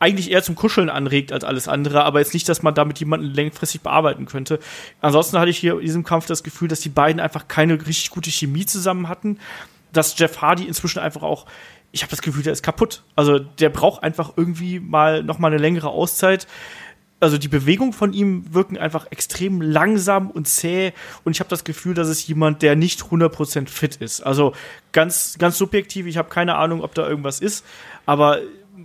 eigentlich 0.01 0.30
eher 0.30 0.42
zum 0.42 0.55
Kuscheln 0.55 0.90
anregt 0.90 1.32
als 1.32 1.44
alles 1.44 1.68
andere, 1.68 2.05
aber 2.05 2.20
jetzt 2.20 2.34
nicht, 2.34 2.49
dass 2.49 2.62
man 2.62 2.74
damit 2.74 3.01
jemanden 3.01 3.26
längfristig 3.26 3.80
bearbeiten 3.80 4.26
könnte. 4.26 4.59
Ansonsten 5.01 5.38
hatte 5.38 5.51
ich 5.51 5.59
hier 5.59 5.74
in 5.74 5.80
diesem 5.80 6.05
Kampf 6.05 6.26
das 6.26 6.42
Gefühl, 6.42 6.68
dass 6.68 6.80
die 6.80 6.88
beiden 6.88 7.20
einfach 7.20 7.49
keine 7.49 7.74
richtig 7.74 8.11
gute 8.11 8.30
Chemie 8.30 8.66
zusammen 8.66 9.09
hatten, 9.09 9.38
dass 9.92 10.18
Jeff 10.18 10.40
Hardy 10.40 10.64
inzwischen 10.64 11.01
einfach 11.01 11.22
auch 11.22 11.46
ich 11.90 12.03
habe 12.03 12.11
das 12.11 12.22
Gefühl, 12.22 12.42
der 12.42 12.53
ist 12.53 12.62
kaputt. 12.62 13.03
Also 13.16 13.38
der 13.38 13.70
braucht 13.70 14.03
einfach 14.03 14.32
irgendwie 14.36 14.80
mal 14.80 15.22
noch 15.22 15.38
mal 15.38 15.49
eine 15.49 15.57
längere 15.57 15.88
Auszeit. 15.88 16.46
Also 17.20 17.36
die 17.36 17.49
Bewegungen 17.49 17.92
von 17.92 18.12
ihm 18.12 18.55
wirken 18.55 18.78
einfach 18.78 19.11
extrem 19.11 19.61
langsam 19.61 20.30
und 20.30 20.46
zäh 20.46 20.92
und 21.24 21.32
ich 21.32 21.40
habe 21.40 21.51
das 21.51 21.64
Gefühl, 21.64 21.94
dass 21.94 22.07
es 22.07 22.24
jemand, 22.28 22.62
der 22.62 22.76
nicht 22.76 23.03
100% 23.03 23.68
fit 23.68 23.96
ist. 23.96 24.20
Also 24.20 24.53
ganz 24.92 25.36
ganz 25.38 25.59
subjektiv, 25.59 26.07
ich 26.07 26.16
habe 26.16 26.28
keine 26.28 26.55
Ahnung, 26.55 26.82
ob 26.82 26.94
da 26.94 27.09
irgendwas 27.09 27.40
ist, 27.40 27.64
aber 28.07 28.38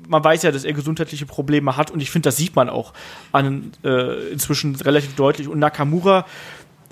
man 0.08 0.24
weiß 0.24 0.44
ja, 0.44 0.52
dass 0.52 0.64
er 0.64 0.74
gesundheitliche 0.74 1.26
Probleme 1.26 1.78
hat 1.78 1.92
und 1.92 2.02
ich 2.02 2.12
finde, 2.12 2.28
das 2.28 2.38
sieht 2.38 2.56
man 2.56 2.70
auch 2.70 2.94
an, 3.32 3.72
äh, 3.84 4.30
inzwischen 4.32 4.76
relativ 4.76 5.16
deutlich. 5.16 5.48
Und 5.48 5.60
Nakamura, 5.60 6.26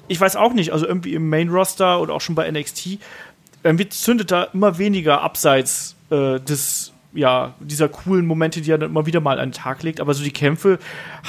ich 0.07 0.19
weiß 0.19 0.35
auch 0.35 0.53
nicht, 0.53 0.73
also 0.73 0.87
irgendwie 0.87 1.13
im 1.13 1.29
Main 1.29 1.49
Roster 1.49 1.99
oder 2.01 2.13
auch 2.13 2.21
schon 2.21 2.35
bei 2.35 2.49
NXT, 2.49 2.99
irgendwie 3.63 3.89
zündet 3.89 4.31
da 4.31 4.43
immer 4.43 4.77
weniger 4.77 5.21
abseits 5.21 5.95
äh, 6.09 6.39
des 6.39 6.93
ja, 7.13 7.55
dieser 7.59 7.89
coolen 7.89 8.25
Momente, 8.25 8.61
die 8.61 8.71
er 8.71 8.77
dann 8.77 8.91
immer 8.91 9.05
wieder 9.05 9.19
mal 9.19 9.39
an 9.39 9.49
den 9.49 9.53
Tag 9.53 9.83
legt. 9.83 9.99
Aber 9.99 10.13
so 10.13 10.23
die 10.23 10.31
Kämpfe 10.31 10.79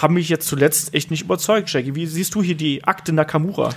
haben 0.01 0.15
mich 0.15 0.29
jetzt 0.29 0.47
zuletzt 0.47 0.95
echt 0.95 1.11
nicht 1.11 1.23
überzeugt, 1.23 1.73
Jackie. 1.73 1.95
Wie 1.95 2.07
siehst 2.07 2.35
du 2.35 2.43
hier 2.43 2.55
die 2.55 2.85
Akte 2.85 3.13
Nakamura? 3.13 3.71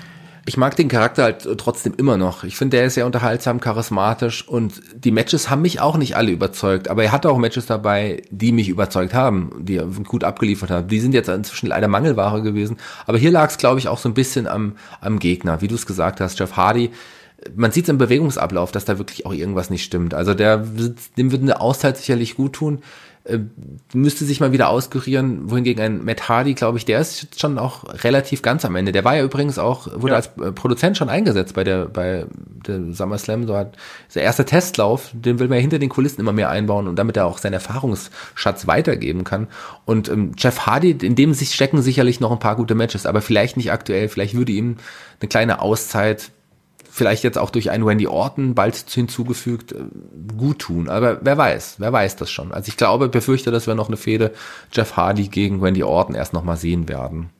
Ich 0.48 0.58
mag 0.58 0.76
den 0.76 0.90
Charakter 0.90 1.24
halt 1.24 1.48
trotzdem 1.58 1.96
immer 1.98 2.18
noch. 2.18 2.44
Ich 2.44 2.56
finde, 2.56 2.78
der 2.78 2.86
ist 2.86 2.94
sehr 2.94 3.08
unterhaltsam, 3.08 3.60
charismatisch 3.60 4.48
und 4.48 4.80
die 4.94 5.10
Matches 5.10 5.50
haben 5.50 5.64
mich 5.64 5.82
auch 5.82 5.98
nicht 5.98 6.16
alle 6.16 6.32
überzeugt. 6.32 6.88
Aber 6.88 7.04
er 7.04 7.12
hatte 7.12 7.32
auch 7.32 7.40
Matches 7.40 7.66
dabei, 7.66 8.22
die 8.30 8.52
mich 8.52 8.70
überzeugt 8.70 9.16
haben, 9.16 9.66
die 9.66 9.78
er 9.78 9.88
gut 9.88 10.24
abgeliefert 10.24 10.70
haben. 10.70 10.88
Die 10.88 11.00
sind 11.00 11.16
jetzt 11.16 11.30
inzwischen 11.30 11.68
leider 11.68 11.88
Mangelware 11.88 12.44
gewesen. 12.44 12.78
Aber 13.08 13.18
hier 13.18 13.32
lag 13.32 13.50
es, 13.50 13.58
glaube 13.58 13.80
ich, 13.80 13.88
auch 13.88 13.98
so 13.98 14.08
ein 14.08 14.14
bisschen 14.14 14.46
am, 14.46 14.76
am 15.02 15.18
Gegner. 15.18 15.62
Wie 15.62 15.68
du 15.68 15.74
es 15.74 15.88
gesagt 15.88 16.22
hast, 16.22 16.38
Jeff 16.38 16.56
Hardy 16.56 16.92
man 17.54 17.72
sieht 17.72 17.84
es 17.84 17.90
im 17.90 17.98
Bewegungsablauf, 17.98 18.72
dass 18.72 18.86
da 18.86 18.98
wirklich 18.98 19.26
auch 19.26 19.34
irgendwas 19.34 19.70
nicht 19.70 19.84
stimmt. 19.84 20.14
Also 20.14 20.34
der, 20.34 20.66
dem 21.18 21.32
würde 21.32 21.44
eine 21.44 21.62
Auszeit 21.62 21.98
sicherlich 21.98 22.36
gut 22.36 22.54
tun 22.54 22.82
äh, 23.26 23.40
müsste 23.94 24.24
sich 24.24 24.40
mal 24.40 24.52
wieder 24.52 24.70
auskurieren, 24.70 25.50
wohingegen 25.50 25.84
ein 25.84 26.06
Matt 26.06 26.30
Hardy, 26.30 26.54
glaube 26.54 26.78
ich, 26.78 26.86
der 26.86 27.00
ist 27.00 27.40
schon 27.40 27.58
auch 27.58 27.84
relativ 28.04 28.44
ganz 28.44 28.66
am 28.66 28.76
Ende. 28.76 28.92
Der 28.92 29.04
war 29.04 29.16
ja 29.16 29.24
übrigens 29.24 29.58
auch, 29.58 29.88
wurde 30.00 30.12
ja. 30.12 30.18
als 30.18 30.28
äh, 30.38 30.52
Produzent 30.52 30.96
schon 30.96 31.10
eingesetzt 31.10 31.56
bei 31.56 31.64
der, 31.64 31.86
bei 31.86 32.28
der 32.68 32.94
SummerSlam. 32.94 33.48
So 33.48 33.58
hat 33.58 33.78
der 34.14 34.22
erste 34.22 34.46
Testlauf, 34.46 35.10
den 35.12 35.40
will 35.40 35.48
man 35.48 35.58
ja 35.58 35.62
hinter 35.62 35.80
den 35.80 35.90
Kulissen 35.90 36.22
immer 36.22 36.34
mehr 36.34 36.50
einbauen 36.50 36.88
und 36.88 36.98
damit 36.98 37.18
er 37.18 37.26
auch 37.26 37.40
seinen 37.40 37.54
Erfahrungsschatz 37.54 38.68
weitergeben 38.68 39.24
kann. 39.24 39.48
Und 39.86 40.08
ähm, 40.08 40.34
Jeff 40.38 40.68
Hardy, 40.68 40.92
in 40.92 41.16
dem 41.16 41.34
sich 41.34 41.54
stecken 41.54 41.82
sicherlich 41.82 42.20
noch 42.20 42.32
ein 42.32 42.40
paar 42.40 42.56
gute 42.56 42.76
Matches, 42.76 43.08
aber 43.08 43.22
vielleicht 43.22 43.58
nicht 43.58 43.72
aktuell. 43.72 44.08
Vielleicht 44.08 44.36
würde 44.36 44.52
ihm 44.52 44.78
eine 45.20 45.30
kleine 45.30 45.62
Auszeit 45.62 46.32
vielleicht 46.96 47.26
jetzt 47.26 47.38
auch 47.38 47.50
durch 47.50 47.72
einen 47.72 47.86
Wendy 47.86 48.08
Orton 48.08 48.56
bald 48.56 48.78
hinzugefügt, 48.90 49.74
äh, 49.74 49.84
gut 50.38 50.60
tun. 50.60 50.88
Aber 50.88 51.20
wer 51.22 51.38
weiß, 51.38 51.76
wer 51.80 51.92
weiß 51.92 52.16
das 52.16 52.32
schon. 52.32 52.54
Also 52.54 52.70
ich 52.70 52.78
glaube, 52.78 53.10
befürchte, 53.10 53.52
dass 53.52 53.68
wir 53.68 53.76
noch 53.76 53.90
eine 53.90 53.98
Fehde 53.98 54.34
Jeff 54.72 54.96
Hardy 54.96 55.28
gegen 55.28 55.62
Wendy 55.62 55.84
Orton 55.84 56.16
erst 56.16 56.32
noch 56.32 56.46
mal 56.46 56.56
sehen 56.56 56.88
werden. 56.88 57.32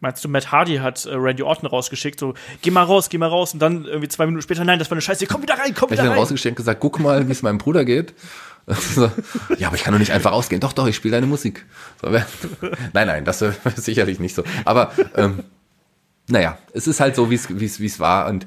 Meinst 0.00 0.22
du, 0.22 0.28
Matt 0.28 0.52
Hardy 0.52 0.76
hat 0.76 1.06
äh, 1.06 1.14
Randy 1.14 1.42
Orton 1.42 1.66
rausgeschickt, 1.70 2.20
so, 2.20 2.34
geh 2.60 2.70
mal 2.70 2.82
raus, 2.82 3.08
geh 3.08 3.16
mal 3.16 3.28
raus, 3.30 3.54
und 3.54 3.60
dann 3.60 3.86
irgendwie 3.86 4.08
zwei 4.08 4.26
Minuten 4.26 4.42
später, 4.42 4.62
nein, 4.62 4.78
das 4.78 4.90
war 4.90 4.94
eine 4.94 5.00
Scheiße, 5.00 5.26
komm 5.26 5.40
wieder 5.40 5.54
rein, 5.54 5.74
komm 5.74 5.90
wieder 5.90 6.02
rein. 6.02 6.08
Ich 6.08 6.10
habe 6.10 6.20
rausgeschickt 6.20 6.52
und 6.52 6.56
gesagt, 6.56 6.80
guck 6.80 7.00
mal, 7.00 7.26
wie 7.26 7.32
es 7.32 7.40
meinem 7.40 7.56
Bruder 7.56 7.86
geht. 7.86 8.12
ja, 9.58 9.68
aber 9.68 9.76
ich 9.76 9.84
kann 9.84 9.92
doch 9.92 9.98
nicht 9.98 10.12
einfach 10.12 10.32
rausgehen. 10.32 10.60
Doch, 10.60 10.74
doch, 10.74 10.86
ich 10.86 10.96
spiele 10.96 11.12
deine 11.12 11.26
Musik. 11.26 11.64
Nein, 12.02 12.26
nein, 13.06 13.24
das 13.24 13.40
ist 13.40 13.56
sicherlich 13.76 14.18
nicht 14.18 14.34
so. 14.34 14.42
Aber 14.64 14.90
ähm, 15.14 15.44
naja, 16.28 16.58
es 16.72 16.86
ist 16.86 17.00
halt 17.00 17.14
so, 17.14 17.30
wie 17.30 17.34
es 17.34 18.00
war 18.00 18.28
und 18.28 18.46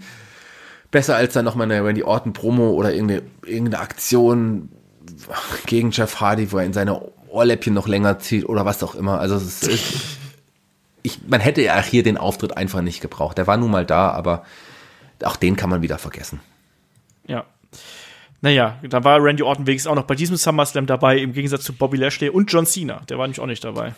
besser 0.91 1.15
als 1.15 1.33
dann 1.33 1.45
nochmal 1.45 1.71
eine 1.71 1.83
Randy 1.83 2.03
Orton 2.03 2.33
Promo 2.33 2.71
oder 2.71 2.93
irgendeine, 2.93 3.23
irgendeine 3.45 3.81
Aktion 3.83 4.69
gegen 5.65 5.91
Jeff 5.91 6.19
Hardy, 6.19 6.51
wo 6.51 6.57
er 6.57 6.65
in 6.65 6.73
seine 6.73 7.01
Ohrläppchen 7.29 7.73
noch 7.73 7.87
länger 7.87 8.19
zieht 8.19 8.47
oder 8.47 8.65
was 8.65 8.83
auch 8.83 8.95
immer. 8.95 9.19
Also 9.19 9.35
es 9.35 9.63
ist, 9.63 10.09
ich, 11.03 11.19
man 11.27 11.41
hätte 11.41 11.61
ja 11.61 11.81
hier 11.81 12.03
den 12.03 12.17
Auftritt 12.17 12.57
einfach 12.57 12.81
nicht 12.81 13.01
gebraucht. 13.01 13.37
Der 13.37 13.47
war 13.47 13.57
nun 13.57 13.71
mal 13.71 13.85
da, 13.85 14.11
aber 14.11 14.43
auch 15.23 15.35
den 15.35 15.55
kann 15.55 15.69
man 15.69 15.81
wieder 15.81 15.97
vergessen. 15.97 16.39
Ja. 17.27 17.45
Naja, 18.41 18.79
da 18.83 19.03
war 19.03 19.21
Randy 19.21 19.43
Orton 19.43 19.67
wenigstens 19.67 19.91
auch 19.91 19.95
noch 19.95 20.05
bei 20.05 20.15
diesem 20.15 20.37
SummerSlam 20.37 20.85
dabei, 20.85 21.17
im 21.17 21.33
Gegensatz 21.33 21.63
zu 21.63 21.73
Bobby 21.73 21.97
Lashley 21.97 22.29
und 22.29 22.51
John 22.51 22.65
Cena. 22.65 23.01
Der 23.09 23.17
war 23.17 23.27
nämlich 23.27 23.41
auch 23.41 23.45
nicht 23.45 23.63
dabei. 23.63 23.93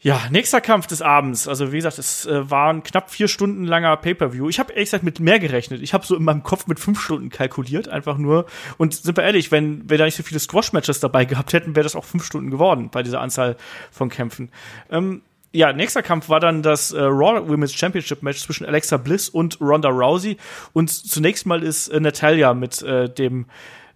Ja, 0.00 0.20
nächster 0.30 0.60
Kampf 0.60 0.86
des 0.86 1.02
Abends. 1.02 1.48
Also 1.48 1.72
wie 1.72 1.76
gesagt, 1.76 1.98
es 1.98 2.24
äh, 2.24 2.48
war 2.48 2.72
ein 2.72 2.84
knapp 2.84 3.10
vier 3.10 3.26
Stunden 3.26 3.64
langer 3.64 3.96
Pay-per-View. 3.96 4.48
Ich 4.48 4.60
habe 4.60 4.72
ehrlich 4.72 4.86
gesagt 4.86 5.02
mit 5.02 5.18
mehr 5.18 5.40
gerechnet. 5.40 5.82
Ich 5.82 5.92
habe 5.92 6.06
so 6.06 6.14
in 6.14 6.22
meinem 6.22 6.44
Kopf 6.44 6.68
mit 6.68 6.78
fünf 6.78 7.00
Stunden 7.00 7.30
kalkuliert, 7.30 7.88
einfach 7.88 8.16
nur. 8.16 8.46
Und 8.76 8.94
sind 8.94 9.16
wir 9.16 9.24
ehrlich, 9.24 9.50
wenn 9.50 9.90
wir 9.90 9.98
da 9.98 10.04
nicht 10.04 10.14
so 10.14 10.22
viele 10.22 10.38
Squash-Matches 10.38 11.00
dabei 11.00 11.24
gehabt 11.24 11.52
hätten, 11.52 11.74
wäre 11.74 11.82
das 11.82 11.96
auch 11.96 12.04
fünf 12.04 12.24
Stunden 12.24 12.50
geworden 12.50 12.90
bei 12.92 13.02
dieser 13.02 13.20
Anzahl 13.20 13.56
von 13.90 14.08
Kämpfen. 14.08 14.50
Ähm, 14.88 15.22
ja, 15.50 15.72
nächster 15.72 16.02
Kampf 16.02 16.28
war 16.28 16.38
dann 16.38 16.62
das 16.62 16.92
äh, 16.92 17.00
Raw 17.00 17.48
Women's 17.48 17.74
Championship 17.74 18.22
Match 18.22 18.40
zwischen 18.40 18.66
Alexa 18.66 18.98
Bliss 18.98 19.28
und 19.28 19.60
Ronda 19.60 19.88
Rousey. 19.88 20.36
Und 20.74 20.90
zunächst 20.90 21.44
mal 21.44 21.64
ist 21.64 21.88
äh, 21.88 21.98
Natalia 21.98 22.54
mit 22.54 22.82
äh, 22.82 23.08
dem 23.08 23.46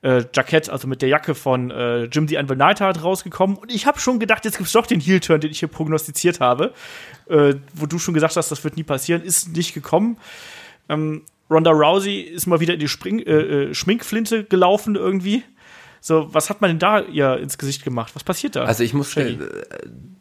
äh, 0.02 0.24
Jackett, 0.34 0.68
also 0.68 0.88
mit 0.88 1.00
der 1.00 1.08
Jacke 1.08 1.34
von 1.34 1.70
äh, 1.70 2.04
Jim 2.04 2.28
the 2.28 2.36
Anvil 2.36 2.56
Neidhart 2.56 3.02
rausgekommen. 3.02 3.56
Und 3.56 3.72
ich 3.72 3.86
habe 3.86 3.98
schon 3.98 4.18
gedacht, 4.18 4.44
jetzt 4.44 4.58
gibt's 4.58 4.72
doch 4.72 4.86
den 4.86 5.00
Heel-Turn, 5.00 5.40
den 5.40 5.50
ich 5.50 5.60
hier 5.60 5.68
prognostiziert 5.68 6.40
habe. 6.40 6.74
Äh, 7.28 7.54
wo 7.74 7.86
du 7.86 7.98
schon 7.98 8.14
gesagt 8.14 8.36
hast, 8.36 8.50
das 8.50 8.64
wird 8.64 8.76
nie 8.76 8.82
passieren, 8.82 9.22
ist 9.22 9.56
nicht 9.56 9.74
gekommen. 9.74 10.18
Ähm, 10.88 11.22
Ronda 11.48 11.70
Rousey 11.70 12.20
ist 12.20 12.46
mal 12.46 12.60
wieder 12.60 12.74
in 12.74 12.80
die 12.80 12.88
Spring 12.88 13.20
äh, 13.20 13.30
äh 13.32 13.74
Schminkflinte 13.74 14.44
gelaufen 14.44 14.96
irgendwie. 14.96 15.44
So, 16.04 16.34
was 16.34 16.50
hat 16.50 16.60
man 16.60 16.68
denn 16.68 16.80
da 16.80 16.98
ihr 16.98 17.38
ins 17.38 17.58
Gesicht 17.58 17.84
gemacht? 17.84 18.16
Was 18.16 18.24
passiert 18.24 18.56
da? 18.56 18.64
Also 18.64 18.82
ich 18.82 18.92
muss, 18.92 19.16
äh, 19.16 19.38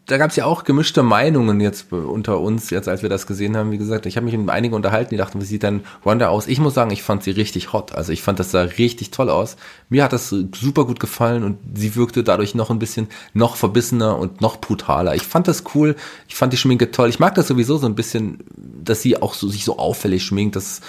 da 0.06 0.18
gab 0.18 0.30
es 0.30 0.36
ja 0.36 0.46
auch 0.46 0.64
gemischte 0.64 1.02
Meinungen 1.02 1.60
jetzt 1.60 1.92
unter 1.92 2.40
uns, 2.40 2.70
jetzt 2.70 2.88
als 2.88 3.02
wir 3.02 3.10
das 3.10 3.26
gesehen 3.26 3.58
haben. 3.58 3.72
Wie 3.72 3.80
gesagt, 3.80 4.06
ich 4.06 4.16
habe 4.16 4.26
mich 4.26 4.38
mit 4.38 4.52
einigen 4.52 4.76
unterhalten, 4.76 5.10
die 5.10 5.18
dachten, 5.18 5.42
wie 5.42 5.46
sieht 5.46 5.64
denn 5.64 5.82
Ronda 6.06 6.28
aus? 6.28 6.46
Ich 6.46 6.60
muss 6.60 6.76
sagen, 6.76 6.92
ich 6.92 7.02
fand 7.02 7.24
sie 7.24 7.32
richtig 7.32 7.74
hot. 7.74 7.94
Also 7.94 8.12
ich 8.12 8.22
fand 8.22 8.38
das 8.38 8.52
sah 8.52 8.62
richtig 8.62 9.10
toll 9.10 9.32
aus. 9.32 9.58
Mir 9.90 10.04
hat 10.04 10.14
das 10.14 10.30
super 10.30 10.86
gut 10.86 11.00
gefallen 11.00 11.44
und 11.44 11.58
sie 11.74 11.96
wirkte 11.96 12.24
dadurch 12.24 12.54
noch 12.54 12.70
ein 12.70 12.78
bisschen 12.78 13.08
noch 13.34 13.56
verbissener 13.56 14.20
und 14.20 14.40
noch 14.40 14.58
brutaler. 14.58 15.16
Ich 15.16 15.24
fand 15.24 15.48
das 15.48 15.64
cool. 15.74 15.96
Ich 16.28 16.36
fand 16.36 16.54
die 16.54 16.58
Schminke 16.58 16.92
toll. 16.92 17.10
Ich 17.10 17.18
mag 17.18 17.34
das 17.34 17.48
sowieso 17.48 17.78
so 17.78 17.88
ein 17.88 17.96
bisschen, 17.96 18.44
dass 18.56 19.02
sie 19.02 19.20
auch 19.20 19.34
so 19.34 19.48
sich 19.48 19.66
so 19.66 19.80
auffällig 19.80 20.24
schminkt. 20.24 20.56
Das 20.56 20.82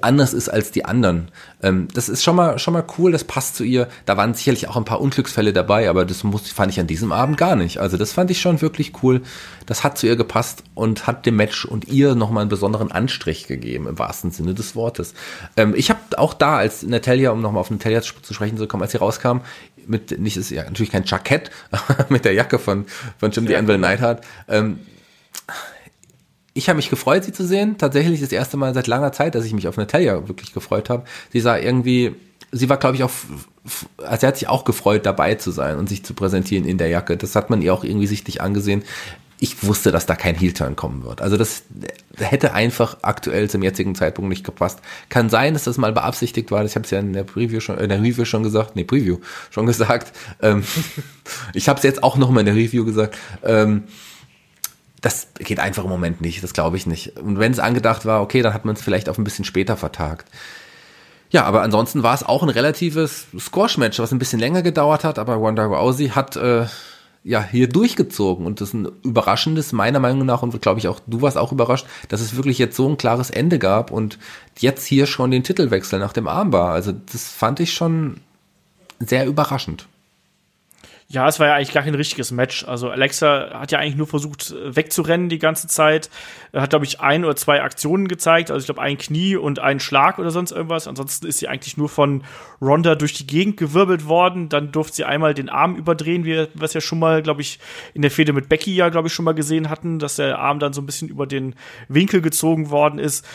anders 0.00 0.32
ist 0.32 0.48
als 0.48 0.70
die 0.70 0.84
anderen. 0.84 1.28
Ähm, 1.62 1.88
das 1.92 2.08
ist 2.08 2.22
schon 2.22 2.36
mal, 2.36 2.58
schon 2.58 2.74
mal 2.74 2.84
cool, 2.98 3.12
das 3.12 3.24
passt 3.24 3.56
zu 3.56 3.64
ihr. 3.64 3.88
Da 4.06 4.16
waren 4.16 4.34
sicherlich 4.34 4.68
auch 4.68 4.76
ein 4.76 4.84
paar 4.84 5.00
Unglücksfälle 5.00 5.52
dabei, 5.52 5.88
aber 5.88 6.04
das 6.04 6.24
muss, 6.24 6.50
fand 6.50 6.72
ich 6.72 6.80
an 6.80 6.86
diesem 6.86 7.12
Abend 7.12 7.36
gar 7.36 7.56
nicht. 7.56 7.78
Also 7.78 7.96
das 7.96 8.12
fand 8.12 8.30
ich 8.30 8.40
schon 8.40 8.60
wirklich 8.60 8.92
cool. 9.02 9.22
Das 9.66 9.84
hat 9.84 9.98
zu 9.98 10.06
ihr 10.06 10.16
gepasst 10.16 10.62
und 10.74 11.06
hat 11.06 11.26
dem 11.26 11.36
Match 11.36 11.64
und 11.64 11.88
ihr 11.88 12.14
nochmal 12.14 12.42
einen 12.42 12.50
besonderen 12.50 12.92
Anstrich 12.92 13.46
gegeben, 13.46 13.86
im 13.88 13.98
wahrsten 13.98 14.30
Sinne 14.30 14.54
des 14.54 14.76
Wortes. 14.76 15.14
Ähm, 15.56 15.74
ich 15.76 15.90
habe 15.90 16.00
auch 16.16 16.34
da, 16.34 16.56
als 16.56 16.82
Natalia, 16.82 17.30
um 17.30 17.40
nochmal 17.40 17.60
auf 17.60 17.70
Natalia 17.70 18.02
zu 18.02 18.34
sprechen 18.34 18.58
zu 18.58 18.66
kommen, 18.66 18.82
als 18.82 18.92
sie 18.92 18.98
rauskam, 18.98 19.38
mit, 19.86 20.18
nicht, 20.20 20.36
ist 20.36 20.50
ja 20.50 20.64
natürlich 20.64 20.92
kein 20.92 21.04
Jackett, 21.04 21.50
mit 22.08 22.24
der 22.24 22.34
Jacke 22.34 22.58
von, 22.58 22.86
von 23.18 23.32
Jim 23.32 23.44
ja. 23.44 23.50
the 23.50 23.56
Anvil 23.56 23.78
Neidhart, 23.78 24.24
ähm, 24.48 24.78
ich 26.54 26.68
habe 26.68 26.76
mich 26.76 26.90
gefreut, 26.90 27.24
sie 27.24 27.32
zu 27.32 27.46
sehen. 27.46 27.78
Tatsächlich 27.78 28.20
das 28.20 28.32
erste 28.32 28.56
Mal 28.56 28.74
seit 28.74 28.86
langer 28.86 29.12
Zeit, 29.12 29.34
dass 29.34 29.44
ich 29.44 29.54
mich 29.54 29.68
auf 29.68 29.76
Natalia 29.76 30.28
wirklich 30.28 30.52
gefreut 30.52 30.90
habe. 30.90 31.04
Sie 31.32 31.40
sah 31.40 31.56
irgendwie, 31.56 32.14
sie 32.50 32.68
war, 32.68 32.76
glaube 32.76 32.96
ich, 32.96 33.04
auch, 33.04 33.10
also 33.98 34.20
sie 34.20 34.26
hat 34.26 34.36
sich 34.36 34.48
auch 34.48 34.64
gefreut, 34.64 35.06
dabei 35.06 35.34
zu 35.36 35.50
sein 35.50 35.78
und 35.78 35.88
sich 35.88 36.04
zu 36.04 36.14
präsentieren 36.14 36.64
in 36.64 36.78
der 36.78 36.88
Jacke. 36.88 37.16
Das 37.16 37.34
hat 37.36 37.48
man 37.48 37.62
ihr 37.62 37.72
auch 37.72 37.84
irgendwie 37.84 38.06
sichtlich 38.06 38.42
angesehen. 38.42 38.82
Ich 39.38 39.66
wusste, 39.66 39.90
dass 39.90 40.06
da 40.06 40.14
kein 40.14 40.36
Heel-Turn 40.36 40.76
kommen 40.76 41.02
wird. 41.02 41.20
Also 41.20 41.36
das 41.36 41.64
hätte 42.16 42.52
einfach 42.52 42.98
aktuell 43.02 43.50
zum 43.50 43.62
jetzigen 43.62 43.96
Zeitpunkt 43.96 44.28
nicht 44.28 44.44
gepasst. 44.44 44.78
Kann 45.08 45.30
sein, 45.30 45.54
dass 45.54 45.64
das 45.64 45.78
mal 45.78 45.92
beabsichtigt 45.92 46.52
war. 46.52 46.64
Ich 46.64 46.76
habe 46.76 46.84
es 46.84 46.92
ja 46.92 47.00
in 47.00 47.12
der 47.12 47.24
Preview 47.24 47.58
schon, 47.58 47.78
in 47.78 47.88
der 47.88 48.00
Review 48.00 48.24
schon 48.24 48.44
gesagt, 48.44 48.76
nee, 48.76 48.84
Preview 48.84 49.18
schon 49.50 49.66
gesagt. 49.66 50.16
Ähm, 50.42 50.62
ich 51.54 51.68
habe 51.68 51.78
es 51.78 51.82
jetzt 51.82 52.04
auch 52.04 52.16
noch 52.16 52.30
mal 52.30 52.40
in 52.40 52.46
der 52.46 52.54
Review 52.54 52.84
gesagt. 52.84 53.16
Ähm, 53.42 53.84
das 55.02 55.26
geht 55.38 55.60
einfach 55.60 55.84
im 55.84 55.90
Moment 55.90 56.20
nicht, 56.20 56.42
das 56.42 56.54
glaube 56.54 56.76
ich 56.76 56.86
nicht. 56.86 57.18
Und 57.18 57.38
wenn 57.38 57.52
es 57.52 57.58
angedacht 57.58 58.06
war, 58.06 58.22
okay, 58.22 58.40
dann 58.40 58.54
hat 58.54 58.64
man 58.64 58.76
es 58.76 58.82
vielleicht 58.82 59.08
auf 59.08 59.18
ein 59.18 59.24
bisschen 59.24 59.44
später 59.44 59.76
vertagt. 59.76 60.28
Ja, 61.30 61.44
aber 61.44 61.62
ansonsten 61.62 62.02
war 62.02 62.14
es 62.14 62.22
auch 62.22 62.42
ein 62.42 62.48
relatives 62.48 63.26
Squash-Match, 63.38 63.98
was 63.98 64.12
ein 64.12 64.18
bisschen 64.18 64.38
länger 64.38 64.62
gedauert 64.62 65.02
hat, 65.02 65.18
aber 65.18 65.42
Wanda 65.42 65.64
Rousey 65.64 66.10
hat 66.10 66.36
äh, 66.36 66.66
ja 67.24 67.42
hier 67.42 67.68
durchgezogen 67.68 68.46
und 68.46 68.60
das 68.60 68.68
ist 68.68 68.74
ein 68.74 68.88
überraschendes, 69.02 69.72
meiner 69.72 69.98
Meinung 69.98 70.24
nach, 70.24 70.42
und 70.42 70.60
glaube 70.62 70.78
ich 70.78 70.88
auch, 70.88 71.00
du 71.06 71.20
warst 71.20 71.36
auch 71.36 71.50
überrascht, 71.50 71.86
dass 72.08 72.20
es 72.20 72.36
wirklich 72.36 72.58
jetzt 72.58 72.76
so 72.76 72.88
ein 72.88 72.96
klares 72.96 73.30
Ende 73.30 73.58
gab 73.58 73.90
und 73.90 74.18
jetzt 74.58 74.86
hier 74.86 75.06
schon 75.06 75.30
den 75.30 75.42
Titelwechsel 75.42 75.98
nach 75.98 76.12
dem 76.12 76.28
Armbar. 76.28 76.72
Also 76.72 76.92
das 76.92 77.28
fand 77.28 77.58
ich 77.58 77.72
schon 77.72 78.20
sehr 79.00 79.26
überraschend. 79.26 79.88
Ja, 81.12 81.28
es 81.28 81.38
war 81.38 81.48
ja 81.48 81.56
eigentlich 81.56 81.74
gar 81.74 81.82
kein 81.82 81.94
richtiges 81.94 82.30
Match. 82.30 82.66
Also 82.66 82.88
Alexa 82.88 83.50
hat 83.52 83.70
ja 83.70 83.78
eigentlich 83.78 83.96
nur 83.96 84.06
versucht 84.06 84.50
äh, 84.50 84.74
wegzurennen 84.74 85.28
die 85.28 85.38
ganze 85.38 85.68
Zeit. 85.68 86.08
Hat, 86.54 86.70
glaube 86.70 86.86
ich, 86.86 87.00
ein 87.00 87.26
oder 87.26 87.36
zwei 87.36 87.60
Aktionen 87.60 88.08
gezeigt. 88.08 88.50
Also 88.50 88.60
ich 88.60 88.64
glaube, 88.64 88.80
ein 88.80 88.96
Knie 88.96 89.36
und 89.36 89.58
ein 89.58 89.78
Schlag 89.78 90.18
oder 90.18 90.30
sonst 90.30 90.52
irgendwas. 90.52 90.88
Ansonsten 90.88 91.26
ist 91.26 91.36
sie 91.36 91.48
eigentlich 91.48 91.76
nur 91.76 91.90
von 91.90 92.24
Ronda 92.62 92.94
durch 92.94 93.12
die 93.12 93.26
Gegend 93.26 93.58
gewirbelt 93.58 94.08
worden. 94.08 94.48
Dann 94.48 94.72
durfte 94.72 94.96
sie 94.96 95.04
einmal 95.04 95.34
den 95.34 95.50
Arm 95.50 95.76
überdrehen, 95.76 96.24
wie 96.24 96.30
wir 96.30 96.48
es 96.62 96.72
ja 96.72 96.80
schon 96.80 96.98
mal, 96.98 97.20
glaube 97.20 97.42
ich, 97.42 97.58
in 97.92 98.00
der 98.00 98.10
Fehde 98.10 98.32
mit 98.32 98.48
Becky 98.48 98.74
ja, 98.74 98.88
glaube 98.88 99.08
ich, 99.08 99.12
schon 99.12 99.26
mal 99.26 99.34
gesehen 99.34 99.68
hatten, 99.68 99.98
dass 99.98 100.16
der 100.16 100.38
Arm 100.38 100.60
dann 100.60 100.72
so 100.72 100.80
ein 100.80 100.86
bisschen 100.86 101.08
über 101.08 101.26
den 101.26 101.56
Winkel 101.88 102.22
gezogen 102.22 102.70
worden 102.70 102.98
ist. 102.98 103.28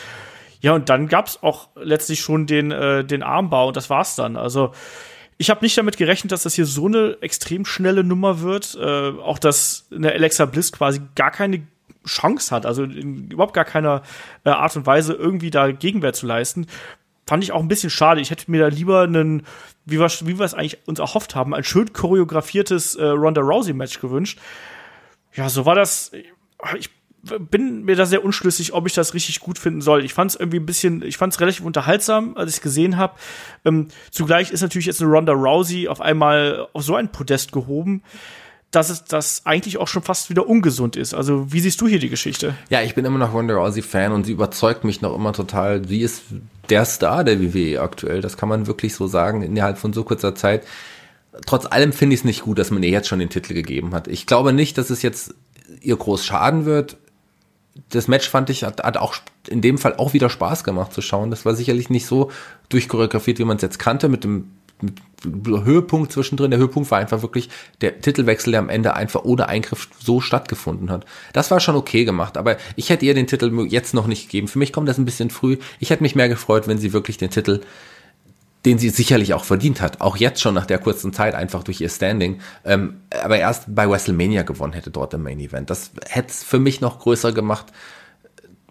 Ja, 0.60 0.72
und 0.72 0.88
dann 0.88 1.06
gab's 1.06 1.44
auch 1.44 1.68
letztlich 1.76 2.18
schon 2.18 2.48
den, 2.48 2.72
äh, 2.72 3.04
den 3.04 3.22
Armbau 3.22 3.68
und 3.68 3.76
das 3.76 3.88
war's 3.88 4.16
dann. 4.16 4.36
Also 4.36 4.72
ich 5.38 5.50
habe 5.50 5.64
nicht 5.64 5.78
damit 5.78 5.96
gerechnet, 5.96 6.32
dass 6.32 6.42
das 6.42 6.54
hier 6.54 6.66
so 6.66 6.86
eine 6.86 7.16
extrem 7.20 7.64
schnelle 7.64 8.02
Nummer 8.02 8.40
wird. 8.40 8.76
Äh, 8.80 9.10
auch 9.20 9.38
dass 9.38 9.86
eine 9.94 10.12
Alexa 10.12 10.44
Bliss 10.46 10.72
quasi 10.72 11.00
gar 11.14 11.30
keine 11.30 11.62
Chance 12.06 12.54
hat, 12.54 12.66
also 12.66 12.84
in 12.84 13.30
überhaupt 13.30 13.54
gar 13.54 13.64
keiner 13.64 14.02
äh, 14.44 14.50
Art 14.50 14.74
und 14.76 14.86
Weise 14.86 15.12
irgendwie 15.12 15.50
da 15.50 15.70
Gegenwehr 15.70 16.12
zu 16.12 16.26
leisten. 16.26 16.66
Fand 17.26 17.44
ich 17.44 17.52
auch 17.52 17.60
ein 17.60 17.68
bisschen 17.68 17.90
schade. 17.90 18.20
Ich 18.20 18.30
hätte 18.30 18.50
mir 18.50 18.62
da 18.62 18.68
lieber 18.68 19.02
einen, 19.02 19.46
wie 19.84 20.00
wir, 20.00 20.08
wie 20.08 20.38
wir 20.38 20.44
es 20.44 20.54
eigentlich 20.54 20.78
uns 20.86 20.98
erhofft 20.98 21.34
haben, 21.34 21.54
ein 21.54 21.64
schön 21.64 21.92
choreografiertes 21.92 22.96
äh, 22.96 23.04
Ronda 23.04 23.42
Rousey 23.42 23.74
Match 23.74 24.00
gewünscht. 24.00 24.38
Ja, 25.34 25.48
so 25.48 25.66
war 25.66 25.74
das. 25.74 26.10
Ich 26.78 26.90
bin 27.22 27.84
mir 27.84 27.96
da 27.96 28.06
sehr 28.06 28.24
unschlüssig, 28.24 28.72
ob 28.72 28.86
ich 28.86 28.94
das 28.94 29.14
richtig 29.14 29.40
gut 29.40 29.58
finden 29.58 29.80
soll. 29.80 30.04
Ich 30.04 30.14
fand 30.14 30.30
es 30.30 30.36
irgendwie 30.36 30.58
ein 30.58 30.66
bisschen, 30.66 31.02
ich 31.02 31.16
fand 31.16 31.32
es 31.32 31.40
relativ 31.40 31.64
unterhaltsam, 31.64 32.36
als 32.36 32.50
ich 32.50 32.56
es 32.58 32.62
gesehen 32.62 32.96
habe. 32.96 33.14
Ähm, 33.64 33.88
zugleich 34.10 34.50
ist 34.50 34.62
natürlich 34.62 34.86
jetzt 34.86 35.02
eine 35.02 35.10
Ronda 35.10 35.32
Rousey 35.32 35.88
auf 35.88 36.00
einmal 36.00 36.68
auf 36.72 36.84
so 36.84 36.94
ein 36.94 37.10
Podest 37.10 37.52
gehoben. 37.52 38.02
dass 38.70 38.90
es 38.90 39.04
das 39.04 39.46
eigentlich 39.46 39.78
auch 39.78 39.88
schon 39.88 40.02
fast 40.02 40.28
wieder 40.28 40.46
ungesund 40.46 40.94
ist. 40.94 41.14
Also 41.14 41.50
wie 41.52 41.60
siehst 41.60 41.80
du 41.80 41.88
hier 41.88 41.98
die 41.98 42.10
Geschichte? 42.10 42.54
Ja, 42.68 42.82
ich 42.82 42.94
bin 42.94 43.06
immer 43.06 43.18
noch 43.18 43.32
Ronda 43.32 43.54
Rousey 43.54 43.80
Fan 43.80 44.12
und 44.12 44.24
sie 44.24 44.32
überzeugt 44.32 44.84
mich 44.84 45.00
noch 45.00 45.14
immer 45.14 45.32
total. 45.32 45.86
Sie 45.88 46.00
ist 46.00 46.24
der 46.68 46.84
Star 46.84 47.24
der 47.24 47.40
WWE 47.40 47.80
aktuell. 47.80 48.20
Das 48.20 48.36
kann 48.36 48.48
man 48.50 48.66
wirklich 48.66 48.94
so 48.94 49.06
sagen 49.06 49.42
innerhalb 49.42 49.78
von 49.78 49.94
so 49.94 50.04
kurzer 50.04 50.34
Zeit. 50.34 50.66
Trotz 51.46 51.64
allem 51.64 51.92
finde 51.92 52.14
ich 52.14 52.20
es 52.20 52.24
nicht 52.24 52.42
gut, 52.42 52.58
dass 52.58 52.70
man 52.70 52.82
ihr 52.82 52.90
jetzt 52.90 53.08
schon 53.08 53.20
den 53.20 53.30
Titel 53.30 53.54
gegeben 53.54 53.94
hat. 53.94 54.06
Ich 54.06 54.26
glaube 54.26 54.52
nicht, 54.52 54.76
dass 54.76 54.90
es 54.90 55.00
jetzt 55.00 55.34
ihr 55.80 55.96
groß 55.96 56.26
schaden 56.26 56.64
wird. 56.66 56.98
Das 57.90 58.08
Match 58.08 58.28
fand 58.28 58.50
ich, 58.50 58.64
hat, 58.64 58.82
hat 58.82 58.96
auch 58.96 59.14
in 59.48 59.60
dem 59.60 59.78
Fall 59.78 59.94
auch 59.96 60.12
wieder 60.12 60.30
Spaß 60.30 60.64
gemacht 60.64 60.92
zu 60.92 61.00
schauen. 61.00 61.30
Das 61.30 61.44
war 61.44 61.54
sicherlich 61.54 61.90
nicht 61.90 62.06
so 62.06 62.30
durchchoreografiert, 62.68 63.38
wie 63.38 63.44
man 63.44 63.56
es 63.56 63.62
jetzt 63.62 63.78
kannte, 63.78 64.08
mit 64.08 64.24
dem 64.24 64.52
Höhepunkt 65.24 66.12
zwischendrin. 66.12 66.50
Der 66.50 66.60
Höhepunkt 66.60 66.90
war 66.90 66.98
einfach 66.98 67.22
wirklich 67.22 67.48
der 67.80 68.00
Titelwechsel, 68.00 68.52
der 68.52 68.60
am 68.60 68.68
Ende 68.68 68.94
einfach 68.94 69.24
ohne 69.24 69.48
Eingriff 69.48 69.88
so 69.98 70.20
stattgefunden 70.20 70.90
hat. 70.90 71.04
Das 71.32 71.50
war 71.50 71.60
schon 71.60 71.76
okay 71.76 72.04
gemacht, 72.04 72.36
aber 72.36 72.56
ich 72.76 72.90
hätte 72.90 73.04
ihr 73.04 73.14
den 73.14 73.26
Titel 73.26 73.66
jetzt 73.68 73.94
noch 73.94 74.06
nicht 74.06 74.24
gegeben. 74.24 74.48
Für 74.48 74.58
mich 74.58 74.72
kommt 74.72 74.88
das 74.88 74.98
ein 74.98 75.04
bisschen 75.04 75.30
früh. 75.30 75.58
Ich 75.80 75.90
hätte 75.90 76.02
mich 76.02 76.14
mehr 76.14 76.28
gefreut, 76.28 76.68
wenn 76.68 76.78
sie 76.78 76.92
wirklich 76.92 77.18
den 77.18 77.30
Titel 77.30 77.60
den 78.68 78.78
sie 78.78 78.90
sicherlich 78.90 79.32
auch 79.32 79.44
verdient 79.44 79.80
hat, 79.80 80.02
auch 80.02 80.18
jetzt 80.18 80.42
schon 80.42 80.52
nach 80.52 80.66
der 80.66 80.78
kurzen 80.78 81.14
Zeit, 81.14 81.34
einfach 81.34 81.62
durch 81.62 81.80
ihr 81.80 81.88
Standing, 81.88 82.40
ähm, 82.66 83.00
aber 83.22 83.38
erst 83.38 83.74
bei 83.74 83.88
WrestleMania 83.88 84.42
gewonnen 84.42 84.74
hätte 84.74 84.90
dort 84.90 85.14
im 85.14 85.22
Main 85.22 85.40
Event. 85.40 85.70
Das 85.70 85.90
hätte 86.06 86.28
es 86.28 86.44
für 86.44 86.58
mich 86.58 86.82
noch 86.82 86.98
größer 86.98 87.32
gemacht, 87.32 87.72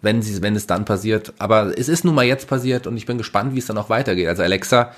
wenn, 0.00 0.22
sie, 0.22 0.40
wenn 0.40 0.54
es 0.54 0.68
dann 0.68 0.84
passiert. 0.84 1.32
Aber 1.38 1.76
es 1.76 1.88
ist 1.88 2.04
nun 2.04 2.14
mal 2.14 2.24
jetzt 2.24 2.46
passiert 2.46 2.86
und 2.86 2.96
ich 2.96 3.06
bin 3.06 3.18
gespannt, 3.18 3.56
wie 3.56 3.58
es 3.58 3.66
dann 3.66 3.76
auch 3.76 3.90
weitergeht. 3.90 4.28
Also 4.28 4.44
Alexa 4.44 4.92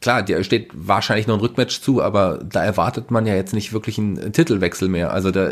klar, 0.00 0.22
dir 0.22 0.44
steht 0.44 0.70
wahrscheinlich 0.72 1.26
noch 1.26 1.34
ein 1.34 1.40
Rückmatch 1.40 1.80
zu, 1.80 2.00
aber 2.00 2.38
da 2.48 2.64
erwartet 2.64 3.10
man 3.10 3.26
ja 3.26 3.34
jetzt 3.34 3.52
nicht 3.52 3.72
wirklich 3.72 3.98
einen 3.98 4.32
Titelwechsel 4.32 4.88
mehr. 4.88 5.12
Also 5.12 5.32
da, 5.32 5.50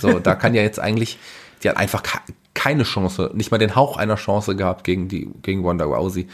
so, 0.00 0.20
da 0.20 0.36
kann 0.36 0.54
ja 0.54 0.62
jetzt 0.62 0.78
eigentlich, 0.78 1.18
die 1.64 1.68
hat 1.68 1.76
einfach 1.76 2.04
keine 2.54 2.84
Chance, 2.84 3.32
nicht 3.34 3.50
mal 3.50 3.58
den 3.58 3.74
Hauch 3.74 3.96
einer 3.96 4.16
Chance 4.16 4.54
gehabt 4.54 4.84
gegen 4.84 5.08
die, 5.08 5.28
gegen 5.42 5.64
Wanda 5.64 5.84
Rousey. 5.84 6.28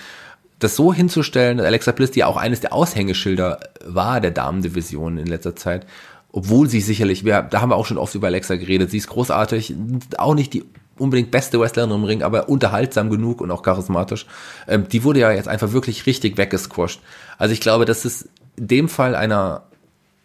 Das 0.62 0.76
so 0.76 0.94
hinzustellen, 0.94 1.58
Alexa 1.58 1.90
Bliss, 1.90 2.12
die 2.12 2.20
ja 2.20 2.26
auch 2.26 2.36
eines 2.36 2.60
der 2.60 2.72
Aushängeschilder 2.72 3.58
war 3.84 4.20
der 4.20 4.30
Damendivision 4.30 5.18
in 5.18 5.26
letzter 5.26 5.56
Zeit, 5.56 5.86
obwohl 6.30 6.68
sie 6.68 6.80
sicherlich, 6.80 7.24
wir, 7.24 7.42
da 7.42 7.60
haben 7.60 7.70
wir 7.70 7.76
auch 7.76 7.86
schon 7.86 7.98
oft 7.98 8.14
über 8.14 8.28
Alexa 8.28 8.54
geredet, 8.54 8.90
sie 8.90 8.98
ist 8.98 9.08
großartig, 9.08 9.74
auch 10.18 10.34
nicht 10.34 10.52
die 10.52 10.64
unbedingt 10.98 11.32
beste 11.32 11.58
Wrestlerin 11.58 11.90
im 11.90 12.04
Ring, 12.04 12.22
aber 12.22 12.48
unterhaltsam 12.48 13.10
genug 13.10 13.40
und 13.40 13.50
auch 13.50 13.62
charismatisch. 13.62 14.26
Ähm, 14.68 14.86
die 14.88 15.02
wurde 15.02 15.18
ja 15.18 15.32
jetzt 15.32 15.48
einfach 15.48 15.72
wirklich 15.72 16.06
richtig 16.06 16.38
weggesquasht. 16.38 17.00
Also 17.38 17.52
ich 17.52 17.60
glaube, 17.60 17.84
dass 17.84 18.04
es 18.04 18.28
in 18.56 18.68
dem 18.68 18.88
Fall 18.88 19.16
einer 19.16 19.64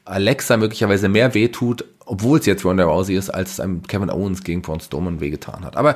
Alexa 0.06 0.56
möglicherweise 0.58 1.10
mehr 1.10 1.34
wehtut, 1.34 1.84
obwohl 2.06 2.38
es 2.38 2.46
jetzt 2.46 2.64
Ronda 2.64 2.86
Rousey 2.86 3.16
ist, 3.16 3.32
als 3.32 3.54
es 3.54 3.60
einem 3.60 3.82
Kevin 3.84 4.12
Owens 4.12 4.44
gegen 4.44 4.62
Braun 4.62 4.80
Strowman 4.80 5.20
wehgetan 5.20 5.66
hat. 5.66 5.78
Aber 5.78 5.96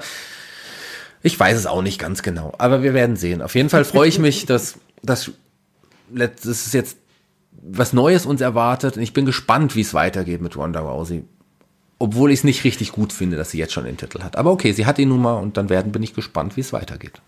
ich 1.23 1.39
weiß 1.39 1.57
es 1.57 1.65
auch 1.65 1.81
nicht 1.81 1.99
ganz 1.99 2.23
genau. 2.23 2.53
Aber 2.57 2.83
wir 2.83 2.93
werden 2.93 3.15
sehen. 3.15 3.41
Auf 3.41 3.55
jeden 3.55 3.69
Fall 3.69 3.85
freue 3.85 4.09
ich 4.09 4.19
mich, 4.19 4.45
dass, 4.47 4.79
das 5.03 5.31
ist 6.09 6.73
jetzt 6.73 6.97
was 7.63 7.93
Neues 7.93 8.25
uns 8.25 8.41
erwartet. 8.41 8.97
Und 8.97 9.03
ich 9.03 9.13
bin 9.13 9.25
gespannt, 9.25 9.75
wie 9.75 9.81
es 9.81 9.93
weitergeht 9.93 10.41
mit 10.41 10.57
Ronda 10.57 10.79
Rousey 10.79 11.23
obwohl 12.01 12.31
ich 12.31 12.39
es 12.39 12.43
nicht 12.43 12.63
richtig 12.63 12.93
gut 12.93 13.13
finde, 13.13 13.37
dass 13.37 13.51
sie 13.51 13.59
jetzt 13.59 13.73
schon 13.73 13.85
den 13.85 13.95
Titel 13.95 14.23
hat. 14.23 14.35
Aber 14.35 14.49
okay, 14.49 14.71
sie 14.71 14.87
hat 14.87 14.97
ihn 14.97 15.09
nun 15.09 15.21
mal 15.21 15.35
und 15.35 15.55
dann 15.55 15.69
werden 15.69 15.91
bin 15.91 16.01
ich 16.01 16.15
gespannt, 16.15 16.57
wie 16.57 16.61
es 16.61 16.73
weitergeht. 16.73 17.21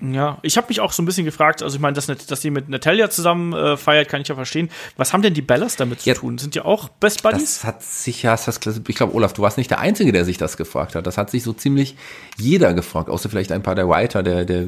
Ja, 0.00 0.38
ich 0.42 0.56
habe 0.56 0.68
mich 0.68 0.80
auch 0.80 0.92
so 0.92 1.02
ein 1.02 1.06
bisschen 1.06 1.24
gefragt, 1.24 1.62
also 1.62 1.74
ich 1.74 1.80
meine, 1.80 1.94
dass, 1.94 2.06
dass 2.06 2.40
sie 2.40 2.50
mit 2.50 2.68
Natalia 2.68 3.10
zusammen 3.10 3.52
äh, 3.52 3.76
feiert, 3.76 4.08
kann 4.08 4.20
ich 4.20 4.28
ja 4.28 4.36
verstehen. 4.36 4.70
Was 4.96 5.12
haben 5.12 5.22
denn 5.22 5.34
die 5.34 5.42
Bellas 5.42 5.74
damit 5.74 6.02
zu 6.02 6.08
ja, 6.08 6.14
tun? 6.14 6.38
Sind 6.38 6.54
die 6.54 6.60
auch 6.60 6.88
Best 6.88 7.24
Buddies? 7.24 7.60
Das 7.60 7.64
hat 7.64 7.82
sich 7.82 8.22
ja, 8.22 8.36
das, 8.36 8.60
ich 8.86 8.96
glaube, 8.96 9.14
Olaf, 9.14 9.32
du 9.32 9.42
warst 9.42 9.58
nicht 9.58 9.70
der 9.70 9.80
Einzige, 9.80 10.12
der 10.12 10.24
sich 10.24 10.38
das 10.38 10.56
gefragt 10.56 10.94
hat. 10.94 11.06
Das 11.06 11.18
hat 11.18 11.30
sich 11.30 11.42
so 11.42 11.52
ziemlich 11.52 11.96
jeder 12.36 12.74
gefragt, 12.74 13.10
außer 13.10 13.28
vielleicht 13.28 13.50
ein 13.50 13.62
paar 13.62 13.74
der 13.74 13.88
Writer 13.88 14.22
der, 14.22 14.44
der, 14.44 14.66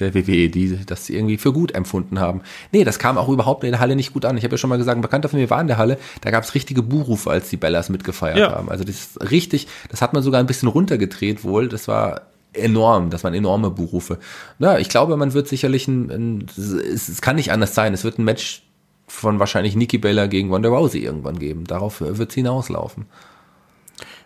der 0.00 0.14
WWE, 0.14 0.48
die 0.48 0.84
das 0.84 1.08
irgendwie 1.08 1.38
für 1.38 1.52
gut 1.52 1.72
empfunden 1.74 2.18
haben. 2.18 2.42
Nee, 2.72 2.82
das 2.82 2.98
kam 2.98 3.18
auch 3.18 3.28
überhaupt 3.28 3.62
in 3.62 3.70
der 3.70 3.80
Halle 3.80 3.94
nicht 3.94 4.12
gut 4.12 4.24
an. 4.24 4.36
Ich 4.36 4.42
habe 4.42 4.54
ja 4.54 4.58
schon 4.58 4.70
mal 4.70 4.78
gesagt, 4.78 4.98
ein 4.98 5.02
Bekannter 5.02 5.28
von 5.28 5.38
mir 5.38 5.48
war 5.48 5.60
in 5.60 5.68
der 5.68 5.78
Halle, 5.78 5.96
da 6.22 6.30
gab 6.30 6.42
es 6.42 6.54
richtige 6.56 6.82
Buhrufe, 6.82 7.30
als 7.30 7.48
die 7.50 7.56
Bellas 7.56 7.88
mitgefeiert 7.88 8.38
ja. 8.38 8.50
haben. 8.50 8.68
Also 8.68 8.82
das 8.82 8.96
ist 8.96 9.30
richtig, 9.30 9.68
das 9.90 10.02
hat 10.02 10.12
man 10.12 10.24
sogar 10.24 10.40
ein 10.40 10.46
bisschen 10.46 10.68
runtergedreht 10.68 11.44
wohl. 11.44 11.68
Das 11.68 11.86
war 11.86 12.22
enorm, 12.52 13.10
das 13.10 13.24
waren 13.24 13.34
enorme 13.34 13.70
Buchrufe. 13.70 14.18
Na, 14.58 14.78
ich 14.78 14.88
glaube, 14.88 15.16
man 15.16 15.32
wird 15.32 15.48
sicherlich 15.48 15.88
ein, 15.88 16.10
ein 16.10 16.46
es, 16.56 17.08
es, 17.08 17.20
kann 17.22 17.36
nicht 17.36 17.52
anders 17.52 17.74
sein, 17.74 17.94
es 17.94 18.04
wird 18.04 18.18
ein 18.18 18.24
Match 18.24 18.62
von 19.06 19.38
wahrscheinlich 19.38 19.76
Nikki 19.76 19.98
Bella 19.98 20.26
gegen 20.26 20.50
Wanda 20.50 20.68
Rousey 20.68 21.00
irgendwann 21.00 21.38
geben. 21.38 21.64
Darauf 21.64 22.00
wird 22.00 22.30
es 22.30 22.34
hinauslaufen. 22.34 23.06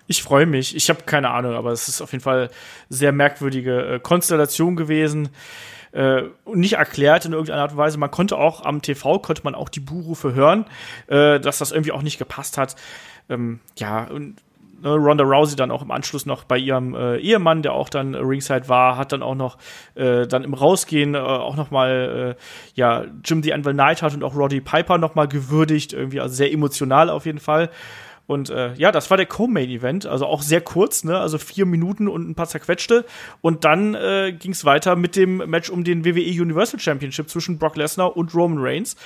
Ich 0.06 0.22
freue 0.22 0.46
mich. 0.46 0.76
Ich 0.76 0.88
habe 0.88 1.02
keine 1.04 1.30
Ahnung, 1.30 1.54
aber 1.54 1.72
es 1.72 1.88
ist 1.88 2.00
auf 2.00 2.12
jeden 2.12 2.22
Fall 2.22 2.50
sehr 2.88 3.12
merkwürdige 3.12 3.94
äh, 3.94 3.98
Konstellation 3.98 4.76
gewesen. 4.76 5.30
Äh, 5.92 6.24
nicht 6.54 6.74
erklärt 6.74 7.24
in 7.24 7.32
irgendeiner 7.32 7.62
Art 7.62 7.72
und 7.72 7.78
Weise. 7.78 7.98
Man 7.98 8.10
konnte 8.10 8.36
auch 8.36 8.64
am 8.64 8.82
TV, 8.82 9.18
konnte 9.18 9.42
man 9.44 9.54
auch 9.54 9.68
die 9.68 9.80
Buhrufe 9.80 10.34
hören, 10.34 10.66
äh, 11.08 11.40
dass 11.40 11.58
das 11.58 11.72
irgendwie 11.72 11.92
auch 11.92 12.02
nicht 12.02 12.18
gepasst 12.18 12.58
hat. 12.58 12.76
Ähm, 13.28 13.60
ja, 13.76 14.04
und 14.04 14.36
ne, 14.82 14.94
Ronda 14.94 15.24
Rousey 15.24 15.56
dann 15.56 15.70
auch 15.70 15.82
im 15.82 15.90
Anschluss 15.90 16.26
noch 16.26 16.44
bei 16.44 16.58
ihrem 16.58 16.94
äh, 16.94 17.18
Ehemann, 17.18 17.62
der 17.62 17.72
auch 17.72 17.88
dann 17.88 18.14
Ringside 18.14 18.68
war, 18.68 18.96
hat 18.96 19.12
dann 19.12 19.22
auch 19.22 19.34
noch 19.34 19.58
äh, 19.94 20.26
dann 20.26 20.44
im 20.44 20.54
Rausgehen 20.54 21.14
äh, 21.14 21.18
auch 21.18 21.56
noch 21.56 21.70
mal 21.70 22.36
äh, 22.36 22.42
ja 22.74 23.04
Jim 23.24 23.42
the 23.42 23.52
Anvil 23.52 23.72
Knight 23.72 24.02
hat 24.02 24.14
und 24.14 24.24
auch 24.24 24.36
Roddy 24.36 24.60
Piper 24.60 24.98
noch 24.98 25.14
mal 25.14 25.28
gewürdigt, 25.28 25.92
irgendwie 25.92 26.20
also 26.20 26.34
sehr 26.34 26.52
emotional 26.52 27.10
auf 27.10 27.26
jeden 27.26 27.40
Fall. 27.40 27.70
Und 28.26 28.50
äh, 28.50 28.74
ja, 28.74 28.90
das 28.90 29.08
war 29.10 29.16
der 29.16 29.26
Co-Main-Event, 29.26 30.06
also 30.06 30.26
auch 30.26 30.42
sehr 30.42 30.60
kurz, 30.60 31.04
ne? 31.04 31.18
Also 31.18 31.38
vier 31.38 31.64
Minuten 31.64 32.08
und 32.08 32.28
ein 32.28 32.34
paar 32.34 32.48
zerquetschte. 32.48 33.04
Und 33.40 33.64
dann 33.64 33.94
äh, 33.94 34.32
ging 34.36 34.50
es 34.50 34.64
weiter 34.64 34.96
mit 34.96 35.14
dem 35.14 35.36
Match 35.48 35.70
um 35.70 35.84
den 35.84 36.04
WWE 36.04 36.42
Universal 36.42 36.80
Championship 36.80 37.30
zwischen 37.30 37.58
Brock 37.58 37.76
Lesnar 37.76 38.16
und 38.16 38.34
Roman 38.34 38.58
Reigns. 38.58 38.96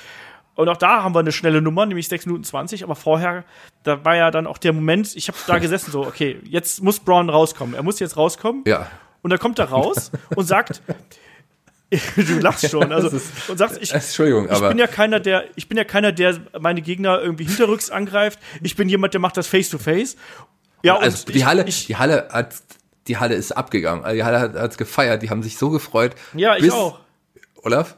Und 0.55 0.69
auch 0.69 0.77
da 0.77 1.03
haben 1.03 1.15
wir 1.15 1.19
eine 1.19 1.31
schnelle 1.31 1.61
Nummer, 1.61 1.85
nämlich 1.85 2.07
6 2.07 2.25
Minuten 2.25 2.43
20. 2.43 2.83
Aber 2.83 2.95
vorher, 2.95 3.43
da 3.83 4.03
war 4.03 4.15
ja 4.15 4.31
dann 4.31 4.47
auch 4.47 4.57
der 4.57 4.73
Moment, 4.73 5.15
ich 5.15 5.27
habe 5.27 5.37
da 5.47 5.59
gesessen, 5.59 5.91
so, 5.91 6.05
okay, 6.05 6.39
jetzt 6.43 6.83
muss 6.83 6.99
Braun 6.99 7.29
rauskommen. 7.29 7.75
Er 7.75 7.83
muss 7.83 7.99
jetzt 7.99 8.17
rauskommen. 8.17 8.63
Ja. 8.67 8.87
Und 9.21 9.29
dann 9.29 9.39
kommt 9.39 9.59
er 9.59 9.69
raus 9.69 10.11
und 10.35 10.45
sagt, 10.45 10.81
du 12.15 12.39
lachst 12.39 12.69
schon, 12.69 12.91
also 12.91 13.09
und 13.47 13.57
sagst, 13.57 13.77
ich, 13.81 13.93
Entschuldigung, 13.93 14.49
ich 14.49 14.59
bin 14.59 14.77
ja 14.77 14.87
keiner, 14.87 15.19
der, 15.19 15.45
ich 15.55 15.67
bin 15.67 15.77
ja 15.77 15.83
keiner, 15.83 16.11
der 16.11 16.39
meine 16.59 16.81
Gegner 16.81 17.21
irgendwie 17.21 17.43
hinterrücks 17.45 17.89
angreift. 17.89 18.39
Ich 18.61 18.75
bin 18.75 18.87
jemand, 18.87 19.13
der 19.13 19.19
macht 19.19 19.37
das 19.37 19.47
face 19.47 19.69
to 19.69 19.77
face. 19.77 20.15
Ja, 20.83 20.97
also 20.97 21.25
die 21.25 21.37
ich, 21.37 21.45
Halle, 21.45 21.65
ich, 21.67 21.87
die 21.87 21.97
Halle 21.97 22.29
hat, 22.31 22.55
die 23.07 23.17
Halle 23.17 23.35
ist 23.35 23.51
abgegangen. 23.51 24.03
Also 24.03 24.15
die 24.15 24.23
Halle 24.23 24.39
hat, 24.39 24.53
hat's 24.55 24.77
gefeiert. 24.77 25.21
Die 25.21 25.29
haben 25.29 25.43
sich 25.43 25.57
so 25.57 25.69
gefreut. 25.69 26.15
Ja, 26.33 26.55
ich 26.55 26.71
auch. 26.71 26.99
Olaf? 27.61 27.95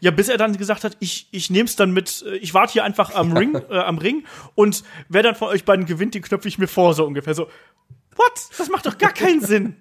Ja, 0.00 0.10
bis 0.10 0.28
er 0.28 0.36
dann 0.36 0.56
gesagt 0.56 0.84
hat, 0.84 0.96
ich, 1.00 1.28
ich 1.30 1.50
nehme 1.50 1.64
es 1.64 1.76
dann 1.76 1.92
mit, 1.92 2.24
äh, 2.26 2.36
ich 2.36 2.54
warte 2.54 2.72
hier 2.72 2.84
einfach 2.84 3.14
am 3.14 3.32
Ring, 3.36 3.54
äh, 3.70 3.78
am 3.78 3.98
Ring 3.98 4.24
und 4.54 4.84
wer 5.08 5.22
dann 5.22 5.34
von 5.34 5.48
euch 5.48 5.64
beiden 5.64 5.86
gewinnt, 5.86 6.14
den 6.14 6.22
knöpfe 6.22 6.48
ich 6.48 6.58
mir 6.58 6.68
vor, 6.68 6.94
so 6.94 7.04
ungefähr. 7.04 7.34
So, 7.34 7.48
what? 8.16 8.32
Das 8.58 8.68
macht 8.68 8.86
doch 8.86 8.98
gar 8.98 9.12
keinen 9.12 9.40
Sinn. 9.44 9.76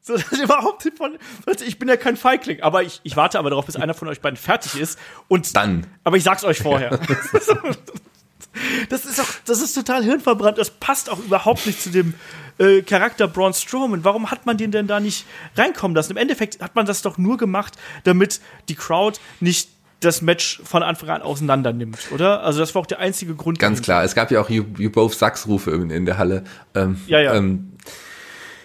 So, 0.00 0.12
das 0.16 0.30
ist 0.30 0.40
überhaupt 0.40 0.88
von, 0.96 1.18
ich 1.66 1.80
bin 1.80 1.88
ja 1.88 1.96
kein 1.96 2.16
Feigling, 2.16 2.60
aber 2.62 2.84
ich, 2.84 3.00
ich 3.02 3.16
warte 3.16 3.40
aber 3.40 3.50
darauf, 3.50 3.66
bis 3.66 3.74
einer 3.74 3.92
von 3.92 4.06
euch 4.06 4.20
beiden 4.20 4.36
fertig 4.36 4.80
ist 4.80 5.00
und 5.26 5.56
dann. 5.56 5.84
Aber 6.04 6.16
ich 6.16 6.22
sag's 6.22 6.44
euch 6.44 6.60
vorher. 6.60 6.90
das 8.88 9.04
ist 9.04 9.20
auch, 9.20 9.28
das 9.46 9.60
ist 9.60 9.72
total 9.72 10.04
hirnverbrannt. 10.04 10.58
Das 10.58 10.70
passt 10.70 11.10
auch 11.10 11.18
überhaupt 11.18 11.66
nicht 11.66 11.82
zu 11.82 11.90
dem 11.90 12.14
äh, 12.58 12.82
Charakter 12.82 13.28
Braun 13.28 13.54
Strowman. 13.54 14.04
Warum 14.04 14.30
hat 14.30 14.46
man 14.46 14.56
den 14.56 14.70
denn 14.70 14.86
da 14.86 15.00
nicht 15.00 15.26
reinkommen 15.56 15.94
lassen? 15.94 16.12
Im 16.12 16.16
Endeffekt 16.16 16.60
hat 16.60 16.74
man 16.74 16.86
das 16.86 17.02
doch 17.02 17.18
nur 17.18 17.36
gemacht, 17.36 17.74
damit 18.04 18.40
die 18.68 18.74
Crowd 18.74 19.18
nicht 19.40 19.70
das 20.00 20.22
Match 20.22 20.60
von 20.64 20.82
Anfang 20.82 21.08
an 21.08 21.22
auseinander 21.22 21.72
nimmt, 21.72 21.98
oder? 22.12 22.42
Also 22.42 22.60
das 22.60 22.74
war 22.74 22.82
auch 22.82 22.86
der 22.86 22.98
einzige 22.98 23.34
Grund. 23.34 23.58
Ganz 23.58 23.80
klar. 23.80 24.04
Es 24.04 24.14
gab 24.14 24.30
ja 24.30 24.40
auch 24.40 24.50
You, 24.50 24.64
you 24.76 24.90
Both 24.90 25.14
Sucks 25.14 25.46
Rufe 25.46 25.70
in, 25.70 25.90
in 25.90 26.04
der 26.04 26.18
Halle. 26.18 26.44
Ähm, 26.74 27.00
ja, 27.06 27.20
ja. 27.20 27.34
Ähm, 27.34 27.72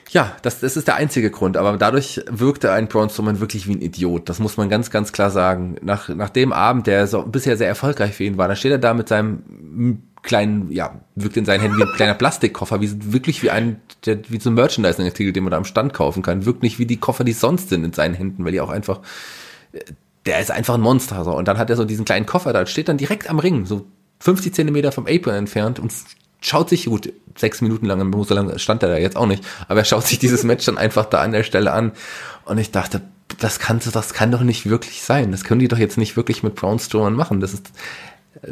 ja, 0.09 0.35
das, 0.41 0.59
das 0.59 0.75
ist 0.75 0.89
der 0.89 0.95
einzige 0.95 1.31
Grund, 1.31 1.55
aber 1.55 1.77
dadurch 1.77 2.21
wirkte 2.29 2.73
ein 2.73 2.89
Braun 2.89 3.09
Strowman 3.09 3.39
wirklich 3.39 3.65
wie 3.67 3.75
ein 3.75 3.81
Idiot. 3.81 4.27
Das 4.27 4.39
muss 4.39 4.57
man 4.57 4.67
ganz, 4.67 4.91
ganz 4.91 5.13
klar 5.13 5.29
sagen. 5.29 5.77
Nach, 5.81 6.09
nach 6.09 6.29
dem 6.29 6.51
Abend, 6.51 6.85
der 6.87 7.07
so 7.07 7.23
bisher 7.23 7.55
sehr 7.55 7.69
erfolgreich 7.69 8.13
für 8.13 8.25
ihn 8.25 8.37
war, 8.37 8.49
da 8.49 8.57
steht 8.57 8.73
er 8.73 8.77
da 8.77 8.93
mit 8.93 9.07
seinem 9.07 10.03
kleinen, 10.23 10.71
ja, 10.71 10.99
wirkt 11.15 11.37
in 11.37 11.45
seinen 11.45 11.61
Händen 11.61 11.77
wie 11.77 11.83
ein 11.83 11.93
kleiner 11.93 12.13
Plastikkoffer, 12.13 12.81
wie 12.81 13.13
wirklich 13.13 13.41
wie 13.43 13.49
ein, 13.49 13.81
der, 14.05 14.19
wie 14.29 14.39
so 14.39 14.49
ein 14.49 14.53
Merchandising-Artikel, 14.53 15.33
den 15.33 15.43
man 15.43 15.51
da 15.51 15.57
am 15.57 15.65
Stand 15.65 15.93
kaufen 15.93 16.21
kann. 16.21 16.45
Wirkt 16.45 16.63
nicht 16.63 16.79
wie 16.79 16.85
die 16.85 16.97
Koffer, 16.97 17.23
die 17.23 17.33
sonst 17.33 17.69
sind 17.69 17.83
in 17.83 17.93
seinen 17.93 18.13
Händen, 18.13 18.45
weil 18.45 18.51
die 18.51 18.61
auch 18.61 18.69
einfach, 18.69 19.01
der 20.25 20.39
ist 20.39 20.51
einfach 20.51 20.75
ein 20.75 20.81
Monster. 20.81 21.23
So. 21.23 21.35
Und 21.35 21.47
dann 21.47 21.57
hat 21.57 21.69
er 21.69 21.75
so 21.75 21.85
diesen 21.85 22.05
kleinen 22.05 22.25
Koffer 22.25 22.53
da, 22.53 22.65
steht 22.65 22.87
dann 22.87 22.97
direkt 22.97 23.29
am 23.29 23.39
Ring, 23.39 23.65
so 23.65 23.85
50 24.19 24.53
Zentimeter 24.53 24.91
vom 24.91 25.07
Apron 25.07 25.33
entfernt 25.33 25.79
und 25.79 25.91
schaut 26.41 26.69
sich, 26.69 26.85
gut, 26.85 27.11
sechs 27.37 27.61
Minuten 27.61 27.85
lang, 27.85 28.23
so 28.23 28.33
lange 28.33 28.59
stand 28.59 28.83
er 28.83 28.89
da 28.89 28.97
jetzt 28.97 29.15
auch 29.15 29.25
nicht, 29.25 29.43
aber 29.67 29.79
er 29.79 29.85
schaut 29.85 30.05
sich 30.05 30.19
dieses 30.19 30.43
Match 30.43 30.65
dann 30.65 30.77
einfach 30.77 31.05
da 31.05 31.21
an 31.21 31.31
der 31.31 31.43
Stelle 31.43 31.71
an. 31.71 31.93
Und 32.45 32.57
ich 32.57 32.71
dachte, 32.71 33.01
das 33.39 33.59
kann, 33.59 33.79
das 33.93 34.13
kann 34.13 34.31
doch 34.31 34.41
nicht 34.41 34.69
wirklich 34.69 35.03
sein. 35.03 35.31
Das 35.31 35.43
können 35.43 35.59
die 35.59 35.67
doch 35.67 35.77
jetzt 35.77 35.97
nicht 35.97 36.17
wirklich 36.17 36.43
mit 36.43 36.55
Braun 36.55 36.79
Strowman 36.79 37.13
machen. 37.13 37.39
Das 37.39 37.53
ist, 37.53 37.71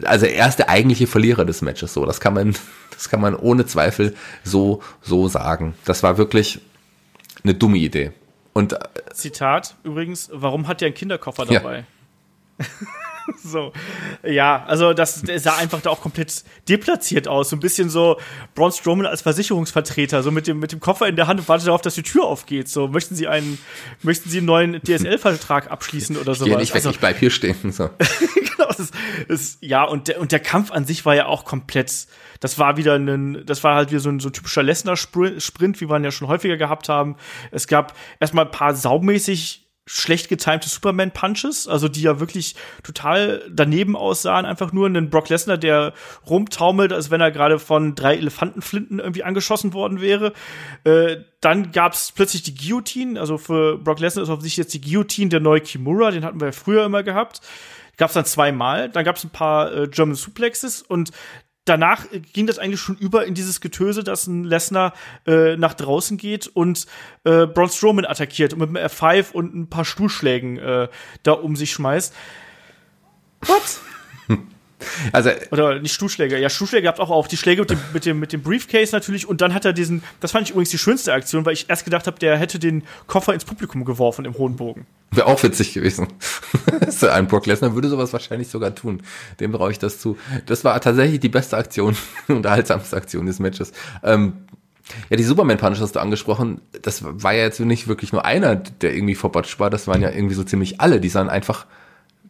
also 0.04 0.26
er 0.26 0.48
ist 0.48 0.58
der 0.58 0.70
eigentliche 0.70 1.08
Verlierer 1.08 1.46
des 1.46 1.62
Matches, 1.62 1.94
so. 1.94 2.06
Das 2.06 2.20
kann 2.20 2.34
man, 2.34 2.56
das 2.92 3.10
kann 3.10 3.22
man 3.22 3.36
ohne 3.36 3.66
Zweifel 3.66 4.16
so, 4.44 4.82
so 5.02 5.28
sagen. 5.28 5.76
Das 5.86 6.04
war 6.04 6.18
wirklich 6.18 6.60
eine 7.44 7.54
dumme 7.54 7.78
Idee. 7.78 8.12
Und, 8.54 8.74
äh, 8.74 8.80
Zitat 9.14 9.76
übrigens, 9.84 10.30
warum 10.34 10.68
hat 10.68 10.82
der 10.82 10.88
einen 10.88 10.96
Kinderkoffer 10.96 11.46
dabei? 11.46 11.86
Ja. 12.60 12.66
so. 13.44 13.74
Ja, 14.24 14.64
also 14.66 14.94
das 14.94 15.24
sah 15.38 15.58
einfach 15.58 15.82
da 15.82 15.90
auch 15.90 16.02
komplett 16.02 16.44
deplatziert 16.68 17.28
aus. 17.28 17.50
So 17.50 17.56
ein 17.56 17.60
bisschen 17.60 17.90
so 17.90 18.20
Braun 18.56 18.72
Strowman 18.72 19.06
als 19.06 19.22
Versicherungsvertreter, 19.22 20.24
so 20.24 20.32
mit 20.32 20.48
dem, 20.48 20.60
mit 20.60 20.72
dem 20.72 20.80
Koffer 20.80 21.08
in 21.08 21.16
der 21.16 21.28
Hand 21.28 21.40
und 21.40 21.50
wartet 21.50 21.68
darauf, 21.68 21.82
dass 21.82 21.96
die 21.96 22.04
Tür 22.04 22.26
aufgeht. 22.26 22.70
So, 22.70 22.88
möchten 22.88 23.16
Sie 23.16 23.28
einen, 23.28 23.58
möchten 24.02 24.30
Sie 24.30 24.38
einen 24.38 24.48
neuen 24.48 24.82
DSL-Vertrag 24.82 25.72
abschließen 25.72 26.18
oder 26.18 26.36
so? 26.36 26.46
Ich 26.46 26.58
nicht 26.58 26.70
weg, 26.70 26.76
also, 26.76 26.90
ich 26.90 27.00
bleib 27.00 27.18
hier 27.18 27.32
stehen. 27.32 27.72
So. 27.72 27.90
genau, 28.36 28.70
das 28.78 28.92
ist, 29.28 29.58
ja, 29.62 29.84
und 29.84 30.08
der, 30.08 30.20
und 30.20 30.32
der 30.32 30.40
Kampf 30.40 30.72
an 30.72 30.86
sich 30.86 31.06
war 31.06 31.16
ja 31.16 31.26
auch 31.26 31.46
komplett, 31.46 32.08
das 32.40 32.60
war 32.60 32.78
wieder 32.78 32.96
ein, 32.96 33.44
das 33.46 33.64
war 33.64 33.76
halt 33.76 33.92
wieder 33.92 34.00
so 34.00 34.10
ein, 34.10 34.20
so 34.20 34.30
ein 34.30 34.34
typischer 34.34 34.64
Lesnar-Sprint, 34.64 35.82
wie 35.82 35.90
wir 35.90 35.98
ihn 35.98 36.04
ja 36.04 36.12
schon 36.12 36.28
häufiger 36.28 36.58
gehabt 36.58 36.90
haben. 36.90 37.16
Es 37.52 37.68
gab 37.68 37.96
erstmal 38.20 38.46
ein 38.46 38.52
paar 38.52 38.76
saumäßig 38.76 39.69
schlecht 39.92 40.30
getimte 40.30 40.70
Superman-Punches, 40.70 41.68
also 41.68 41.88
die 41.88 42.04
ja 42.04 42.20
wirklich 42.20 42.56
total 42.84 43.44
daneben 43.52 43.96
aussahen. 43.96 44.46
Einfach 44.46 44.72
nur 44.72 44.86
einen 44.86 45.10
Brock 45.10 45.30
Lesnar, 45.30 45.58
der 45.58 45.94
rumtaumelt, 46.30 46.94
als 46.94 47.10
wenn 47.10 47.22
er 47.22 47.32
gerade 47.32 47.58
von 47.58 47.96
drei 47.96 48.16
Elefantenflinten 48.16 49.00
irgendwie 49.00 49.24
angeschossen 49.24 49.74
worden 49.74 50.00
wäre. 50.00 50.34
Äh, 50.84 51.18
dann 51.42 51.72
gab's 51.72 52.12
plötzlich 52.12 52.44
die 52.44 52.54
Guillotine. 52.54 53.20
Also 53.20 53.40
für 53.40 53.80
Brock 53.80 54.00
Lesnar 54.00 54.22
ist 54.24 54.30
auf 54.30 54.42
sich 54.42 54.58
jetzt 54.58 54.76
die 54.76 54.82
Guillotine 54.82 55.30
der 55.30 55.40
neue 55.40 55.62
Kimura. 55.62 56.12
Den 56.12 56.24
hatten 56.24 56.40
wir 56.40 56.50
ja 56.50 56.52
früher 56.52 56.86
immer 56.86 57.02
gehabt. 57.02 57.42
Gab's 57.98 58.14
dann 58.14 58.26
zweimal. 58.26 58.90
Dann 58.90 59.04
gab's 59.04 59.24
ein 59.24 59.32
paar 59.32 59.74
äh, 59.74 59.88
German 59.88 60.16
Suplexes 60.16 60.84
und 60.84 61.10
danach 61.70 62.06
ging 62.34 62.48
das 62.48 62.60
eigentlich 62.60 62.82
schon 62.82 62.98
über 62.98 63.26
in 63.26 63.36
dieses 63.36 63.62
Getöse, 63.62 64.04
dass 64.04 64.28
ein 64.28 64.44
Lesnar 64.44 64.94
äh, 65.28 65.56
nach 65.56 65.74
draußen 65.76 66.18
geht 66.18 66.48
und 66.48 66.88
äh, 67.24 67.46
Braun 67.46 67.70
Strowman 67.70 68.06
attackiert 68.06 68.54
und 68.54 68.60
mit 68.60 68.70
einem 68.70 68.88
F5 68.88 69.32
und 69.32 69.56
ein 69.56 69.70
paar 69.70 69.86
Stuhlschlägen 69.86 70.58
äh, 70.58 70.88
da 71.24 71.34
um 71.34 71.56
sich 71.56 71.72
schmeißt. 71.72 72.14
What? 73.46 73.80
Also, 75.12 75.32
Oder 75.52 75.80
nicht 75.80 75.94
Stuhlschläge. 75.94 76.38
Ja, 76.40 76.50
Stuhlschläge 76.50 76.84
gab 76.84 77.00
auch 77.00 77.10
auf. 77.10 77.28
Die 77.28 77.38
Schläge 77.38 77.62
mit 77.62 77.70
dem, 77.70 77.80
mit, 77.94 78.06
dem, 78.06 78.20
mit 78.20 78.34
dem 78.34 78.42
Briefcase 78.42 78.96
natürlich. 78.96 79.28
Und 79.28 79.42
dann 79.42 79.54
hat 79.54 79.66
er 79.66 79.74
diesen, 79.74 80.04
das 80.20 80.32
fand 80.32 80.48
ich 80.48 80.52
übrigens 80.52 80.70
die 80.70 80.78
schönste 80.78 81.14
Aktion, 81.14 81.46
weil 81.46 81.54
ich 81.54 81.70
erst 81.70 81.86
gedacht 81.86 82.08
habe, 82.08 82.20
der 82.20 82.38
hätte 82.38 82.60
den 82.60 82.84
Koffer 83.08 83.34
ins 83.34 83.46
Publikum 83.46 83.86
geworfen 83.86 84.26
im 84.26 84.38
hohen 84.38 84.56
Bogen. 84.56 84.86
Wäre 85.12 85.28
auch 85.28 85.42
witzig 85.42 85.74
gewesen. 85.74 86.08
Ein 87.12 87.28
Brock 87.28 87.46
Lesnar 87.46 87.74
würde 87.74 87.90
sowas 87.90 88.14
wahrscheinlich 88.14 88.48
sogar 88.50 88.76
tun. 88.76 89.02
Dem 89.40 89.52
brauche 89.52 89.72
ich 89.72 89.80
das 89.80 90.00
zu. 90.00 90.18
Das 90.46 90.64
war 90.64 90.80
tatsächlich 90.80 91.20
die 91.20 91.30
beste 91.30 91.58
Aktion, 91.58 91.98
unterhaltsamste 92.28 92.96
Aktion 92.96 93.26
des 93.26 93.40
Matches. 93.40 93.74
Ähm, 94.04 94.34
ja, 95.10 95.18
die 95.18 95.24
Superman-Punch 95.24 95.80
hast 95.80 95.96
du 95.96 96.00
angesprochen. 96.00 96.62
Das 96.82 97.04
war 97.04 97.34
ja 97.34 97.44
jetzt 97.44 97.60
nicht 97.60 97.88
wirklich 97.88 98.12
nur 98.12 98.26
einer, 98.26 98.56
der 98.56 98.94
irgendwie 98.94 99.16
verbotscht 99.16 99.60
war. 99.60 99.70
Das 99.70 99.88
waren 99.88 100.02
ja 100.02 100.10
irgendwie 100.10 100.36
so 100.36 100.44
ziemlich 100.44 100.82
alle. 100.82 101.00
Die 101.00 101.10
sahen 101.10 101.30
einfach, 101.30 101.66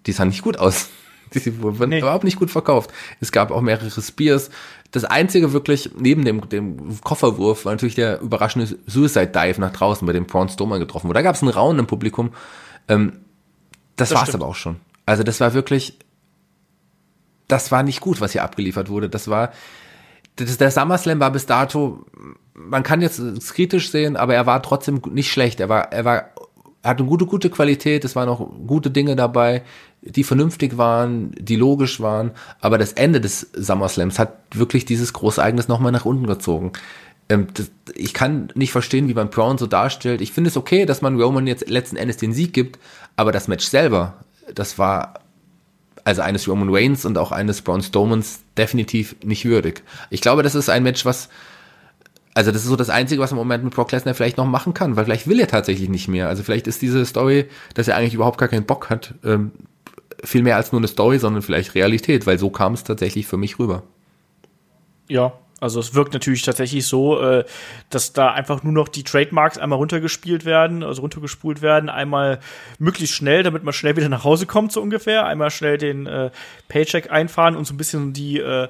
die 0.05 0.11
sahen 0.11 0.29
nicht 0.29 0.41
gut 0.41 0.57
aus. 0.57 0.89
Die 1.33 1.61
wurden 1.61 1.89
nee. 1.89 1.99
überhaupt 1.99 2.23
nicht 2.23 2.37
gut 2.37 2.51
verkauft. 2.51 2.91
Es 3.19 3.31
gab 3.31 3.51
auch 3.51 3.61
mehrere 3.61 3.89
Spears. 3.89 4.49
Das 4.91 5.05
einzige 5.05 5.53
wirklich 5.53 5.91
neben 5.97 6.25
dem, 6.25 6.49
dem 6.49 6.99
Kofferwurf 7.01 7.65
war 7.65 7.73
natürlich 7.73 7.95
der 7.95 8.21
überraschende 8.21 8.77
Suicide 8.87 9.27
Dive 9.27 9.61
nach 9.61 9.71
draußen, 9.71 10.05
bei 10.05 10.13
dem 10.13 10.25
Braun 10.25 10.49
Strowman 10.49 10.79
getroffen 10.79 11.07
wurde. 11.07 11.17
Da 11.17 11.21
gab 11.21 11.35
es 11.35 11.43
einen 11.43 11.51
Raun 11.51 11.77
im 11.77 11.87
Publikum. 11.87 12.31
Ähm, 12.87 13.19
das, 13.95 14.09
das 14.09 14.17
war's 14.17 14.29
stimmt. 14.29 14.43
aber 14.43 14.51
auch 14.51 14.55
schon. 14.55 14.77
Also 15.05 15.23
das 15.23 15.39
war 15.39 15.53
wirklich, 15.53 15.99
das 17.47 17.71
war 17.71 17.83
nicht 17.83 18.01
gut, 18.01 18.21
was 18.21 18.31
hier 18.31 18.43
abgeliefert 18.43 18.89
wurde. 18.89 19.09
Das 19.09 19.27
war, 19.27 19.51
das, 20.37 20.57
der 20.57 20.71
SummerSlam 20.71 21.19
war 21.19 21.31
bis 21.31 21.45
dato, 21.45 22.05
man 22.53 22.83
kann 22.83 23.01
jetzt 23.01 23.21
kritisch 23.53 23.91
sehen, 23.91 24.17
aber 24.17 24.35
er 24.35 24.45
war 24.45 24.61
trotzdem 24.61 25.01
nicht 25.11 25.31
schlecht. 25.31 25.59
Er 25.59 25.69
war, 25.69 25.91
er 25.91 26.05
war, 26.05 26.29
hatte 26.83 26.99
eine 26.99 27.09
gute, 27.09 27.25
gute 27.25 27.49
Qualität. 27.49 28.05
Es 28.05 28.15
waren 28.15 28.29
auch 28.29 28.49
gute 28.65 28.91
Dinge 28.91 29.15
dabei 29.15 29.63
die 30.01 30.23
vernünftig 30.23 30.77
waren, 30.77 31.31
die 31.37 31.55
logisch 31.55 31.99
waren, 31.99 32.31
aber 32.61 32.77
das 32.77 32.93
Ende 32.93 33.19
des 33.19 33.49
SummerSlams 33.53 34.17
hat 34.17 34.37
wirklich 34.53 34.85
dieses 34.85 35.13
große 35.13 35.41
Ereignis 35.41 35.67
nochmal 35.67 35.91
nach 35.91 36.05
unten 36.05 36.27
gezogen. 36.27 36.71
Ähm, 37.27 37.47
ich 37.95 38.13
kann 38.13 38.51
nicht 38.55 38.71
verstehen, 38.71 39.07
wie 39.09 39.13
man 39.13 39.29
Brown 39.29 39.57
so 39.57 39.67
darstellt. 39.67 40.21
Ich 40.21 40.31
finde 40.31 40.49
es 40.49 40.57
okay, 40.57 40.85
dass 40.85 41.01
man 41.01 41.19
Roman 41.19 41.47
jetzt 41.47 41.69
letzten 41.69 41.97
Endes 41.97 42.17
den 42.17 42.33
Sieg 42.33 42.53
gibt, 42.53 42.79
aber 43.15 43.31
das 43.31 43.47
Match 43.47 43.65
selber, 43.65 44.15
das 44.55 44.79
war 44.79 45.15
also 46.05 46.21
eines 46.21 46.47
Roman 46.47 46.73
Reigns 46.73 47.05
und 47.05 47.17
auch 47.17 47.31
eines 47.31 47.61
Braun 47.61 47.81
Strowmans 47.81 48.39
definitiv 48.57 49.15
nicht 49.23 49.45
würdig. 49.45 49.83
Ich 50.09 50.21
glaube, 50.21 50.43
das 50.43 50.55
ist 50.55 50.69
ein 50.69 50.83
Match, 50.83 51.05
was 51.05 51.29
also 52.33 52.51
das 52.51 52.61
ist 52.61 52.67
so 52.67 52.75
das 52.75 52.89
Einzige, 52.89 53.21
was 53.21 53.31
im 53.31 53.37
Moment 53.37 53.63
mit 53.63 53.73
Brock 53.73 53.91
Lesnar 53.91 54.13
vielleicht 54.13 54.37
noch 54.37 54.45
machen 54.45 54.73
kann, 54.73 54.95
weil 54.95 55.05
vielleicht 55.05 55.27
will 55.27 55.39
er 55.39 55.47
tatsächlich 55.47 55.89
nicht 55.89 56.07
mehr. 56.07 56.27
Also 56.27 56.43
vielleicht 56.43 56.67
ist 56.67 56.81
diese 56.81 57.05
Story, 57.05 57.45
dass 57.73 57.87
er 57.87 57.95
eigentlich 57.95 58.13
überhaupt 58.13 58.37
gar 58.37 58.49
keinen 58.49 58.65
Bock 58.65 58.89
hat, 58.89 59.15
ähm, 59.23 59.51
viel 60.23 60.43
mehr 60.43 60.55
als 60.55 60.71
nur 60.71 60.79
eine 60.79 60.87
Story, 60.87 61.17
sondern 61.17 61.41
vielleicht 61.41 61.75
Realität, 61.75 62.27
weil 62.27 62.37
so 62.37 62.49
kam 62.49 62.73
es 62.73 62.83
tatsächlich 62.83 63.25
für 63.25 63.37
mich 63.37 63.57
rüber. 63.57 63.83
Ja, 65.07 65.33
also 65.61 65.79
es 65.79 65.93
wirkt 65.93 66.13
natürlich 66.13 66.43
tatsächlich 66.43 66.85
so, 66.85 67.21
äh, 67.21 67.43
dass 67.89 68.13
da 68.13 68.31
einfach 68.31 68.63
nur 68.63 68.73
noch 68.73 68.87
die 68.87 69.03
Trademarks 69.03 69.57
einmal 69.57 69.77
runtergespielt 69.77 70.45
werden, 70.45 70.83
also 70.83 71.01
runtergespult 71.01 71.61
werden, 71.61 71.89
einmal 71.89 72.39
möglichst 72.77 73.15
schnell, 73.15 73.43
damit 73.43 73.63
man 73.63 73.73
schnell 73.73 73.97
wieder 73.97 74.09
nach 74.09 74.23
Hause 74.23 74.45
kommt, 74.45 74.71
so 74.71 74.81
ungefähr, 74.81 75.25
einmal 75.25 75.51
schnell 75.51 75.77
den 75.77 76.05
äh, 76.05 76.31
Paycheck 76.69 77.11
einfahren 77.11 77.55
und 77.55 77.65
so 77.65 77.73
ein 77.73 77.77
bisschen 77.77 78.13
die 78.13 78.39
äh, 78.39 78.69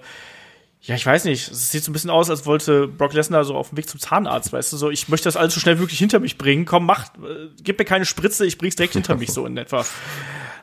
ja, 0.82 0.96
ich 0.96 1.06
weiß 1.06 1.26
nicht. 1.26 1.52
Es 1.52 1.72
sieht 1.72 1.84
so 1.84 1.92
ein 1.92 1.94
bisschen 1.94 2.10
aus, 2.10 2.30
als 2.30 2.46
wollte 2.46 2.88
Brock 2.88 3.14
Lesnar 3.14 3.44
so 3.44 3.56
auf 3.56 3.70
dem 3.70 3.78
Weg 3.78 3.90
zum 3.90 4.00
Zahnarzt, 4.00 4.54
weißt 4.54 4.72
du, 4.72 4.78
so, 4.78 4.90
ich 4.90 5.10
möchte 5.10 5.26
das 5.26 5.36
alles 5.36 5.54
so 5.54 5.60
schnell 5.60 5.80
wirklich 5.80 6.00
hinter 6.00 6.20
mich 6.20 6.38
bringen. 6.38 6.66
Komm, 6.66 6.86
mach, 6.86 7.08
äh, 7.16 7.50
gib 7.62 7.78
mir 7.80 7.86
keine 7.86 8.06
Spritze, 8.06 8.46
ich 8.46 8.58
bring's 8.58 8.76
direkt 8.76 8.94
hinter 8.94 9.16
mich, 9.16 9.32
so 9.32 9.46
in 9.46 9.58
etwa. 9.58 9.86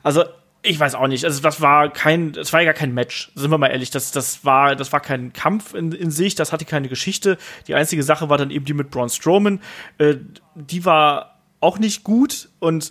Also, 0.02 0.24
ich 0.62 0.80
weiß 0.80 0.94
auch 0.94 1.06
nicht. 1.06 1.24
Also 1.24 1.40
das 1.40 1.60
war 1.60 1.92
kein, 1.92 2.32
das 2.32 2.52
war 2.52 2.60
ja 2.60 2.66
gar 2.66 2.74
kein 2.74 2.92
Match. 2.92 3.30
Sind 3.34 3.50
wir 3.50 3.58
mal 3.58 3.68
ehrlich. 3.68 3.90
Das, 3.90 4.10
das 4.10 4.44
war, 4.44 4.74
das 4.74 4.92
war 4.92 5.00
kein 5.00 5.32
Kampf 5.32 5.74
in, 5.74 5.92
in 5.92 6.10
sich. 6.10 6.34
Das 6.34 6.52
hatte 6.52 6.64
keine 6.64 6.88
Geschichte. 6.88 7.38
Die 7.68 7.74
einzige 7.74 8.02
Sache 8.02 8.28
war 8.28 8.38
dann 8.38 8.50
eben 8.50 8.64
die 8.64 8.74
mit 8.74 8.90
Braun 8.90 9.08
Strowman. 9.08 9.60
Äh, 9.98 10.16
die 10.56 10.84
war 10.84 11.38
auch 11.60 11.78
nicht 11.78 12.04
gut 12.04 12.48
und 12.58 12.90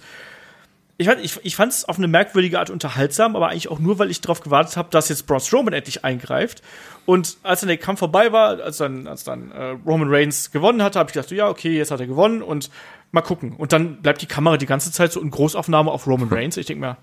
ich, 0.98 1.08
ich, 1.08 1.40
ich 1.44 1.56
fand 1.56 1.74
es 1.74 1.86
auf 1.86 1.98
eine 1.98 2.08
merkwürdige 2.08 2.60
Art 2.60 2.70
unterhaltsam, 2.70 3.36
aber 3.36 3.50
eigentlich 3.50 3.70
auch 3.70 3.80
nur, 3.80 4.00
weil 4.00 4.10
ich 4.10 4.22
darauf 4.22 4.40
gewartet 4.40 4.78
habe, 4.78 4.90
dass 4.92 5.10
jetzt 5.10 5.28
Braun 5.28 5.42
Strowman 5.42 5.74
endlich 5.74 6.06
eingreift. 6.06 6.62
Und 7.06 7.38
als 7.44 7.62
dann 7.62 7.68
der 7.68 7.78
Kampf 7.78 8.00
vorbei 8.00 8.32
war, 8.32 8.60
als 8.62 8.78
dann, 8.78 9.08
als 9.08 9.24
dann 9.24 9.52
äh, 9.52 9.78
Roman 9.86 10.10
Reigns 10.10 10.52
gewonnen 10.52 10.82
hatte, 10.82 10.98
habe 11.00 11.10
ich 11.10 11.14
gedacht, 11.14 11.32
ja, 11.32 11.50
okay, 11.50 11.78
jetzt 11.78 11.92
hat 11.92 12.00
er 12.00 12.08
gewonnen 12.08 12.42
und 12.42 12.70
mal 13.12 13.22
gucken. 13.22 13.54
Und 13.58 13.74
dann 13.74 14.02
bleibt 14.02 14.22
die 14.22 14.26
Kamera 14.26 14.58
die 14.58 14.66
ganze 14.66 14.92
Zeit 14.92 15.12
so 15.12 15.22
in 15.22 15.30
Großaufnahme 15.30 15.92
auf 15.92 16.08
Roman 16.08 16.30
Reigns. 16.32 16.58
Ich 16.58 16.66
denke 16.66 16.82
mir, 16.82 16.98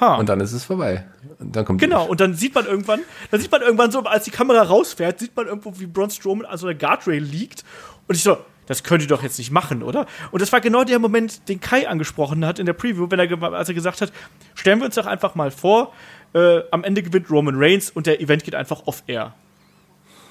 Ha. 0.00 0.14
Und 0.14 0.30
dann 0.30 0.40
ist 0.40 0.52
es 0.52 0.64
vorbei. 0.64 1.04
Und 1.38 1.54
dann 1.54 1.64
kommt 1.66 1.80
genau, 1.80 2.06
und 2.06 2.20
dann 2.20 2.32
sieht 2.32 2.54
man 2.54 2.64
irgendwann, 2.64 3.00
dann 3.30 3.40
sieht 3.40 3.52
man 3.52 3.60
irgendwann 3.60 3.90
so, 3.90 4.00
als 4.00 4.24
die 4.24 4.30
Kamera 4.30 4.62
rausfährt, 4.62 5.18
sieht 5.18 5.36
man 5.36 5.46
irgendwo, 5.46 5.78
wie 5.78 5.86
Braun 5.86 6.08
Strowman 6.08 6.46
an 6.46 6.56
so 6.56 6.66
einer 6.66 6.78
Guardrail 6.78 7.22
liegt. 7.22 7.64
Und 8.08 8.14
ich 8.14 8.22
so, 8.22 8.38
das 8.66 8.82
könnt 8.82 9.02
ihr 9.02 9.08
doch 9.08 9.22
jetzt 9.22 9.36
nicht 9.36 9.50
machen, 9.50 9.82
oder? 9.82 10.06
Und 10.30 10.40
das 10.40 10.52
war 10.52 10.60
genau 10.60 10.84
der 10.84 10.98
Moment, 10.98 11.48
den 11.48 11.60
Kai 11.60 11.88
angesprochen 11.88 12.46
hat 12.46 12.58
in 12.58 12.66
der 12.66 12.72
Preview, 12.72 13.10
wenn 13.10 13.18
er, 13.18 13.52
als 13.52 13.68
er 13.68 13.74
gesagt 13.74 14.00
hat, 14.00 14.10
stellen 14.54 14.78
wir 14.78 14.86
uns 14.86 14.94
doch 14.94 15.06
einfach 15.06 15.34
mal 15.34 15.50
vor, 15.50 15.92
äh, 16.34 16.60
am 16.70 16.84
Ende 16.84 17.02
gewinnt 17.02 17.30
Roman 17.30 17.54
Reigns 17.56 17.90
und 17.90 18.06
der 18.06 18.20
Event 18.20 18.44
geht 18.44 18.54
einfach 18.54 18.86
off-air. 18.86 19.34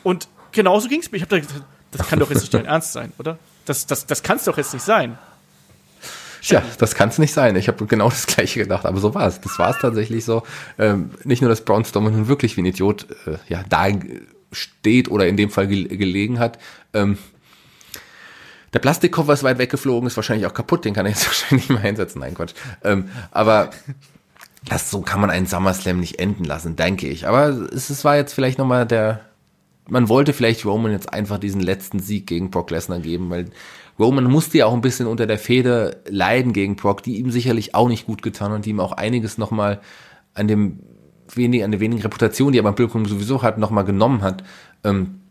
Und 0.03 0.27
genauso 0.51 0.87
ging 0.87 1.01
es 1.01 1.11
mir. 1.11 1.17
Ich 1.17 1.23
habe 1.23 1.35
da 1.35 1.39
gesagt, 1.39 1.63
das 1.91 2.07
kann 2.07 2.19
doch 2.19 2.29
jetzt 2.29 2.41
nicht 2.41 2.53
dein 2.53 2.65
Ernst 2.67 2.93
sein, 2.93 3.11
oder? 3.17 3.37
Das, 3.65 3.85
das, 3.85 4.05
das 4.05 4.23
kann 4.23 4.37
es 4.37 4.45
doch 4.45 4.57
jetzt 4.57 4.73
nicht 4.73 4.83
sein. 4.83 5.17
Tja, 6.41 6.63
das 6.77 6.95
kann 6.95 7.09
es 7.09 7.17
nicht 7.17 7.33
sein. 7.33 7.55
Ich 7.55 7.67
habe 7.67 7.85
genau 7.85 8.09
das 8.09 8.25
gleiche 8.27 8.59
gedacht, 8.59 8.85
aber 8.85 8.99
so 8.99 9.13
war 9.13 9.27
es. 9.27 9.41
Das 9.41 9.59
war 9.59 9.71
es 9.71 9.79
tatsächlich 9.79 10.23
so. 10.23 10.43
Ähm, 10.77 11.11
nicht 11.23 11.41
nur, 11.41 11.49
dass 11.49 11.65
Braun 11.65 11.83
Strowman 11.83 12.13
nun 12.13 12.27
wirklich 12.27 12.55
wie 12.55 12.61
ein 12.61 12.65
Idiot 12.65 13.07
äh, 13.27 13.37
ja, 13.49 13.63
da 13.67 13.87
steht 14.51 15.11
oder 15.11 15.27
in 15.27 15.37
dem 15.37 15.49
Fall 15.49 15.67
ge 15.67 15.83
gelegen 15.97 16.39
hat. 16.39 16.57
Ähm, 16.93 17.17
der 18.73 18.79
Plastikkoffer 18.79 19.33
ist 19.33 19.43
weit 19.43 19.57
weggeflogen, 19.57 20.07
ist 20.07 20.15
wahrscheinlich 20.15 20.45
auch 20.45 20.53
kaputt, 20.53 20.85
den 20.85 20.93
kann 20.93 21.05
er 21.05 21.11
jetzt 21.11 21.25
wahrscheinlich 21.27 21.69
nicht 21.69 21.77
mehr 21.77 21.89
einsetzen. 21.89 22.19
Nein, 22.19 22.35
Quatsch. 22.35 22.53
Ähm, 22.83 23.09
aber 23.31 23.71
das, 24.65 24.91
so 24.91 25.01
kann 25.01 25.21
man 25.21 25.29
einen 25.29 25.47
SummerSlam 25.47 25.99
nicht 25.99 26.19
enden 26.19 26.43
lassen, 26.43 26.75
denke 26.75 27.07
ich. 27.07 27.27
Aber 27.27 27.47
es, 27.47 27.89
es 27.89 28.03
war 28.03 28.17
jetzt 28.17 28.33
vielleicht 28.33 28.59
nochmal 28.59 28.85
der, 28.85 29.21
man 29.87 30.09
wollte 30.09 30.33
vielleicht 30.33 30.65
Roman 30.65 30.91
jetzt 30.91 31.13
einfach 31.13 31.39
diesen 31.39 31.61
letzten 31.61 31.99
Sieg 31.99 32.27
gegen 32.27 32.51
Brock 32.51 32.71
Lesnar 32.71 32.99
geben, 32.99 33.29
weil 33.29 33.49
Roman 33.97 34.25
musste 34.25 34.59
ja 34.59 34.65
auch 34.65 34.73
ein 34.73 34.81
bisschen 34.81 35.07
unter 35.07 35.27
der 35.27 35.37
Feder 35.37 35.95
leiden 36.07 36.53
gegen 36.53 36.75
Brock, 36.75 37.03
die 37.03 37.17
ihm 37.17 37.31
sicherlich 37.31 37.75
auch 37.75 37.87
nicht 37.87 38.05
gut 38.05 38.21
getan 38.21 38.51
und 38.51 38.65
die 38.65 38.69
ihm 38.71 38.79
auch 38.79 38.93
einiges 38.93 39.37
nochmal 39.37 39.81
an 40.33 40.47
dem 40.47 40.79
wenig, 41.35 41.63
an 41.63 41.71
der 41.71 41.79
wenigen 41.79 42.01
Reputation, 42.01 42.51
die 42.51 42.59
er 42.59 42.63
beim 42.63 42.75
Publikum 42.75 43.05
sowieso 43.05 43.41
hat, 43.41 43.57
nochmal 43.57 43.83
genommen 43.83 44.21
hat. 44.21 44.43
Ähm, 44.83 45.21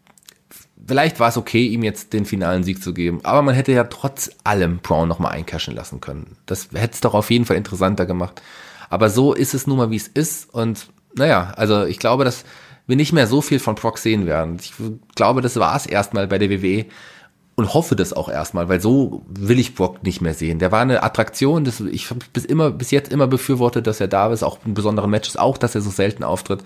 vielleicht 0.86 1.18
war 1.18 1.28
es 1.28 1.36
okay, 1.36 1.66
ihm 1.66 1.82
jetzt 1.82 2.12
den 2.12 2.24
finalen 2.24 2.62
Sieg 2.62 2.82
zu 2.82 2.92
geben, 2.92 3.20
aber 3.24 3.42
man 3.42 3.54
hätte 3.54 3.72
ja 3.72 3.84
trotz 3.84 4.30
allem 4.44 4.78
Brown 4.78 5.08
nochmal 5.08 5.32
eincashen 5.32 5.74
lassen 5.74 6.00
können. 6.00 6.36
Das 6.46 6.68
hätte 6.72 6.94
es 6.94 7.00
doch 7.00 7.14
auf 7.14 7.30
jeden 7.30 7.44
Fall 7.46 7.56
interessanter 7.56 8.06
gemacht. 8.06 8.42
Aber 8.90 9.10
so 9.10 9.34
ist 9.34 9.54
es 9.54 9.66
nun 9.66 9.78
mal, 9.78 9.90
wie 9.90 9.96
es 9.96 10.08
ist 10.08 10.52
und 10.52 10.88
naja, 11.14 11.52
also 11.56 11.84
ich 11.84 11.98
glaube, 11.98 12.24
dass 12.24 12.44
wir 12.86 12.96
nicht 12.96 13.12
mehr 13.12 13.26
so 13.26 13.42
viel 13.42 13.58
von 13.58 13.74
Brock 13.74 13.98
sehen 13.98 14.26
werden. 14.26 14.58
Ich 14.60 14.72
glaube, 15.14 15.42
das 15.42 15.56
war 15.56 15.76
es 15.76 15.86
erstmal 15.86 16.26
bei 16.26 16.38
der 16.38 16.50
WWE 16.50 16.86
und 17.54 17.74
hoffe 17.74 17.96
das 17.96 18.12
auch 18.12 18.28
erstmal, 18.28 18.68
weil 18.68 18.80
so 18.80 19.22
will 19.28 19.58
ich 19.58 19.74
Brock 19.74 20.02
nicht 20.02 20.20
mehr 20.20 20.32
sehen. 20.32 20.58
Der 20.58 20.72
war 20.72 20.80
eine 20.80 21.02
Attraktion, 21.02 21.64
das, 21.64 21.80
ich 21.80 22.08
habe 22.08 22.20
bis 22.32 22.44
immer, 22.44 22.70
bis 22.70 22.90
jetzt 22.90 23.12
immer 23.12 23.26
befürwortet, 23.26 23.86
dass 23.86 24.00
er 24.00 24.08
da 24.08 24.32
ist, 24.32 24.42
auch 24.42 24.58
in 24.64 24.74
besonderen 24.74 25.10
Matches, 25.10 25.36
auch, 25.36 25.58
dass 25.58 25.74
er 25.74 25.82
so 25.82 25.90
selten 25.90 26.24
auftritt. 26.24 26.62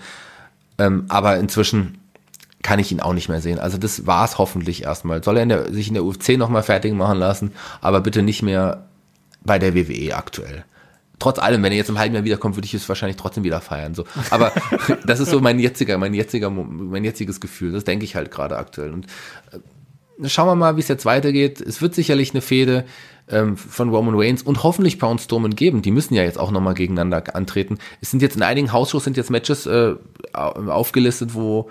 Ähm, 0.77 1.05
aber 1.09 1.37
inzwischen 1.37 1.99
kann 2.61 2.79
ich 2.79 2.91
ihn 2.91 3.01
auch 3.01 3.13
nicht 3.13 3.27
mehr 3.27 3.41
sehen. 3.41 3.59
Also 3.59 3.77
das 3.77 4.07
war 4.07 4.23
es 4.23 4.37
hoffentlich 4.37 4.83
erstmal. 4.83 5.21
Soll 5.23 5.37
er 5.37 5.43
in 5.43 5.49
der, 5.49 5.73
sich 5.73 5.89
in 5.89 5.95
der 5.95 6.05
UFC 6.05 6.37
nochmal 6.37 6.63
fertig 6.63 6.93
machen 6.93 7.17
lassen, 7.17 7.51
aber 7.81 7.99
bitte 7.99 8.21
nicht 8.21 8.43
mehr 8.43 8.85
bei 9.43 9.59
der 9.59 9.75
WWE 9.75 10.15
aktuell 10.15 10.63
trotz 11.23 11.39
allem, 11.39 11.63
wenn 11.63 11.71
er 11.71 11.77
jetzt 11.77 11.89
im 11.89 11.97
halben 11.97 12.13
Jahr 12.13 12.25
wiederkommt, 12.25 12.57
würde 12.57 12.65
ich 12.65 12.73
es 12.73 12.89
wahrscheinlich 12.89 13.15
trotzdem 13.15 13.45
wieder 13.45 13.61
feiern. 13.61 13.95
So. 13.95 14.03
Aber 14.29 14.51
das 15.05 15.21
ist 15.21 15.29
so 15.29 15.39
mein 15.39 15.57
jetziger, 15.57 15.97
mein 15.97 16.13
jetziger, 16.13 16.49
mein 16.49 17.05
jetziges 17.05 17.39
Gefühl. 17.39 17.71
Das 17.71 17.85
denke 17.85 18.03
ich 18.03 18.17
halt 18.17 18.29
gerade 18.29 18.57
aktuell. 18.57 18.91
Und 18.91 19.07
äh, 19.53 20.27
schauen 20.27 20.47
wir 20.47 20.55
mal, 20.55 20.75
wie 20.75 20.81
es 20.81 20.89
jetzt 20.89 21.05
weitergeht. 21.05 21.61
Es 21.61 21.81
wird 21.81 21.95
sicherlich 21.95 22.31
eine 22.31 22.41
Fehde 22.41 22.83
ähm, 23.29 23.55
von 23.55 23.89
Roman 23.89 24.15
Reigns 24.17 24.43
und 24.43 24.63
hoffentlich 24.63 24.99
Braun 24.99 25.17
Strowman 25.17 25.55
geben. 25.55 25.81
Die 25.81 25.91
müssen 25.91 26.13
ja 26.13 26.23
jetzt 26.23 26.37
auch 26.37 26.51
nochmal 26.51 26.73
gegeneinander 26.73 27.33
antreten. 27.37 27.77
Es 28.01 28.11
sind 28.11 28.21
jetzt 28.21 28.35
in 28.35 28.43
einigen 28.43 28.73
Hausshows 28.73 29.05
sind 29.05 29.15
jetzt 29.15 29.29
Matches 29.29 29.65
äh, 29.65 29.95
aufgelistet, 30.33 31.33
wo 31.35 31.69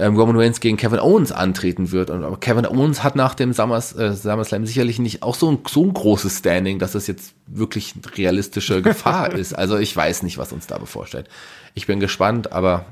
ähm, 0.00 0.16
Roman 0.16 0.36
Reigns 0.36 0.60
gegen 0.60 0.76
Kevin 0.76 0.98
Owens 0.98 1.30
antreten 1.30 1.92
wird. 1.92 2.10
Und 2.10 2.24
aber 2.24 2.38
Kevin 2.38 2.66
Owens 2.66 3.04
hat 3.04 3.16
nach 3.16 3.34
dem 3.34 3.52
Summers, 3.52 3.94
äh, 3.94 4.14
SummerSlam 4.14 4.66
sicherlich 4.66 4.98
nicht 4.98 5.22
auch 5.22 5.34
so 5.34 5.50
ein, 5.50 5.58
so 5.68 5.84
ein 5.84 5.92
großes 5.92 6.38
Standing, 6.38 6.78
dass 6.78 6.92
das 6.92 7.06
jetzt 7.06 7.34
wirklich 7.46 7.94
realistische 8.16 8.82
Gefahr 8.82 9.32
ist. 9.34 9.52
Also 9.52 9.78
ich 9.78 9.94
weiß 9.96 10.22
nicht, 10.22 10.38
was 10.38 10.52
uns 10.52 10.66
da 10.66 10.78
bevorsteht. 10.78 11.26
Ich 11.74 11.86
bin 11.86 12.00
gespannt, 12.00 12.52
aber 12.52 12.86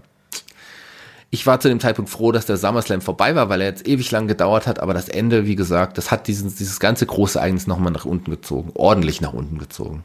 ich 1.30 1.47
war 1.47 1.60
zu 1.60 1.68
dem 1.68 1.80
Zeitpunkt 1.80 2.10
froh, 2.10 2.32
dass 2.32 2.47
der 2.47 2.56
SummerSlam 2.56 3.01
vorbei 3.01 3.35
war, 3.35 3.48
weil 3.48 3.60
er 3.60 3.68
jetzt 3.68 3.86
ewig 3.86 4.10
lang 4.10 4.28
gedauert 4.28 4.66
hat, 4.66 4.80
aber 4.80 4.94
das 4.94 5.09
Ende, 5.09 5.47
wie 5.47 5.56
gesagt, 5.56 5.98
das 5.98 6.10
hat 6.10 6.26
diesen, 6.26 6.55
dieses 6.55 6.80
ganze 6.80 7.05
große 7.05 7.39
Ereignis 7.39 7.66
nochmal 7.66 7.93
nach 7.93 8.05
unten 8.05 8.30
gezogen, 8.30 8.70
ordentlich 8.74 9.20
nach 9.20 9.32
unten 9.32 9.59
gezogen. 9.59 10.05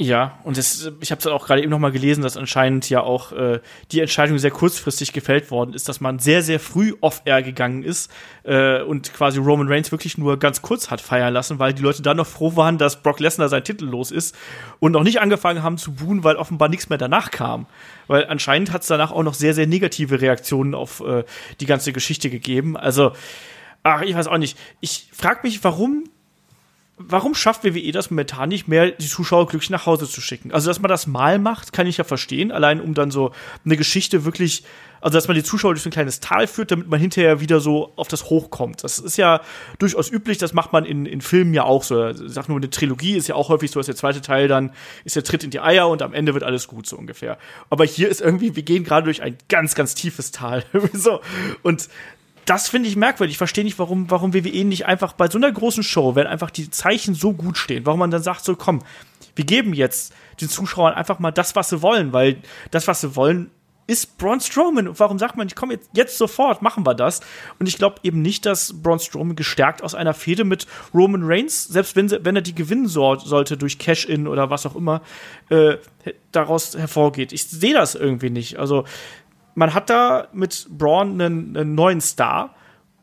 Ja, 0.00 0.38
und 0.44 0.56
das, 0.56 0.92
ich 1.00 1.10
habe 1.10 1.18
es 1.18 1.26
auch 1.26 1.44
gerade 1.44 1.60
eben 1.60 1.70
noch 1.70 1.80
mal 1.80 1.90
gelesen, 1.90 2.22
dass 2.22 2.36
anscheinend 2.36 2.88
ja 2.88 3.00
auch 3.00 3.32
äh, 3.32 3.58
die 3.90 4.00
Entscheidung 4.00 4.38
sehr 4.38 4.52
kurzfristig 4.52 5.12
gefällt 5.12 5.50
worden 5.50 5.74
ist, 5.74 5.88
dass 5.88 6.00
man 6.00 6.20
sehr, 6.20 6.42
sehr 6.42 6.60
früh 6.60 6.94
off-air 7.00 7.42
gegangen 7.42 7.82
ist 7.82 8.08
äh, 8.44 8.80
und 8.80 9.12
quasi 9.12 9.40
Roman 9.40 9.66
Reigns 9.66 9.90
wirklich 9.90 10.16
nur 10.16 10.38
ganz 10.38 10.62
kurz 10.62 10.92
hat 10.92 11.00
feiern 11.00 11.34
lassen, 11.34 11.58
weil 11.58 11.74
die 11.74 11.82
Leute 11.82 12.02
dann 12.02 12.16
noch 12.16 12.28
froh 12.28 12.54
waren, 12.54 12.78
dass 12.78 13.02
Brock 13.02 13.18
Lesnar 13.18 13.48
sein 13.48 13.64
Titel 13.64 13.86
los 13.86 14.12
ist 14.12 14.36
und 14.78 14.92
noch 14.92 15.02
nicht 15.02 15.20
angefangen 15.20 15.64
haben 15.64 15.78
zu 15.78 15.90
buhen, 15.90 16.22
weil 16.22 16.36
offenbar 16.36 16.68
nichts 16.68 16.88
mehr 16.88 16.98
danach 16.98 17.32
kam. 17.32 17.66
Weil 18.06 18.28
anscheinend 18.28 18.72
hat 18.72 18.82
es 18.82 18.88
danach 18.88 19.10
auch 19.10 19.24
noch 19.24 19.34
sehr, 19.34 19.52
sehr 19.52 19.66
negative 19.66 20.20
Reaktionen 20.20 20.76
auf 20.76 21.00
äh, 21.00 21.24
die 21.58 21.66
ganze 21.66 21.92
Geschichte 21.92 22.30
gegeben. 22.30 22.76
Also, 22.76 23.14
ach, 23.82 24.02
ich 24.02 24.14
weiß 24.14 24.28
auch 24.28 24.38
nicht. 24.38 24.56
Ich 24.78 25.08
frage 25.12 25.40
mich, 25.42 25.64
warum 25.64 26.04
warum 26.98 27.34
schafft 27.34 27.64
WWE 27.64 27.92
das 27.92 28.10
momentan 28.10 28.48
nicht 28.48 28.68
mehr, 28.68 28.90
die 28.90 29.06
Zuschauer 29.06 29.46
glücklich 29.46 29.70
nach 29.70 29.86
Hause 29.86 30.08
zu 30.08 30.20
schicken? 30.20 30.52
Also, 30.52 30.68
dass 30.68 30.80
man 30.80 30.88
das 30.88 31.06
mal 31.06 31.38
macht, 31.38 31.72
kann 31.72 31.86
ich 31.86 31.96
ja 31.96 32.04
verstehen, 32.04 32.52
allein 32.52 32.80
um 32.80 32.94
dann 32.94 33.10
so 33.10 33.32
eine 33.64 33.76
Geschichte 33.76 34.24
wirklich, 34.24 34.64
also 35.00 35.16
dass 35.16 35.28
man 35.28 35.36
die 35.36 35.42
Zuschauer 35.42 35.74
durch 35.74 35.86
ein 35.86 35.92
kleines 35.92 36.20
Tal 36.20 36.46
führt, 36.46 36.70
damit 36.70 36.88
man 36.88 37.00
hinterher 37.00 37.40
wieder 37.40 37.60
so 37.60 37.92
auf 37.96 38.08
das 38.08 38.30
Hoch 38.30 38.50
kommt. 38.50 38.84
Das 38.84 38.98
ist 38.98 39.16
ja 39.16 39.40
durchaus 39.78 40.10
üblich, 40.10 40.38
das 40.38 40.52
macht 40.52 40.72
man 40.72 40.84
in, 40.84 41.06
in 41.06 41.20
Filmen 41.20 41.54
ja 41.54 41.62
auch 41.62 41.84
so. 41.84 42.08
Ich 42.08 42.18
sag 42.26 42.48
nur, 42.48 42.58
eine 42.58 42.70
Trilogie 42.70 43.16
ist 43.16 43.28
ja 43.28 43.34
auch 43.34 43.48
häufig 43.48 43.70
so, 43.70 43.78
dass 43.78 43.86
der 43.86 43.96
zweite 43.96 44.20
Teil 44.20 44.48
dann 44.48 44.72
ist 45.04 45.16
der 45.16 45.24
Tritt 45.24 45.44
in 45.44 45.50
die 45.50 45.60
Eier 45.60 45.88
und 45.88 46.02
am 46.02 46.12
Ende 46.12 46.34
wird 46.34 46.44
alles 46.44 46.66
gut, 46.66 46.86
so 46.86 46.96
ungefähr. 46.96 47.38
Aber 47.70 47.84
hier 47.84 48.08
ist 48.08 48.20
irgendwie, 48.20 48.56
wir 48.56 48.62
gehen 48.64 48.84
gerade 48.84 49.04
durch 49.04 49.22
ein 49.22 49.38
ganz, 49.48 49.74
ganz 49.74 49.94
tiefes 49.94 50.32
Tal. 50.32 50.64
so. 50.92 51.20
Und 51.62 51.88
das 52.48 52.68
finde 52.68 52.88
ich 52.88 52.96
merkwürdig. 52.96 53.34
Ich 53.34 53.38
verstehe 53.38 53.64
nicht, 53.64 53.78
warum, 53.78 54.10
warum 54.10 54.32
WWE 54.32 54.64
nicht 54.64 54.86
einfach 54.86 55.12
bei 55.12 55.28
so 55.28 55.36
einer 55.36 55.52
großen 55.52 55.82
Show, 55.82 56.14
wenn 56.14 56.26
einfach 56.26 56.50
die 56.50 56.70
Zeichen 56.70 57.14
so 57.14 57.34
gut 57.34 57.58
stehen, 57.58 57.84
warum 57.84 58.00
man 58.00 58.10
dann 58.10 58.22
sagt, 58.22 58.44
so 58.44 58.56
komm, 58.56 58.82
wir 59.36 59.44
geben 59.44 59.74
jetzt 59.74 60.14
den 60.40 60.48
Zuschauern 60.48 60.94
einfach 60.94 61.18
mal 61.18 61.30
das, 61.30 61.56
was 61.56 61.68
sie 61.68 61.82
wollen, 61.82 62.12
weil 62.12 62.38
das, 62.70 62.88
was 62.88 63.02
sie 63.02 63.16
wollen, 63.16 63.50
ist 63.86 64.18
Braun 64.18 64.40
Strowman. 64.40 64.88
Und 64.88 65.00
warum 65.00 65.18
sagt 65.18 65.36
man, 65.36 65.46
ich 65.46 65.56
komme 65.56 65.74
jetzt, 65.74 65.90
jetzt 65.92 66.16
sofort, 66.16 66.62
machen 66.62 66.86
wir 66.86 66.94
das? 66.94 67.20
Und 67.58 67.68
ich 67.68 67.76
glaube 67.76 67.96
eben 68.02 68.22
nicht, 68.22 68.46
dass 68.46 68.82
Braun 68.82 68.98
Strowman 68.98 69.36
gestärkt 69.36 69.82
aus 69.82 69.94
einer 69.94 70.14
Fehde 70.14 70.44
mit 70.44 70.66
Roman 70.94 71.22
Reigns, 71.24 71.64
selbst 71.64 71.96
wenn, 71.96 72.10
wenn 72.10 72.36
er 72.36 72.42
die 72.42 72.54
gewinnen 72.54 72.86
so, 72.86 73.16
sollte 73.16 73.56
durch 73.56 73.78
Cash-In 73.78 74.26
oder 74.26 74.50
was 74.50 74.64
auch 74.66 74.76
immer, 74.76 75.02
äh, 75.50 75.76
daraus 76.32 76.76
hervorgeht. 76.76 77.32
Ich 77.32 77.44
sehe 77.44 77.74
das 77.74 77.94
irgendwie 77.94 78.30
nicht. 78.30 78.58
Also 78.58 78.84
man 79.58 79.74
hat 79.74 79.90
da 79.90 80.28
mit 80.32 80.68
Braun 80.70 81.20
einen, 81.20 81.56
einen 81.56 81.74
neuen 81.74 82.00
Star 82.00 82.54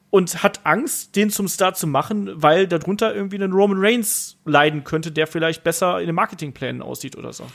und 0.09 0.41
hat 0.41 0.61
Angst, 0.63 1.17
den 1.17 1.29
zum 1.29 1.49
Star 1.49 1.73
zu 1.73 1.85
machen, 1.85 2.31
weil 2.35 2.65
darunter 2.65 3.13
irgendwie 3.13 3.43
ein 3.43 3.51
Roman 3.51 3.77
Reigns 3.79 4.37
leiden 4.45 4.85
könnte, 4.85 5.11
der 5.11 5.27
vielleicht 5.27 5.65
besser 5.65 5.99
in 5.99 6.05
den 6.05 6.15
Marketingplänen 6.15 6.81
aussieht 6.81 7.17
oder 7.17 7.33
so. 7.33 7.45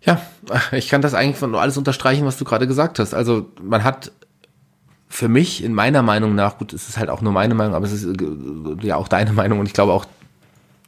Ja, 0.00 0.22
ich 0.72 0.88
kann 0.88 1.02
das 1.02 1.12
eigentlich 1.12 1.42
nur 1.42 1.60
alles 1.60 1.76
unterstreichen, 1.76 2.24
was 2.24 2.38
du 2.38 2.46
gerade 2.46 2.66
gesagt 2.66 2.98
hast. 2.98 3.12
Also 3.12 3.50
man 3.62 3.84
hat 3.84 4.12
für 5.08 5.28
mich 5.28 5.62
in 5.62 5.74
meiner 5.74 6.02
Meinung 6.02 6.34
nach, 6.34 6.56
gut, 6.56 6.72
es 6.72 6.88
ist 6.88 6.96
halt 6.96 7.10
auch 7.10 7.20
nur 7.20 7.32
meine 7.34 7.54
Meinung, 7.54 7.74
aber 7.74 7.84
es 7.84 7.92
ist 7.92 8.04
äh, 8.06 8.86
ja 8.86 8.96
auch 8.96 9.08
deine 9.08 9.34
Meinung 9.34 9.58
und 9.58 9.66
ich 9.66 9.74
glaube 9.74 9.92
auch 9.92 10.06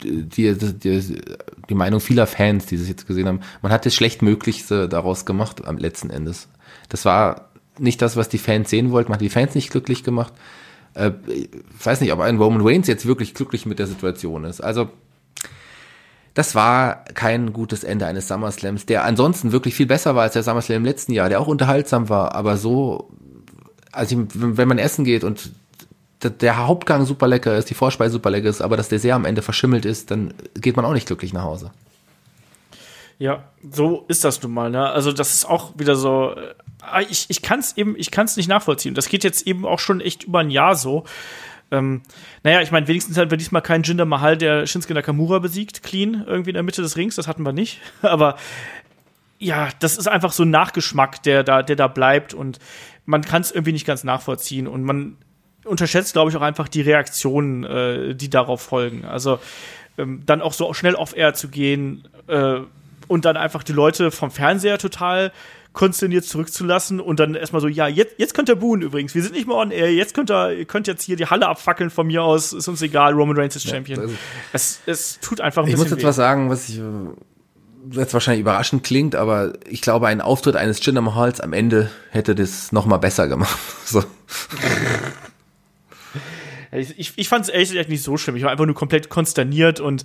die, 0.02 0.56
die, 0.56 1.20
die 1.68 1.74
Meinung 1.74 2.00
vieler 2.00 2.26
Fans, 2.26 2.64
die 2.64 2.76
es 2.76 2.88
jetzt 2.88 3.06
gesehen 3.06 3.28
haben, 3.28 3.40
man 3.60 3.70
hat 3.70 3.84
das 3.84 3.94
schlechtmöglichste 3.94 4.88
daraus 4.88 5.26
gemacht 5.26 5.66
am 5.66 5.76
letzten 5.76 6.08
Endes. 6.08 6.48
Das 6.92 7.06
war 7.06 7.48
nicht 7.78 8.02
das, 8.02 8.16
was 8.16 8.28
die 8.28 8.36
Fans 8.36 8.68
sehen 8.68 8.90
wollten. 8.90 9.10
Man 9.10 9.16
hat 9.16 9.22
die 9.22 9.30
Fans 9.30 9.54
nicht 9.54 9.70
glücklich 9.70 10.04
gemacht. 10.04 10.34
Äh, 10.92 11.12
ich 11.26 11.48
weiß 11.82 12.02
nicht, 12.02 12.12
ob 12.12 12.20
ein 12.20 12.36
Roman 12.36 12.60
Reigns 12.60 12.86
jetzt 12.86 13.06
wirklich 13.06 13.32
glücklich 13.32 13.64
mit 13.64 13.78
der 13.78 13.86
Situation 13.86 14.44
ist. 14.44 14.60
Also, 14.60 14.90
das 16.34 16.54
war 16.54 17.04
kein 17.14 17.54
gutes 17.54 17.82
Ende 17.82 18.04
eines 18.04 18.28
SummerSlams, 18.28 18.84
der 18.84 19.04
ansonsten 19.04 19.52
wirklich 19.52 19.74
viel 19.74 19.86
besser 19.86 20.14
war 20.14 20.24
als 20.24 20.34
der 20.34 20.42
SummerSlam 20.42 20.76
im 20.78 20.84
letzten 20.84 21.12
Jahr, 21.12 21.30
der 21.30 21.40
auch 21.40 21.46
unterhaltsam 21.46 22.10
war, 22.10 22.34
aber 22.34 22.58
so, 22.58 23.08
also 23.90 24.26
wenn 24.34 24.68
man 24.68 24.78
essen 24.78 25.04
geht 25.04 25.24
und 25.24 25.50
der 26.22 26.66
Hauptgang 26.66 27.06
super 27.06 27.26
lecker 27.26 27.56
ist, 27.56 27.70
die 27.70 27.74
Vorspeise 27.74 28.12
super 28.12 28.30
lecker 28.30 28.48
ist, 28.48 28.60
aber 28.60 28.76
das 28.76 28.90
Dessert 28.90 29.12
am 29.12 29.24
Ende 29.24 29.40
verschimmelt 29.40 29.86
ist, 29.86 30.10
dann 30.10 30.34
geht 30.54 30.76
man 30.76 30.84
auch 30.84 30.92
nicht 30.92 31.06
glücklich 31.06 31.32
nach 31.32 31.42
Hause. 31.42 31.70
Ja, 33.22 33.44
so 33.70 34.04
ist 34.08 34.24
das 34.24 34.42
nun 34.42 34.52
mal. 34.52 34.68
Ne? 34.68 34.84
Also 34.84 35.12
das 35.12 35.32
ist 35.32 35.48
auch 35.48 35.78
wieder 35.78 35.94
so. 35.94 36.34
Äh, 36.94 37.04
ich, 37.04 37.26
ich 37.28 37.42
kann 37.42 37.60
es 37.60 37.76
eben, 37.76 37.94
ich 37.96 38.10
kann 38.10 38.26
es 38.26 38.36
nicht 38.36 38.48
nachvollziehen. 38.48 38.94
Das 38.94 39.08
geht 39.08 39.24
jetzt 39.24 39.46
eben 39.46 39.66
auch 39.66 39.78
schon 39.78 40.00
echt 40.00 40.24
über 40.24 40.40
ein 40.40 40.50
Jahr 40.50 40.76
so. 40.76 41.04
Ähm, 41.70 42.02
naja, 42.42 42.60
ich 42.60 42.70
meine, 42.70 42.86
wenigstens 42.88 43.16
hatten 43.16 43.30
wir 43.30 43.38
diesmal 43.38 43.62
keinen 43.62 43.82
Jinder 43.82 44.04
Mahal, 44.04 44.36
der 44.36 44.66
Shinsuke 44.66 44.94
Nakamura 44.94 45.38
besiegt, 45.38 45.82
clean, 45.82 46.24
irgendwie 46.26 46.50
in 46.50 46.54
der 46.54 46.62
Mitte 46.62 46.82
des 46.82 46.96
Rings. 46.96 47.16
Das 47.16 47.28
hatten 47.28 47.44
wir 47.44 47.52
nicht. 47.52 47.80
Aber 48.02 48.36
ja, 49.38 49.68
das 49.80 49.96
ist 49.96 50.06
einfach 50.06 50.32
so 50.32 50.44
ein 50.44 50.50
Nachgeschmack, 50.50 51.22
der 51.22 51.42
da, 51.42 51.62
der 51.62 51.76
da 51.76 51.88
bleibt 51.88 52.34
und 52.34 52.58
man 53.04 53.22
kann 53.22 53.42
es 53.42 53.50
irgendwie 53.50 53.72
nicht 53.72 53.86
ganz 53.86 54.04
nachvollziehen 54.04 54.68
und 54.68 54.84
man 54.84 55.16
unterschätzt, 55.64 56.12
glaube 56.12 56.30
ich, 56.30 56.36
auch 56.36 56.42
einfach 56.42 56.68
die 56.68 56.82
Reaktionen, 56.82 57.64
äh, 57.64 58.14
die 58.14 58.30
darauf 58.30 58.62
folgen. 58.62 59.04
Also 59.04 59.40
ähm, 59.98 60.22
dann 60.24 60.42
auch 60.42 60.52
so 60.52 60.72
schnell 60.74 60.94
off-air 60.94 61.34
zu 61.34 61.48
gehen, 61.48 62.06
äh, 62.28 62.60
und 63.08 63.24
dann 63.24 63.36
einfach 63.36 63.62
die 63.62 63.72
Leute 63.72 64.10
vom 64.10 64.30
Fernseher 64.30 64.78
total 64.78 65.32
konsterniert 65.72 66.24
zurückzulassen 66.24 67.00
und 67.00 67.18
dann 67.18 67.34
erstmal 67.34 67.62
so, 67.62 67.68
ja, 67.68 67.88
jetzt, 67.88 68.14
jetzt 68.18 68.34
könnt 68.34 68.48
ihr 68.48 68.56
buhen 68.56 68.82
übrigens. 68.82 69.14
Wir 69.14 69.22
sind 69.22 69.34
nicht 69.34 69.46
mehr 69.46 69.56
on 69.56 69.70
air, 69.70 69.92
jetzt 69.92 70.14
könnt 70.14 70.30
ihr, 70.30 70.52
ihr 70.52 70.64
könnt 70.64 70.86
jetzt 70.86 71.02
hier 71.02 71.16
die 71.16 71.26
Halle 71.26 71.48
abfackeln 71.48 71.90
von 71.90 72.06
mir 72.06 72.22
aus, 72.22 72.52
ist 72.52 72.68
uns 72.68 72.82
egal, 72.82 73.14
Roman 73.14 73.36
Reigns 73.36 73.56
ist 73.56 73.66
Champion. 73.66 73.98
Ja, 73.98 74.04
also 74.04 74.14
es, 74.52 74.80
es 74.86 75.20
tut 75.20 75.40
einfach 75.40 75.62
ein 75.62 75.68
Ich 75.68 75.76
muss 75.76 75.90
jetzt 75.90 76.02
weh. 76.02 76.06
was 76.06 76.16
sagen, 76.16 76.50
was 76.50 76.68
ich 76.68 76.80
jetzt 77.90 78.12
wahrscheinlich 78.12 78.42
überraschend 78.42 78.84
klingt, 78.84 79.14
aber 79.14 79.54
ich 79.68 79.80
glaube, 79.80 80.06
ein 80.08 80.20
Auftritt 80.20 80.56
eines 80.56 80.84
Jinder 80.84 81.00
Mahals 81.00 81.40
am 81.40 81.52
Ende 81.52 81.90
hätte 82.10 82.34
das 82.34 82.72
noch 82.72 82.86
mal 82.86 82.98
besser 82.98 83.28
gemacht. 83.28 83.58
so. 83.84 84.04
Ich, 86.74 87.12
ich 87.16 87.28
fand 87.28 87.44
es 87.44 87.50
ehrlich 87.50 87.68
gesagt 87.68 87.90
nicht 87.90 88.02
so 88.02 88.16
schlimm. 88.16 88.34
Ich 88.34 88.44
war 88.44 88.50
einfach 88.50 88.64
nur 88.64 88.74
komplett 88.74 89.10
konsterniert 89.10 89.78
und 89.78 90.04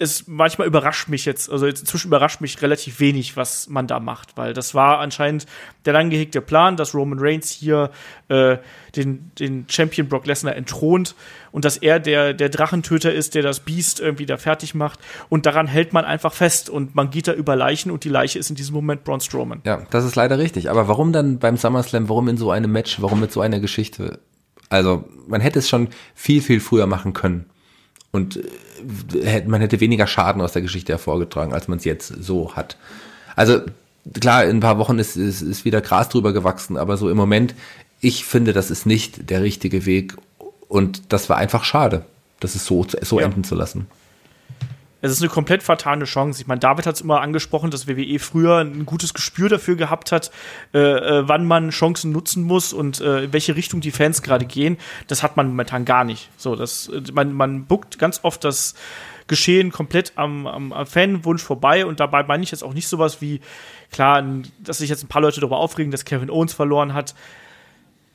es 0.00 0.26
manchmal 0.26 0.66
überrascht 0.66 1.08
mich 1.08 1.26
jetzt, 1.26 1.50
also 1.50 1.66
inzwischen 1.66 2.08
überrascht 2.08 2.40
mich 2.40 2.60
relativ 2.62 3.00
wenig, 3.00 3.36
was 3.36 3.68
man 3.68 3.86
da 3.86 4.00
macht, 4.00 4.36
weil 4.36 4.54
das 4.54 4.74
war 4.74 4.98
anscheinend 4.98 5.44
der 5.84 5.92
lang 5.92 6.08
gehegte 6.08 6.40
Plan, 6.40 6.76
dass 6.76 6.94
Roman 6.94 7.18
Reigns 7.20 7.50
hier 7.50 7.90
äh, 8.28 8.56
den, 8.96 9.30
den 9.38 9.66
Champion 9.68 10.08
Brock 10.08 10.26
Lesnar 10.26 10.56
entthront 10.56 11.14
und 11.52 11.66
dass 11.66 11.76
er 11.76 12.00
der, 12.00 12.32
der 12.32 12.48
Drachentöter 12.48 13.12
ist, 13.12 13.34
der 13.34 13.42
das 13.42 13.60
Biest 13.60 14.00
irgendwie 14.00 14.24
da 14.24 14.38
fertig 14.38 14.74
macht 14.74 14.98
und 15.28 15.44
daran 15.44 15.66
hält 15.66 15.92
man 15.92 16.06
einfach 16.06 16.32
fest 16.32 16.70
und 16.70 16.94
man 16.94 17.10
geht 17.10 17.28
da 17.28 17.34
über 17.34 17.54
Leichen 17.54 17.90
und 17.90 18.02
die 18.04 18.08
Leiche 18.08 18.38
ist 18.38 18.48
in 18.48 18.56
diesem 18.56 18.74
Moment 18.74 19.04
Braun 19.04 19.20
Strowman. 19.20 19.60
Ja, 19.66 19.82
das 19.90 20.06
ist 20.06 20.16
leider 20.16 20.38
richtig, 20.38 20.70
aber 20.70 20.88
warum 20.88 21.12
dann 21.12 21.38
beim 21.38 21.58
SummerSlam, 21.58 22.08
warum 22.08 22.28
in 22.28 22.38
so 22.38 22.50
einem 22.50 22.72
Match, 22.72 23.02
warum 23.02 23.20
mit 23.20 23.32
so 23.32 23.42
einer 23.42 23.60
Geschichte? 23.60 24.20
Also, 24.70 25.04
man 25.26 25.40
hätte 25.40 25.58
es 25.58 25.68
schon 25.68 25.88
viel, 26.14 26.40
viel 26.40 26.60
früher 26.60 26.86
machen 26.86 27.12
können. 27.12 27.49
Und 28.12 28.40
äh, 29.14 29.44
man 29.46 29.60
hätte 29.60 29.80
weniger 29.80 30.06
Schaden 30.06 30.42
aus 30.42 30.52
der 30.52 30.62
Geschichte 30.62 30.92
hervorgetragen, 30.92 31.52
als 31.52 31.68
man 31.68 31.78
es 31.78 31.84
jetzt 31.84 32.08
so 32.08 32.56
hat. 32.56 32.76
Also 33.36 33.60
klar, 34.20 34.44
in 34.44 34.56
ein 34.56 34.60
paar 34.60 34.78
Wochen 34.78 34.98
ist, 34.98 35.16
ist, 35.16 35.42
ist 35.42 35.64
wieder 35.64 35.80
Gras 35.80 36.08
drüber 36.08 36.32
gewachsen, 36.32 36.76
aber 36.76 36.96
so 36.96 37.08
im 37.10 37.16
Moment, 37.16 37.54
ich 38.00 38.24
finde, 38.24 38.52
das 38.52 38.70
ist 38.70 38.86
nicht 38.86 39.30
der 39.30 39.42
richtige 39.42 39.86
Weg 39.86 40.16
und 40.68 41.12
das 41.12 41.28
war 41.28 41.36
einfach 41.36 41.64
schade, 41.64 42.04
das 42.40 42.54
ist 42.54 42.66
so, 42.66 42.86
so 43.02 43.20
ja. 43.20 43.26
enden 43.26 43.44
zu 43.44 43.54
lassen. 43.54 43.86
Es 45.02 45.12
ist 45.12 45.22
eine 45.22 45.30
komplett 45.30 45.62
vertane 45.62 46.04
Chance. 46.04 46.40
Ich 46.40 46.46
meine, 46.46 46.60
David 46.60 46.86
hat 46.86 46.96
es 46.96 47.00
immer 47.00 47.20
angesprochen, 47.20 47.70
dass 47.70 47.88
WWE 47.88 48.18
früher 48.18 48.58
ein 48.58 48.84
gutes 48.86 49.14
Gespür 49.14 49.48
dafür 49.48 49.76
gehabt 49.76 50.12
hat, 50.12 50.30
äh, 50.74 50.78
äh, 50.78 51.28
wann 51.28 51.46
man 51.46 51.70
Chancen 51.70 52.12
nutzen 52.12 52.44
muss 52.44 52.72
und 52.72 53.00
äh, 53.00 53.24
in 53.24 53.32
welche 53.32 53.56
Richtung 53.56 53.80
die 53.80 53.90
Fans 53.90 54.22
gerade 54.22 54.44
gehen. 54.44 54.76
Das 55.06 55.22
hat 55.22 55.36
man 55.36 55.48
momentan 55.48 55.84
gar 55.84 56.04
nicht. 56.04 56.28
So, 56.36 56.54
das, 56.54 56.88
äh, 56.88 57.02
man, 57.12 57.32
man 57.32 57.64
buckt 57.66 57.98
ganz 57.98 58.20
oft 58.22 58.44
das 58.44 58.74
Geschehen 59.26 59.70
komplett 59.70 60.12
am, 60.16 60.46
am, 60.46 60.72
am 60.72 60.86
Fanwunsch 60.86 61.42
vorbei 61.42 61.86
und 61.86 62.00
dabei 62.00 62.24
meine 62.24 62.42
ich 62.42 62.50
jetzt 62.50 62.64
auch 62.64 62.74
nicht 62.74 62.88
sowas 62.88 63.20
wie, 63.20 63.40
klar, 63.92 64.24
dass 64.58 64.78
sich 64.78 64.90
jetzt 64.90 65.04
ein 65.04 65.08
paar 65.08 65.22
Leute 65.22 65.40
darüber 65.40 65.58
aufregen, 65.58 65.92
dass 65.92 66.04
Kevin 66.04 66.30
Owens 66.30 66.52
verloren 66.52 66.94
hat. 66.94 67.14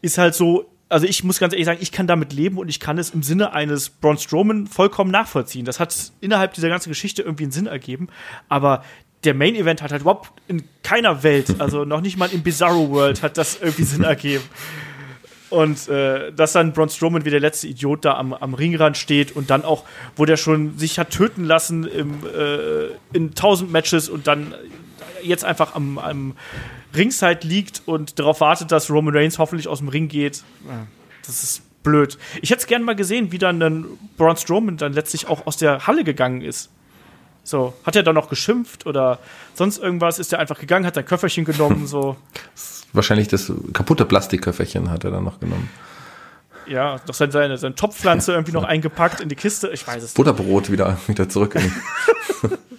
Ist 0.02 0.18
halt 0.18 0.36
so, 0.36 0.70
also 0.90 1.08
ich 1.08 1.24
muss 1.24 1.40
ganz 1.40 1.54
ehrlich 1.54 1.66
sagen, 1.66 1.80
ich 1.82 1.92
kann 1.92 2.08
damit 2.08 2.34
leben 2.34 2.58
und 2.58 2.70
ich 2.70 2.80
kann 2.80 2.98
es 2.98 3.10
im 3.10 3.24
Sinne 3.24 3.54
eines 3.54 3.90
Braun 3.90 4.18
Strowman 4.18 4.68
vollkommen 4.68 5.12
nachvollziehen. 5.12 5.66
Das 5.66 5.80
hat 5.80 6.12
innerhalb 6.22 6.54
dieser 6.54 6.70
ganzen 6.70 6.90
Geschichte 6.90 7.24
irgendwie 7.24 7.44
einen 7.44 7.52
Sinn 7.52 7.68
ergeben, 7.68 8.08
aber 8.50 8.84
der 9.24 9.34
Main 9.34 9.56
Event 9.56 9.82
hat 9.82 9.92
halt 9.92 10.02
überhaupt 10.02 10.32
in 10.48 10.64
keiner 10.84 11.24
Welt, 11.24 11.56
also 11.60 11.86
noch 11.86 12.02
nicht 12.02 12.18
mal 12.18 12.30
im 12.32 12.44
Bizarro 12.44 12.92
World 12.92 13.24
hat 13.24 13.38
das 13.38 13.60
irgendwie 13.60 13.84
Sinn 13.84 14.04
ergeben. 14.04 14.44
Und 15.50 15.88
äh, 15.88 16.34
dass 16.34 16.54
dann 16.54 16.74
Braun 16.74 16.90
Strowman 16.90 17.24
wie 17.24 17.30
der 17.30 17.40
letzte 17.40 17.68
Idiot 17.68 18.04
da 18.04 18.16
am, 18.16 18.34
am 18.34 18.54
Ringrand 18.56 18.98
steht 18.98 19.36
und 19.36 19.50
dann 19.50 19.64
auch, 19.64 19.86
wo 20.16 20.26
der 20.26 20.38
schon 20.38 20.78
sich 20.78 21.00
hat 21.00 21.12
töten 21.12 21.46
lassen 21.46 21.86
im, 21.86 22.26
äh, 22.26 22.88
in 23.14 23.36
tausend 23.36 23.72
Matches 23.72 24.10
und 24.10 24.28
dann 24.28 24.54
jetzt 25.24 25.46
einfach 25.46 25.76
am, 25.76 25.98
am 25.98 26.34
Ringside 26.96 27.40
liegt 27.44 27.82
und 27.86 28.20
darauf 28.20 28.42
wartet, 28.42 28.72
dass 28.72 28.90
Roman 28.90 29.16
Reigns 29.16 29.40
hoffentlich 29.40 29.68
aus 29.68 29.80
dem 29.80 29.90
Ring 29.90 30.08
geht. 30.08 30.44
Das 31.26 31.44
ist 31.44 31.62
blöd. 31.84 32.18
Ich 32.42 32.50
hätte 32.50 32.62
es 32.62 32.68
gerne 32.68 32.84
mal 32.84 32.96
gesehen, 32.96 33.32
wie 33.32 33.38
dann, 33.38 33.60
dann 33.60 33.86
Braun 34.18 34.36
Strowman 34.36 34.78
dann 34.78 34.94
letztlich 34.94 35.28
auch 35.28 35.48
aus 35.48 35.58
der 35.58 35.88
Halle 35.88 36.04
gegangen 36.04 36.42
ist. 36.42 36.70
So, 37.44 37.74
hat 37.86 37.96
er 37.96 38.04
dann 38.04 38.16
noch 38.16 38.28
geschimpft 38.28 38.88
oder 38.88 39.20
sonst 39.54 39.78
irgendwas? 39.78 40.18
Ist 40.20 40.34
er 40.34 40.40
einfach 40.40 40.60
gegangen, 40.60 40.86
hat 40.86 40.96
sein 40.96 41.06
Köfferchen 41.06 41.46
genommen, 41.46 41.86
so. 41.88 42.18
Wahrscheinlich 42.94 43.28
das 43.28 43.52
kaputte 43.74 44.06
Plastikköfferchen 44.06 44.90
hat 44.90 45.04
er 45.04 45.12
dann 45.12 45.24
noch 45.24 45.40
genommen. 45.40 45.70
Ja, 46.68 47.00
noch 47.08 47.14
seine, 47.14 47.32
seine, 47.32 47.58
seine 47.58 47.76
Topfpflanze 47.76 48.32
irgendwie 48.32 48.54
noch 48.54 48.64
eingepackt 48.68 49.20
in 49.20 49.30
die 49.30 49.36
Kiste. 49.36 49.70
Ich 49.70 49.86
weiß 49.86 49.98
es 49.98 50.04
nicht. 50.04 50.16
Butterbrot 50.16 50.72
wieder, 50.72 50.98
wieder 51.08 51.30
zurück. 51.30 51.56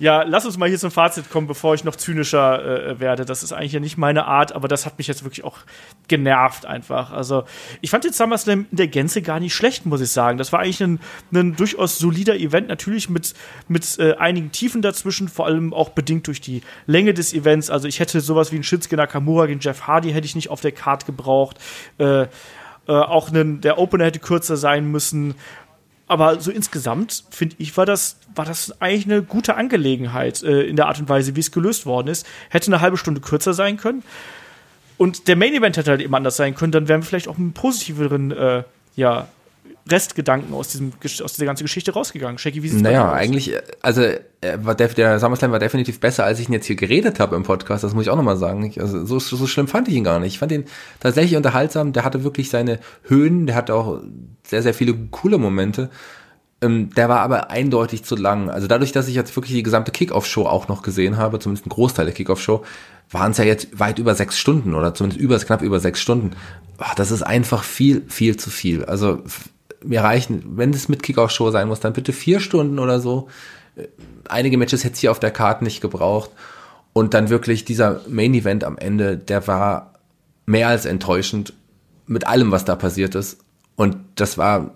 Ja, 0.00 0.22
lass 0.22 0.46
uns 0.46 0.56
mal 0.56 0.68
hier 0.68 0.78
zum 0.78 0.92
Fazit 0.92 1.28
kommen, 1.28 1.48
bevor 1.48 1.74
ich 1.74 1.82
noch 1.82 1.96
zynischer 1.96 2.90
äh, 2.90 3.00
werde. 3.00 3.24
Das 3.24 3.42
ist 3.42 3.52
eigentlich 3.52 3.72
ja 3.72 3.80
nicht 3.80 3.98
meine 3.98 4.26
Art, 4.26 4.52
aber 4.52 4.68
das 4.68 4.86
hat 4.86 4.96
mich 4.98 5.08
jetzt 5.08 5.24
wirklich 5.24 5.44
auch 5.44 5.58
genervt 6.06 6.66
einfach. 6.66 7.10
Also, 7.10 7.44
ich 7.80 7.90
fand 7.90 8.04
den 8.04 8.12
SummerSlam 8.12 8.66
in 8.70 8.76
der 8.76 8.86
Gänze 8.86 9.22
gar 9.22 9.40
nicht 9.40 9.54
schlecht, 9.54 9.86
muss 9.86 10.00
ich 10.00 10.10
sagen. 10.10 10.38
Das 10.38 10.52
war 10.52 10.60
eigentlich 10.60 10.82
ein, 10.82 11.00
ein 11.34 11.56
durchaus 11.56 11.98
solider 11.98 12.36
Event, 12.36 12.68
natürlich 12.68 13.10
mit, 13.10 13.34
mit 13.66 13.98
äh, 13.98 14.14
einigen 14.14 14.52
Tiefen 14.52 14.82
dazwischen, 14.82 15.28
vor 15.28 15.46
allem 15.46 15.74
auch 15.74 15.90
bedingt 15.90 16.28
durch 16.28 16.40
die 16.40 16.62
Länge 16.86 17.12
des 17.12 17.34
Events. 17.34 17.68
Also, 17.68 17.88
ich 17.88 17.98
hätte 17.98 18.20
sowas 18.20 18.52
wie 18.52 18.56
ein 18.56 18.64
Shinsuke 18.64 18.96
Nakamura 18.96 19.46
gegen 19.46 19.60
Jeff 19.60 19.88
Hardy 19.88 20.12
hätte 20.12 20.26
ich 20.26 20.36
nicht 20.36 20.50
auf 20.50 20.60
der 20.60 20.72
Card 20.72 21.06
gebraucht. 21.06 21.56
Äh, 21.98 22.26
äh, 22.88 22.92
auch 22.92 23.28
einen, 23.28 23.60
der 23.60 23.78
Opener 23.78 24.06
hätte 24.06 24.20
kürzer 24.20 24.56
sein 24.56 24.90
müssen 24.90 25.34
aber 26.08 26.40
so 26.40 26.50
insgesamt, 26.50 27.24
finde 27.30 27.56
ich, 27.58 27.76
war 27.76 27.86
das, 27.86 28.16
war 28.34 28.44
das 28.44 28.80
eigentlich 28.80 29.04
eine 29.06 29.22
gute 29.22 29.54
Angelegenheit 29.56 30.42
äh, 30.42 30.62
in 30.62 30.76
der 30.76 30.86
Art 30.86 30.98
und 30.98 31.08
Weise, 31.08 31.36
wie 31.36 31.40
es 31.40 31.52
gelöst 31.52 31.86
worden 31.86 32.08
ist. 32.08 32.26
Hätte 32.48 32.68
eine 32.68 32.80
halbe 32.80 32.96
Stunde 32.96 33.20
kürzer 33.20 33.54
sein 33.54 33.76
können. 33.76 34.02
Und 34.96 35.28
der 35.28 35.36
Main 35.36 35.54
Event 35.54 35.76
hätte 35.76 35.90
halt 35.90 36.00
eben 36.00 36.14
anders 36.14 36.36
sein 36.36 36.54
können, 36.54 36.72
dann 36.72 36.88
wären 36.88 37.02
wir 37.02 37.06
vielleicht 37.06 37.28
auch 37.28 37.36
mit 37.38 37.44
einem 37.44 37.52
positiveren 37.52 38.32
äh, 38.32 38.64
ja, 38.96 39.28
Restgedanken 39.90 40.54
aus, 40.54 40.68
diesem, 40.68 40.92
aus 41.02 41.32
dieser 41.32 41.46
ganzen 41.46 41.64
Geschichte 41.64 41.92
rausgegangen. 41.92 42.38
Shaggy, 42.38 42.62
wie 42.62 42.68
sieht's 42.68 42.82
Naja, 42.82 43.12
eigentlich, 43.12 43.54
also 43.82 44.02
war 44.58 44.74
der, 44.74 44.88
der 44.88 45.18
SummerSlam 45.18 45.50
war 45.50 45.58
definitiv 45.58 45.98
besser, 46.00 46.24
als 46.24 46.38
ich 46.38 46.48
ihn 46.48 46.52
jetzt 46.52 46.66
hier 46.66 46.76
geredet 46.76 47.18
habe 47.18 47.34
im 47.34 47.42
Podcast, 47.42 47.82
das 47.82 47.94
muss 47.94 48.04
ich 48.04 48.10
auch 48.10 48.16
nochmal 48.16 48.36
sagen. 48.36 48.64
Ich, 48.64 48.80
also 48.80 49.04
so, 49.04 49.18
so 49.18 49.46
schlimm 49.46 49.66
fand 49.66 49.88
ich 49.88 49.94
ihn 49.94 50.04
gar 50.04 50.20
nicht. 50.20 50.34
Ich 50.34 50.38
fand 50.38 50.52
ihn 50.52 50.64
tatsächlich 51.00 51.36
unterhaltsam, 51.36 51.92
der 51.92 52.04
hatte 52.04 52.24
wirklich 52.24 52.50
seine 52.50 52.78
Höhen, 53.02 53.46
der 53.46 53.56
hatte 53.56 53.74
auch 53.74 54.00
sehr, 54.44 54.62
sehr 54.62 54.74
viele 54.74 54.94
coole 55.10 55.38
Momente. 55.38 55.90
Ähm, 56.60 56.90
der 56.90 57.08
war 57.08 57.20
aber 57.20 57.50
eindeutig 57.50 58.04
zu 58.04 58.16
lang. 58.16 58.50
Also 58.50 58.66
dadurch, 58.66 58.92
dass 58.92 59.08
ich 59.08 59.14
jetzt 59.14 59.34
wirklich 59.36 59.54
die 59.54 59.62
gesamte 59.62 59.92
Kickoff-Show 59.92 60.44
auch 60.44 60.68
noch 60.68 60.82
gesehen 60.82 61.16
habe, 61.16 61.38
zumindest 61.38 61.66
ein 61.66 61.70
Großteil 61.70 62.06
der 62.06 62.14
Kickoff-Show, 62.14 62.64
waren 63.10 63.30
es 63.30 63.38
ja 63.38 63.44
jetzt 63.44 63.78
weit 63.78 63.98
über 63.98 64.14
sechs 64.14 64.38
Stunden 64.38 64.74
oder 64.74 64.94
zumindest 64.94 65.20
über, 65.20 65.38
knapp 65.38 65.62
über 65.62 65.80
sechs 65.80 66.00
Stunden. 66.00 66.32
Ach, 66.78 66.94
das 66.94 67.10
ist 67.10 67.22
einfach 67.22 67.64
viel, 67.64 68.02
viel 68.08 68.36
zu 68.36 68.50
viel. 68.50 68.84
Also 68.84 69.22
mir 69.82 70.02
reichen, 70.02 70.42
wenn 70.56 70.70
es 70.70 70.88
mit 70.88 71.02
Kickoff-Show 71.02 71.50
sein 71.50 71.68
muss, 71.68 71.80
dann 71.80 71.92
bitte 71.92 72.12
vier 72.12 72.40
Stunden 72.40 72.78
oder 72.78 73.00
so. 73.00 73.28
Äh, 73.76 73.88
einige 74.28 74.58
Matches 74.58 74.84
hätte 74.84 74.94
es 74.94 75.00
hier 75.00 75.10
auf 75.10 75.20
der 75.20 75.30
Karte 75.30 75.64
nicht 75.64 75.80
gebraucht. 75.80 76.30
Und 76.92 77.14
dann 77.14 77.28
wirklich 77.28 77.64
dieser 77.64 78.00
Main-Event 78.08 78.64
am 78.64 78.76
Ende, 78.76 79.16
der 79.16 79.46
war 79.46 79.94
mehr 80.46 80.68
als 80.68 80.84
enttäuschend 80.84 81.52
mit 82.06 82.26
allem, 82.26 82.50
was 82.50 82.64
da 82.64 82.74
passiert 82.74 83.14
ist. 83.14 83.38
Und 83.76 83.96
das 84.16 84.38
war, 84.38 84.74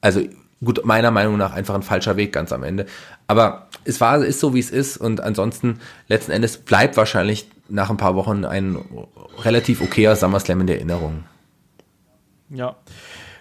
also 0.00 0.20
gut, 0.62 0.84
meiner 0.84 1.10
Meinung 1.10 1.36
nach 1.36 1.52
einfach 1.52 1.74
ein 1.74 1.82
falscher 1.82 2.16
Weg 2.16 2.32
ganz 2.32 2.52
am 2.52 2.62
Ende. 2.62 2.86
Aber 3.26 3.68
es 3.84 4.00
war, 4.00 4.24
ist 4.24 4.40
so, 4.40 4.54
wie 4.54 4.60
es 4.60 4.70
ist. 4.70 4.96
Und 4.96 5.20
ansonsten, 5.20 5.80
letzten 6.08 6.32
Endes 6.32 6.58
bleibt 6.58 6.96
wahrscheinlich 6.96 7.48
nach 7.68 7.90
ein 7.90 7.96
paar 7.96 8.14
Wochen 8.14 8.44
ein 8.44 8.78
relativ 9.42 9.80
okayer 9.80 10.16
SummerSlam 10.16 10.60
in 10.60 10.66
der 10.66 10.76
Erinnerung. 10.76 11.24
Ja. 12.50 12.76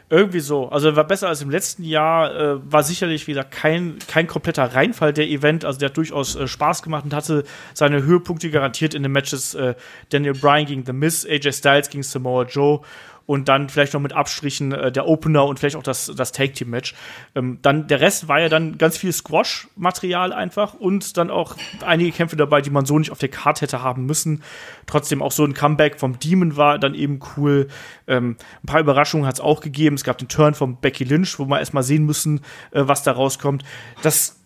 Irgendwie 0.09 0.41
so. 0.41 0.69
Also 0.69 0.95
war 0.95 1.05
besser 1.05 1.29
als 1.29 1.41
im 1.41 1.49
letzten 1.49 1.83
Jahr. 1.83 2.35
Äh, 2.35 2.71
war 2.71 2.83
sicherlich 2.83 3.27
wieder 3.27 3.43
kein, 3.43 3.97
kein 4.07 4.27
kompletter 4.27 4.75
Reinfall 4.75 5.13
der 5.13 5.27
Event. 5.27 5.65
Also 5.65 5.79
der 5.79 5.89
hat 5.89 5.97
durchaus 5.97 6.35
äh, 6.35 6.47
Spaß 6.47 6.83
gemacht 6.83 7.05
und 7.05 7.13
hatte 7.13 7.43
seine 7.73 8.03
Höhepunkte 8.03 8.49
garantiert 8.51 8.93
in 8.93 9.03
den 9.03 9.11
Matches 9.11 9.55
äh, 9.55 9.75
Daniel 10.09 10.33
Bryan 10.33 10.65
gegen 10.65 10.85
The 10.85 10.93
Miz, 10.93 11.25
AJ 11.25 11.53
Styles 11.53 11.89
gegen 11.89 12.03
Samoa 12.03 12.43
Joe 12.43 12.81
und 13.25 13.47
dann 13.47 13.69
vielleicht 13.69 13.93
noch 13.93 14.01
mit 14.01 14.13
Abstrichen 14.13 14.71
äh, 14.71 14.91
der 14.91 15.07
Opener 15.07 15.45
und 15.45 15.59
vielleicht 15.59 15.75
auch 15.75 15.83
das, 15.83 16.11
das 16.15 16.31
Take-Team-Match. 16.31 16.95
Ähm, 17.35 17.59
dann 17.61 17.87
der 17.87 18.01
Rest 18.01 18.27
war 18.27 18.39
ja 18.39 18.49
dann 18.49 18.77
ganz 18.77 18.97
viel 18.97 19.11
Squash-Material 19.11 20.33
einfach 20.33 20.73
und 20.73 21.17
dann 21.17 21.31
auch 21.31 21.55
einige 21.85 22.11
Kämpfe 22.11 22.35
dabei, 22.35 22.61
die 22.61 22.69
man 22.69 22.85
so 22.85 22.99
nicht 22.99 23.11
auf 23.11 23.19
der 23.19 23.29
Karte 23.29 23.61
hätte 23.61 23.81
haben 23.81 24.05
müssen. 24.05 24.43
Trotzdem 24.85 25.21
auch 25.21 25.31
so 25.31 25.45
ein 25.45 25.53
Comeback 25.53 25.99
vom 25.99 26.19
Demon 26.19 26.57
war 26.57 26.79
dann 26.79 26.93
eben 26.95 27.19
cool. 27.37 27.67
Ähm, 28.07 28.35
ein 28.63 28.65
paar 28.65 28.81
Überraschungen 28.81 29.25
hat 29.25 29.35
es 29.35 29.41
auch 29.41 29.61
gegeben. 29.61 29.95
Es 29.95 30.03
gab 30.03 30.17
den 30.17 30.27
Turn 30.27 30.53
von 30.53 30.77
Becky 30.77 31.03
Lynch, 31.03 31.39
wo 31.39 31.45
wir 31.45 31.59
erstmal 31.59 31.83
sehen 31.83 32.05
müssen, 32.05 32.41
äh, 32.71 32.83
was 32.85 33.03
da 33.03 33.13
rauskommt. 33.13 33.63
Das 34.01 34.42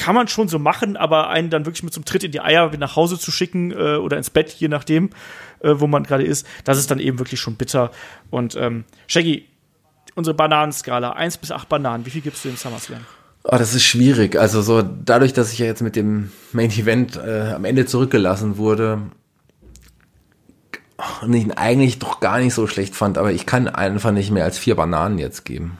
kann 0.00 0.14
man 0.14 0.28
schon 0.28 0.48
so 0.48 0.58
machen, 0.58 0.96
aber 0.96 1.28
einen 1.28 1.50
dann 1.50 1.66
wirklich 1.66 1.82
mit 1.82 1.94
einem 1.94 2.06
Tritt 2.06 2.24
in 2.24 2.32
die 2.32 2.40
Eier 2.40 2.74
nach 2.78 2.96
Hause 2.96 3.18
zu 3.18 3.30
schicken 3.30 3.70
äh, 3.70 3.96
oder 3.96 4.16
ins 4.16 4.30
Bett, 4.30 4.50
je 4.50 4.68
nachdem, 4.68 5.10
äh, 5.60 5.74
wo 5.74 5.86
man 5.86 6.04
gerade 6.04 6.24
ist, 6.24 6.46
das 6.64 6.78
ist 6.78 6.90
dann 6.90 6.98
eben 6.98 7.18
wirklich 7.18 7.38
schon 7.38 7.56
bitter. 7.56 7.90
Und 8.30 8.56
ähm, 8.56 8.84
Shaggy, 9.08 9.46
unsere 10.14 10.34
Bananenskala, 10.34 11.10
1 11.10 11.36
bis 11.36 11.52
8 11.52 11.68
Bananen, 11.68 12.06
wie 12.06 12.10
viel 12.10 12.22
gibst 12.22 12.46
du 12.46 12.48
in 12.48 12.56
SummerSlam? 12.56 13.04
Oh, 13.44 13.56
das 13.56 13.74
ist 13.74 13.84
schwierig. 13.84 14.36
Also 14.36 14.62
so 14.62 14.80
dadurch, 14.82 15.34
dass 15.34 15.52
ich 15.52 15.58
ja 15.58 15.66
jetzt 15.66 15.82
mit 15.82 15.96
dem 15.96 16.32
Main 16.52 16.70
Event 16.70 17.16
äh, 17.16 17.52
am 17.54 17.66
Ende 17.66 17.84
zurückgelassen 17.84 18.56
wurde 18.56 19.02
und 21.20 21.34
ich 21.34 21.44
ihn 21.44 21.52
eigentlich 21.52 21.98
doch 21.98 22.20
gar 22.20 22.38
nicht 22.38 22.54
so 22.54 22.66
schlecht 22.66 22.94
fand, 22.94 23.18
aber 23.18 23.32
ich 23.32 23.44
kann 23.44 23.68
einfach 23.68 24.12
nicht 24.12 24.30
mehr 24.30 24.44
als 24.44 24.58
vier 24.58 24.76
Bananen 24.76 25.18
jetzt 25.18 25.44
geben. 25.44 25.76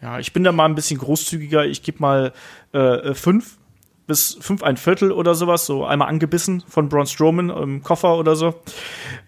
Ja, 0.00 0.18
ich 0.18 0.32
bin 0.32 0.44
da 0.44 0.52
mal 0.52 0.66
ein 0.66 0.74
bisschen 0.74 0.98
großzügiger. 0.98 1.64
Ich 1.66 1.82
gebe 1.82 1.98
mal 2.00 2.32
äh, 2.72 3.14
fünf 3.14 3.58
bis 4.06 4.38
fünf 4.40 4.62
ein 4.62 4.76
Viertel 4.76 5.12
oder 5.12 5.34
sowas, 5.34 5.66
so 5.66 5.84
einmal 5.84 6.08
angebissen 6.08 6.62
von 6.66 6.88
Braun 6.88 7.06
Strowman 7.06 7.50
im 7.50 7.82
Koffer 7.82 8.16
oder 8.16 8.36
so. 8.36 8.54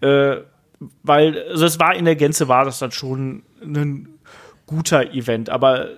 Äh, 0.00 0.38
weil, 1.02 1.44
also 1.50 1.66
es 1.66 1.78
war 1.78 1.94
in 1.94 2.06
der 2.06 2.16
Gänze 2.16 2.48
war 2.48 2.64
das 2.64 2.78
dann 2.78 2.90
schon 2.90 3.42
ein 3.62 4.08
guter 4.66 5.12
Event, 5.12 5.50
aber 5.50 5.88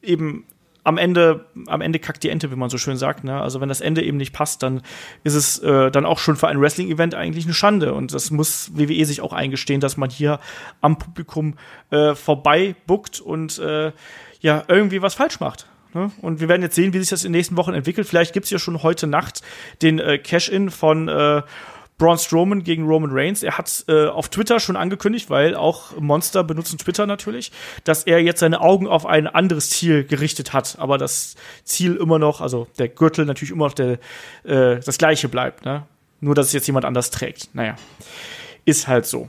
eben 0.00 0.44
am 0.88 0.96
Ende, 0.96 1.44
am 1.66 1.82
Ende 1.82 1.98
kackt 1.98 2.22
die 2.22 2.30
Ente, 2.30 2.50
wie 2.50 2.56
man 2.56 2.70
so 2.70 2.78
schön 2.78 2.96
sagt. 2.96 3.22
Ne? 3.22 3.38
Also 3.38 3.60
wenn 3.60 3.68
das 3.68 3.82
Ende 3.82 4.02
eben 4.02 4.16
nicht 4.16 4.32
passt, 4.32 4.62
dann 4.62 4.80
ist 5.22 5.34
es 5.34 5.58
äh, 5.58 5.90
dann 5.90 6.06
auch 6.06 6.18
schon 6.18 6.36
für 6.36 6.48
ein 6.48 6.58
Wrestling-Event 6.58 7.14
eigentlich 7.14 7.44
eine 7.44 7.52
Schande. 7.52 7.92
Und 7.92 8.14
das 8.14 8.30
muss 8.30 8.70
WWE 8.74 9.04
sich 9.04 9.20
auch 9.20 9.34
eingestehen, 9.34 9.82
dass 9.82 9.98
man 9.98 10.08
hier 10.08 10.40
am 10.80 10.98
Publikum 10.98 11.56
äh, 11.90 12.14
vorbei 12.14 12.74
buckt 12.86 13.20
und 13.20 13.58
äh, 13.58 13.92
ja 14.40 14.64
irgendwie 14.66 15.02
was 15.02 15.12
falsch 15.12 15.40
macht. 15.40 15.66
Ne? 15.92 16.10
Und 16.22 16.40
wir 16.40 16.48
werden 16.48 16.62
jetzt 16.62 16.74
sehen, 16.74 16.94
wie 16.94 17.00
sich 17.00 17.10
das 17.10 17.22
in 17.22 17.32
den 17.32 17.38
nächsten 17.38 17.58
Wochen 17.58 17.74
entwickelt. 17.74 18.08
Vielleicht 18.08 18.32
gibt 18.32 18.44
es 18.44 18.50
ja 18.50 18.58
schon 18.58 18.82
heute 18.82 19.06
Nacht 19.06 19.42
den 19.82 19.98
äh, 19.98 20.16
Cash-In 20.16 20.70
von 20.70 21.08
äh, 21.08 21.42
Braun 21.98 22.16
Strowman 22.16 22.62
gegen 22.62 22.86
Roman 22.86 23.10
Reigns. 23.12 23.42
Er 23.42 23.58
hat 23.58 23.84
äh, 23.88 24.06
auf 24.06 24.28
Twitter 24.28 24.60
schon 24.60 24.76
angekündigt, 24.76 25.30
weil 25.30 25.54
auch 25.54 25.98
Monster 25.98 26.44
benutzen 26.44 26.78
Twitter 26.78 27.06
natürlich, 27.06 27.52
dass 27.84 28.04
er 28.04 28.22
jetzt 28.22 28.40
seine 28.40 28.60
Augen 28.60 28.86
auf 28.86 29.04
ein 29.04 29.26
anderes 29.26 29.70
Ziel 29.70 30.04
gerichtet 30.04 30.52
hat. 30.52 30.76
Aber 30.78 30.96
das 30.96 31.34
Ziel 31.64 31.96
immer 31.96 32.18
noch, 32.18 32.40
also 32.40 32.68
der 32.78 32.88
Gürtel 32.88 33.24
natürlich 33.24 33.50
immer 33.50 33.66
noch 33.66 33.74
der, 33.74 33.98
äh, 34.44 34.80
das 34.80 34.96
gleiche 34.98 35.28
bleibt. 35.28 35.64
Ne? 35.64 35.84
Nur, 36.20 36.34
dass 36.34 36.46
es 36.46 36.52
jetzt 36.52 36.66
jemand 36.66 36.84
anders 36.84 37.10
trägt. 37.10 37.54
Naja, 37.54 37.74
ist 38.64 38.88
halt 38.88 39.06
so. 39.06 39.28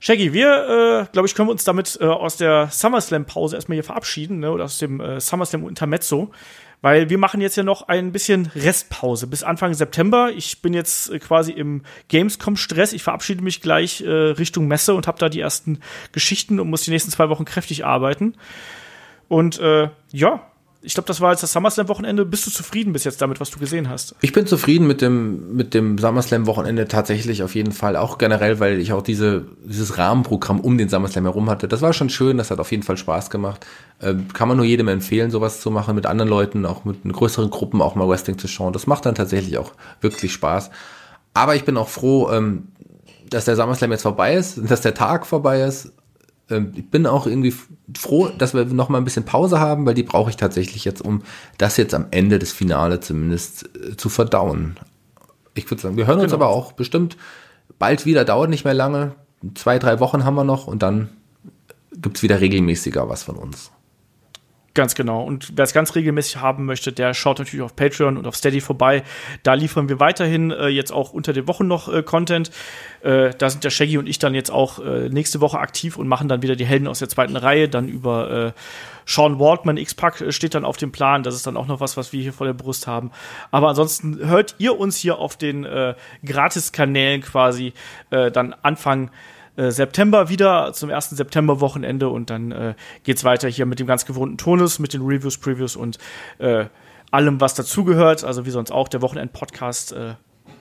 Shaggy, 0.00 0.32
wir, 0.32 1.06
äh, 1.08 1.12
glaube 1.12 1.26
ich, 1.26 1.34
können 1.34 1.48
wir 1.48 1.52
uns 1.52 1.64
damit 1.64 1.98
äh, 2.00 2.04
aus 2.04 2.36
der 2.36 2.68
SummerSlam-Pause 2.70 3.56
erstmal 3.56 3.74
hier 3.74 3.84
verabschieden, 3.84 4.38
ne, 4.38 4.52
oder 4.52 4.64
aus 4.64 4.78
dem 4.78 5.00
äh, 5.00 5.20
SummerSlam-Intermezzo, 5.20 6.30
weil 6.80 7.10
wir 7.10 7.18
machen 7.18 7.40
jetzt 7.40 7.56
ja 7.56 7.62
noch 7.62 7.88
ein 7.88 8.12
bisschen 8.12 8.46
Restpause 8.54 9.26
bis 9.26 9.42
Anfang 9.42 9.74
September. 9.74 10.30
Ich 10.34 10.62
bin 10.62 10.74
jetzt 10.74 11.10
äh, 11.10 11.18
quasi 11.18 11.52
im 11.52 11.82
Gamescom-Stress. 12.08 12.92
Ich 12.92 13.02
verabschiede 13.02 13.42
mich 13.42 13.60
gleich 13.60 14.00
äh, 14.00 14.10
Richtung 14.10 14.68
Messe 14.68 14.94
und 14.94 15.06
habe 15.06 15.18
da 15.18 15.28
die 15.28 15.40
ersten 15.40 15.80
Geschichten 16.12 16.60
und 16.60 16.70
muss 16.70 16.82
die 16.82 16.90
nächsten 16.90 17.10
zwei 17.10 17.28
Wochen 17.28 17.44
kräftig 17.44 17.84
arbeiten. 17.84 18.34
Und 19.28 19.58
äh, 19.58 19.90
ja, 20.12 20.50
ich 20.80 20.94
glaube, 20.94 21.08
das 21.08 21.20
war 21.20 21.32
jetzt 21.32 21.42
das 21.42 21.52
SummerSlam-Wochenende. 21.52 22.24
Bist 22.24 22.46
du 22.46 22.52
zufrieden 22.52 22.92
bis 22.92 23.02
jetzt 23.02 23.20
damit, 23.20 23.40
was 23.40 23.50
du 23.50 23.58
gesehen 23.58 23.88
hast? 23.88 24.14
Ich 24.20 24.32
bin 24.32 24.46
zufrieden 24.46 24.86
mit 24.86 25.02
dem, 25.02 25.56
mit 25.56 25.74
dem 25.74 25.98
SummerSlam-Wochenende 25.98 26.86
tatsächlich 26.86 27.42
auf 27.42 27.56
jeden 27.56 27.72
Fall. 27.72 27.96
Auch 27.96 28.16
generell, 28.16 28.60
weil 28.60 28.78
ich 28.78 28.92
auch 28.92 29.02
diese, 29.02 29.46
dieses 29.64 29.98
Rahmenprogramm 29.98 30.60
um 30.60 30.78
den 30.78 30.88
SummerSlam 30.88 31.24
herum 31.24 31.50
hatte. 31.50 31.66
Das 31.66 31.82
war 31.82 31.92
schon 31.92 32.10
schön, 32.10 32.38
das 32.38 32.52
hat 32.52 32.60
auf 32.60 32.70
jeden 32.70 32.84
Fall 32.84 32.96
Spaß 32.96 33.28
gemacht. 33.30 33.66
Äh, 33.98 34.14
kann 34.32 34.46
man 34.46 34.56
nur 34.56 34.66
jedem 34.66 34.86
empfehlen, 34.86 35.32
sowas 35.32 35.60
zu 35.60 35.72
machen, 35.72 35.96
mit 35.96 36.06
anderen 36.06 36.28
Leuten, 36.28 36.64
auch 36.64 36.84
mit 36.84 37.02
größeren 37.02 37.50
Gruppen 37.50 37.82
auch 37.82 37.96
mal 37.96 38.08
Wrestling 38.08 38.38
zu 38.38 38.46
schauen. 38.46 38.72
Das 38.72 38.86
macht 38.86 39.04
dann 39.04 39.16
tatsächlich 39.16 39.58
auch 39.58 39.72
wirklich 40.00 40.32
Spaß. 40.32 40.70
Aber 41.34 41.56
ich 41.56 41.64
bin 41.64 41.76
auch 41.76 41.88
froh, 41.88 42.30
ähm, 42.30 42.68
dass 43.28 43.46
der 43.46 43.56
SummerSlam 43.56 43.90
jetzt 43.90 44.02
vorbei 44.02 44.34
ist, 44.34 44.60
dass 44.70 44.80
der 44.82 44.94
Tag 44.94 45.26
vorbei 45.26 45.62
ist 45.62 45.92
ich 46.50 46.90
bin 46.90 47.06
auch 47.06 47.26
irgendwie 47.26 47.54
froh, 47.96 48.28
dass 48.28 48.54
wir 48.54 48.64
noch 48.64 48.88
mal 48.88 48.98
ein 48.98 49.04
bisschen 49.04 49.24
Pause 49.24 49.60
haben, 49.60 49.84
weil 49.84 49.94
die 49.94 50.02
brauche 50.02 50.30
ich 50.30 50.36
tatsächlich 50.36 50.84
jetzt, 50.84 51.02
um 51.02 51.22
das 51.58 51.76
jetzt 51.76 51.94
am 51.94 52.06
Ende 52.10 52.38
des 52.38 52.52
Finale 52.52 53.00
zumindest 53.00 53.68
äh, 53.76 53.96
zu 53.96 54.08
verdauen. 54.08 54.78
Ich 55.54 55.70
würde 55.70 55.82
sagen, 55.82 55.96
wir 55.96 56.06
hören 56.06 56.20
uns 56.20 56.32
genau. 56.32 56.44
aber 56.44 56.54
auch 56.54 56.72
bestimmt 56.72 57.16
bald 57.78 58.06
wieder, 58.06 58.24
dauert 58.24 58.50
nicht 58.50 58.64
mehr 58.64 58.74
lange. 58.74 59.14
Zwei, 59.54 59.78
drei 59.78 60.00
Wochen 60.00 60.24
haben 60.24 60.34
wir 60.34 60.44
noch 60.44 60.66
und 60.66 60.82
dann 60.82 61.10
gibt's 61.92 62.22
wieder 62.22 62.40
regelmäßiger 62.40 63.08
was 63.08 63.24
von 63.24 63.36
uns. 63.36 63.70
Ganz 64.74 64.94
genau. 64.94 65.24
Und 65.24 65.56
wer 65.56 65.64
es 65.64 65.72
ganz 65.72 65.94
regelmäßig 65.96 66.36
haben 66.36 66.64
möchte, 66.64 66.92
der 66.92 67.12
schaut 67.12 67.38
natürlich 67.38 67.62
auf 67.62 67.74
Patreon 67.74 68.16
und 68.16 68.26
auf 68.26 68.36
Steady 68.36 68.60
vorbei. 68.60 69.02
Da 69.42 69.54
liefern 69.54 69.88
wir 69.88 69.98
weiterhin 69.98 70.50
äh, 70.50 70.68
jetzt 70.68 70.92
auch 70.92 71.12
unter 71.12 71.32
den 71.32 71.48
Wochen 71.48 71.66
noch 71.66 71.92
äh, 71.92 72.02
Content. 72.02 72.50
Äh, 73.00 73.30
da 73.36 73.50
sind 73.50 73.64
der 73.64 73.70
Shaggy 73.70 73.98
und 73.98 74.06
ich 74.06 74.18
dann 74.18 74.34
jetzt 74.34 74.50
auch 74.50 74.78
äh, 74.78 75.08
nächste 75.08 75.40
Woche 75.40 75.58
aktiv 75.58 75.96
und 75.96 76.06
machen 76.06 76.28
dann 76.28 76.42
wieder 76.42 76.54
die 76.54 76.66
Helden 76.66 76.86
aus 76.86 77.00
der 77.00 77.08
zweiten 77.08 77.36
Reihe. 77.36 77.68
Dann 77.68 77.88
über 77.88 78.30
äh, 78.30 78.52
Sean 79.04 79.40
Waldman 79.40 79.78
X-Pack 79.78 80.20
äh, 80.20 80.32
steht 80.32 80.54
dann 80.54 80.64
auf 80.64 80.76
dem 80.76 80.92
Plan. 80.92 81.24
Das 81.24 81.34
ist 81.34 81.46
dann 81.46 81.56
auch 81.56 81.66
noch 81.66 81.80
was, 81.80 81.96
was 81.96 82.12
wir 82.12 82.22
hier 82.22 82.32
vor 82.32 82.46
der 82.46 82.54
Brust 82.54 82.86
haben. 82.86 83.10
Aber 83.50 83.70
ansonsten 83.70 84.28
hört 84.28 84.54
ihr 84.58 84.78
uns 84.78 84.96
hier 84.96 85.18
auf 85.18 85.36
den 85.36 85.66
Gratis-Kanälen 86.24 87.22
quasi 87.22 87.72
dann 88.10 88.54
Anfang 88.62 89.10
äh, 89.58 89.72
September 89.72 90.28
wieder 90.28 90.72
zum 90.72 90.88
ersten 90.88 91.16
September-Wochenende 91.16 92.08
und 92.08 92.30
dann 92.30 92.52
äh, 92.52 92.74
geht's 93.02 93.24
weiter 93.24 93.48
hier 93.48 93.66
mit 93.66 93.80
dem 93.80 93.86
ganz 93.86 94.06
gewohnten 94.06 94.38
Tonus, 94.38 94.78
mit 94.78 94.92
den 94.92 95.02
Reviews, 95.02 95.36
Previews 95.36 95.74
und 95.74 95.98
äh, 96.38 96.66
allem, 97.10 97.40
was 97.40 97.54
dazugehört. 97.54 98.22
Also 98.22 98.46
wie 98.46 98.50
sonst 98.50 98.70
auch, 98.70 98.88
der 98.88 99.02
Wochenend-Podcast 99.02 99.92
äh, 99.92 100.14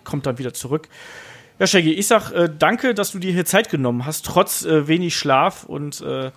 kommt 0.04 0.26
dann 0.26 0.40
wieder 0.40 0.54
zurück. 0.54 0.90
Ja, 1.60 1.68
Shaggy, 1.68 1.94
ich 1.94 2.08
sag 2.08 2.32
äh, 2.32 2.50
danke, 2.58 2.94
dass 2.94 3.12
du 3.12 3.20
dir 3.20 3.32
hier 3.32 3.46
Zeit 3.46 3.70
genommen 3.70 4.06
hast, 4.06 4.26
trotz 4.26 4.66
äh, 4.66 4.88
wenig 4.88 5.16
Schlaf 5.16 5.64
und 5.64 6.02
äh, 6.02 6.32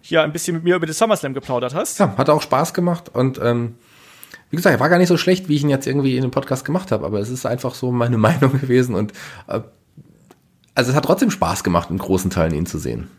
hier 0.00 0.22
ein 0.22 0.32
bisschen 0.32 0.56
mit 0.56 0.64
mir 0.64 0.76
über 0.76 0.86
den 0.86 0.94
SummerSlam 0.94 1.34
geplaudert 1.34 1.74
hast. 1.74 2.00
Ja, 2.00 2.16
hat 2.16 2.28
auch 2.28 2.42
Spaß 2.42 2.74
gemacht 2.74 3.10
und 3.12 3.40
ähm, 3.40 3.76
wie 4.50 4.56
gesagt, 4.56 4.78
war 4.80 4.88
gar 4.88 4.98
nicht 4.98 5.08
so 5.08 5.16
schlecht, 5.16 5.48
wie 5.48 5.54
ich 5.54 5.62
ihn 5.62 5.70
jetzt 5.70 5.86
irgendwie 5.86 6.16
in 6.16 6.22
dem 6.22 6.30
Podcast 6.30 6.64
gemacht 6.64 6.90
habe, 6.90 7.06
aber 7.06 7.20
es 7.20 7.30
ist 7.30 7.46
einfach 7.46 7.74
so 7.74 7.92
meine 7.92 8.18
Meinung 8.18 8.60
gewesen 8.60 8.94
und 8.94 9.12
äh, 9.46 9.60
also 10.74 10.90
es 10.90 10.96
hat 10.96 11.04
trotzdem 11.04 11.30
Spaß 11.30 11.64
gemacht, 11.64 11.90
in 11.90 11.98
großen 11.98 12.30
Teilen 12.30 12.54
ihn 12.54 12.66
zu 12.66 12.78
sehen. 12.78 13.10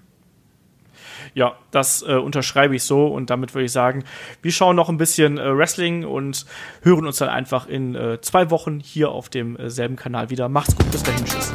Ja, 1.35 1.55
das 1.71 2.03
äh, 2.03 2.13
unterschreibe 2.13 2.75
ich 2.75 2.83
so 2.83 3.07
und 3.07 3.31
damit 3.31 3.55
würde 3.55 3.65
ich 3.65 3.71
sagen, 3.71 4.03
wir 4.43 4.51
schauen 4.51 4.75
noch 4.75 4.89
ein 4.89 4.97
bisschen 4.97 5.39
äh, 5.39 5.57
Wrestling 5.57 6.05
und 6.05 6.45
hören 6.83 7.07
uns 7.07 7.17
dann 7.17 7.29
einfach 7.29 7.67
in 7.67 7.95
äh, 7.95 8.21
zwei 8.21 8.51
Wochen 8.51 8.79
hier 8.79 9.09
auf 9.09 9.29
demselben 9.29 9.95
Kanal 9.95 10.29
wieder. 10.29 10.47
Macht's 10.47 10.75
gut, 10.75 10.91
bis 10.91 11.01
dahin, 11.01 11.25
tschüss. 11.25 11.51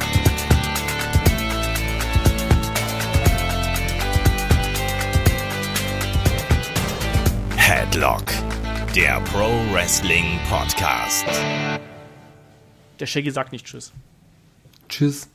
Headlock, 7.55 8.25
der 8.95 9.21
Pro 9.31 9.49
Wrestling 9.71 10.39
Podcast. 10.49 11.25
Der 12.99 13.05
Shaggy 13.05 13.31
sagt 13.31 13.53
nicht 13.53 13.65
Tschüss. 13.65 13.93
Tschüss. 14.89 15.29